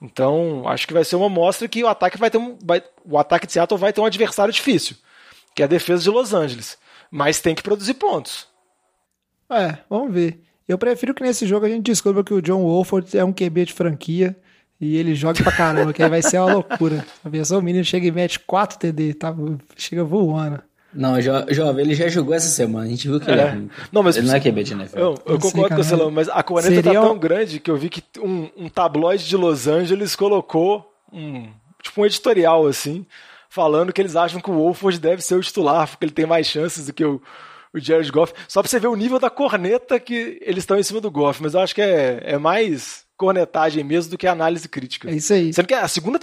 Então, 0.00 0.68
acho 0.68 0.86
que 0.86 0.92
vai 0.92 1.04
ser 1.04 1.16
uma 1.16 1.28
mostra 1.28 1.68
que 1.68 1.82
o 1.82 1.88
ataque 1.88 2.18
vai 2.18 2.30
ter 2.30 2.38
um, 2.38 2.58
vai, 2.62 2.82
o 3.04 3.18
ataque 3.18 3.46
de 3.46 3.52
Seattle 3.52 3.78
vai 3.78 3.92
ter 3.92 4.00
um 4.00 4.04
adversário 4.04 4.52
difícil, 4.52 4.96
que 5.54 5.62
é 5.62 5.64
a 5.64 5.68
defesa 5.68 6.02
de 6.02 6.10
Los 6.10 6.34
Angeles, 6.34 6.76
mas 7.10 7.40
tem 7.40 7.54
que 7.54 7.62
produzir 7.62 7.94
pontos. 7.94 8.46
É, 9.48 9.78
vamos 9.88 10.12
ver. 10.12 10.40
Eu 10.68 10.76
prefiro 10.76 11.14
que 11.14 11.22
nesse 11.22 11.46
jogo 11.46 11.64
a 11.64 11.68
gente 11.68 11.84
descubra 11.84 12.24
que 12.24 12.34
o 12.34 12.42
John 12.42 12.62
Wolford 12.62 13.16
é 13.16 13.24
um 13.24 13.32
QB 13.32 13.66
de 13.66 13.72
franquia 13.72 14.36
e 14.80 14.96
ele 14.96 15.14
joga 15.14 15.42
pra 15.42 15.52
caramba, 15.52 15.92
que 15.92 16.02
aí 16.02 16.10
vai 16.10 16.20
ser 16.20 16.38
uma 16.38 16.52
loucura. 16.52 17.06
A 17.24 17.30
pessoa, 17.30 17.60
o 17.60 17.62
menino 17.62 17.84
chega 17.84 18.06
e 18.06 18.10
mete 18.10 18.40
4 18.40 18.78
TD, 18.78 19.14
tá? 19.14 19.34
Chega 19.76 20.04
voando. 20.04 20.62
Não, 20.96 21.20
jo 21.20 21.30
jovem, 21.50 21.84
ele 21.84 21.94
já 21.94 22.08
jogou 22.08 22.34
essa 22.34 22.48
semana, 22.48 22.86
a 22.86 22.88
gente 22.88 23.06
viu 23.08 23.20
que 23.20 23.30
é. 23.30 23.34
ele 23.34 23.40
é 23.40 23.50
ruim. 23.50 23.70
Não, 23.92 24.02
mas 24.02 24.16
ele 24.16 24.26
não 24.26 24.34
é 24.34 24.40
QB 24.40 24.64
de 24.64 24.72
NFL. 24.72 24.98
Eu, 24.98 25.14
eu 25.26 25.38
concordo 25.38 25.76
com 25.76 25.82
você, 25.82 25.96
mas 26.10 26.28
a 26.28 26.42
corneta 26.42 26.74
tá 26.76 26.82
Seria... 26.82 27.00
tá 27.00 27.06
tão 27.06 27.18
grande 27.18 27.60
que 27.60 27.70
eu 27.70 27.76
vi 27.76 27.88
que 27.88 28.02
um, 28.18 28.48
um 28.56 28.68
tabloide 28.68 29.26
de 29.26 29.36
Los 29.36 29.68
Angeles 29.68 30.16
colocou 30.16 30.90
um, 31.12 31.48
tipo 31.82 32.00
um 32.00 32.06
editorial 32.06 32.66
assim, 32.66 33.06
falando 33.48 33.92
que 33.92 34.00
eles 34.00 34.16
acham 34.16 34.40
que 34.40 34.50
o 34.50 34.54
Wolford 34.54 34.98
deve 34.98 35.22
ser 35.22 35.34
o 35.34 35.40
titular, 35.40 35.88
porque 35.88 36.04
ele 36.04 36.12
tem 36.12 36.26
mais 36.26 36.46
chances 36.46 36.86
do 36.86 36.92
que 36.92 37.04
o, 37.04 37.20
o 37.72 37.80
Jared 37.80 38.10
Goff. 38.10 38.32
Só 38.48 38.62
pra 38.62 38.68
você 38.68 38.80
ver 38.80 38.88
o 38.88 38.96
nível 38.96 39.18
da 39.18 39.30
corneta 39.30 40.00
que 40.00 40.38
eles 40.42 40.62
estão 40.62 40.78
em 40.78 40.82
cima 40.82 41.00
do 41.00 41.10
Goff. 41.10 41.42
Mas 41.42 41.54
eu 41.54 41.60
acho 41.60 41.74
que 41.74 41.82
é, 41.82 42.20
é 42.22 42.38
mais 42.38 43.04
cornetagem 43.16 43.82
mesmo 43.82 44.10
do 44.10 44.18
que 44.18 44.26
análise 44.26 44.68
crítica. 44.68 45.10
É 45.10 45.14
isso 45.14 45.32
aí. 45.32 45.52
Sendo 45.52 45.66
que 45.66 45.74
é 45.74 45.80
a 45.80 45.88
segunda 45.88 46.18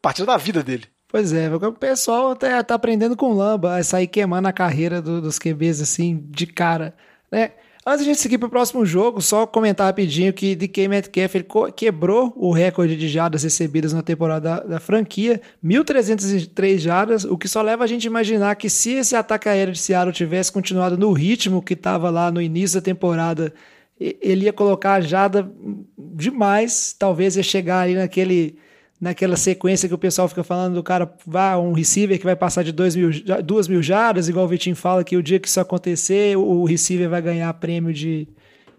partida 0.00 0.26
da 0.26 0.36
vida 0.36 0.62
dele. 0.62 0.86
Pois 1.12 1.30
é, 1.30 1.54
o 1.54 1.72
pessoal 1.72 2.34
tá, 2.34 2.64
tá 2.64 2.74
aprendendo 2.74 3.14
com 3.14 3.34
Lamba 3.34 3.76
a 3.76 3.84
sair 3.84 4.06
queimando 4.06 4.48
a 4.48 4.52
carreira 4.52 5.02
do, 5.02 5.20
dos 5.20 5.38
QBs 5.38 5.82
assim, 5.82 6.24
de 6.30 6.46
cara. 6.46 6.94
Né? 7.30 7.50
Antes 7.84 8.02
de 8.02 8.10
a 8.10 8.14
gente 8.14 8.22
seguir 8.22 8.38
para 8.38 8.46
o 8.46 8.50
próximo 8.50 8.86
jogo, 8.86 9.20
só 9.20 9.46
comentar 9.46 9.88
rapidinho 9.88 10.32
que 10.32 10.56
DK 10.56 10.88
Metcalf 10.88 11.34
ele 11.34 11.46
quebrou 11.76 12.32
o 12.34 12.50
recorde 12.50 12.96
de 12.96 13.10
jardas 13.10 13.42
recebidas 13.42 13.92
na 13.92 14.00
temporada 14.00 14.56
da, 14.56 14.60
da 14.60 14.80
franquia, 14.80 15.38
1.303 15.62 16.78
jardas, 16.78 17.24
o 17.24 17.36
que 17.36 17.46
só 17.46 17.60
leva 17.60 17.84
a 17.84 17.86
gente 17.86 18.06
a 18.06 18.10
imaginar 18.10 18.54
que 18.54 18.70
se 18.70 18.92
esse 18.92 19.14
ataque 19.14 19.50
aéreo 19.50 19.74
de 19.74 19.80
Seattle 19.80 20.14
tivesse 20.14 20.50
continuado 20.50 20.96
no 20.96 21.12
ritmo 21.12 21.60
que 21.60 21.74
estava 21.74 22.08
lá 22.08 22.30
no 22.30 22.40
início 22.40 22.80
da 22.80 22.84
temporada, 22.84 23.52
ele 24.00 24.46
ia 24.46 24.52
colocar 24.52 24.94
a 24.94 25.00
jada 25.02 25.52
demais, 25.98 26.96
talvez 26.98 27.36
ia 27.36 27.42
chegar 27.42 27.80
ali 27.80 27.96
naquele 27.96 28.56
naquela 29.02 29.36
sequência 29.36 29.88
que 29.88 29.94
o 29.94 29.98
pessoal 29.98 30.28
fica 30.28 30.44
falando 30.44 30.74
do 30.74 30.82
cara, 30.82 31.12
vá 31.26 31.58
um 31.58 31.72
receiver 31.72 32.16
que 32.16 32.24
vai 32.24 32.36
passar 32.36 32.62
de 32.62 32.70
dois 32.70 32.94
mil, 32.94 33.10
duas 33.44 33.66
mil 33.66 33.82
jardas, 33.82 34.28
igual 34.28 34.44
o 34.44 34.48
Vitinho 34.48 34.76
fala 34.76 35.02
que 35.02 35.16
o 35.16 35.22
dia 35.22 35.40
que 35.40 35.48
isso 35.48 35.58
acontecer, 35.58 36.36
o 36.36 36.64
receiver 36.64 37.10
vai 37.10 37.20
ganhar 37.20 37.52
prêmio 37.54 37.92
de, 37.92 38.28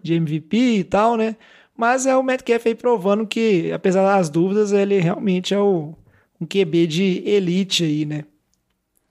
de 0.02 0.14
MVP 0.14 0.56
e 0.56 0.84
tal, 0.84 1.18
né? 1.18 1.36
Mas 1.76 2.06
é 2.06 2.16
o 2.16 2.22
Metcalf 2.22 2.66
aí 2.66 2.74
provando 2.74 3.26
que, 3.26 3.70
apesar 3.70 4.02
das 4.02 4.30
dúvidas, 4.30 4.72
ele 4.72 4.98
realmente 4.98 5.52
é 5.52 5.58
o, 5.58 5.94
um 6.40 6.46
QB 6.46 6.86
de 6.86 7.22
elite 7.26 7.84
aí, 7.84 8.06
né? 8.06 8.24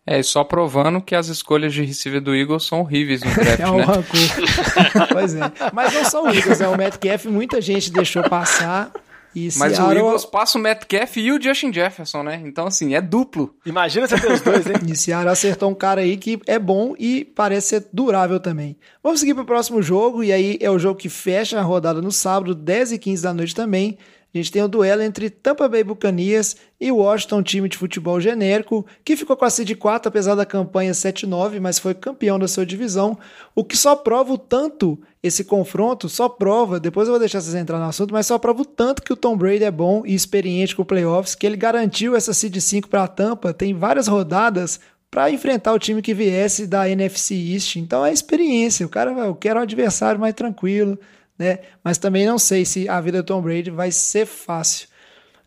É, 0.07 0.20
e 0.20 0.24
só 0.24 0.43
provando 0.43 0.99
que 0.99 1.14
as 1.14 1.28
escolhas 1.28 1.76
de 1.76 1.84
receiver 1.84 2.22
do 2.22 2.36
Eagles 2.36 2.64
são 2.64 2.80
horríveis 2.80 3.22
no 3.22 3.30
draft, 3.36 3.59
É 3.59 3.70
um 3.70 3.78
né? 3.78 3.86
pois 5.14 5.36
é. 5.36 5.41
Mas 5.72 5.93
não 5.93 6.05
são 6.05 6.28
Eagles, 6.28 6.59
é 6.59 6.68
o 6.68 6.76
Metcalf, 6.76 7.26
muita 7.26 7.61
gente 7.61 7.91
deixou 7.91 8.24
passar. 8.24 8.91
E 9.36 9.50
Mas 9.58 9.80
o 9.80 9.92
Eagles 9.92 10.26
passa 10.26 10.58
o 10.58 10.62
Metcalf 10.62 11.18
e 11.18 11.32
o 11.32 11.42
Justin 11.42 11.74
Jefferson, 11.74 12.24
né? 12.24 12.42
Então, 12.46 12.68
assim, 12.68 12.94
é 12.94 13.02
duplo. 13.02 13.56
Imagina 13.66 14.08
você 14.08 14.20
ter 14.20 14.32
os 14.32 14.42
dois, 14.42 14.68
hein? 14.68 14.74
E 14.88 14.96
Seattle 14.96 15.30
acertou 15.32 15.70
um 15.72 15.76
cara 15.76 16.02
aí 16.02 16.18
que 16.18 16.40
é 16.46 16.60
bom 16.60 16.94
e 17.00 17.26
parece 17.26 17.68
ser 17.70 17.88
durável 17.92 18.40
também. 18.40 18.78
Vamos 19.02 19.20
seguir 19.20 19.34
para 19.34 19.44
o 19.44 19.46
próximo 19.46 19.82
jogo, 19.82 20.24
e 20.24 20.32
aí 20.32 20.58
é 20.62 20.70
o 20.70 20.78
jogo 20.78 21.00
que 21.00 21.10
fecha 21.10 21.60
a 21.60 21.64
rodada 21.64 22.02
no 22.02 22.12
sábado, 22.12 22.54
10 22.54 22.94
e 22.94 23.00
15 23.00 23.24
da 23.24 23.34
noite 23.34 23.56
também. 23.56 23.98
A 24.34 24.38
gente 24.38 24.52
tem 24.52 24.64
o 24.64 24.68
duelo 24.68 25.04
entre 25.04 25.30
Tampa 25.30 25.70
Bay 25.70 25.84
Buccaneers 25.84 26.56
e 26.82 26.92
Washington, 26.92 27.44
time 27.44 27.70
de 27.70 27.78
futebol 27.78 28.20
genérico, 28.20 28.84
que 29.06 29.16
ficou 29.16 29.38
com 29.38 29.46
a 29.46 29.50
seed 29.50 29.76
4, 29.76 30.10
apesar 30.10 30.34
da 30.34 30.44
campanha 30.44 30.92
7-9, 30.92 31.60
mas 31.60 31.78
foi 31.78 31.94
campeão 31.94 32.40
da 32.40 32.48
sua 32.48 32.66
divisão. 32.66 33.16
O 33.54 33.64
que 33.64 33.78
só 33.78 33.96
prova 33.96 34.34
o 34.34 34.38
tanto 34.38 35.00
esse 35.22 35.44
confronto, 35.44 36.10
só 36.10 36.28
prova, 36.28 36.80
depois 36.80 37.08
eu 37.08 37.12
vou 37.12 37.20
deixar 37.20 37.42
vocês 37.42 37.54
entrar 37.54 37.78
no 37.78 37.86
assunto, 37.86 38.12
mas 38.12 38.26
só 38.26 38.40
prova 38.40 38.64
o 38.64 38.66
tanto 38.66 39.04
que 39.04 39.14
o 39.14 39.16
Tom 39.16 39.38
Brady 39.38 39.64
é 39.66 39.72
bom 39.72 40.02
e 40.04 40.16
experiente 40.16 40.76
com 40.76 40.84
playoffs, 40.84 41.36
que 41.36 41.46
ele 41.46 41.56
garantiu 41.56 42.16
essa 42.16 42.34
seed 42.34 42.58
5 42.58 42.90
para 42.90 43.04
a 43.04 43.08
Tampa, 43.08 43.54
tem 43.54 43.74
várias 43.76 44.08
rodadas 44.08 44.80
para 45.14 45.30
enfrentar 45.30 45.74
o 45.74 45.80
time 45.80 46.02
que 46.02 46.12
viesse 46.12 46.66
da 46.66 46.90
NFC 46.90 47.36
East. 47.36 47.76
Então 47.76 48.04
é 48.04 48.12
experiência. 48.12 48.84
O 48.84 48.90
cara 48.90 49.12
eu 49.12 49.36
quero 49.36 49.60
um 49.60 49.62
adversário 49.62 50.20
mais 50.20 50.34
tranquilo, 50.34 50.98
né? 51.38 51.60
Mas 51.84 51.98
também 51.98 52.26
não 52.26 52.38
sei 52.38 52.66
se 52.66 52.88
a 52.88 53.00
vida 53.02 53.22
do 53.22 53.26
Tom 53.26 53.42
Brady 53.42 53.70
vai 53.70 53.92
ser 53.92 54.26
fácil, 54.26 54.88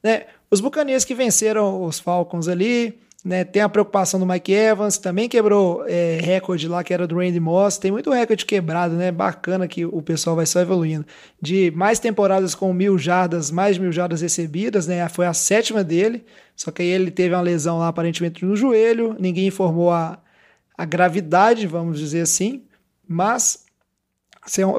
né? 0.03 0.25
Os 0.51 0.61
Buccaneers 0.61 1.05
que 1.05 1.15
venceram 1.15 1.83
os 1.83 1.99
Falcons 1.99 2.47
ali, 2.47 3.01
né? 3.27 3.43
Tem 3.43 3.61
a 3.61 3.69
preocupação 3.69 4.21
do 4.21 4.25
Mike 4.25 4.53
Evans, 4.53 4.99
também 4.99 5.29
quebrou 5.29 5.85
é, 5.89 6.21
recorde 6.23 6.69
lá 6.69 6.85
que 6.85 6.95
era 6.95 7.09
do 7.09 7.17
Randy 7.17 7.41
Moss. 7.41 7.77
Tem 7.77 7.91
muito 7.91 8.13
recorde 8.13 8.47
quebrado, 8.47 8.95
né? 8.95 9.11
Bacana 9.11 9.67
que 9.67 9.85
o 9.85 10.01
pessoal 10.01 10.37
vai 10.37 10.47
só 10.47 10.61
evoluindo. 10.61 11.05
De 11.43 11.73
mais 11.73 11.99
temporadas 11.99 12.55
com 12.55 12.73
mil 12.73 12.97
jardas, 12.97 13.51
mais 13.51 13.79
mil 13.79 13.91
jardas 13.91 14.21
recebidas, 14.21 14.87
né? 14.87 15.09
Foi 15.09 15.27
a 15.27 15.35
sétima 15.35 15.83
dele. 15.83 16.25
Só 16.55 16.71
que 16.71 16.83
aí 16.83 16.89
ele 16.89 17.11
teve 17.11 17.35
uma 17.35 17.41
lesão 17.41 17.79
lá 17.79 17.89
aparentemente 17.89 18.45
no 18.45 18.55
joelho. 18.55 19.17
Ninguém 19.19 19.49
informou 19.49 19.91
a, 19.91 20.21
a 20.79 20.85
gravidade, 20.85 21.67
vamos 21.67 21.99
dizer 21.99 22.21
assim. 22.21 22.63
Mas 23.09 23.66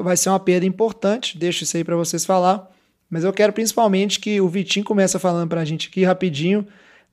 vai 0.02 0.16
ser 0.16 0.28
uma 0.30 0.40
perda 0.40 0.66
importante. 0.66 1.38
Deixo 1.38 1.64
isso 1.64 1.76
aí 1.76 1.84
para 1.84 1.96
vocês 1.96 2.24
falar. 2.24 2.70
Mas 3.10 3.24
eu 3.24 3.32
quero 3.32 3.52
principalmente 3.52 4.20
que 4.20 4.40
o 4.40 4.48
Vitinho 4.48 4.84
comece 4.84 5.18
falando 5.18 5.48
para 5.48 5.62
a 5.62 5.64
gente 5.64 5.88
aqui 5.88 6.04
rapidinho 6.04 6.66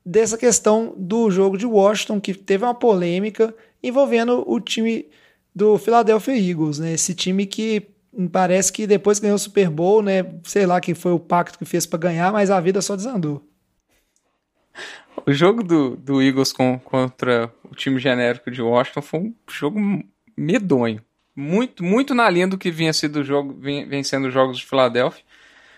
dessa 0.06 0.38
questão 0.38 0.93
do 0.97 1.32
jogo 1.32 1.58
de 1.58 1.66
Washington, 1.66 2.20
que 2.20 2.34
teve 2.34 2.64
uma 2.64 2.76
polêmica 2.76 3.53
envolvendo 3.82 4.43
o 4.45 4.60
time 4.60 5.08
do 5.53 5.78
Philadelphia 5.78 6.38
Eagles, 6.38 6.80
né? 6.80 6.93
Esse 6.93 7.16
time 7.16 7.45
que 7.45 7.88
parece 8.32 8.72
que 8.72 8.86
depois 8.86 9.20
ganhou 9.20 9.36
o 9.36 9.39
Super 9.39 9.70
Bowl, 9.70 10.01
né? 10.01 10.26
Sei 10.43 10.66
lá 10.66 10.80
que 10.82 10.93
foi 10.93 11.12
o 11.12 11.20
pacto 11.20 11.58
que 11.58 11.66
fez 11.66 11.86
para 11.86 11.99
ganhar, 11.99 12.32
mas 12.32 12.51
a 12.51 12.60
vida 12.60 12.82
só 12.82 12.95
desandou. 12.95 13.41
O 15.26 15.32
jogo 15.32 15.64
do, 15.64 15.95
do 15.95 16.22
Eagles 16.22 16.51
com- 16.51 16.78
contra 16.78 17.51
o 17.64 17.74
time 17.74 17.99
genérico 17.99 18.51
de 18.51 18.62
Washington 18.62 19.01
foi 19.01 19.20
um 19.22 19.34
jogo 19.49 19.80
medonho. 20.38 21.01
Muito, 21.36 21.84
muito 21.84 22.14
na 22.14 22.30
linha 22.30 22.48
do 22.48 22.58
que 22.58 22.72
vinha, 22.72 22.94
sido 22.94 23.18
o 23.18 23.24
jogo, 23.24 23.60
sendo 24.04 24.28
os 24.28 24.34
jogos 24.34 24.58
de 24.58 24.66
Filadélfia. 24.66 25.24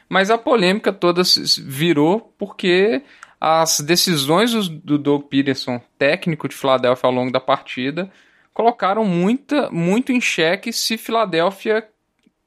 Mas 0.08 0.30
a 0.30 0.38
polêmica 0.38 0.94
toda 0.94 1.22
virou 1.66 2.34
porque 2.38 3.02
as 3.40 3.80
decisões 3.80 4.52
do 4.70 4.98
Doug 4.98 5.24
Peterson, 5.24 5.82
técnico 5.98 6.48
de 6.48 6.56
Filadélfia 6.56 7.08
ao 7.08 7.14
longo 7.14 7.32
da 7.32 7.40
partida, 7.40 8.12
colocaram 8.54 9.04
muita, 9.04 9.70
muito 9.72 10.12
em 10.12 10.22
xeque 10.22 10.72
se 10.72 10.98
Filadélfia 10.98 11.88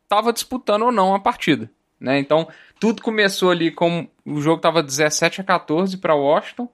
estava 0.03 0.33
disputando 0.33 0.83
ou 0.83 0.93
não 0.93 1.15
a 1.15 1.21
partida. 1.21 1.71
Né? 2.01 2.19
Então, 2.19 2.49
tudo 2.81 3.03
começou 3.03 3.51
ali 3.51 3.71
com. 3.71 4.09
O 4.25 4.41
jogo 4.41 4.57
estava 4.57 4.83
17 4.83 5.41
a 5.41 5.45
14 5.45 5.99
para 5.99 6.15
Washington, 6.15 6.69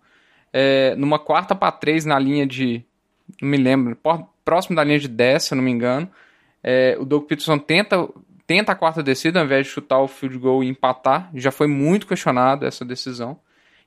é, 0.53 0.95
numa 0.95 1.19
quarta 1.19 1.55
para 1.55 1.73
3 1.73 2.05
na 2.05 2.19
linha 2.19 2.47
de. 2.47 2.85
Não 3.43 3.49
me 3.49 3.57
lembro, 3.57 3.99
próximo 4.45 4.77
da 4.77 4.85
linha 4.85 5.01
de 5.01 5.09
10, 5.09 5.43
se 5.43 5.55
não 5.55 5.63
me 5.63 5.71
engano. 5.71 6.09
É, 6.69 6.97
o 6.99 7.05
Doug 7.05 7.27
Peterson 7.27 7.59
tenta, 7.59 8.09
tenta 8.45 8.73
a 8.73 8.75
quarta 8.75 9.01
descida 9.01 9.39
ao 9.39 9.45
invés 9.45 9.69
de 9.69 9.73
chutar 9.73 10.01
o 10.01 10.09
field 10.09 10.37
goal 10.37 10.65
e 10.65 10.69
empatar. 10.69 11.31
Já 11.33 11.53
foi 11.53 11.69
muito 11.69 12.09
questionado 12.09 12.67
essa 12.67 12.85
decisão. 12.85 13.39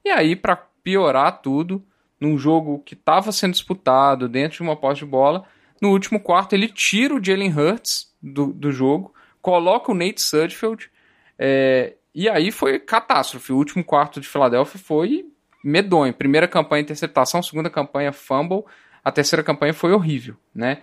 E 0.05 0.09
aí, 0.09 0.33
para 0.33 0.55
piorar 0.81 1.41
tudo, 1.41 1.83
num 2.17 2.37
jogo 2.37 2.79
que 2.79 2.93
estava 2.93 3.33
sendo 3.33 3.51
disputado 3.51 4.29
dentro 4.29 4.55
de 4.55 4.63
uma 4.63 4.77
posse 4.77 4.99
de 4.99 5.05
bola, 5.05 5.43
no 5.81 5.89
último 5.89 6.21
quarto 6.21 6.53
ele 6.53 6.69
tira 6.69 7.13
o 7.13 7.23
Jalen 7.23 7.51
Hurts 7.51 8.13
do, 8.21 8.47
do 8.53 8.71
jogo, 8.71 9.13
coloca 9.41 9.91
o 9.91 9.95
Nate 9.95 10.21
Sudfeld, 10.21 10.89
é, 11.37 11.95
e 12.15 12.29
aí 12.29 12.49
foi 12.49 12.79
catástrofe. 12.79 13.51
O 13.51 13.57
último 13.57 13.83
quarto 13.83 14.21
de 14.21 14.27
Filadélfia 14.27 14.79
foi 14.79 15.25
medonho. 15.63 16.13
Primeira 16.13 16.47
campanha 16.47 16.81
interceptação, 16.81 17.43
segunda 17.43 17.69
campanha 17.69 18.13
fumble, 18.13 18.63
a 19.03 19.11
terceira 19.11 19.43
campanha 19.43 19.73
foi 19.73 19.91
horrível, 19.91 20.35
né? 20.55 20.81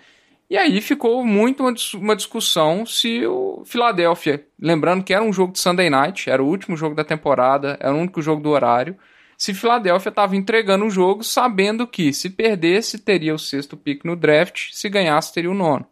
E 0.49 0.57
aí 0.57 0.81
ficou 0.81 1.25
muito 1.25 1.65
uma, 1.65 1.75
uma 1.95 2.17
discussão 2.17 2.87
se 2.87 3.27
o 3.27 3.63
Philadelphia, 3.65 4.47
lembrando 4.61 5.03
que 5.03 5.13
era 5.13 5.23
um 5.23 5.33
jogo 5.33 5.53
de 5.53 5.59
Sunday 5.59 5.91
Night, 5.91 6.31
era 6.31 6.43
o 6.43 6.47
último 6.47 6.77
jogo 6.77 6.95
da 6.95 7.05
temporada, 7.05 7.77
era 7.81 7.93
o 7.93 7.99
único 7.99 8.23
jogo 8.23 8.41
do 8.41 8.51
horário, 8.51 8.97
se 9.37 9.53
Philadelphia 9.53 10.09
estava 10.09 10.37
entregando 10.37 10.87
o 10.87 10.91
jogo 10.91 11.23
sabendo 11.23 11.87
que 11.87 12.13
se 12.13 12.31
perdesse 12.31 12.99
teria 12.99 13.35
o 13.35 13.39
sexto 13.39 13.77
pick 13.77 14.05
no 14.05 14.15
draft, 14.15 14.71
se 14.73 14.89
ganhasse 14.89 15.35
teria 15.35 15.51
o 15.51 15.55
nono, 15.55 15.87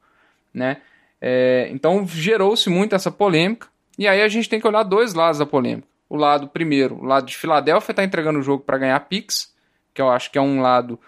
né? 0.52 0.78
É, 1.20 1.68
então 1.70 2.06
gerou-se 2.06 2.70
muito 2.70 2.94
essa 2.94 3.10
polêmica, 3.10 3.66
e 3.98 4.06
aí 4.06 4.22
a 4.22 4.28
gente 4.28 4.48
tem 4.48 4.60
que 4.60 4.68
olhar 4.68 4.82
dois 4.82 5.14
lados 5.14 5.38
da 5.38 5.46
polêmica. 5.46 5.88
O 6.08 6.16
lado, 6.16 6.48
primeiro, 6.48 6.96
o 6.96 7.04
lado 7.04 7.26
de 7.26 7.36
Filadélfia 7.36 7.92
está 7.92 8.04
entregando 8.04 8.38
o 8.38 8.42
jogo 8.42 8.62
para 8.62 8.78
ganhar 8.78 9.00
picks, 9.00 9.52
que 9.92 10.00
eu 10.00 10.10
acho 10.10 10.30
que 10.30 10.38
é 10.38 10.40
um 10.40 10.60
lado. 10.60 10.98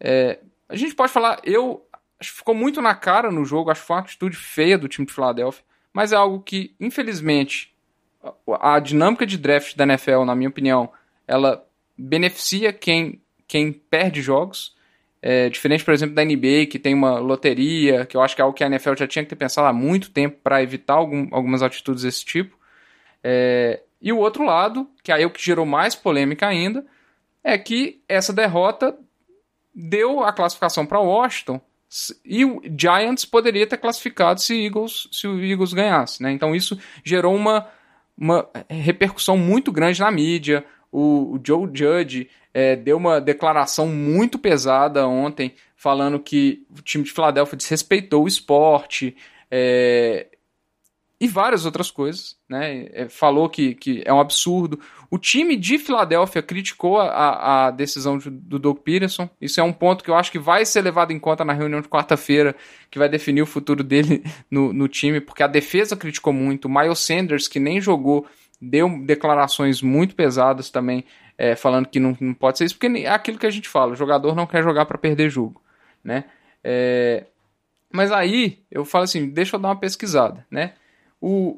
é, 0.00 0.38
a 0.68 0.76
gente 0.76 0.94
pode 0.94 1.12
falar, 1.12 1.40
eu 1.44 1.85
acho 2.20 2.30
que 2.32 2.38
ficou 2.38 2.54
muito 2.54 2.80
na 2.80 2.94
cara 2.94 3.30
no 3.30 3.44
jogo, 3.44 3.70
acho 3.70 3.82
que 3.82 3.86
foi 3.86 3.96
uma 3.96 4.02
atitude 4.02 4.36
feia 4.36 4.78
do 4.78 4.88
time 4.88 5.06
de 5.06 5.12
Filadélfia, 5.12 5.64
mas 5.92 6.12
é 6.12 6.16
algo 6.16 6.40
que, 6.40 6.74
infelizmente, 6.80 7.74
a, 8.22 8.76
a 8.76 8.80
dinâmica 8.80 9.26
de 9.26 9.38
draft 9.38 9.76
da 9.76 9.84
NFL, 9.84 10.24
na 10.24 10.34
minha 10.34 10.48
opinião, 10.48 10.90
ela 11.26 11.64
beneficia 11.96 12.72
quem, 12.72 13.20
quem 13.46 13.72
perde 13.72 14.20
jogos. 14.20 14.74
É, 15.22 15.48
diferente, 15.48 15.84
por 15.84 15.92
exemplo, 15.92 16.14
da 16.14 16.24
NBA, 16.24 16.66
que 16.70 16.78
tem 16.78 16.94
uma 16.94 17.18
loteria, 17.18 18.06
que 18.06 18.16
eu 18.16 18.22
acho 18.22 18.36
que 18.36 18.40
é 18.40 18.44
algo 18.44 18.56
que 18.56 18.62
a 18.62 18.66
NFL 18.66 18.94
já 18.96 19.06
tinha 19.06 19.24
que 19.24 19.30
ter 19.30 19.36
pensado 19.36 19.66
há 19.66 19.72
muito 19.72 20.10
tempo 20.10 20.38
para 20.42 20.62
evitar 20.62 20.94
algum, 20.94 21.26
algumas 21.32 21.62
atitudes 21.62 22.02
desse 22.02 22.24
tipo. 22.24 22.56
É, 23.24 23.82
e 24.00 24.12
o 24.12 24.18
outro 24.18 24.44
lado, 24.44 24.88
que 25.02 25.10
aí 25.10 25.22
é 25.22 25.26
o 25.26 25.30
que 25.30 25.44
gerou 25.44 25.66
mais 25.66 25.94
polêmica 25.94 26.46
ainda, 26.46 26.86
é 27.42 27.56
que 27.56 28.02
essa 28.08 28.32
derrota 28.32 28.96
deu 29.74 30.22
a 30.22 30.32
classificação 30.32 30.86
para 30.86 31.00
Washington 31.00 31.60
e 32.24 32.44
o 32.44 32.60
Giants 32.78 33.24
poderia 33.24 33.66
ter 33.66 33.76
classificado 33.76 34.40
se, 34.40 34.64
Eagles, 34.64 35.08
se 35.12 35.26
o 35.26 35.42
Eagles 35.42 35.72
ganhasse. 35.72 36.22
Né? 36.22 36.32
Então 36.32 36.54
isso 36.54 36.78
gerou 37.04 37.34
uma, 37.34 37.66
uma 38.16 38.48
repercussão 38.68 39.36
muito 39.36 39.70
grande 39.70 40.00
na 40.00 40.10
mídia. 40.10 40.64
O, 40.90 41.34
o 41.34 41.40
Joe 41.44 41.70
Judge 41.72 42.28
é, 42.52 42.74
deu 42.74 42.96
uma 42.96 43.20
declaração 43.20 43.86
muito 43.86 44.38
pesada 44.38 45.06
ontem, 45.06 45.54
falando 45.76 46.18
que 46.18 46.64
o 46.76 46.82
time 46.82 47.04
de 47.04 47.12
Filadélfia 47.12 47.56
desrespeitou 47.56 48.24
o 48.24 48.28
esporte 48.28 49.16
é, 49.50 50.26
e 51.18 51.26
várias 51.26 51.64
outras 51.64 51.90
coisas. 51.90 52.36
Né? 52.48 52.88
É, 52.92 53.08
falou 53.08 53.48
que, 53.48 53.74
que 53.74 54.02
é 54.04 54.12
um 54.12 54.20
absurdo. 54.20 54.78
O 55.10 55.18
time 55.18 55.56
de 55.56 55.78
Filadélfia 55.78 56.42
criticou 56.42 57.00
a, 57.00 57.66
a 57.66 57.70
decisão 57.70 58.18
de- 58.18 58.30
do 58.30 58.58
Doug 58.58 58.78
Peterson. 58.78 59.28
Isso 59.40 59.58
é 59.58 59.62
um 59.62 59.72
ponto 59.72 60.04
que 60.04 60.10
eu 60.10 60.14
acho 60.14 60.30
que 60.30 60.38
vai 60.38 60.64
ser 60.64 60.82
levado 60.82 61.12
em 61.12 61.18
conta 61.18 61.44
na 61.44 61.52
reunião 61.52 61.80
de 61.80 61.88
quarta-feira, 61.88 62.54
que 62.90 62.98
vai 62.98 63.08
definir 63.08 63.42
o 63.42 63.46
futuro 63.46 63.82
dele 63.82 64.22
no, 64.50 64.72
no 64.72 64.88
time, 64.88 65.20
porque 65.20 65.42
a 65.42 65.46
defesa 65.46 65.96
criticou 65.96 66.32
muito. 66.32 66.66
O 66.66 66.70
Miles 66.70 66.98
Sanders, 66.98 67.48
que 67.48 67.58
nem 67.58 67.80
jogou, 67.80 68.26
deu 68.60 68.88
declarações 69.04 69.80
muito 69.80 70.14
pesadas 70.14 70.70
também, 70.70 71.04
é, 71.38 71.54
falando 71.54 71.88
que 71.88 72.00
não, 72.00 72.16
não 72.20 72.34
pode 72.34 72.58
ser 72.58 72.64
isso, 72.64 72.76
porque 72.78 72.98
é 72.98 73.08
aquilo 73.08 73.38
que 73.38 73.46
a 73.46 73.50
gente 73.50 73.68
fala: 73.68 73.92
o 73.92 73.96
jogador 73.96 74.34
não 74.34 74.46
quer 74.46 74.62
jogar 74.62 74.86
para 74.86 74.98
perder 74.98 75.30
jogo. 75.30 75.62
Né? 76.04 76.24
É, 76.62 77.24
mas 77.92 78.12
aí 78.12 78.60
eu 78.70 78.84
falo 78.84 79.04
assim: 79.04 79.28
deixa 79.28 79.56
eu 79.56 79.60
dar 79.60 79.68
uma 79.68 79.76
pesquisada. 79.76 80.46
Né? 80.50 80.74
O, 81.28 81.56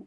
o, 0.00 0.06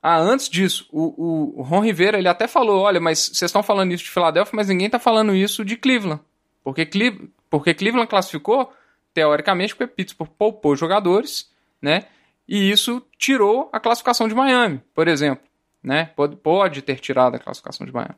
ah, 0.00 0.18
antes 0.18 0.48
disso, 0.48 0.88
o, 0.92 1.58
o 1.58 1.62
Ron 1.62 1.80
Rivera 1.80 2.18
ele 2.18 2.28
até 2.28 2.46
falou: 2.46 2.82
olha, 2.82 3.00
mas 3.00 3.18
vocês 3.18 3.42
estão 3.48 3.62
falando 3.62 3.92
isso 3.92 4.04
de 4.04 4.10
Filadélfia, 4.10 4.54
mas 4.54 4.68
ninguém 4.68 4.86
está 4.86 4.98
falando 4.98 5.34
isso 5.34 5.64
de 5.64 5.76
Cleveland. 5.76 6.20
Porque, 6.62 6.86
Cle- 6.86 7.28
porque 7.50 7.74
Cleveland 7.74 8.08
classificou, 8.08 8.72
teoricamente, 9.12 9.74
porque 9.74 9.92
Pittsburgh 9.92 10.30
poupou 10.38 10.76
jogadores, 10.76 11.50
né? 11.80 12.04
E 12.46 12.70
isso 12.70 13.02
tirou 13.18 13.68
a 13.72 13.80
classificação 13.80 14.28
de 14.28 14.34
Miami, 14.34 14.80
por 14.94 15.08
exemplo. 15.08 15.44
Né? 15.82 16.10
Pode, 16.14 16.36
pode 16.36 16.82
ter 16.82 17.00
tirado 17.00 17.34
a 17.34 17.38
classificação 17.40 17.84
de 17.84 17.92
Miami. 17.92 18.14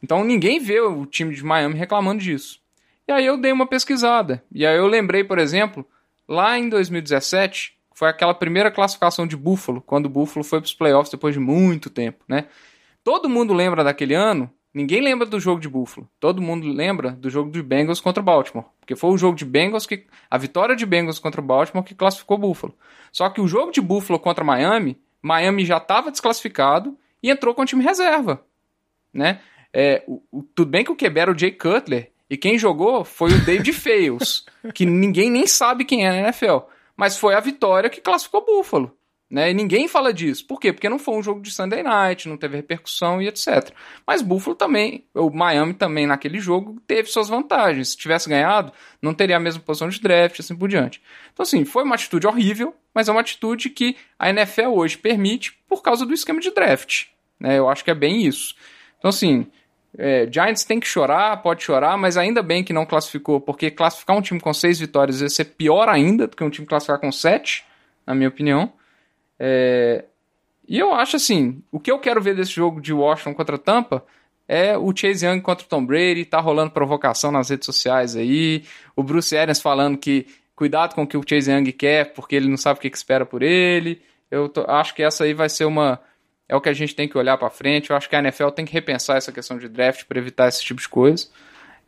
Então 0.00 0.22
ninguém 0.22 0.60
vê 0.60 0.80
o 0.80 1.04
time 1.06 1.34
de 1.34 1.44
Miami 1.44 1.74
reclamando 1.74 2.22
disso. 2.22 2.60
E 3.08 3.12
aí 3.12 3.26
eu 3.26 3.36
dei 3.36 3.50
uma 3.50 3.66
pesquisada. 3.66 4.44
E 4.52 4.64
aí 4.64 4.76
eu 4.76 4.86
lembrei, 4.86 5.24
por 5.24 5.38
exemplo, 5.40 5.84
lá 6.28 6.56
em 6.56 6.68
2017, 6.68 7.76
foi 8.00 8.08
aquela 8.08 8.32
primeira 8.32 8.70
classificação 8.70 9.26
de 9.26 9.36
Buffalo, 9.36 9.82
quando 9.82 10.06
o 10.06 10.08
Buffalo 10.08 10.42
foi 10.42 10.58
para 10.58 10.64
os 10.64 10.72
playoffs 10.72 11.10
depois 11.10 11.34
de 11.34 11.38
muito 11.38 11.90
tempo, 11.90 12.24
né? 12.26 12.46
Todo 13.04 13.28
mundo 13.28 13.52
lembra 13.52 13.84
daquele 13.84 14.14
ano, 14.14 14.50
ninguém 14.72 15.02
lembra 15.02 15.26
do 15.26 15.38
jogo 15.38 15.60
de 15.60 15.68
Buffalo. 15.68 16.08
Todo 16.18 16.40
mundo 16.40 16.66
lembra 16.66 17.10
do 17.10 17.28
jogo 17.28 17.50
de 17.50 17.62
Bengals 17.62 18.00
contra 18.00 18.22
o 18.22 18.24
Baltimore, 18.24 18.64
porque 18.80 18.96
foi 18.96 19.10
o 19.10 19.18
jogo 19.18 19.36
de 19.36 19.44
Bengals 19.44 19.84
que 19.84 20.06
a 20.30 20.38
vitória 20.38 20.74
de 20.74 20.86
Bengals 20.86 21.18
contra 21.18 21.42
o 21.42 21.44
Baltimore 21.44 21.84
que 21.84 21.94
classificou 21.94 22.38
Buffalo. 22.38 22.74
Só 23.12 23.28
que 23.28 23.38
o 23.38 23.46
jogo 23.46 23.70
de 23.70 23.82
Buffalo 23.82 24.18
contra 24.18 24.42
Miami, 24.42 24.98
Miami 25.20 25.66
já 25.66 25.76
estava 25.76 26.10
desclassificado 26.10 26.96
e 27.22 27.30
entrou 27.30 27.54
com 27.54 27.60
o 27.60 27.66
time 27.66 27.84
reserva, 27.84 28.42
né? 29.12 29.40
É, 29.74 30.02
o, 30.06 30.22
o, 30.32 30.42
tudo 30.42 30.70
bem 30.70 30.84
que 30.84 30.90
o 30.90 30.96
QB 30.96 31.20
era 31.20 31.30
o 31.30 31.38
Jay 31.38 31.52
Cutler, 31.52 32.10
e 32.30 32.38
quem 32.38 32.58
jogou 32.58 33.04
foi 33.04 33.30
o 33.30 33.44
David 33.44 33.74
Fales, 33.76 34.46
que 34.72 34.86
ninguém 34.86 35.30
nem 35.30 35.46
sabe 35.46 35.84
quem 35.84 36.06
é 36.06 36.10
na 36.10 36.20
NFL. 36.20 36.60
Mas 37.00 37.16
foi 37.16 37.34
a 37.34 37.40
vitória 37.40 37.88
que 37.88 37.98
classificou 37.98 38.44
Buffalo. 38.44 38.94
Né? 39.30 39.52
E 39.52 39.54
ninguém 39.54 39.88
fala 39.88 40.12
disso. 40.12 40.46
Por 40.46 40.60
quê? 40.60 40.70
Porque 40.70 40.86
não 40.86 40.98
foi 40.98 41.14
um 41.14 41.22
jogo 41.22 41.40
de 41.40 41.50
Sunday 41.50 41.82
Night, 41.82 42.28
não 42.28 42.36
teve 42.36 42.56
repercussão 42.56 43.22
e 43.22 43.26
etc. 43.26 43.70
Mas 44.06 44.20
Buffalo 44.20 44.54
também, 44.54 45.06
o 45.14 45.30
Miami 45.30 45.72
também 45.72 46.06
naquele 46.06 46.38
jogo 46.38 46.78
teve 46.86 47.08
suas 47.08 47.30
vantagens. 47.30 47.92
Se 47.92 47.96
tivesse 47.96 48.28
ganhado, 48.28 48.70
não 49.00 49.14
teria 49.14 49.38
a 49.38 49.40
mesma 49.40 49.62
posição 49.62 49.88
de 49.88 49.98
draft, 49.98 50.40
assim 50.40 50.54
por 50.54 50.68
diante. 50.68 51.00
Então, 51.32 51.42
assim, 51.42 51.64
foi 51.64 51.84
uma 51.84 51.94
atitude 51.94 52.26
horrível, 52.26 52.74
mas 52.94 53.08
é 53.08 53.12
uma 53.12 53.22
atitude 53.22 53.70
que 53.70 53.96
a 54.18 54.28
NFL 54.28 54.68
hoje 54.74 54.98
permite 54.98 55.58
por 55.66 55.80
causa 55.80 56.04
do 56.04 56.12
esquema 56.12 56.38
de 56.38 56.50
draft. 56.50 57.06
Né? 57.38 57.58
Eu 57.58 57.70
acho 57.70 57.82
que 57.82 57.90
é 57.90 57.94
bem 57.94 58.26
isso. 58.26 58.54
Então, 58.98 59.08
assim, 59.08 59.46
é, 59.98 60.28
Giants 60.30 60.64
tem 60.64 60.78
que 60.78 60.86
chorar, 60.86 61.36
pode 61.42 61.62
chorar, 61.62 61.96
mas 61.96 62.16
ainda 62.16 62.42
bem 62.42 62.62
que 62.62 62.72
não 62.72 62.86
classificou, 62.86 63.40
porque 63.40 63.70
classificar 63.70 64.16
um 64.16 64.22
time 64.22 64.40
com 64.40 64.52
seis 64.54 64.78
vitórias 64.78 65.20
ia 65.20 65.28
ser 65.28 65.46
pior 65.46 65.88
ainda 65.88 66.26
do 66.26 66.36
que 66.36 66.44
um 66.44 66.50
time 66.50 66.66
classificar 66.66 67.00
com 67.00 67.10
sete, 67.10 67.64
na 68.06 68.14
minha 68.14 68.28
opinião. 68.28 68.72
É, 69.38 70.04
e 70.68 70.78
eu 70.78 70.92
acho 70.94 71.16
assim, 71.16 71.62
o 71.72 71.80
que 71.80 71.90
eu 71.90 71.98
quero 71.98 72.22
ver 72.22 72.36
desse 72.36 72.52
jogo 72.52 72.80
de 72.80 72.92
Washington 72.92 73.34
contra 73.34 73.58
Tampa 73.58 74.04
é 74.46 74.76
o 74.76 74.94
Chase 74.94 75.26
Young 75.26 75.40
contra 75.40 75.64
o 75.64 75.68
Tom 75.68 75.84
Brady, 75.84 76.24
tá 76.24 76.40
rolando 76.40 76.70
provocação 76.70 77.32
nas 77.32 77.50
redes 77.50 77.66
sociais 77.66 78.14
aí, 78.16 78.64
o 78.94 79.02
Bruce 79.02 79.36
Arians 79.36 79.60
falando 79.60 79.96
que 79.96 80.26
cuidado 80.54 80.94
com 80.94 81.02
o 81.02 81.06
que 81.06 81.16
o 81.16 81.22
Chase 81.26 81.50
Young 81.50 81.72
quer, 81.72 82.12
porque 82.12 82.36
ele 82.36 82.48
não 82.48 82.56
sabe 82.56 82.78
o 82.78 82.82
que, 82.82 82.88
espera 82.88 83.24
por 83.24 83.42
ele. 83.42 84.02
Eu 84.30 84.48
tô, 84.48 84.62
acho 84.68 84.94
que 84.94 85.02
essa 85.02 85.24
aí 85.24 85.32
vai 85.32 85.48
ser 85.48 85.64
uma 85.64 86.00
é 86.50 86.56
o 86.56 86.60
que 86.60 86.68
a 86.68 86.72
gente 86.72 86.96
tem 86.96 87.06
que 87.06 87.16
olhar 87.16 87.38
para 87.38 87.48
frente. 87.48 87.90
Eu 87.90 87.96
acho 87.96 88.08
que 88.08 88.16
a 88.16 88.18
NFL 88.18 88.48
tem 88.48 88.64
que 88.64 88.72
repensar 88.72 89.16
essa 89.16 89.30
questão 89.30 89.56
de 89.56 89.68
draft 89.68 90.04
para 90.04 90.18
evitar 90.18 90.48
esse 90.48 90.64
tipo 90.64 90.80
de 90.80 90.88
coisa. 90.88 91.28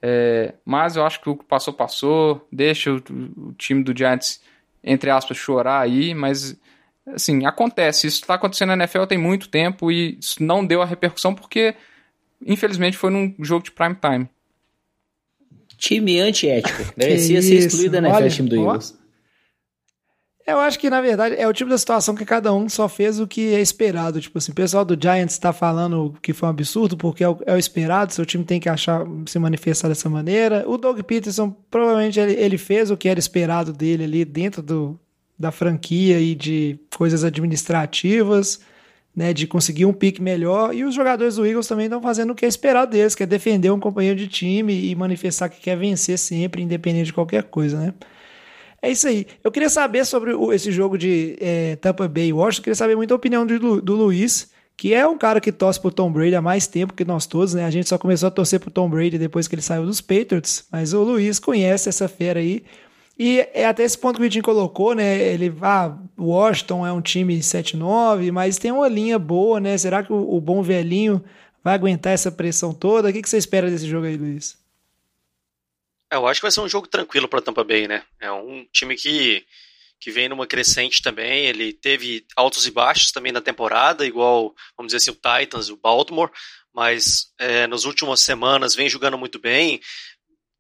É, 0.01 0.55
mas 0.65 0.95
eu 0.95 1.05
acho 1.05 1.21
que 1.21 1.29
o 1.29 1.37
que 1.37 1.45
passou, 1.45 1.75
passou. 1.75 2.47
Deixa 2.51 2.93
o, 2.93 2.99
o, 2.99 3.53
time 3.59 3.83
do 3.83 3.97
Giants, 3.97 4.41
entre 4.85 5.11
aspas, 5.11 5.37
chorar 5.37 5.81
aí. 5.81 6.15
Mas, 6.15 6.57
assim, 7.09 7.45
acontece. 7.45 8.07
Isso 8.07 8.21
está 8.21 8.35
acontecendo 8.35 8.69
na 8.69 8.85
NFL 8.85 9.03
tem 9.07 9.19
muito 9.19 9.49
tempo 9.49 9.91
e 9.91 10.17
não 10.39 10.65
deu 10.65 10.81
a 10.81 10.87
repercussão 10.87 11.35
porque, 11.35 11.75
infelizmente, 12.47 12.97
foi 12.97 13.11
num 13.11 13.35
jogo 13.41 13.65
de 13.65 13.73
prime 13.73 13.97
time. 13.97 14.29
Time 15.77 16.21
antiético. 16.21 16.85
Merecia 16.97 17.43
ser 17.43 17.55
excluído 17.57 17.91
da 17.91 17.99
NFL, 17.99 18.15
Olha, 18.15 18.31
time 18.31 18.49
do 18.49 18.55
Eagles. 18.55 18.97
Eu 20.53 20.61
acho 20.61 20.79
que, 20.79 20.91
na 20.91 21.01
verdade, 21.01 21.35
é 21.37 21.49
o 21.49 21.53
tipo 21.53 21.71
da 21.71 21.79
situação 21.79 22.15
que 22.15 22.25
cada 22.25 22.53
um 22.53 22.69
só 22.69 22.89
fez 22.89 23.19
o 23.19 23.27
que 23.27 23.55
é 23.55 23.61
esperado. 23.61 24.21
Tipo 24.21 24.39
assim, 24.39 24.53
o 24.53 24.55
pessoal 24.55 24.85
do 24.85 24.97
Giants 25.01 25.33
está 25.33 25.53
falando 25.53 26.15
que 26.23 26.33
foi 26.33 26.47
um 26.47 26.51
absurdo 26.51 26.97
porque 26.97 27.25
é 27.25 27.29
o, 27.29 27.39
é 27.47 27.55
o, 27.55 27.59
esperado, 27.59 28.13
seu 28.13 28.25
time 28.27 28.45
tem 28.45 28.61
que 28.61 28.69
achar 28.69 29.07
se 29.27 29.39
manifestar 29.39 29.89
dessa 29.89 30.09
maneira. 30.09 30.65
O 30.67 30.77
Doug 30.77 31.01
Peterson, 31.01 31.51
provavelmente, 31.71 32.21
ele, 32.21 32.35
ele 32.35 32.59
fez 32.59 32.91
o 32.91 32.97
que 32.97 33.09
era 33.09 33.19
esperado 33.19 33.73
dele 33.73 34.05
ali 34.05 34.25
dentro 34.25 34.63
do, 34.63 35.01
da 35.39 35.51
franquia 35.51 36.21
e 36.21 36.35
de 36.35 36.79
coisas 36.97 37.25
administrativas, 37.25 38.61
né, 39.15 39.33
de 39.33 39.47
conseguir 39.47 39.87
um 39.87 39.93
pique 39.93 40.23
melhor. 40.23 40.75
E 40.75 40.85
os 40.85 40.95
jogadores 40.95 41.37
do 41.37 41.47
Eagles 41.47 41.67
também 41.67 41.87
estão 41.87 42.01
fazendo 42.01 42.31
o 42.31 42.35
que 42.35 42.45
é 42.45 42.49
esperado 42.49 42.93
deles, 42.93 43.15
que 43.15 43.23
é 43.23 43.27
defender 43.27 43.71
um 43.71 43.81
companheiro 43.81 44.19
de 44.19 44.29
time 44.29 44.91
e 44.91 44.95
manifestar 44.95 45.49
que 45.49 45.61
quer 45.61 45.77
vencer 45.77 46.19
sempre, 46.19 46.63
independente 46.63 47.07
de 47.07 47.13
qualquer 47.13 47.45
coisa, 47.45 47.79
né? 47.79 47.95
É 48.83 48.91
isso 48.91 49.07
aí. 49.07 49.29
Eu 49.45 49.53
queria 49.53 49.71
saber 49.71 50.05
sobre 50.05 50.33
esse 50.53 50.73
jogo 50.73 50.99
de 50.99 51.37
é, 51.41 51.77
Tampa 51.77 52.09
Bay 52.09 52.27
e 52.27 52.33
Washington. 52.33 52.61
Eu 52.61 52.65
queria 52.65 52.75
saber 52.75 52.97
muito 52.97 53.13
a 53.13 53.17
opinião 53.17 53.47
do, 53.47 53.81
do 53.81 53.95
Luiz, 53.95 54.51
que 54.77 54.93
é 54.93 55.07
um 55.07 55.17
cara 55.17 55.41
que 55.41 55.53
torce 55.53 55.81
pro 55.81 55.93
Tom 55.93 56.11
Brady 56.11 56.35
há 56.35 56.43
mais 56.43 56.67
tempo 56.67 56.93
que 56.93 57.05
nós 57.05 57.25
todos, 57.25 57.55
né? 57.55 57.65
A 57.65 57.71
gente 57.71 57.89
só 57.89 57.97
começou 57.97 58.27
a 58.27 58.31
torcer 58.31 58.59
pro 58.59 58.73
Tom 58.73 58.91
Brady 58.91 59.19
depois 59.19 59.47
que 59.47 59.55
ele 59.55 59.63
saiu 59.63 59.87
dos 59.87 60.01
Patriots, 60.01 60.67
mas 60.73 60.93
o 60.93 61.03
Luiz 61.05 61.39
conhece 61.39 61.89
essa 61.89 62.09
fera 62.09 62.41
aí. 62.41 62.65
E 63.17 63.47
é 63.55 63.67
até 63.67 63.85
esse 63.85 63.97
ponto 63.97 64.17
que 64.17 64.23
o 64.23 64.25
Vitinho 64.25 64.43
colocou, 64.43 64.95
né? 64.97 65.17
Ele, 65.17 65.55
ah, 65.63 65.97
Washington 66.19 66.85
é 66.85 66.93
um 66.93 67.01
time 67.01 67.39
7-9, 67.39 68.33
mas 68.33 68.59
tem 68.59 68.73
uma 68.73 68.89
linha 68.89 69.17
boa, 69.17 69.61
né? 69.61 69.79
Será 69.79 70.03
que 70.03 70.13
o, 70.13 70.35
o 70.35 70.41
bom 70.41 70.61
velhinho 70.61 71.23
vai 71.63 71.75
aguentar 71.75 72.15
essa 72.15 72.33
pressão 72.33 72.75
toda? 72.75 73.11
O 73.11 73.13
que, 73.13 73.23
que 73.23 73.29
você 73.29 73.37
espera 73.37 73.71
desse 73.71 73.87
jogo 73.87 74.07
aí, 74.07 74.17
Luiz? 74.17 74.62
É, 76.13 76.17
eu 76.17 76.27
acho 76.27 76.41
que 76.41 76.45
vai 76.45 76.51
ser 76.51 76.61
um 76.61 76.69
jogo 76.69 76.87
tranquilo 76.87 77.27
para 77.27 77.41
Tampa 77.41 77.65
Bay, 77.65 77.89
né? 77.89 78.05
É 78.21 78.31
um 78.31 78.67
time 78.71 78.95
que, 78.95 79.47
que 79.99 80.11
vem 80.11 80.29
numa 80.29 80.47
crescente 80.47 81.01
também. 81.01 81.47
Ele 81.47 81.73
teve 81.73 82.27
altos 82.37 82.67
e 82.67 82.71
baixos 82.71 83.11
também 83.11 83.33
na 83.33 83.41
temporada, 83.41 84.05
igual, 84.05 84.55
vamos 84.77 84.93
dizer 84.93 84.99
assim, 84.99 85.11
o 85.11 85.15
Titans, 85.15 85.71
o 85.71 85.77
Baltimore, 85.79 86.31
mas 86.75 87.33
é, 87.39 87.67
nas 87.67 87.85
últimas 87.85 88.21
semanas 88.21 88.75
vem 88.75 88.91
jogando 88.91 89.17
muito 89.17 89.39
bem 89.39 89.81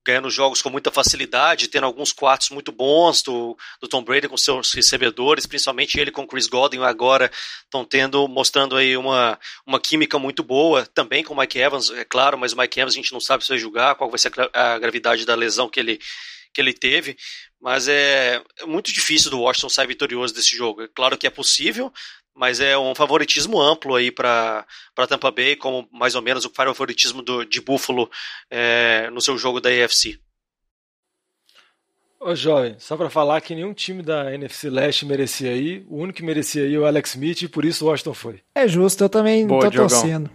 ganhando 0.05 0.31
jogos 0.31 0.61
com 0.61 0.70
muita 0.70 0.91
facilidade, 0.91 1.69
tendo 1.69 1.85
alguns 1.85 2.12
quartos 2.12 2.51
muito 2.51 2.73
bons 2.73 3.23
do, 3.23 3.57
do 3.81 3.89
Tom 3.89 4.03
Brady 4.03 4.29
com 4.29 4.37
seus 4.37 4.73
recebedores, 4.73 5.47
principalmente 5.47 5.99
ele 5.99 6.11
com 6.11 6.27
Chris 6.27 6.47
Godwin 6.47 6.83
agora 6.83 7.31
estão 7.65 7.85
tendo, 7.85 8.27
mostrando 8.27 8.77
aí 8.77 8.97
uma, 8.97 9.39
uma 9.66 9.81
química 9.81 10.19
muito 10.19 10.43
boa, 10.43 10.87
também 10.87 11.23
com 11.23 11.35
o 11.35 11.39
Mike 11.39 11.59
Evans, 11.59 11.91
é 11.91 12.05
claro, 12.05 12.37
mas 12.37 12.53
o 12.53 12.59
Mike 12.59 12.81
Evans 12.81 12.95
a 12.95 12.97
gente 12.97 13.12
não 13.12 13.20
sabe 13.20 13.45
se 13.45 13.51
vai 13.51 13.59
julgar, 13.59 13.95
qual 13.95 14.11
vai 14.11 14.19
ser 14.19 14.33
a, 14.53 14.79
gravidade 14.79 15.24
da 15.24 15.35
lesão 15.35 15.69
que 15.69 15.79
ele, 15.79 15.99
que 16.53 16.61
ele 16.61 16.73
teve, 16.73 17.16
mas 17.61 17.87
é, 17.87 18.43
é 18.59 18.66
muito 18.66 18.93
difícil 18.93 19.31
do 19.31 19.41
Washington 19.41 19.69
sair 19.69 19.87
vitorioso 19.87 20.35
desse 20.35 20.57
jogo. 20.57 20.83
É 20.83 20.89
claro 20.89 21.16
que 21.16 21.29
é 21.29 21.31
possível, 21.31 21.93
mas 22.35 22.61
é 22.61 22.77
um 22.79 22.95
favoritismo 22.95 23.61
amplo 23.61 23.95
aí 23.95 24.11
para 24.11 24.65
Tampa 25.09 25.31
Bay, 25.31 25.57
como 25.57 25.89
mais 25.93 26.15
ou 26.15 26.23
menos 26.23 26.45
o 26.45 26.51
favoritismo 26.51 27.23
do, 27.23 27.45
de 27.45 27.61
Buffalo 27.61 28.11
é, 28.51 29.11
no 29.11 29.21
seu 29.21 29.37
jogo 29.37 29.61
da 29.61 29.69
AFC. 29.71 30.19
Ô, 32.21 32.37
jovem, 32.37 32.77
só 32.79 32.97
para 32.97 33.11
falar 33.11 33.41
que 33.41 33.53
nenhum 33.55 33.75
time 33.75 34.01
da 34.01 34.33
NFC 34.33 34.71
Leste 34.71 35.05
merecia 35.05 35.53
ir, 35.57 35.85
o 35.89 35.97
único 35.97 36.19
que 36.19 36.23
merecia 36.25 36.65
ir 36.65 36.75
é 36.77 36.79
o 36.79 36.87
Alex 36.87 37.11
Smith 37.11 37.43
e 37.43 37.49
por 37.49 37.65
isso 37.65 37.85
o 37.85 37.89
Washington 37.89 38.15
foi. 38.15 38.41
É 38.55 38.69
justo, 38.69 39.03
eu 39.03 39.09
também 39.09 39.45
Boa, 39.45 39.63
tô 39.63 39.71
Diogão. 39.71 39.89
torcendo. 39.89 40.31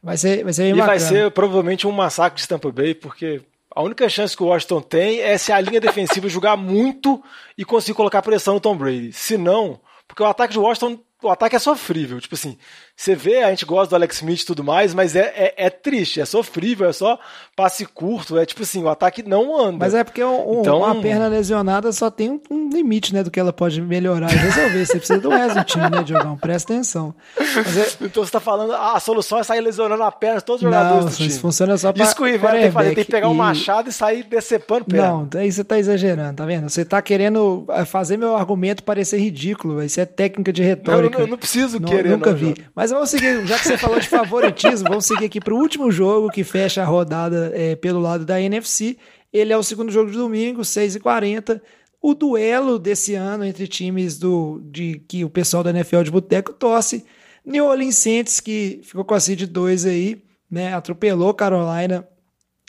Vai 0.00 0.16
ser, 0.16 0.44
vai 0.44 0.52
ser 0.52 0.66
E 0.68 0.70
bacana. 0.70 0.86
vai 0.86 1.00
ser 1.00 1.30
provavelmente 1.32 1.86
um 1.88 1.92
massacre 1.92 2.40
de 2.40 2.46
Tampa 2.46 2.70
Bay, 2.70 2.94
porque 2.94 3.42
a 3.74 3.82
única 3.82 4.08
chance 4.08 4.36
que 4.36 4.42
o 4.44 4.46
Washington 4.46 4.80
tem 4.80 5.20
é 5.20 5.36
se 5.38 5.50
a 5.50 5.60
linha 5.60 5.80
defensiva 5.80 6.26
jogar 6.30 6.56
muito 6.56 7.20
e 7.58 7.64
conseguir 7.64 7.94
colocar 7.96 8.22
pressão 8.22 8.54
no 8.54 8.60
Tom 8.60 8.76
Brady. 8.76 9.12
Se 9.12 9.36
não, 9.36 9.80
porque 10.12 10.22
o 10.22 10.26
ataque 10.26 10.52
de 10.52 10.58
Washington, 10.58 11.02
o 11.22 11.30
ataque 11.30 11.56
é 11.56 11.58
sofrível. 11.58 12.20
Tipo 12.20 12.34
assim, 12.34 12.58
você 12.94 13.14
vê, 13.16 13.42
a 13.42 13.50
gente 13.50 13.64
gosta 13.64 13.90
do 13.90 13.96
Alex 13.96 14.16
Smith 14.16 14.42
e 14.42 14.46
tudo 14.46 14.62
mais, 14.62 14.94
mas 14.94 15.16
é, 15.16 15.32
é, 15.34 15.54
é, 15.56 15.70
triste, 15.70 16.20
é 16.20 16.24
sofrível, 16.24 16.88
é 16.88 16.92
só 16.92 17.18
passe 17.56 17.84
curto, 17.84 18.38
é 18.38 18.46
tipo 18.46 18.62
assim, 18.62 18.82
o 18.82 18.88
ataque 18.88 19.22
não 19.22 19.58
anda. 19.58 19.78
Mas 19.78 19.94
é 19.94 20.04
porque 20.04 20.22
um, 20.22 20.60
então, 20.60 20.78
uma 20.78 20.94
perna 21.00 21.26
lesionada 21.26 21.90
só 21.90 22.10
tem 22.10 22.30
um, 22.30 22.40
um, 22.50 22.68
limite, 22.68 23.12
né, 23.12 23.22
do 23.22 23.30
que 23.30 23.40
ela 23.40 23.52
pode 23.52 23.80
melhorar 23.80 24.32
e 24.32 24.36
resolver. 24.36 24.86
Você 24.86 24.98
precisa 24.98 25.20
do 25.20 25.30
resto 25.30 25.58
do 25.58 25.64
time, 25.64 25.90
né, 25.90 26.02
Diogão? 26.02 26.36
Presta 26.36 26.72
atenção. 26.72 27.14
É... 27.38 28.04
Então 28.04 28.24
você 28.24 28.30
tá 28.30 28.40
falando, 28.40 28.72
a 28.74 29.00
solução 29.00 29.38
é 29.38 29.42
sair 29.42 29.60
lesionando 29.60 30.02
a 30.02 30.12
perna 30.12 30.38
de 30.38 30.44
todos 30.44 30.62
os 30.62 30.68
jogadores 30.68 31.04
não, 31.04 31.10
do 31.10 31.16
time. 31.16 31.28
Isso 31.28 31.40
funciona 31.40 31.76
só 31.78 31.92
pra 31.92 32.04
Isso 32.04 32.14
que 32.14 32.22
o 32.22 32.28
Ivan 32.28 32.50
tem 32.50 32.62
que 32.62 32.70
fazer, 32.70 32.94
tem 32.94 33.04
que 33.04 33.10
pegar 33.10 33.26
e... 33.26 33.30
um 33.30 33.34
machado 33.34 33.88
e 33.88 33.92
sair 33.92 34.22
decepando 34.22 34.84
perna. 34.84 35.08
Não, 35.08 35.28
aí 35.40 35.50
você 35.50 35.64
tá 35.64 35.78
exagerando, 35.78 36.34
tá 36.34 36.46
vendo? 36.46 36.68
Você 36.68 36.84
tá 36.84 37.00
querendo 37.02 37.64
é, 37.70 37.84
fazer 37.84 38.16
meu 38.16 38.36
argumento 38.36 38.82
parecer 38.82 39.18
ridículo, 39.18 39.82
isso 39.82 40.00
é 40.00 40.06
técnica 40.06 40.52
de 40.52 40.62
retórica. 40.62 41.18
Não, 41.18 41.24
eu 41.24 41.30
não 41.30 41.38
preciso 41.38 41.80
não, 41.80 41.88
querer, 41.88 42.10
Nunca 42.10 42.30
não, 42.30 42.36
vi. 42.36 42.54
Mas 42.82 42.90
vamos 42.90 43.10
seguir, 43.10 43.46
já 43.46 43.56
que 43.60 43.68
você 43.68 43.78
falou 43.78 44.00
de 44.00 44.08
favoritismo, 44.08 44.88
vamos 44.88 45.06
seguir 45.06 45.26
aqui 45.26 45.40
para 45.40 45.54
o 45.54 45.56
último 45.56 45.88
jogo 45.92 46.28
que 46.28 46.42
fecha 46.42 46.82
a 46.82 46.84
rodada 46.84 47.52
é, 47.54 47.76
pelo 47.76 48.00
lado 48.00 48.24
da 48.26 48.40
NFC. 48.40 48.96
Ele 49.32 49.52
é 49.52 49.56
o 49.56 49.62
segundo 49.62 49.92
jogo 49.92 50.10
de 50.10 50.16
domingo, 50.16 50.62
6h40. 50.62 51.62
O 52.02 52.12
duelo 52.12 52.80
desse 52.80 53.14
ano 53.14 53.44
entre 53.44 53.68
times 53.68 54.18
do, 54.18 54.60
de 54.64 54.96
que 55.06 55.24
o 55.24 55.30
pessoal 55.30 55.62
da 55.62 55.70
NFL 55.70 56.02
de 56.02 56.10
Boteco 56.10 56.52
torce. 56.52 57.04
New 57.46 57.66
Orleans 57.66 57.94
Saints, 57.94 58.40
que 58.40 58.80
ficou 58.82 59.04
com 59.04 59.14
a 59.14 59.20
seed 59.20 59.42
2 59.46 59.86
aí, 59.86 60.20
né? 60.50 60.74
Atropelou 60.74 61.32
Carolina 61.32 62.04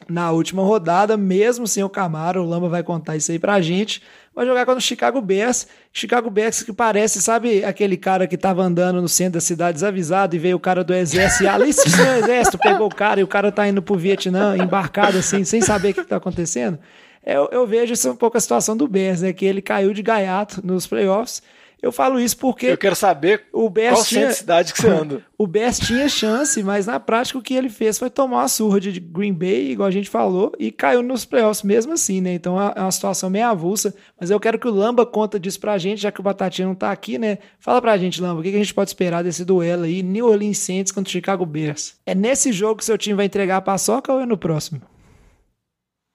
na 0.10 0.32
última 0.32 0.64
rodada, 0.64 1.18
mesmo 1.18 1.68
sem 1.68 1.84
o 1.84 1.90
Camaro, 1.90 2.42
o 2.42 2.46
Lamba 2.46 2.70
vai 2.70 2.84
contar 2.84 3.16
isso 3.16 3.32
aí 3.32 3.40
pra 3.40 3.62
gente. 3.62 4.02
Vai 4.36 4.46
jogar 4.46 4.66
contra 4.66 4.80
o 4.80 4.82
Chicago 4.82 5.22
Bears. 5.22 5.68
Chicago 5.92 6.30
Bears 6.30 6.64
que 6.64 6.74
parece, 6.74 7.22
sabe, 7.22 7.64
aquele 7.64 7.96
cara 7.98 8.26
que 8.26 8.38
tava 8.38 8.64
andando 8.64 9.02
no 9.02 9.08
centro 9.08 9.34
da 9.34 9.42
cidade 9.42 9.76
desavisado 9.76 10.36
e 10.36 10.40
veio 10.40 10.58
o 10.58 10.60
cara 10.60 10.84
do 10.84 10.94
exército 10.94 11.44
e 11.44 11.48
ali 11.48 11.66
o 11.66 12.24
exército 12.24 12.58
pegou 12.58 12.88
o 12.88 12.96
cara 12.96 13.20
e 13.20 13.24
o 13.24 13.28
cara 13.28 13.52
tá 13.52 13.68
indo 13.68 13.82
pro 13.82 13.96
Vietnã 13.96 14.58
embarcado 14.58 15.18
assim, 15.18 15.44
sem 15.44 15.62
saber 15.62 15.90
o 15.90 15.94
que, 15.94 16.02
que 16.02 16.10
tá 16.10 16.18
acontecendo. 16.18 16.80
Eu, 17.26 17.48
eu 17.52 17.66
vejo 17.66 17.94
isso 17.94 18.10
um 18.10 18.16
pouco 18.16 18.38
a 18.38 18.42
situação 18.42 18.76
do 18.76 18.88
Bears, 18.88 19.22
né? 19.22 19.32
Que 19.32 19.46
ele 19.46 19.62
caiu 19.62 19.94
de 19.94 20.02
gaiato 20.02 20.66
nos 20.66 20.86
playoffs 20.88 21.42
eu 21.84 21.92
falo 21.92 22.18
isso 22.18 22.38
porque. 22.38 22.68
Eu 22.68 22.78
quero 22.78 22.96
saber 22.96 23.44
o 23.52 23.70
Bears 23.70 23.96
qual 23.96 24.06
tinha, 24.06 24.32
cidade 24.32 24.72
que 24.72 24.82
você 24.82 24.88
anda. 24.90 25.22
o 25.38 25.46
Bears 25.46 25.78
tinha 25.78 26.08
chance, 26.08 26.64
mas 26.64 26.86
na 26.86 26.98
prática 26.98 27.38
o 27.38 27.42
que 27.42 27.54
ele 27.54 27.68
fez 27.68 28.00
foi 28.00 28.10
tomar 28.10 28.38
uma 28.38 28.48
surra 28.48 28.80
de 28.80 29.02
Green 29.02 29.34
Bay, 29.34 29.72
igual 29.72 29.88
a 29.88 29.92
gente 29.92 30.10
falou, 30.10 30.54
e 30.58 30.72
caiu 30.72 31.04
nos 31.04 31.26
playoffs 31.26 31.62
mesmo 31.62 31.92
assim, 31.92 32.22
né? 32.22 32.34
Então 32.34 32.60
é 32.60 32.80
uma 32.80 32.90
situação 32.90 33.30
meio 33.30 33.48
avulsa. 33.48 33.94
Mas 34.18 34.32
eu 34.32 34.40
quero 34.40 34.58
que 34.58 34.68
o 34.68 34.72
Lamba 34.72 35.06
conta 35.06 35.38
disso 35.38 35.60
pra 35.60 35.78
gente, 35.78 36.02
já 36.02 36.10
que 36.10 36.22
o 36.22 36.24
Batatinha 36.24 36.70
não 36.70 36.76
tá 36.76 36.90
aqui, 36.90 37.18
né? 37.18 37.40
Fala 37.60 37.82
pra 37.82 37.98
gente, 37.98 38.22
Lamba, 38.22 38.40
o 38.40 38.44
que 38.44 38.50
a 38.50 38.52
gente 38.54 38.74
pode 38.74 38.90
esperar 38.90 39.22
desse 39.22 39.44
duelo 39.44 39.84
aí, 39.84 40.02
New 40.02 40.28
Orleans 40.28 40.60
Saints 40.60 40.90
contra 40.90 41.10
o 41.10 41.12
Chicago 41.12 41.46
Bears? 41.46 41.96
É 42.06 42.16
nesse 42.16 42.54
jogo 42.54 42.78
que 42.78 42.86
seu 42.86 42.98
time 42.98 43.16
vai 43.16 43.26
entregar 43.26 43.58
a 43.58 43.62
paçoca 43.62 44.14
ou 44.14 44.22
é 44.22 44.26
no 44.26 44.38
próximo? 44.38 44.82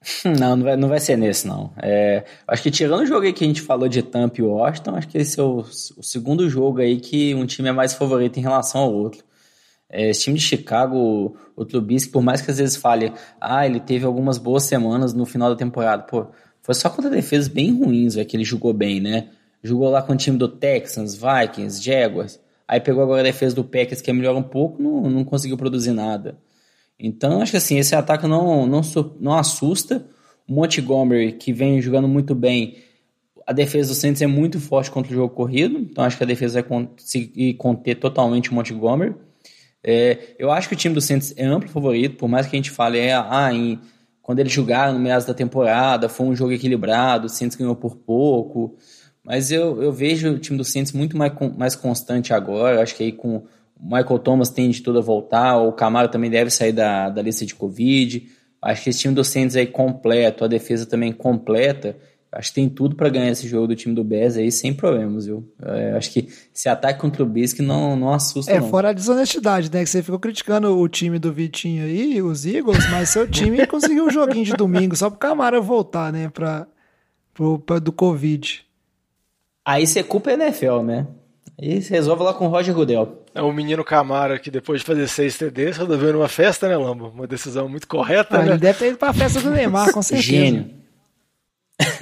Não, 0.25 0.57
não 0.57 0.65
vai, 0.65 0.77
não 0.77 0.89
vai 0.89 1.01
ser 1.01 1.16
nesse, 1.16 1.47
não. 1.47 1.73
É, 1.77 2.25
acho 2.47 2.62
que 2.62 2.70
tirando 2.70 3.01
o 3.01 3.07
jogo 3.07 3.27
aí 3.27 3.33
que 3.33 3.45
a 3.45 3.47
gente 3.47 3.61
falou 3.61 3.89
de 3.89 4.03
Tampa 4.03 4.41
e 4.41 4.43
Washington, 4.43 4.95
acho 4.95 5.09
que 5.09 5.19
esse 5.19 5.41
é 5.41 5.43
o, 5.43 5.59
o 5.59 6.03
segundo 6.03 6.49
jogo 6.49 6.81
aí 6.81 7.01
que 7.01 7.35
um 7.35 7.45
time 7.47 7.69
é 7.69 7.73
mais 7.73 7.95
favorito 7.95 8.39
em 8.39 8.43
relação 8.43 8.83
ao 8.83 8.93
outro. 8.93 9.25
É, 9.91 10.11
esse 10.11 10.23
time 10.23 10.39
de 10.39 10.45
Chicago, 10.45 11.37
o 11.57 11.65
Trubisky, 11.65 12.12
por 12.12 12.23
mais 12.23 12.41
que 12.41 12.51
às 12.51 12.59
vezes 12.59 12.77
fale, 12.77 13.12
ah, 13.41 13.66
ele 13.66 13.81
teve 13.81 14.05
algumas 14.05 14.39
boas 14.39 14.65
semanas 14.65 15.15
no 15.15 15.25
final 15.27 15.51
da 15.51 15.57
temporada, 15.57 16.03
pô, 16.03 16.27
foi 16.62 16.75
só 16.75 16.91
contra 16.91 17.11
defesas 17.11 17.49
bem 17.49 17.73
ruins 17.73 18.15
véio, 18.15 18.27
que 18.27 18.37
ele 18.37 18.45
jogou 18.45 18.73
bem, 18.73 19.01
né? 19.01 19.31
Jogou 19.62 19.89
lá 19.91 20.03
com 20.03 20.12
o 20.12 20.16
time 20.16 20.37
do 20.37 20.47
Texans, 20.47 21.15
Vikings, 21.16 21.83
Jaguars, 21.83 22.39
aí 22.66 22.81
pegou 22.81 23.03
agora 23.03 23.20
a 23.20 23.25
defesa 23.25 23.57
do 23.57 23.65
Packers, 23.65 24.01
que 24.01 24.11
é 24.11 24.12
melhor 24.12 24.37
um 24.37 24.43
pouco, 24.43 24.83
não, 24.83 25.09
não 25.11 25.25
conseguiu 25.25 25.57
produzir 25.57 25.93
nada. 25.93 26.37
Então, 26.99 27.41
acho 27.41 27.53
que 27.53 27.57
assim, 27.57 27.79
esse 27.79 27.95
ataque 27.95 28.27
não, 28.27 28.66
não, 28.66 28.81
não 29.20 29.35
assusta. 29.35 30.05
O 30.49 30.55
Montgomery, 30.55 31.33
que 31.33 31.53
vem 31.53 31.81
jogando 31.81 32.09
muito 32.09 32.35
bem, 32.35 32.79
a 33.47 33.53
defesa 33.53 33.91
do 33.91 33.95
Saints 33.95 34.20
é 34.20 34.27
muito 34.27 34.61
forte 34.61 34.91
contra 34.91 35.11
o 35.11 35.15
jogo 35.15 35.35
corrido, 35.35 35.79
então 35.79 36.05
acho 36.05 36.19
que 36.19 36.23
a 36.23 36.27
defesa 36.27 36.61
vai 36.61 36.69
conseguir 36.69 37.55
conter 37.55 37.95
totalmente 37.95 38.51
o 38.51 38.55
Montgomery. 38.55 39.15
É, 39.83 40.35
eu 40.39 40.51
acho 40.51 40.69
que 40.69 40.75
o 40.75 40.77
time 40.77 40.95
do 40.95 41.01
Saints 41.01 41.33
é 41.37 41.47
amplo 41.47 41.69
favorito, 41.69 42.16
por 42.16 42.29
mais 42.29 42.47
que 42.47 42.57
a 42.57 42.59
gente 42.59 42.70
fale, 42.70 42.99
é, 42.99 43.15
ah, 43.15 43.49
em, 43.53 43.81
quando 44.20 44.41
eles 44.41 44.53
jogaram 44.53 44.93
no 44.93 44.99
meio 44.99 45.25
da 45.25 45.33
temporada, 45.33 46.11
foi 46.11 46.27
um 46.27 46.35
jogo 46.37 46.53
equilibrado, 46.53 47.27
o 47.27 47.31
Saints 47.31 47.57
ganhou 47.57 47.75
por 47.75 47.97
pouco, 47.97 48.77
mas 49.25 49.51
eu, 49.51 49.83
eu 49.83 49.93
vejo 49.93 50.33
o 50.33 50.39
time 50.39 50.59
do 50.59 50.65
Saints 50.65 50.93
muito 50.93 51.16
mais, 51.16 51.33
mais 51.57 51.75
constante 51.75 52.35
agora, 52.35 52.83
acho 52.83 52.95
que 52.95 53.05
aí 53.05 53.12
com 53.12 53.45
Michael 53.81 54.19
Thomas 54.19 54.51
tem 54.51 54.71
de 54.71 54.83
tudo 54.83 54.99
a 54.99 55.03
voltar, 55.03 55.57
o 55.59 55.73
Camaro 55.73 56.09
também 56.09 56.31
deve 56.31 56.51
sair 56.51 56.73
da, 56.73 57.09
da 57.09 57.23
lista 57.23 57.47
de 57.47 57.55
Covid. 57.55 58.27
Acho 58.61 58.83
que 58.83 58.91
esse 58.91 59.01
time 59.01 59.15
do 59.15 59.23
Saints 59.23 59.55
aí 59.57 59.67
completo, 59.67 60.45
a 60.45 60.49
defesa 60.49 60.85
também 60.85 61.13
completa. 61.13 61.97
Acho 62.31 62.51
que 62.51 62.57
tem 62.57 62.69
tudo 62.69 62.95
para 62.95 63.09
ganhar 63.09 63.31
esse 63.31 63.49
jogo 63.49 63.69
do 63.69 63.75
time 63.77 63.95
do 63.95 64.05
Bears 64.05 64.37
aí 64.37 64.53
sem 64.53 64.75
problemas, 64.75 65.25
viu? 65.25 65.51
É, 65.63 65.93
acho 65.93 66.11
que 66.13 66.29
esse 66.55 66.69
ataque 66.69 67.01
contra 67.01 67.23
o 67.23 67.27
Bisque 67.27 67.63
não, 67.63 67.97
não 67.97 68.13
assusta, 68.13 68.53
É, 68.53 68.61
não. 68.61 68.69
fora 68.69 68.91
a 68.91 68.93
desonestidade, 68.93 69.71
né? 69.73 69.83
Que 69.83 69.89
você 69.89 70.03
ficou 70.03 70.19
criticando 70.19 70.77
o 70.77 70.89
time 70.89 71.19
do 71.19 71.33
Vitinho 71.33 71.85
aí, 71.85 72.21
os 72.21 72.45
Eagles, 72.45 72.87
mas 72.91 73.09
seu 73.09 73.27
time 73.27 73.65
conseguiu 73.67 74.05
um 74.07 74.11
joguinho 74.11 74.45
de 74.45 74.53
domingo 74.53 74.95
só 74.95 75.09
pro 75.09 75.19
Camaro 75.19 75.63
voltar, 75.63 76.13
né? 76.13 76.29
Pra, 76.29 76.67
pro, 77.33 77.61
pra, 77.61 77.79
do 77.79 77.93
Covid. 77.93 78.63
Aí 79.65 79.87
você 79.87 80.03
culpa 80.03 80.31
a 80.31 80.35
NFL, 80.35 80.83
né? 80.83 81.07
Aí 81.61 81.83
você 81.83 81.95
resolve 81.95 82.23
lá 82.23 82.33
com 82.33 82.47
o 82.47 82.49
Roger 82.49 82.73
Goodell. 82.73 83.25
É 83.35 83.43
o 83.43 83.53
menino 83.53 83.85
Camara 83.85 84.39
que 84.39 84.51
depois 84.51 84.81
de 84.81 84.87
fazer 84.87 85.09
seis 85.09 85.37
TDs 85.37 85.77
resolveu 85.77 86.13
numa 86.13 86.29
festa, 86.29 86.69
né, 86.69 86.77
Lambo? 86.77 87.09
Uma 87.09 87.27
decisão 87.27 87.69
muito 87.69 87.89
correta, 87.89 88.37
ah, 88.37 88.43
né? 88.43 88.51
Ele 88.51 88.59
deve 88.59 88.79
ter 88.79 88.89
ido 88.91 88.99
pra 88.99 89.13
festa 89.13 89.41
do 89.41 89.51
Neymar, 89.51 89.93
com 89.93 90.01
certeza. 90.01 90.29
Gênio. 90.29 90.71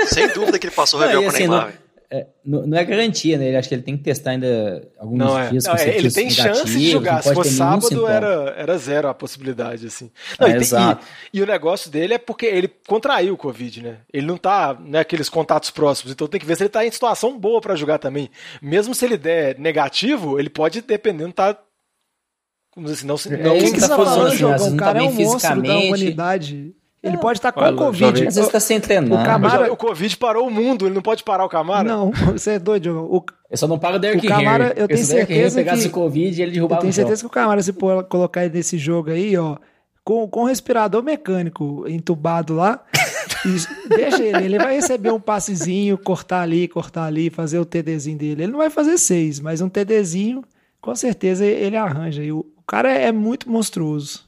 Sem 0.06 0.28
dúvida 0.28 0.58
que 0.58 0.66
ele 0.66 0.74
passou 0.74 1.00
o 1.00 1.02
Réveillon 1.02 1.22
com 1.22 1.28
o 1.28 1.30
assim, 1.30 1.48
Neymar. 1.48 1.66
Não, 1.68 1.85
é, 2.10 2.26
não 2.44 2.76
é 2.76 2.84
garantia, 2.84 3.36
né? 3.36 3.48
Ele 3.48 3.56
acho 3.56 3.68
que 3.68 3.74
ele 3.74 3.82
tem 3.82 3.96
que 3.96 4.04
testar 4.04 4.30
ainda 4.30 4.88
alguns 4.98 5.18
não, 5.18 5.38
é. 5.38 5.50
dias. 5.50 5.64
Não, 5.64 5.74
é, 5.74 5.96
ele 5.96 6.10
tem 6.10 6.30
chance 6.30 6.64
de 6.64 6.90
jogar. 6.90 7.22
Se 7.22 7.34
fosse 7.34 7.54
sábado, 7.54 8.06
era, 8.06 8.54
era 8.56 8.78
zero 8.78 9.08
a 9.08 9.14
possibilidade, 9.14 9.86
assim. 9.86 10.10
Não, 10.38 10.46
é, 10.46 10.52
e, 10.52 10.56
exato. 10.56 11.04
E, 11.32 11.38
e, 11.38 11.42
o 11.42 11.46
negócio 11.46 11.90
dele 11.90 12.14
é 12.14 12.18
porque 12.18 12.46
ele 12.46 12.68
contraiu 12.86 13.34
o 13.34 13.36
Covid, 13.36 13.82
né? 13.82 13.98
Ele 14.12 14.26
não 14.26 14.36
tá 14.36 14.76
naqueles 14.78 15.28
né, 15.28 15.34
contatos 15.34 15.70
próximos, 15.70 16.12
então 16.12 16.28
tem 16.28 16.40
que 16.40 16.46
ver 16.46 16.56
se 16.56 16.62
ele 16.62 16.70
tá 16.70 16.86
em 16.86 16.90
situação 16.90 17.36
boa 17.38 17.60
para 17.60 17.74
jogar 17.74 17.98
também. 17.98 18.30
Mesmo 18.62 18.94
se 18.94 19.04
ele 19.04 19.16
der 19.16 19.58
negativo, 19.58 20.38
ele 20.38 20.48
pode, 20.48 20.82
dependendo, 20.82 21.32
tá 21.32 21.58
Vamos 22.76 22.92
dizer 22.92 23.10
assim, 23.10 23.30
não, 23.30 23.38
não, 23.42 23.56
é, 23.56 23.58
quem 23.58 23.72
que 23.72 23.80
tá 23.80 23.88
tá 23.88 23.96
falando, 23.96 24.26
assim, 24.26 24.36
jogar? 24.36 24.54
assim, 24.56 24.74
O 24.74 24.76
cara 24.76 24.98
tá 24.98 25.04
é 25.04 25.08
um 25.08 25.12
monstro 25.14 25.62
da 25.62 25.78
humanidade. 25.78 26.74
Ele 27.06 27.16
É. 27.16 27.20
pode 27.20 27.38
estar 27.38 27.52
com 27.52 27.60
Olha, 27.60 27.76
Covid. 27.76 28.26
Às 28.26 28.34
vezes 28.36 28.50
tá 28.50 28.58
sem 28.60 28.80
treinar. 28.80 29.20
O 29.20 29.24
Camara- 29.24 29.72
O 29.72 29.76
Covid 29.76 30.16
parou 30.16 30.46
o 30.46 30.50
mundo, 30.50 30.86
ele 30.86 30.94
não 30.94 31.02
pode 31.02 31.22
parar 31.22 31.44
o 31.44 31.48
Camara? 31.48 31.88
Não, 31.88 32.10
você 32.10 32.52
é 32.52 32.58
doido. 32.58 33.06
O, 33.10 33.24
Eu 33.50 33.56
só 33.56 33.66
não 33.68 33.78
pago 33.78 33.96
o 33.96 33.98
Derrick 34.00 34.26
O 34.26 34.28
Camara, 34.28 34.64
Henry. 34.66 34.74
eu 34.80 34.88
tenho 34.88 34.98
Henry 34.98 35.06
certeza 35.06 35.56
pegasse 35.56 35.82
que- 35.82 35.88
o 35.88 35.92
Covid, 35.92 36.42
ele 36.42 36.50
eu 36.50 36.54
derrubava 36.54 36.80
tenho 36.80 36.90
o 36.90 36.92
jogo. 36.92 37.06
certeza 37.06 37.22
que 37.22 37.26
o 37.26 37.30
Camara, 37.30 37.62
se 37.62 37.72
pô- 37.72 38.02
colocar 38.04 38.44
ele 38.44 38.54
nesse 38.54 38.76
jogo 38.76 39.10
aí, 39.10 39.36
ó, 39.36 39.56
com, 40.04 40.28
com 40.28 40.44
respirador 40.44 41.02
mecânico 41.02 41.84
entubado 41.88 42.54
lá, 42.54 42.80
e 43.44 43.48
deixa 43.96 44.22
ele, 44.24 44.44
ele 44.44 44.58
vai 44.58 44.74
receber 44.74 45.10
um 45.12 45.20
passezinho, 45.20 45.96
cortar 45.98 46.40
ali, 46.42 46.66
cortar 46.68 47.04
ali, 47.04 47.30
fazer 47.30 47.58
o 47.58 47.64
TDzinho 47.64 48.18
dele. 48.18 48.42
Ele 48.44 48.52
não 48.52 48.58
vai 48.58 48.70
fazer 48.70 48.98
seis, 48.98 49.38
mas 49.40 49.60
um 49.60 49.68
TDzinho, 49.68 50.42
com 50.80 50.94
certeza 50.94 51.44
ele 51.46 51.76
arranja. 51.76 52.22
E 52.22 52.30
o, 52.32 52.38
o 52.40 52.62
cara 52.66 52.90
é 52.92 53.10
muito 53.12 53.50
monstruoso. 53.50 54.25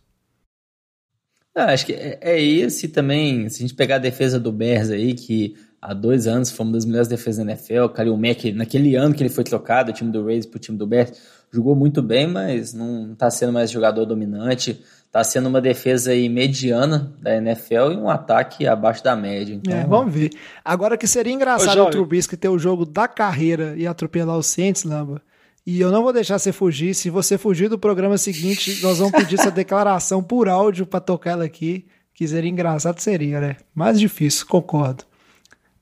Ah, 1.59 1.72
acho 1.72 1.86
que 1.86 1.93
é, 1.93 2.18
é 2.20 2.39
isso 2.39 2.86
e 2.86 2.89
também, 2.89 3.48
se 3.48 3.56
a 3.56 3.66
gente 3.66 3.74
pegar 3.74 3.97
a 3.97 3.98
defesa 3.98 4.39
do 4.39 4.52
Bears 4.52 4.90
aí, 4.90 5.12
que 5.14 5.56
há 5.82 5.93
dois 5.93 6.28
anos 6.28 6.52
foi 6.52 6.64
uma 6.64 6.72
das 6.72 6.85
melhores 6.85 7.09
defesas 7.09 7.44
da 7.44 7.51
NFL, 7.51 7.82
o 7.82 7.89
Khalil 7.89 8.16
Mack, 8.16 8.52
naquele 8.52 8.94
ano 8.94 9.12
que 9.12 9.22
ele 9.22 9.28
foi 9.28 9.43
trocado, 9.43 9.90
o 9.90 9.94
time 9.94 10.12
do 10.12 10.24
Rays 10.24 10.47
pro 10.47 10.60
time 10.60 10.78
do 10.78 10.86
Bears, 10.86 11.12
jogou 11.52 11.74
muito 11.74 12.01
bem, 12.01 12.28
mas 12.28 12.72
não 12.72 13.12
tá 13.14 13.28
sendo 13.28 13.52
mais 13.52 13.72
jogador 13.72 14.05
dominante, 14.05 14.80
tá 15.10 15.24
sendo 15.24 15.48
uma 15.48 15.60
defesa 15.60 16.12
aí 16.12 16.28
mediana 16.28 17.12
da 17.20 17.36
NFL 17.36 17.93
e 17.93 17.97
um 17.97 18.09
ataque 18.09 18.66
abaixo 18.66 19.02
da 19.02 19.16
média. 19.16 19.55
Então, 19.55 19.76
É, 19.76 19.85
vamos 19.85 20.14
ver. 20.14 20.30
Agora 20.64 20.97
que 20.97 21.09
seria 21.09 21.32
engraçado 21.32 21.78
Ô, 21.78 21.86
o. 21.86 21.90
Trubisky 21.90 22.36
ter 22.36 22.48
o 22.48 22.59
jogo 22.59 22.85
da 22.85 23.09
carreira 23.09 23.74
e 23.76 23.86
atropelar 23.86 24.36
o 24.36 24.43
Saints, 24.43 24.85
Lamba. 24.85 25.22
E 25.70 25.81
eu 25.81 25.90
não 25.90 26.03
vou 26.03 26.15
deixar 26.15 26.39
você 26.39 26.51
fugir. 26.51 26.95
Se 26.95 27.11
você 27.11 27.36
fugir 27.36 27.69
do 27.69 27.78
programa 27.78 28.16
seguinte, 28.16 28.81
nós 28.82 28.99
vamos 28.99 29.12
pedir 29.12 29.39
essa 29.39 29.51
declaração 29.51 30.23
por 30.23 30.49
áudio 30.49 30.86
pra 30.86 30.99
tocar 30.99 31.32
ela 31.32 31.45
aqui. 31.45 31.86
Que 32.15 32.27
seria 32.27 32.49
engraçado, 32.51 32.99
seria, 33.01 33.39
né? 33.39 33.57
Mais 33.74 34.01
difícil, 34.01 34.47
concordo. 34.47 35.05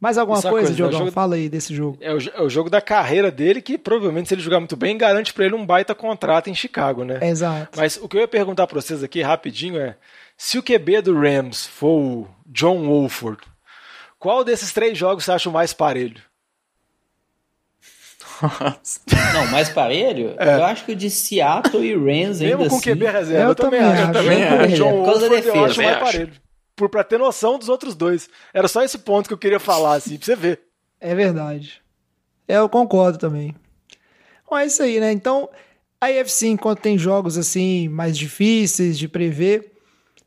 Mais 0.01 0.19
alguma 0.19 0.43
coisa, 0.43 0.51
coisa, 0.51 0.71
né? 0.71 0.75
Diogão? 0.77 0.99
jogo- 0.99 1.13
Fala 1.13 1.37
aí 1.37 1.49
desse 1.49 1.73
jogo. 1.75 1.97
É 2.01 2.13
o, 2.13 2.19
é 2.19 2.43
o 2.43 2.49
jogo 2.51 2.69
da 2.69 2.81
carreira 2.81 3.31
dele 3.31 3.63
que 3.63 3.79
provavelmente, 3.79 4.29
se 4.29 4.35
ele 4.35 4.43
jogar 4.43 4.59
muito 4.59 4.77
bem, 4.77 4.99
garante 4.99 5.33
pra 5.33 5.45
ele 5.47 5.55
um 5.55 5.65
baita 5.65 5.95
contrato 5.95 6.51
em 6.51 6.55
Chicago, 6.55 7.05
né? 7.05 7.21
Exato. 7.23 7.79
Mas 7.79 7.97
o 7.97 8.09
que 8.09 8.17
eu 8.17 8.21
ia 8.23 8.29
perguntar 8.29 8.67
pra 8.67 8.81
vocês 8.81 9.03
aqui 9.05 9.23
rapidinho 9.23 9.79
é: 9.81 9.97
se 10.37 10.59
o 10.59 10.63
QB 10.63 11.01
do 11.01 11.19
Rams 11.19 11.65
for 11.67 11.99
o 11.99 12.29
John 12.45 12.85
Wolford, 12.87 13.39
qual 14.19 14.45
desses 14.45 14.73
três 14.73 14.99
jogos 14.99 15.25
você 15.25 15.33
acha 15.33 15.49
o 15.49 15.53
mais 15.53 15.73
parelho? 15.73 16.21
Não, 19.35 19.47
mais 19.51 19.69
parelho, 19.69 20.35
eu 20.39 20.65
acho 20.65 20.85
que 20.85 20.93
o 20.93 20.97
de 20.97 21.11
Seattle 21.11 21.85
e 21.85 21.95
Rams 21.95 22.41
ainda 22.41 22.55
É. 22.55 22.57
Mesmo 22.57 22.69
com 22.71 22.77
assim. 22.77 22.91
QB 22.91 23.07
reserva, 23.07 23.43
Eu 23.45 23.49
eu, 23.49 23.55
também 23.55 23.81
acho. 23.81 23.93
acho. 24.03 24.09
Eu 24.09 24.13
também 24.13 24.43
acho. 24.45 24.75
John 24.77 24.91
por 24.99 25.05
causa 25.05 25.21
da 25.21 25.29
Wolford 25.29 25.47
eu 25.49 25.53
defesa. 25.53 25.65
acho 25.67 25.83
mais 25.83 25.99
parelho. 25.99 26.33
Por, 26.75 26.89
pra 26.91 27.05
ter 27.05 27.19
noção 27.19 27.59
dos 27.59 27.69
outros 27.69 27.95
dois. 27.95 28.29
Era 28.53 28.69
só 28.69 28.83
esse 28.83 28.99
ponto 28.99 29.27
que 29.29 29.33
eu 29.35 29.39
queria 29.39 29.59
falar, 29.61 29.95
assim, 29.95 30.17
pra 30.19 30.27
você 30.27 30.37
ver. 30.37 30.61
É 31.01 31.15
verdade. 31.15 31.81
É, 32.47 32.57
Eu 32.59 32.69
concordo 32.69 33.17
também. 33.19 33.55
Bom, 34.49 34.57
é 34.59 34.67
isso 34.67 34.83
aí, 34.83 35.01
né? 35.01 35.11
Então, 35.13 35.49
a 36.01 36.11
NFC, 36.11 36.49
enquanto 36.49 36.81
tem 36.81 36.97
jogos 36.99 37.37
assim 37.39 37.89
mais 37.89 38.17
difíceis 38.17 38.99
de 38.99 39.09
prever, 39.09 39.73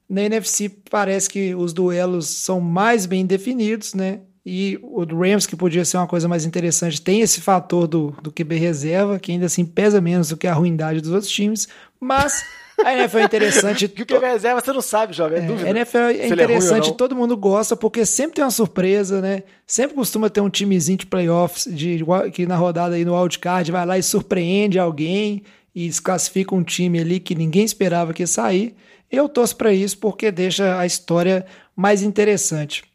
na 0.09 0.23
NFC 0.23 0.69
parece 0.89 1.29
que 1.29 1.53
os 1.55 1.71
duelos 1.71 2.27
são 2.27 2.59
mais 2.59 3.05
bem 3.05 3.25
definidos, 3.25 3.93
né? 3.93 4.21
E 4.51 4.79
o 4.81 5.05
do 5.05 5.19
Rams, 5.19 5.45
que 5.45 5.55
podia 5.55 5.85
ser 5.85 5.97
uma 5.97 6.07
coisa 6.07 6.27
mais 6.27 6.43
interessante, 6.43 6.99
tem 6.99 7.21
esse 7.21 7.39
fator 7.39 7.85
do, 7.87 8.15
do 8.19 8.31
QB 8.31 8.55
reserva, 8.55 9.19
que 9.19 9.31
ainda 9.31 9.45
assim 9.45 9.63
pesa 9.63 10.01
menos 10.01 10.29
do 10.29 10.37
que 10.37 10.47
a 10.47 10.53
ruindade 10.53 11.01
dos 11.01 11.11
outros 11.11 11.29
times, 11.31 11.67
mas 11.99 12.43
a 12.83 12.91
NFL 12.91 13.17
é 13.19 13.23
interessante. 13.25 13.87
Que 13.87 14.01
o 14.01 14.05
QB 14.07 14.25
reserva 14.25 14.59
você 14.59 14.73
não 14.73 14.81
sabe, 14.81 15.13
jovem, 15.13 15.37
é, 15.37 15.43
É, 15.43 15.45
dúvida. 15.45 15.67
a 15.67 15.69
NFL 15.69 15.97
é 15.97 16.17
é 16.17 16.27
interessante, 16.29 16.87
não. 16.87 16.95
todo 16.95 17.15
mundo 17.15 17.37
gosta, 17.37 17.75
porque 17.75 18.03
sempre 18.07 18.37
tem 18.37 18.43
uma 18.43 18.49
surpresa, 18.49 19.21
né? 19.21 19.43
Sempre 19.67 19.95
costuma 19.95 20.31
ter 20.31 20.41
um 20.41 20.49
timezinho 20.49 20.97
de 20.97 21.05
playoffs 21.05 21.71
de, 21.71 22.03
que 22.33 22.47
na 22.47 22.55
rodada 22.55 22.95
aí 22.95 23.05
no 23.05 23.15
wildcard 23.15 23.71
vai 23.71 23.85
lá 23.85 23.99
e 23.99 24.03
surpreende 24.03 24.79
alguém. 24.79 25.43
e 25.75 25.87
desclassifica 25.87 26.55
um 26.55 26.63
time 26.63 26.99
ali 26.99 27.19
que 27.19 27.35
ninguém 27.35 27.63
esperava 27.63 28.15
que 28.15 28.23
ia 28.23 28.27
sair. 28.27 28.75
Eu 29.11 29.29
torço 29.29 29.55
para 29.55 29.71
isso 29.71 29.99
porque 29.99 30.31
deixa 30.31 30.79
a 30.79 30.87
história 30.87 31.45
mais 31.75 32.01
interessante. 32.01 32.88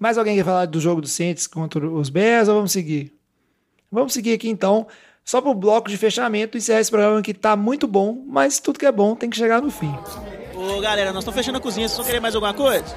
Mais 0.00 0.16
alguém 0.16 0.34
quer 0.34 0.44
falar 0.44 0.64
do 0.64 0.80
jogo 0.80 1.02
do 1.02 1.06
Saints 1.06 1.46
contra 1.46 1.86
os 1.86 2.08
Bears 2.08 2.48
ou 2.48 2.54
vamos 2.54 2.72
seguir? 2.72 3.12
Vamos 3.92 4.14
seguir 4.14 4.32
aqui 4.32 4.48
então, 4.48 4.86
só 5.22 5.42
para 5.42 5.50
o 5.50 5.54
bloco 5.54 5.90
de 5.90 5.98
fechamento 5.98 6.56
encerrar 6.56 6.80
esse 6.80 6.90
programa 6.90 7.20
que 7.20 7.34
tá 7.34 7.54
muito 7.54 7.86
bom, 7.86 8.24
mas 8.26 8.58
tudo 8.58 8.78
que 8.78 8.86
é 8.86 8.92
bom 8.92 9.14
tem 9.14 9.28
que 9.28 9.36
chegar 9.36 9.60
no 9.60 9.70
fim. 9.70 9.94
Ô 10.54 10.80
galera, 10.80 11.12
nós 11.12 11.22
estamos 11.22 11.36
fechando 11.36 11.58
a 11.58 11.60
cozinha, 11.60 11.86
vocês 11.86 11.98
vão 11.98 12.06
querer 12.06 12.18
mais 12.18 12.34
alguma 12.34 12.54
coisa? 12.54 12.96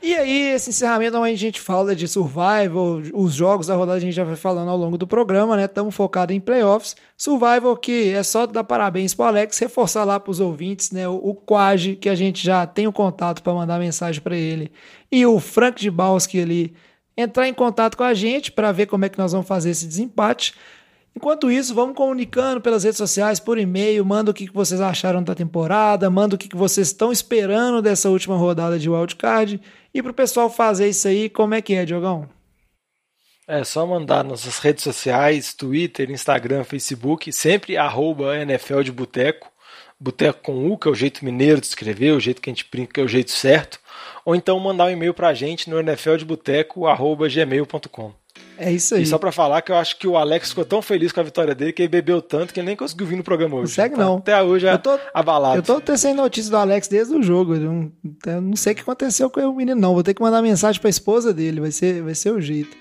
E 0.00 0.14
aí, 0.14 0.52
esse 0.52 0.70
encerramento 0.70 1.16
onde 1.18 1.32
a 1.32 1.36
gente 1.36 1.60
fala 1.60 1.94
de 1.94 2.06
survival, 2.06 3.02
os 3.12 3.34
jogos 3.34 3.66
da 3.66 3.74
rodada 3.74 3.98
a 3.98 4.00
gente 4.00 4.14
já 4.14 4.22
vai 4.22 4.36
falando 4.36 4.70
ao 4.70 4.76
longo 4.76 4.96
do 4.96 5.08
programa, 5.08 5.56
né? 5.56 5.64
Estamos 5.64 5.92
focados 5.92 6.34
em 6.34 6.38
playoffs. 6.38 6.94
Survival 7.16 7.76
que 7.76 8.12
é 8.12 8.22
só 8.22 8.46
dar 8.46 8.62
parabéns 8.62 9.12
pro 9.12 9.24
Alex, 9.24 9.58
reforçar 9.58 10.04
lá 10.04 10.20
pros 10.20 10.38
ouvintes, 10.38 10.92
né? 10.92 11.08
O, 11.08 11.34
Quage, 11.34 11.96
que 11.96 12.08
a 12.08 12.14
gente 12.14 12.44
já 12.44 12.64
tem 12.64 12.86
o 12.86 12.92
contato 12.92 13.42
para 13.42 13.52
mandar 13.52 13.80
mensagem 13.80 14.22
para 14.22 14.36
ele, 14.36 14.70
e 15.10 15.26
o 15.26 15.40
Frank 15.40 15.80
de 15.80 15.90
Balski 15.90 16.40
ali 16.40 16.74
entrar 17.16 17.48
em 17.48 17.54
contato 17.54 17.96
com 17.96 18.04
a 18.04 18.14
gente 18.14 18.52
para 18.52 18.70
ver 18.70 18.86
como 18.86 19.04
é 19.04 19.08
que 19.08 19.18
nós 19.18 19.32
vamos 19.32 19.48
fazer 19.48 19.70
esse 19.70 19.86
desempate. 19.86 20.54
Enquanto 21.16 21.50
isso, 21.50 21.74
vamos 21.74 21.96
comunicando 21.96 22.60
pelas 22.60 22.84
redes 22.84 22.98
sociais, 22.98 23.40
por 23.40 23.58
e-mail, 23.58 24.04
manda 24.04 24.30
o 24.30 24.34
que 24.34 24.48
vocês 24.52 24.80
acharam 24.80 25.20
da 25.20 25.34
temporada, 25.34 26.08
manda 26.08 26.36
o 26.36 26.38
que 26.38 26.54
vocês 26.54 26.86
estão 26.86 27.10
esperando 27.10 27.82
dessa 27.82 28.08
última 28.08 28.36
rodada 28.36 28.78
de 28.78 28.88
wildcard. 28.88 29.60
E 29.92 30.02
para 30.02 30.10
o 30.10 30.14
pessoal 30.14 30.50
fazer 30.50 30.88
isso 30.88 31.06
aí, 31.08 31.28
como 31.28 31.54
é 31.54 31.62
que 31.62 31.74
é, 31.74 31.84
Diogão? 31.84 32.28
É 33.46 33.62
só 33.64 33.86
mandar 33.86 34.22
nossas 34.22 34.58
redes 34.58 34.84
sociais, 34.84 35.54
Twitter, 35.54 36.10
Instagram, 36.10 36.64
Facebook, 36.64 37.32
sempre 37.32 37.78
arroba 37.78 38.36
NFL 38.36 38.82
de 38.82 38.92
Boteco, 38.92 39.50
Boteco 39.98 40.42
com 40.42 40.70
U, 40.70 40.76
que 40.76 40.86
é 40.86 40.90
o 40.90 40.94
jeito 40.94 41.24
mineiro 41.24 41.58
de 41.60 41.66
escrever, 41.66 42.12
o 42.12 42.20
jeito 42.20 42.42
que 42.42 42.50
a 42.50 42.52
gente 42.52 42.68
brinca, 42.70 42.92
que 42.92 43.00
é 43.00 43.02
o 43.02 43.08
jeito 43.08 43.30
certo, 43.30 43.80
ou 44.24 44.36
então 44.36 44.60
mandar 44.60 44.84
um 44.84 44.90
e-mail 44.90 45.14
para 45.14 45.28
a 45.28 45.34
gente 45.34 45.70
no 45.70 45.82
nfldeboteco.gmail.com. 45.82 48.12
É 48.58 48.72
isso 48.72 48.96
aí. 48.96 49.02
E 49.02 49.06
só 49.06 49.18
pra 49.18 49.30
falar 49.30 49.62
que 49.62 49.70
eu 49.70 49.76
acho 49.76 49.96
que 49.96 50.06
o 50.06 50.16
Alex 50.16 50.48
ficou 50.48 50.64
tão 50.64 50.82
feliz 50.82 51.12
com 51.12 51.20
a 51.20 51.22
vitória 51.22 51.54
dele 51.54 51.72
que 51.72 51.82
ele 51.82 51.88
bebeu 51.88 52.20
tanto 52.20 52.52
que 52.52 52.58
ele 52.58 52.66
nem 52.66 52.76
conseguiu 52.76 53.06
vir 53.06 53.16
no 53.16 53.22
programa 53.22 53.56
hoje. 53.56 53.72
Consegue 53.72 53.96
não. 53.96 54.16
Até 54.16 54.42
hoje 54.42 54.66
é 54.66 54.72
eu 54.72 54.78
tô, 54.78 54.98
abalado. 55.14 55.56
Eu 55.56 55.62
tô 55.62 55.80
tecendo 55.80 56.20
notícia 56.20 56.50
do 56.50 56.56
Alex 56.56 56.88
desde 56.88 57.14
o 57.14 57.22
jogo. 57.22 57.54
Eu 57.54 57.60
não, 57.60 57.92
eu 58.26 58.40
não 58.40 58.56
sei 58.56 58.72
o 58.72 58.76
que 58.76 58.82
aconteceu 58.82 59.30
com 59.30 59.40
o 59.40 59.54
menino, 59.54 59.80
não. 59.80 59.94
Vou 59.94 60.02
ter 60.02 60.12
que 60.12 60.20
mandar 60.20 60.42
mensagem 60.42 60.80
pra 60.80 60.90
esposa 60.90 61.32
dele. 61.32 61.60
Vai 61.60 61.70
ser, 61.70 62.02
vai 62.02 62.14
ser 62.14 62.32
o 62.32 62.40
jeito. 62.40 62.76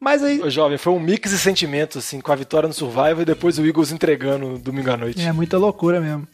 Mas 0.00 0.24
aí. 0.24 0.40
Ô, 0.40 0.48
jovem, 0.48 0.78
foi 0.78 0.94
um 0.94 0.98
mix 0.98 1.30
de 1.30 1.38
sentimentos, 1.38 1.98
assim, 1.98 2.20
com 2.20 2.32
a 2.32 2.36
vitória 2.36 2.66
no 2.66 2.72
Survival 2.72 3.20
e 3.20 3.24
depois 3.26 3.58
o 3.58 3.66
Eagles 3.66 3.92
entregando 3.92 4.58
domingo 4.58 4.90
à 4.90 4.96
noite. 4.96 5.20
É 5.20 5.30
muita 5.30 5.58
loucura 5.58 6.00
mesmo. 6.00 6.26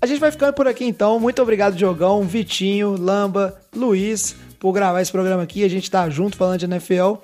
A 0.00 0.06
gente 0.06 0.18
vai 0.18 0.32
ficando 0.32 0.52
por 0.52 0.66
aqui 0.66 0.84
então. 0.84 1.20
Muito 1.20 1.40
obrigado, 1.40 1.76
Diogão, 1.76 2.22
Vitinho, 2.24 2.96
Lamba, 2.98 3.56
Luiz, 3.72 4.34
por 4.58 4.72
gravar 4.72 5.00
esse 5.00 5.12
programa 5.12 5.44
aqui. 5.44 5.62
A 5.62 5.68
gente 5.68 5.88
tá 5.88 6.10
junto 6.10 6.36
falando 6.36 6.58
de 6.58 6.64
NFL 6.64 7.18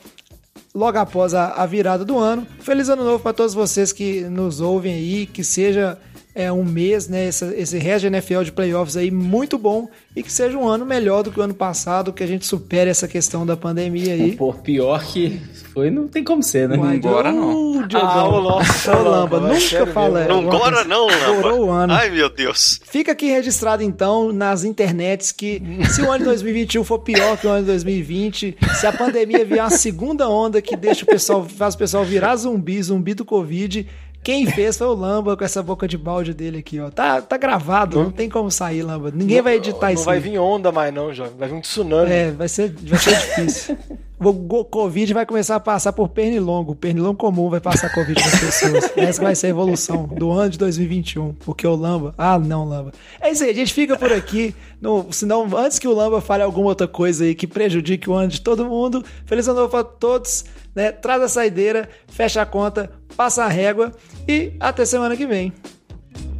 logo 0.74 0.98
após 0.98 1.34
a, 1.34 1.54
a 1.54 1.66
virada 1.66 2.04
do 2.04 2.18
ano. 2.18 2.46
Feliz 2.60 2.88
ano 2.88 3.04
novo 3.04 3.22
para 3.22 3.32
todos 3.32 3.54
vocês 3.54 3.92
que 3.92 4.22
nos 4.22 4.60
ouvem 4.60 4.94
aí, 4.94 5.26
que 5.26 5.42
seja 5.42 5.98
é, 6.38 6.52
um 6.52 6.64
mês, 6.64 7.08
né, 7.08 7.26
esse, 7.26 7.44
esse 7.56 7.78
resto 7.78 8.02
de 8.02 8.06
NFL 8.06 8.42
de 8.44 8.52
playoffs 8.52 8.96
aí 8.96 9.10
muito 9.10 9.58
bom 9.58 9.88
e 10.14 10.22
que 10.22 10.30
seja 10.30 10.56
um 10.56 10.68
ano 10.68 10.86
melhor 10.86 11.24
do 11.24 11.32
que 11.32 11.40
o 11.40 11.42
ano 11.42 11.52
passado, 11.52 12.12
que 12.12 12.22
a 12.22 12.26
gente 12.28 12.46
supere 12.46 12.88
essa 12.88 13.08
questão 13.08 13.44
da 13.44 13.56
pandemia 13.56 14.14
aí. 14.14 14.36
Pô, 14.36 14.52
pior 14.52 15.04
que 15.04 15.40
foi, 15.74 15.90
não 15.90 16.06
tem 16.06 16.22
como 16.22 16.40
ser, 16.40 16.68
né? 16.68 16.76
Uai, 16.76 16.96
Agora 16.96 17.32
não. 17.32 17.84
Ah, 17.92 18.28
ô, 18.28 18.40
nossa, 18.40 18.96
Ô, 18.96 19.02
Lamba, 19.02 19.38
Lamba, 19.38 19.48
nunca 19.48 20.08
mesmo. 20.10 20.28
Não 20.28 20.38
agora 20.48 20.84
não, 20.84 21.06
Lamba. 21.06 21.18
Estourou 21.18 21.66
o 21.66 21.70
ano. 21.70 21.92
Ai, 21.92 22.08
meu 22.10 22.30
Deus. 22.30 22.80
Fica 22.84 23.10
aqui 23.10 23.26
registrado 23.26 23.82
então 23.82 24.32
nas 24.32 24.62
internets 24.62 25.32
que 25.32 25.60
se 25.90 26.02
o 26.02 26.08
ano 26.08 26.18
de 26.18 26.24
2021 26.26 26.84
for 26.84 27.00
pior 27.00 27.36
que 27.36 27.48
o 27.48 27.50
ano 27.50 27.62
de 27.62 27.66
2020, 27.66 28.58
se 28.78 28.86
a 28.86 28.92
pandemia 28.92 29.44
vier 29.44 29.64
uma 29.64 29.70
segunda 29.70 30.28
onda 30.28 30.62
que 30.62 30.76
deixa 30.76 31.02
o 31.02 31.06
pessoal, 31.06 31.44
faz 31.44 31.74
o 31.74 31.78
pessoal 31.78 32.04
virar 32.04 32.36
zumbi, 32.36 32.80
zumbi 32.80 33.14
do 33.14 33.24
Covid, 33.24 33.88
quem 34.22 34.46
fez 34.46 34.76
foi 34.76 34.86
o 34.86 34.94
Lamba 34.94 35.36
com 35.36 35.44
essa 35.44 35.62
boca 35.62 35.88
de 35.88 35.96
balde 35.96 36.34
dele 36.34 36.58
aqui, 36.58 36.78
ó. 36.80 36.90
Tá, 36.90 37.20
tá 37.22 37.36
gravado, 37.36 38.02
não 38.02 38.10
tem 38.10 38.28
como 38.28 38.50
sair, 38.50 38.82
Lamba. 38.82 39.10
Ninguém 39.10 39.40
vai 39.40 39.56
editar 39.56 39.86
não 39.86 39.94
isso. 39.94 40.04
vai 40.04 40.16
aí. 40.16 40.22
vir 40.22 40.38
onda 40.38 40.70
mais 40.70 40.92
não, 40.92 41.12
jovem. 41.12 41.34
Vai 41.38 41.48
vir 41.48 41.54
um 41.54 41.60
tsunami. 41.60 42.10
É, 42.10 42.30
vai 42.30 42.48
ser, 42.48 42.70
vai 42.70 42.98
ser 42.98 43.16
difícil. 43.16 43.78
O 44.20 44.64
Covid 44.64 45.14
vai 45.14 45.24
começar 45.24 45.54
a 45.54 45.60
passar 45.60 45.92
por 45.92 46.08
pernilongo. 46.08 46.72
O 46.72 46.74
pernilongo 46.74 47.16
comum 47.16 47.48
vai 47.48 47.60
passar 47.60 47.92
Covid 47.94 48.20
para 48.20 48.32
as 48.32 48.40
pessoas. 48.40 48.92
Essa 48.98 49.22
vai 49.22 49.34
ser 49.36 49.46
a 49.46 49.50
evolução 49.50 50.06
do 50.08 50.32
ano 50.32 50.50
de 50.50 50.58
2021. 50.58 51.34
Porque 51.34 51.64
o 51.64 51.76
Lamba. 51.76 52.12
Ah, 52.18 52.36
não, 52.36 52.64
Lamba. 52.64 52.92
É 53.20 53.30
isso 53.30 53.44
aí, 53.44 53.50
a 53.50 53.54
gente 53.54 53.72
fica 53.72 53.96
por 53.96 54.12
aqui. 54.12 54.54
No, 54.80 55.06
senão, 55.12 55.48
antes 55.56 55.78
que 55.78 55.86
o 55.86 55.94
Lamba 55.94 56.20
fale 56.20 56.42
alguma 56.42 56.68
outra 56.68 56.88
coisa 56.88 57.24
aí 57.24 57.34
que 57.34 57.46
prejudique 57.46 58.10
o 58.10 58.14
ano 58.14 58.28
de 58.28 58.40
todo 58.40 58.64
mundo, 58.64 59.04
feliz 59.24 59.46
ano 59.46 59.60
novo 59.60 59.70
para 59.70 59.84
todos. 59.84 60.44
Né? 60.74 60.90
Traz 60.90 61.22
a 61.22 61.28
saideira, 61.28 61.88
fecha 62.08 62.42
a 62.42 62.46
conta, 62.46 62.90
passa 63.16 63.44
a 63.44 63.48
régua 63.48 63.92
e 64.26 64.52
até 64.58 64.84
semana 64.84 65.16
que 65.16 65.26
vem. 65.26 65.52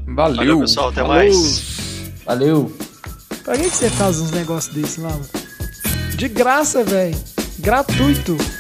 Valeu. 0.05 0.37
Valeu, 0.37 0.61
pessoal. 0.61 0.89
Até 0.89 1.01
Falou. 1.03 1.15
mais. 1.15 2.13
Valeu. 2.27 2.73
Pra 3.45 3.57
que, 3.57 3.71
que 3.71 3.77
você 3.77 3.89
faz 3.89 4.21
uns 4.21 4.33
negócios 4.33 4.75
desses, 4.75 4.97
Lamba? 4.99 5.25
De 6.17 6.29
graça, 6.29 6.83
velho. 6.83 7.38
Gratuito. 7.61 8.58